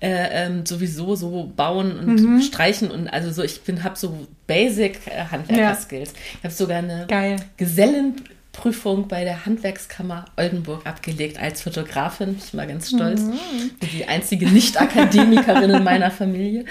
äh, 0.00 0.46
ähm, 0.46 0.66
sowieso 0.66 1.14
so 1.14 1.52
bauen 1.56 1.98
und 1.98 2.20
mhm. 2.20 2.42
streichen 2.42 2.90
und 2.90 3.08
also 3.08 3.30
so, 3.30 3.42
ich 3.42 3.62
bin, 3.62 3.84
habe 3.84 3.96
so 3.96 4.26
Basic 4.48 4.98
äh, 5.06 5.26
Handwerker-Skills. 5.30 6.10
Ja. 6.10 6.18
Ich 6.38 6.44
habe 6.44 6.54
sogar 6.54 6.78
eine 6.78 7.06
Geil. 7.06 7.36
Gesellenprüfung 7.56 9.06
bei 9.06 9.22
der 9.22 9.46
Handwerkskammer 9.46 10.24
Oldenburg 10.36 10.84
abgelegt 10.86 11.40
als 11.40 11.62
Fotografin. 11.62 12.36
Ich 12.36 12.50
bin 12.50 12.58
mal 12.58 12.66
ganz 12.66 12.88
stolz. 12.88 13.20
Mhm. 13.20 13.70
Die 13.80 14.06
einzige 14.06 14.48
Nicht-Akademikerin 14.48 15.70
in 15.70 15.84
meiner 15.84 16.10
Familie. 16.10 16.64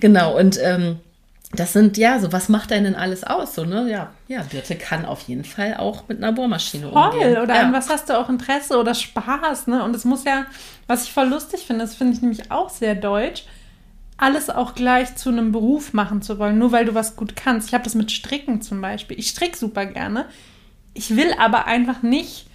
Genau, 0.00 0.38
und 0.38 0.58
ähm, 0.62 0.98
das 1.58 1.72
sind, 1.72 1.96
ja, 1.96 2.18
so 2.18 2.32
was 2.32 2.48
macht 2.48 2.72
einen 2.72 2.84
denn 2.84 2.94
alles 2.94 3.24
aus? 3.24 3.54
So, 3.54 3.64
ne? 3.64 3.90
Ja, 3.90 4.10
ja, 4.28 4.42
Birte 4.42 4.76
kann 4.76 5.04
auf 5.04 5.22
jeden 5.22 5.44
Fall 5.44 5.76
auch 5.76 6.08
mit 6.08 6.18
einer 6.18 6.32
Bohrmaschine 6.32 6.90
voll, 6.90 7.10
umgehen. 7.10 7.38
Oder 7.38 7.54
ja. 7.54 7.62
an 7.62 7.72
was 7.72 7.88
hast 7.90 8.08
du 8.08 8.18
auch 8.18 8.28
Interesse 8.28 8.78
oder 8.78 8.94
Spaß, 8.94 9.66
ne? 9.66 9.82
Und 9.82 9.94
es 9.94 10.04
muss 10.04 10.24
ja, 10.24 10.46
was 10.86 11.04
ich 11.04 11.12
voll 11.12 11.28
lustig 11.28 11.66
finde, 11.66 11.84
das 11.84 11.94
finde 11.94 12.14
ich 12.14 12.22
nämlich 12.22 12.50
auch 12.50 12.70
sehr 12.70 12.94
deutsch, 12.94 13.44
alles 14.16 14.48
auch 14.48 14.74
gleich 14.74 15.16
zu 15.16 15.30
einem 15.30 15.52
Beruf 15.52 15.92
machen 15.92 16.22
zu 16.22 16.38
wollen, 16.38 16.58
nur 16.58 16.72
weil 16.72 16.84
du 16.84 16.94
was 16.94 17.16
gut 17.16 17.36
kannst. 17.36 17.68
Ich 17.68 17.74
habe 17.74 17.84
das 17.84 17.94
mit 17.94 18.12
Stricken 18.12 18.62
zum 18.62 18.80
Beispiel. 18.80 19.18
Ich 19.18 19.28
stricke 19.28 19.56
super 19.56 19.86
gerne. 19.86 20.26
Ich 20.94 21.16
will 21.16 21.34
aber 21.38 21.66
einfach 21.66 22.02
nicht 22.02 22.46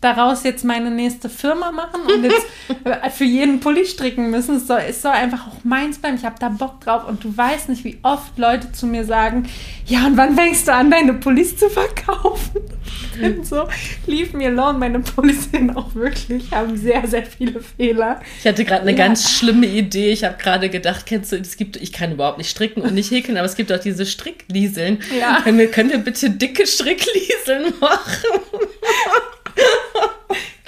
daraus 0.00 0.44
jetzt 0.44 0.64
meine 0.64 0.90
nächste 0.90 1.28
Firma 1.28 1.72
machen 1.72 2.02
und 2.02 2.22
jetzt 2.22 2.46
für 3.16 3.24
jeden 3.24 3.60
Pulli 3.60 3.84
stricken 3.84 4.30
müssen. 4.30 4.56
Es 4.56 4.66
soll, 4.66 4.80
es 4.88 5.02
soll 5.02 5.12
einfach 5.12 5.48
auch 5.48 5.64
meins 5.64 5.98
bleiben. 5.98 6.16
Ich 6.16 6.24
habe 6.24 6.36
da 6.38 6.48
Bock 6.48 6.80
drauf 6.80 7.08
und 7.08 7.24
du 7.24 7.36
weißt 7.36 7.68
nicht, 7.68 7.84
wie 7.84 7.98
oft 8.02 8.38
Leute 8.38 8.70
zu 8.72 8.86
mir 8.86 9.04
sagen, 9.04 9.48
ja, 9.86 10.06
und 10.06 10.16
wann 10.16 10.36
fängst 10.36 10.68
du 10.68 10.74
an, 10.74 10.90
deine 10.90 11.14
Pullis 11.14 11.56
zu 11.56 11.68
verkaufen? 11.68 12.60
Und 13.22 13.46
so, 13.46 13.68
leave 14.06 14.36
me 14.36 14.46
alone. 14.46 14.78
Meine 14.78 15.00
Pullis 15.00 15.50
sind 15.50 15.76
auch 15.76 15.94
wirklich, 15.94 16.50
haben 16.50 16.76
sehr, 16.76 17.06
sehr 17.06 17.24
viele 17.24 17.60
Fehler. 17.60 18.20
Ich 18.38 18.46
hatte 18.46 18.64
gerade 18.64 18.82
eine 18.82 18.92
ja. 18.92 18.96
ganz 18.96 19.30
schlimme 19.30 19.66
Idee. 19.66 20.12
Ich 20.12 20.24
habe 20.24 20.36
gerade 20.38 20.68
gedacht, 20.68 21.06
kennst 21.06 21.32
du, 21.32 21.36
es 21.36 21.56
gibt, 21.56 21.76
ich 21.76 21.92
kann 21.92 22.12
überhaupt 22.12 22.38
nicht 22.38 22.50
stricken 22.50 22.82
und 22.82 22.94
nicht 22.94 23.10
häkeln, 23.10 23.36
aber 23.36 23.46
es 23.46 23.56
gibt 23.56 23.72
auch 23.72 23.80
diese 23.80 24.06
Stricklieseln. 24.06 25.00
Ja. 25.18 25.40
Können, 25.42 25.58
wir, 25.58 25.70
können 25.70 25.90
wir 25.90 25.98
bitte 25.98 26.30
dicke 26.30 26.66
Stricklieseln 26.66 27.74
machen? 27.80 28.40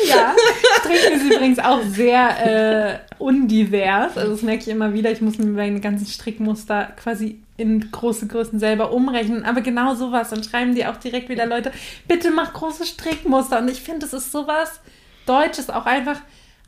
ja, 0.08 0.34
Stricken 0.80 1.16
ist 1.16 1.34
übrigens 1.34 1.58
auch 1.58 1.82
sehr 1.82 2.46
äh, 2.46 2.98
undivers. 3.18 4.16
Also 4.16 4.32
das 4.32 4.42
merke 4.42 4.62
ich 4.62 4.68
immer 4.68 4.92
wieder. 4.92 5.10
Ich 5.10 5.20
muss 5.20 5.38
mir 5.38 5.46
meine 5.46 5.80
ganzen 5.80 6.06
Strickmuster 6.06 6.92
quasi 6.96 7.40
in 7.56 7.90
große 7.90 8.26
Größen 8.26 8.58
selber 8.58 8.92
umrechnen. 8.92 9.44
Aber 9.44 9.60
genau 9.60 9.94
sowas. 9.94 10.30
Dann 10.30 10.42
schreiben 10.42 10.74
die 10.74 10.86
auch 10.86 10.96
direkt 10.96 11.28
wieder 11.28 11.46
Leute, 11.46 11.72
bitte 12.08 12.30
mach 12.30 12.52
große 12.52 12.86
Strickmuster. 12.86 13.58
Und 13.58 13.70
ich 13.70 13.80
finde, 13.80 14.06
es 14.06 14.12
ist 14.12 14.32
sowas 14.32 14.80
Deutsches 15.26 15.70
auch 15.70 15.86
einfach 15.86 16.20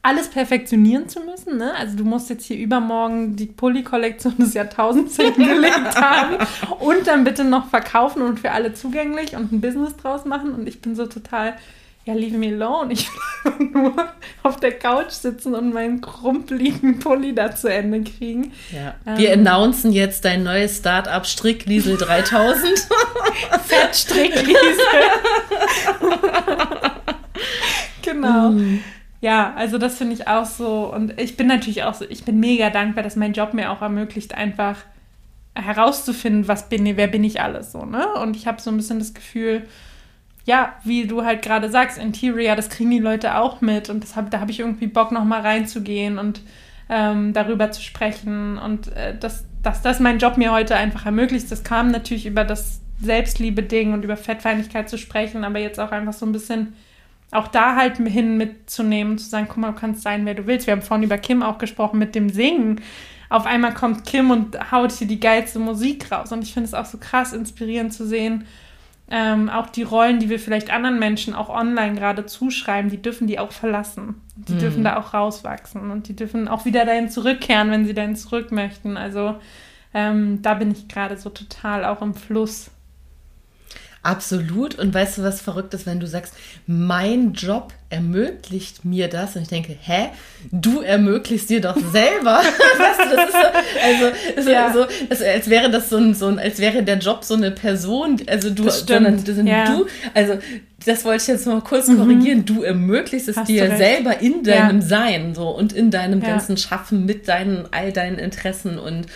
alles 0.03 0.29
perfektionieren 0.29 1.09
zu 1.09 1.21
müssen. 1.21 1.57
Ne? 1.59 1.75
Also 1.77 1.97
du 1.97 2.05
musst 2.05 2.29
jetzt 2.29 2.45
hier 2.45 2.59
übermorgen 2.59 3.37
die 3.37 3.47
Pulli-Kollektion 3.47 4.37
des 4.37 4.55
Jahrtausends 4.55 5.17
hingelegt 5.17 5.97
haben 5.97 6.45
und 6.81 7.07
dann 7.07 7.25
bitte 7.25 7.45
noch 7.45 7.69
verkaufen 7.69 8.23
und 8.23 8.41
für 8.41 8.51
alle 8.51 8.75
zugänglich 8.75 9.37
und 9.37 9.53
ein 9.53 9.61
Business 9.61 9.97
draus 9.97 10.25
machen. 10.25 10.55
Und 10.55 10.69
ich 10.69 10.81
bin 10.81 10.97
so 10.97 11.07
total 11.07 11.55
ja, 12.05 12.15
leave 12.15 12.37
me 12.37 12.49
alone. 12.49 12.93
Ich 12.93 13.09
will 13.45 13.69
nur 13.73 14.09
auf 14.43 14.57
der 14.59 14.73
Couch 14.73 15.11
sitzen 15.11 15.55
und 15.55 15.73
meinen 15.73 16.01
krumpeligen 16.01 16.99
Pulli 16.99 17.35
da 17.35 17.55
zu 17.55 17.69
Ende 17.69 18.03
kriegen. 18.03 18.53
Ja. 18.73 18.95
Ähm, 19.07 19.19
Wir 19.19 19.33
announcen 19.33 19.93
jetzt 19.93 20.25
dein 20.25 20.43
neues 20.43 20.79
Start-up 20.79 21.27
Strickliesel 21.27 21.97
3000. 21.97 22.79
Fett 23.65 23.95
Strickliesel. 23.95 24.57
genau. 28.03 28.51
Mm. 28.51 28.83
Ja, 29.21 29.55
also 29.55 29.79
das 29.79 29.97
finde 29.97 30.15
ich 30.15 30.27
auch 30.27 30.47
so. 30.47 30.93
Und 30.93 31.21
ich 31.21 31.37
bin 31.37 31.47
natürlich 31.47 31.85
auch 31.85 31.95
so, 31.95 32.05
ich 32.09 32.25
bin 32.25 32.41
mega 32.41 32.71
dankbar, 32.71 33.05
dass 33.05 33.15
mein 33.15 33.33
Job 33.33 33.55
mir 33.55 33.71
auch 33.71 33.81
ermöglicht, 33.81 34.35
einfach 34.35 34.79
herauszufinden, 35.55 36.49
was 36.49 36.69
bin 36.69 36.85
ich, 36.85 36.97
wer 36.97 37.07
bin 37.07 37.23
ich 37.23 37.41
alles 37.41 37.71
so, 37.71 37.85
ne? 37.85 38.15
Und 38.15 38.37
ich 38.37 38.47
habe 38.49 38.61
so 38.61 38.71
ein 38.71 38.77
bisschen 38.77 38.99
das 38.99 39.15
Gefühl, 39.15 39.69
ja, 40.45 40.75
wie 40.85 41.07
du 41.07 41.25
halt 41.25 41.43
gerade 41.43 41.71
sagst, 41.71 41.99
Interior, 41.99 42.57
das 42.57 42.69
kriegen 42.69 42.91
die 42.91 42.99
Leute 42.99 43.37
auch 43.37 43.61
mit 43.61 43.91
und 43.91 44.03
das 44.03 44.17
hab, 44.17 44.31
da 44.31 44.41
habe 44.41 44.51
ich 44.51 44.61
irgendwie 44.61 44.89
Bock, 44.89 45.13
nochmal 45.13 45.43
reinzugehen 45.43 46.19
und 46.19 46.41
ähm, 46.89 47.33
darüber 47.33 47.71
zu 47.71 47.83
sprechen 47.83 48.59
und 48.59 48.89
äh, 48.97 49.17
dass, 49.17 49.45
dass 49.63 49.83
das 49.83 50.01
mein 50.01 50.19
Job 50.19 50.37
mir 50.37 50.53
heute 50.53 50.75
einfach 50.75 51.07
ermöglicht. 51.07 51.51
Das 51.51 51.63
kam 51.63 51.91
natürlich 51.91 52.27
über 52.27 52.45
das 52.45 52.81
Selbstliebe-Ding 53.01 53.93
und 53.93 54.05
über 54.05 54.17
Fettfeindlichkeit 54.17 54.89
zu 54.89 54.99
sprechen, 54.99 55.45
aber 55.45 55.59
jetzt 55.59 55.79
auch 55.79 55.93
einfach 55.93 56.13
so 56.13 56.27
ein 56.27 56.33
bisschen 56.33 56.75
auch 57.31 57.49
da 57.49 57.77
halt 57.77 57.97
hin 57.97 58.37
mitzunehmen, 58.37 59.17
zu 59.17 59.29
sagen, 59.29 59.47
guck 59.49 59.57
mal, 59.57 59.73
du 59.73 59.79
kannst 59.79 60.03
sein, 60.03 60.27
wer 60.27 60.35
du 60.35 60.47
willst. 60.47 60.67
Wir 60.67 60.73
haben 60.73 60.83
vorhin 60.83 61.05
über 61.05 61.17
Kim 61.17 61.43
auch 61.43 61.59
gesprochen 61.59 61.99
mit 61.99 62.15
dem 62.15 62.29
Singen. 62.29 62.81
Auf 63.31 63.47
einmal 63.47 63.73
kommt 63.73 64.05
Kim 64.05 64.31
und 64.31 64.71
haut 64.71 64.93
hier 64.93 65.07
die 65.07 65.19
geilste 65.19 65.59
Musik 65.59 66.13
raus. 66.13 66.31
Und 66.31 66.43
ich 66.43 66.53
finde 66.53 66.67
es 66.67 66.75
auch 66.75 66.85
so 66.85 66.99
krass 66.99 67.33
inspirierend 67.33 67.95
zu 67.95 68.07
sehen, 68.07 68.45
ähm, 69.11 69.51
auch 69.51 69.69
die 69.69 69.83
Rollen, 69.83 70.21
die 70.21 70.31
wir 70.31 70.41
vielleicht 70.41 70.73
anderen 70.73 70.99
Menschen 70.99 71.35
auch 71.35 71.49
online 71.49 71.95
gerade 71.95 72.27
zuschreiben, 72.27 72.91
die 72.91 73.03
dürfen 73.03 73.27
die 73.27 73.39
auch 73.39 73.53
verlassen. 73.53 74.21
Die 74.35 74.55
mhm. 74.55 74.59
dürfen 74.59 74.85
da 74.85 74.97
auch 74.97 75.15
rauswachsen 75.15 75.91
und 75.91 76.09
die 76.09 76.17
dürfen 76.17 76.49
auch 76.49 76.65
wieder 76.65 76.85
dahin 76.85 77.11
zurückkehren, 77.11 77.71
wenn 77.71 77.85
sie 77.85 77.95
dahin 77.95 78.17
zurück 78.17 78.53
möchten. 78.53 78.97
Also 78.97 79.37
ähm, 79.95 80.43
da 80.43 80.55
bin 80.55 80.71
ich 80.71 80.89
gerade 80.89 81.17
so 81.17 81.31
total 81.31 81.85
auch 81.85 82.03
im 82.03 82.15
Fluss. 82.15 82.71
Absolut. 84.05 84.77
Und 84.79 84.93
weißt 84.93 85.19
du, 85.19 85.23
was 85.23 85.41
verrückt 85.41 85.75
ist, 85.75 85.87
wenn 85.87 86.01
du 86.01 86.09
sagst, 86.09 86.35
mein 86.67 87.35
Job 87.35 87.73
ermöglicht 87.89 88.85
mir 88.85 89.07
das? 89.09 89.37
Und 89.37 89.43
ich 89.43 89.49
denke, 89.49 89.77
hä? 89.81 90.09
Du 90.51 90.81
ermöglichst 90.81 91.49
dir 91.49 91.61
doch 91.61 91.77
selber. 91.77 92.41
weißt 92.79 93.01
du, 93.01 93.17
das 93.17 93.29
ist 93.29 93.37
so, 94.01 94.41
also, 94.41 94.51
ja. 94.51 94.73
so, 94.73 94.87
als, 95.09 95.23
als 95.23 95.49
wäre 95.49 95.71
das 95.71 95.89
so 95.89 95.99
ein, 95.99 96.15
so 96.15 96.27
ein, 96.27 96.41
als 96.41 96.59
wäre 96.59 96.83
der 96.83 96.99
Job 96.99 97.23
so 97.23 97.35
eine 97.35 97.53
Person. 97.53 98.21
Also 98.27 98.51
du, 98.51 98.69
sondern 98.71 99.23
das 99.25 99.37
sind 99.37 99.47
ja. 99.47 99.67
du, 99.67 99.87
also 100.15 100.39
das 100.85 101.05
wollte 101.05 101.23
ich 101.23 101.29
jetzt 101.29 101.47
mal 101.47 101.61
kurz 101.61 101.87
mhm. 101.87 101.99
korrigieren. 101.99 102.45
Du 102.45 102.63
ermöglichst 102.63 103.29
es 103.29 103.37
Hast 103.37 103.49
dir 103.49 103.77
selber 103.77 104.21
in 104.21 104.43
deinem 104.43 104.81
ja. 104.81 104.87
Sein 104.87 105.35
so 105.37 105.49
und 105.51 105.73
in 105.73 105.93
deinem 105.93 106.21
ganzen 106.21 106.57
Schaffen 106.57 107.07
mit 107.07 107.29
deinen, 107.29 107.69
all 107.71 107.93
deinen 107.93 108.19
Interessen 108.19 108.81
und 108.81 109.07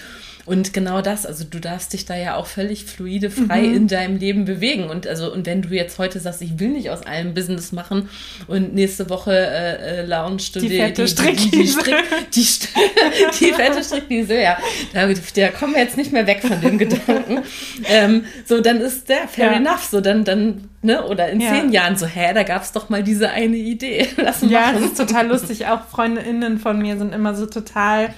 Und 0.46 0.72
genau 0.72 1.02
das, 1.02 1.26
also 1.26 1.44
du 1.44 1.58
darfst 1.58 1.92
dich 1.92 2.06
da 2.06 2.16
ja 2.16 2.36
auch 2.36 2.46
völlig 2.46 2.84
fluide, 2.84 3.30
frei 3.30 3.62
mhm. 3.62 3.74
in 3.74 3.88
deinem 3.88 4.16
Leben 4.16 4.44
bewegen. 4.44 4.88
Und 4.88 5.06
also, 5.06 5.32
und 5.32 5.44
wenn 5.46 5.62
du 5.62 5.68
jetzt 5.70 5.98
heute 5.98 6.20
sagst, 6.20 6.40
ich 6.40 6.58
will 6.58 6.68
nicht 6.68 6.90
aus 6.90 7.02
allem 7.02 7.34
Business 7.34 7.72
machen 7.72 8.08
und 8.46 8.74
nächste 8.74 9.10
Woche 9.10 9.32
äh, 9.32 10.00
äh, 10.00 10.06
launchst 10.06 10.54
du 10.56 10.60
die, 10.60 10.68
die 10.68 10.76
fette 10.78 11.04
die, 11.04 11.36
die, 11.36 11.50
die, 11.50 11.66
Strick, 11.68 11.96
die, 12.34 12.46
die 13.40 13.52
fette 13.52 13.82
Strickwiese, 13.82 14.40
ja. 14.40 14.56
Da, 14.94 15.08
da 15.08 15.48
kommen 15.48 15.74
wir 15.74 15.82
jetzt 15.82 15.96
nicht 15.96 16.12
mehr 16.12 16.26
weg 16.26 16.40
von 16.42 16.60
dem 16.60 16.78
Gedanken. 16.78 17.42
Ähm, 17.84 18.24
so, 18.44 18.60
dann 18.60 18.80
ist 18.80 19.08
der 19.08 19.28
fair 19.28 19.52
ja. 19.52 19.56
enough. 19.58 19.84
So, 19.90 20.00
dann, 20.00 20.24
dann 20.24 20.68
Ne? 20.86 21.04
Oder 21.04 21.30
in 21.30 21.40
ja. 21.40 21.48
zehn 21.48 21.72
Jahren 21.72 21.96
so, 21.96 22.06
hä, 22.06 22.32
da 22.32 22.44
gab 22.44 22.62
es 22.62 22.70
doch 22.70 22.88
mal 22.90 23.02
diese 23.02 23.30
eine 23.30 23.56
Idee. 23.56 24.06
Lass 24.16 24.42
ja, 24.42 24.60
machen. 24.60 24.74
das 24.74 24.84
ist 24.84 24.96
total 24.96 25.26
lustig. 25.26 25.66
Auch 25.66 25.84
FreundInnen 25.88 26.60
von 26.60 26.78
mir 26.78 26.96
sind 26.96 27.12
immer 27.12 27.34
so 27.34 27.46
total 27.46 28.14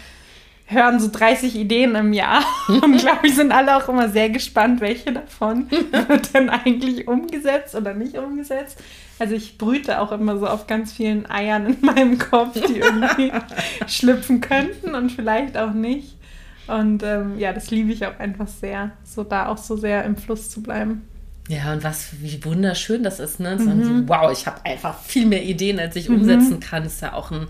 hören 0.68 1.00
so 1.00 1.08
30 1.10 1.56
Ideen 1.56 1.94
im 1.94 2.12
Jahr 2.12 2.44
und 2.68 2.98
glaube 2.98 3.26
ich 3.26 3.34
sind 3.34 3.52
alle 3.52 3.76
auch 3.76 3.88
immer 3.88 4.08
sehr 4.10 4.28
gespannt, 4.28 4.80
welche 4.80 5.12
davon 5.12 5.70
wird 5.70 6.34
dann 6.34 6.50
eigentlich 6.50 7.08
umgesetzt 7.08 7.74
oder 7.74 7.94
nicht 7.94 8.16
umgesetzt. 8.16 8.78
Also 9.18 9.34
ich 9.34 9.58
brüte 9.58 10.00
auch 10.00 10.12
immer 10.12 10.38
so 10.38 10.46
auf 10.46 10.66
ganz 10.66 10.92
vielen 10.92 11.28
Eiern 11.28 11.66
in 11.66 11.80
meinem 11.80 12.18
Kopf, 12.18 12.60
die 12.68 12.78
irgendwie 12.78 13.32
schlüpfen 13.88 14.40
könnten 14.40 14.94
und 14.94 15.10
vielleicht 15.10 15.56
auch 15.56 15.72
nicht. 15.72 16.16
Und 16.68 17.02
ähm, 17.02 17.38
ja, 17.38 17.54
das 17.54 17.70
liebe 17.70 17.90
ich 17.90 18.06
auch 18.06 18.18
einfach 18.18 18.46
sehr, 18.46 18.92
so 19.02 19.24
da 19.24 19.46
auch 19.46 19.56
so 19.56 19.76
sehr 19.76 20.04
im 20.04 20.16
Fluss 20.16 20.50
zu 20.50 20.62
bleiben. 20.62 21.08
Ja, 21.48 21.72
und 21.72 21.82
was, 21.82 22.20
wie 22.20 22.44
wunderschön 22.44 23.02
das 23.02 23.20
ist, 23.20 23.40
ne? 23.40 23.56
Mhm. 23.56 23.84
So, 23.84 24.08
wow, 24.08 24.30
ich 24.30 24.46
habe 24.46 24.64
einfach 24.66 25.00
viel 25.00 25.24
mehr 25.24 25.42
Ideen, 25.42 25.80
als 25.80 25.96
ich 25.96 26.10
mhm. 26.10 26.16
umsetzen 26.16 26.60
kann. 26.60 26.84
Ist 26.84 27.00
ja 27.00 27.14
auch 27.14 27.30
ein 27.30 27.48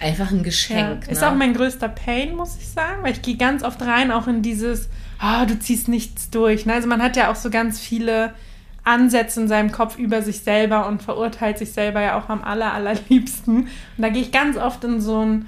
einfach 0.00 0.30
ein 0.30 0.42
Geschenk. 0.42 1.06
Ja, 1.06 1.12
ist 1.12 1.20
ne? 1.20 1.30
auch 1.30 1.34
mein 1.34 1.54
größter 1.54 1.88
Pain, 1.88 2.34
muss 2.34 2.56
ich 2.56 2.68
sagen, 2.68 3.02
weil 3.02 3.12
ich 3.12 3.22
gehe 3.22 3.36
ganz 3.36 3.62
oft 3.62 3.80
rein, 3.82 4.10
auch 4.10 4.26
in 4.26 4.42
dieses, 4.42 4.88
oh, 5.22 5.44
du 5.46 5.58
ziehst 5.58 5.88
nichts 5.88 6.30
durch. 6.30 6.66
Ne? 6.66 6.74
Also 6.74 6.88
man 6.88 7.02
hat 7.02 7.16
ja 7.16 7.30
auch 7.30 7.36
so 7.36 7.50
ganz 7.50 7.78
viele 7.78 8.34
Ansätze 8.84 9.42
in 9.42 9.48
seinem 9.48 9.72
Kopf 9.72 9.98
über 9.98 10.22
sich 10.22 10.40
selber 10.40 10.86
und 10.86 11.02
verurteilt 11.02 11.58
sich 11.58 11.72
selber 11.72 12.00
ja 12.00 12.18
auch 12.18 12.28
am 12.28 12.42
aller, 12.42 12.72
allerliebsten. 12.72 13.56
Und 13.56 13.68
da 13.98 14.08
gehe 14.08 14.22
ich 14.22 14.32
ganz 14.32 14.56
oft 14.56 14.82
in 14.84 15.00
so 15.00 15.24
ein, 15.24 15.46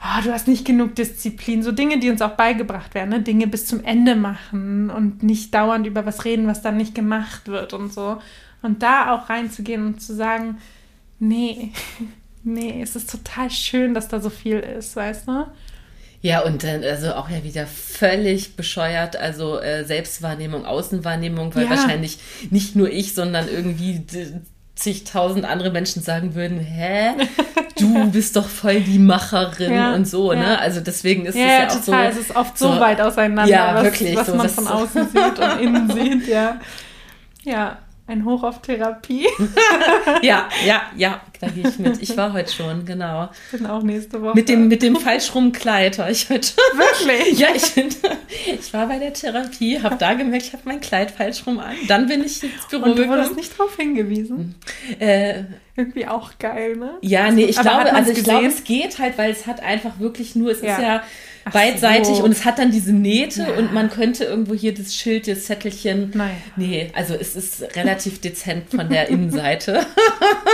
oh, 0.00 0.22
du 0.22 0.32
hast 0.32 0.48
nicht 0.48 0.64
genug 0.64 0.94
Disziplin, 0.94 1.62
so 1.62 1.72
Dinge, 1.72 1.98
die 1.98 2.10
uns 2.10 2.22
auch 2.22 2.32
beigebracht 2.32 2.94
werden, 2.94 3.10
ne? 3.10 3.20
Dinge 3.20 3.46
bis 3.46 3.66
zum 3.66 3.84
Ende 3.84 4.16
machen 4.16 4.90
und 4.90 5.22
nicht 5.22 5.54
dauernd 5.54 5.86
über 5.86 6.06
was 6.06 6.24
reden, 6.24 6.46
was 6.46 6.62
dann 6.62 6.76
nicht 6.76 6.94
gemacht 6.94 7.48
wird 7.48 7.72
und 7.72 7.92
so. 7.92 8.18
Und 8.62 8.82
da 8.82 9.12
auch 9.14 9.28
reinzugehen 9.28 9.86
und 9.86 10.00
zu 10.00 10.14
sagen, 10.14 10.58
nee, 11.18 11.72
Nee, 12.46 12.80
es 12.80 12.94
ist 12.94 13.10
total 13.10 13.50
schön, 13.50 13.92
dass 13.92 14.06
da 14.06 14.20
so 14.20 14.30
viel 14.30 14.60
ist, 14.60 14.94
weißt 14.94 15.26
du? 15.26 15.46
Ja, 16.22 16.42
und 16.42 16.62
dann 16.62 16.84
also 16.84 17.14
auch 17.14 17.28
ja 17.28 17.42
wieder 17.42 17.66
völlig 17.66 18.54
bescheuert, 18.54 19.16
also 19.16 19.58
äh, 19.58 19.84
Selbstwahrnehmung, 19.84 20.64
Außenwahrnehmung, 20.64 21.52
weil 21.56 21.64
ja. 21.64 21.70
wahrscheinlich 21.70 22.18
nicht 22.50 22.76
nur 22.76 22.88
ich, 22.88 23.14
sondern 23.14 23.48
irgendwie 23.48 24.00
zigtausend 24.76 25.44
andere 25.44 25.72
Menschen 25.72 26.02
sagen 26.02 26.36
würden, 26.36 26.60
hä, 26.60 27.14
du 27.80 28.12
bist 28.12 28.36
doch 28.36 28.48
voll 28.48 28.80
die 28.80 29.00
Macherin 29.00 29.72
ja, 29.72 29.94
und 29.94 30.06
so, 30.06 30.32
ne? 30.32 30.38
ja. 30.38 30.48
ne? 30.50 30.58
Also 30.60 30.80
deswegen 30.80 31.26
ist 31.26 31.34
ja, 31.34 31.42
es 31.42 31.50
ja, 31.50 31.66
auch 31.66 31.84
total. 31.84 32.12
so. 32.12 32.20
Es 32.20 32.26
ist 32.26 32.36
oft 32.36 32.56
so, 32.56 32.74
so 32.74 32.80
weit 32.80 33.00
auseinander, 33.00 33.50
ja, 33.50 33.74
was, 33.74 33.82
wirklich, 33.82 34.14
was 34.14 34.26
so, 34.28 34.34
man 34.36 34.48
von 34.48 34.68
außen 34.68 35.08
sieht 35.08 35.38
und 35.40 35.60
innen 35.60 35.90
sieht, 35.96 36.28
ja. 36.28 36.60
Ja, 37.42 37.78
ein 38.08 38.24
Hoch 38.24 38.44
auf 38.44 38.62
Therapie. 38.62 39.26
ja, 40.22 40.48
ja, 40.64 40.82
ja, 40.96 41.20
da 41.40 41.48
gehe 41.48 41.68
ich 41.68 41.78
mit. 41.78 42.00
Ich 42.00 42.16
war 42.16 42.32
heute 42.32 42.52
schon, 42.52 42.84
genau. 42.84 43.30
Ich 43.46 43.58
bin 43.58 43.66
auch 43.66 43.82
nächste 43.82 44.22
Woche. 44.22 44.36
Mit 44.36 44.48
dem, 44.48 44.68
mit 44.68 44.82
dem 44.82 44.96
falsch 44.96 45.34
rum 45.34 45.50
Kleid 45.50 45.98
war 45.98 46.08
ich 46.08 46.30
heute 46.30 46.46
schon. 46.46 46.78
Wirklich? 46.78 47.38
ja, 47.38 47.48
ich, 47.54 47.74
bin, 47.74 47.88
ich 48.60 48.72
war 48.72 48.86
bei 48.86 48.98
der 48.98 49.12
Therapie, 49.12 49.80
habe 49.82 49.96
da 49.96 50.14
gemerkt, 50.14 50.46
ich 50.46 50.52
habe 50.52 50.62
mein 50.66 50.80
Kleid 50.80 51.10
falsch 51.10 51.46
rum 51.46 51.58
an. 51.58 51.74
Dann 51.88 52.06
bin 52.06 52.24
ich 52.24 52.44
ins 52.44 52.66
Büro 52.70 52.84
Und 52.84 52.98
du 52.98 53.08
wurdest 53.08 53.34
nicht 53.34 53.58
darauf 53.58 53.74
hingewiesen? 53.76 54.54
Äh, 55.00 55.42
Irgendwie 55.74 56.06
auch 56.06 56.38
geil, 56.38 56.76
ne? 56.76 56.98
Ja, 57.00 57.30
nee, 57.32 57.46
ich 57.46 57.58
glaube, 57.58 57.92
also 57.92 58.12
ich 58.12 58.22
glaube, 58.22 58.46
es 58.46 58.62
geht 58.62 59.00
halt, 59.00 59.18
weil 59.18 59.32
es 59.32 59.46
hat 59.46 59.60
einfach 59.60 59.98
wirklich 59.98 60.36
nur, 60.36 60.52
es 60.52 60.62
ja. 60.62 60.76
ist 60.76 60.82
ja 60.82 61.02
Ach 61.48 61.52
beidseitig 61.52 62.16
so. 62.16 62.24
und 62.24 62.32
es 62.32 62.44
hat 62.44 62.58
dann 62.58 62.72
diese 62.72 62.92
Nähte 62.92 63.42
ja. 63.42 63.56
und 63.56 63.72
man 63.72 63.88
könnte 63.88 64.24
irgendwo 64.24 64.52
hier 64.52 64.74
das 64.74 64.96
Schild, 64.96 65.28
das 65.28 65.44
Zettelchen. 65.44 66.10
Nein. 66.12 66.36
Nee, 66.56 66.90
also 66.92 67.14
es 67.14 67.36
ist 67.36 67.76
relativ 67.76 68.20
dezent 68.20 68.70
von 68.70 68.88
der 68.88 69.08
Innenseite. 69.08 69.86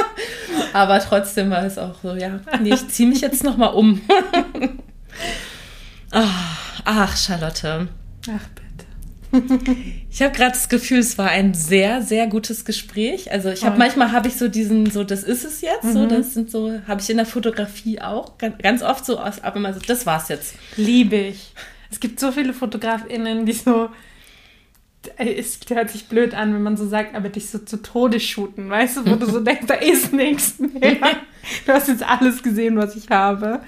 Aber 0.74 0.98
trotzdem 1.00 1.48
war 1.48 1.64
es 1.64 1.78
auch 1.78 1.94
so, 2.02 2.14
ja, 2.14 2.40
nee, 2.60 2.74
ich 2.74 2.88
ziehe 2.88 3.08
mich 3.08 3.22
jetzt 3.22 3.42
nochmal 3.42 3.72
um. 3.72 4.02
ach, 6.10 6.82
ach, 6.84 7.16
Charlotte. 7.16 7.88
Ach, 8.28 8.48
bitte. 8.54 8.61
Ich 10.10 10.20
habe 10.20 10.34
gerade 10.34 10.52
das 10.52 10.68
Gefühl, 10.68 10.98
es 10.98 11.16
war 11.16 11.30
ein 11.30 11.54
sehr, 11.54 12.02
sehr 12.02 12.26
gutes 12.26 12.64
Gespräch. 12.64 13.32
Also 13.32 13.48
ich 13.50 13.64
habe 13.64 13.78
manchmal 13.78 14.12
habe 14.12 14.28
ich 14.28 14.36
so 14.36 14.48
diesen, 14.48 14.90
so 14.90 15.04
das 15.04 15.22
ist 15.22 15.44
es 15.44 15.62
jetzt, 15.62 15.84
mhm. 15.84 15.92
so 15.92 16.06
das 16.06 16.34
sind 16.34 16.50
so, 16.50 16.80
habe 16.86 17.00
ich 17.00 17.08
in 17.08 17.16
der 17.16 17.26
Fotografie 17.26 18.00
auch 18.00 18.36
ganz, 18.38 18.82
oft 18.82 19.06
so 19.06 19.18
aus, 19.18 19.42
aber 19.42 19.56
immer 19.56 19.72
so, 19.72 19.80
das 19.80 20.04
war's 20.04 20.28
jetzt. 20.28 20.54
Liebe 20.76 21.16
ich. 21.16 21.54
Es 21.90 21.98
gibt 21.98 22.20
so 22.20 22.30
viele 22.30 22.52
FotografInnen, 22.52 23.46
die 23.46 23.52
so, 23.52 23.88
es 25.16 25.58
hört 25.68 25.90
sich 25.90 26.06
blöd 26.06 26.34
an, 26.34 26.54
wenn 26.54 26.62
man 26.62 26.76
so 26.76 26.86
sagt, 26.86 27.14
aber 27.14 27.28
dich 27.28 27.48
so 27.48 27.58
zu 27.58 27.82
Tode 27.82 28.20
shooten, 28.20 28.68
weißt 28.68 28.98
du, 28.98 29.10
wo 29.10 29.16
du 29.16 29.26
so 29.26 29.40
denkst, 29.44 29.66
da 29.66 29.74
ist 29.74 30.12
nichts 30.12 30.58
mehr. 30.58 30.98
Du 31.66 31.72
hast 31.72 31.88
jetzt 31.88 32.02
alles 32.02 32.42
gesehen, 32.42 32.76
was 32.76 32.96
ich 32.96 33.08
habe. 33.10 33.62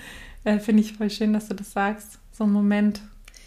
Äh, 0.45 0.59
Finde 0.59 0.83
ich 0.83 0.93
voll 0.93 1.11
schön, 1.11 1.33
dass 1.33 1.49
du 1.49 1.55
das 1.55 1.73
sagst. 1.73 2.19
So 2.33 2.45
ein 2.45 2.53
Moment, 2.53 3.01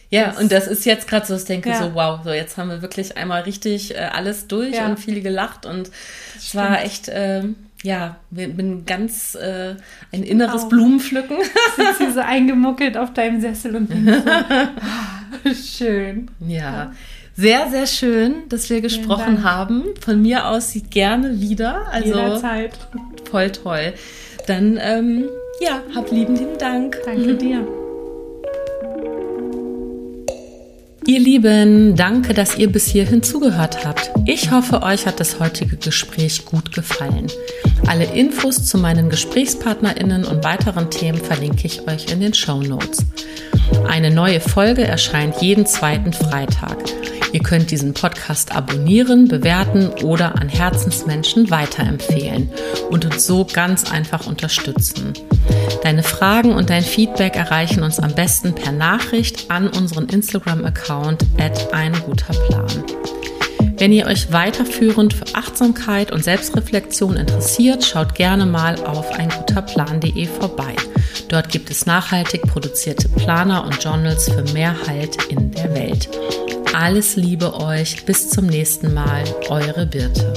ja, 0.09 0.27
das 0.27 0.39
und 0.39 0.51
das 0.51 0.67
ist 0.67 0.85
jetzt 0.85 1.07
gerade 1.07 1.25
so, 1.25 1.35
ich 1.35 1.43
denke 1.45 1.69
ja. 1.69 1.81
so, 1.81 1.93
wow, 1.93 2.19
so 2.23 2.31
jetzt 2.31 2.57
haben 2.57 2.69
wir 2.69 2.81
wirklich 2.81 3.17
einmal 3.17 3.41
richtig 3.41 3.95
äh, 3.95 3.99
alles 3.99 4.47
durch 4.47 4.75
ja. 4.75 4.85
und 4.85 4.99
viele 4.99 5.21
gelacht 5.21 5.65
und 5.65 5.91
es 6.37 6.55
war 6.55 6.83
echt, 6.83 7.09
äh, 7.09 7.43
ja, 7.83 8.15
wir 8.31 8.47
bin 8.49 8.85
ganz 8.85 9.35
äh, 9.35 9.75
ein 10.11 10.23
inneres 10.23 10.63
auch. 10.63 10.69
Blumenpflücken. 10.69 11.37
Sitzt 11.75 11.97
hier 11.99 12.13
so 12.13 12.21
eingemuckelt 12.21 12.97
auf 12.97 13.13
deinem 13.13 13.41
Sessel 13.41 13.75
und 13.75 13.89
denkst 13.91 14.23
so, 14.25 14.31
oh, 15.49 15.53
schön. 15.77 16.31
Ja. 16.39 16.57
ja. 16.57 16.91
Sehr, 17.35 17.69
sehr 17.69 17.85
schön, 17.85 18.49
dass 18.49 18.67
wir 18.71 18.81
gesprochen 18.81 19.43
haben. 19.43 19.83
Von 20.01 20.23
mir 20.23 20.47
aus 20.47 20.71
sieht 20.71 20.89
gerne 20.89 21.39
wieder. 21.39 21.85
Also 21.91 22.07
Jederzeit. 22.07 22.79
Voll 23.29 23.51
toll. 23.51 23.93
Dann, 24.47 24.79
ähm, 24.81 25.25
ja, 25.61 25.83
hab 25.95 26.09
lieben, 26.11 26.35
lieben 26.35 26.57
Dank. 26.57 26.97
Danke 27.05 27.35
dir. 27.37 27.67
Ihr 31.07 31.21
Lieben, 31.21 31.95
danke, 31.95 32.33
dass 32.33 32.57
ihr 32.57 32.69
bis 32.69 32.85
hierhin 32.85 33.23
zugehört 33.23 33.85
habt. 33.85 34.11
Ich 34.25 34.51
hoffe, 34.51 34.83
euch 34.83 35.05
hat 35.07 35.21
das 35.21 35.39
heutige 35.39 35.77
Gespräch 35.77 36.43
gut 36.43 36.73
gefallen. 36.73 37.27
Alle 37.87 38.03
Infos 38.03 38.65
zu 38.65 38.77
meinen 38.77 39.09
GesprächspartnerInnen 39.09 40.25
und 40.25 40.43
weiteren 40.43 40.91
Themen 40.91 41.17
verlinke 41.17 41.65
ich 41.65 41.87
euch 41.87 42.11
in 42.11 42.19
den 42.19 42.33
Show 42.33 42.61
Notes. 42.61 43.05
Eine 43.87 44.11
neue 44.11 44.41
Folge 44.41 44.83
erscheint 44.83 45.41
jeden 45.41 45.65
zweiten 45.65 46.11
Freitag. 46.11 46.77
Ihr 47.31 47.41
könnt 47.41 47.71
diesen 47.71 47.93
Podcast 47.93 48.55
abonnieren, 48.55 49.27
bewerten 49.27 49.89
oder 50.03 50.35
an 50.39 50.49
Herzensmenschen 50.49 51.49
weiterempfehlen 51.49 52.49
und 52.89 53.05
uns 53.05 53.25
so 53.25 53.45
ganz 53.45 53.91
einfach 53.91 54.27
unterstützen. 54.27 55.13
Deine 55.83 56.03
Fragen 56.03 56.53
und 56.53 56.69
dein 56.69 56.83
Feedback 56.83 57.35
erreichen 57.35 57.83
uns 57.83 57.99
am 57.99 58.13
besten 58.13 58.55
per 58.55 58.71
Nachricht 58.71 59.49
an 59.49 59.67
unseren 59.67 60.07
Instagram-Account 60.07 60.96
at 61.37 61.73
ein 61.73 61.93
guter 62.05 62.33
Plan. 62.33 62.83
Wenn 63.77 63.93
ihr 63.93 64.07
euch 64.07 64.31
weiterführend 64.31 65.13
für 65.13 65.25
Achtsamkeit 65.35 66.11
und 66.11 66.23
Selbstreflexion 66.23 67.15
interessiert, 67.15 67.85
schaut 67.85 68.15
gerne 68.15 68.45
mal 68.45 68.83
auf 68.85 69.11
einguterplan.de 69.11 70.25
vorbei. 70.25 70.75
Dort 71.29 71.49
gibt 71.49 71.69
es 71.69 71.85
nachhaltig 71.85 72.41
produzierte 72.43 73.07
Planer 73.09 73.63
und 73.65 73.83
Journals 73.83 74.29
für 74.29 74.43
mehr 74.53 74.75
Halt 74.87 75.17
in 75.29 75.51
der 75.51 75.73
Welt. 75.75 76.09
Alles 76.73 77.15
Liebe 77.15 77.53
euch, 77.59 78.05
bis 78.05 78.29
zum 78.29 78.47
nächsten 78.47 78.93
Mal, 78.93 79.23
eure 79.49 79.85
Birte. 79.85 80.33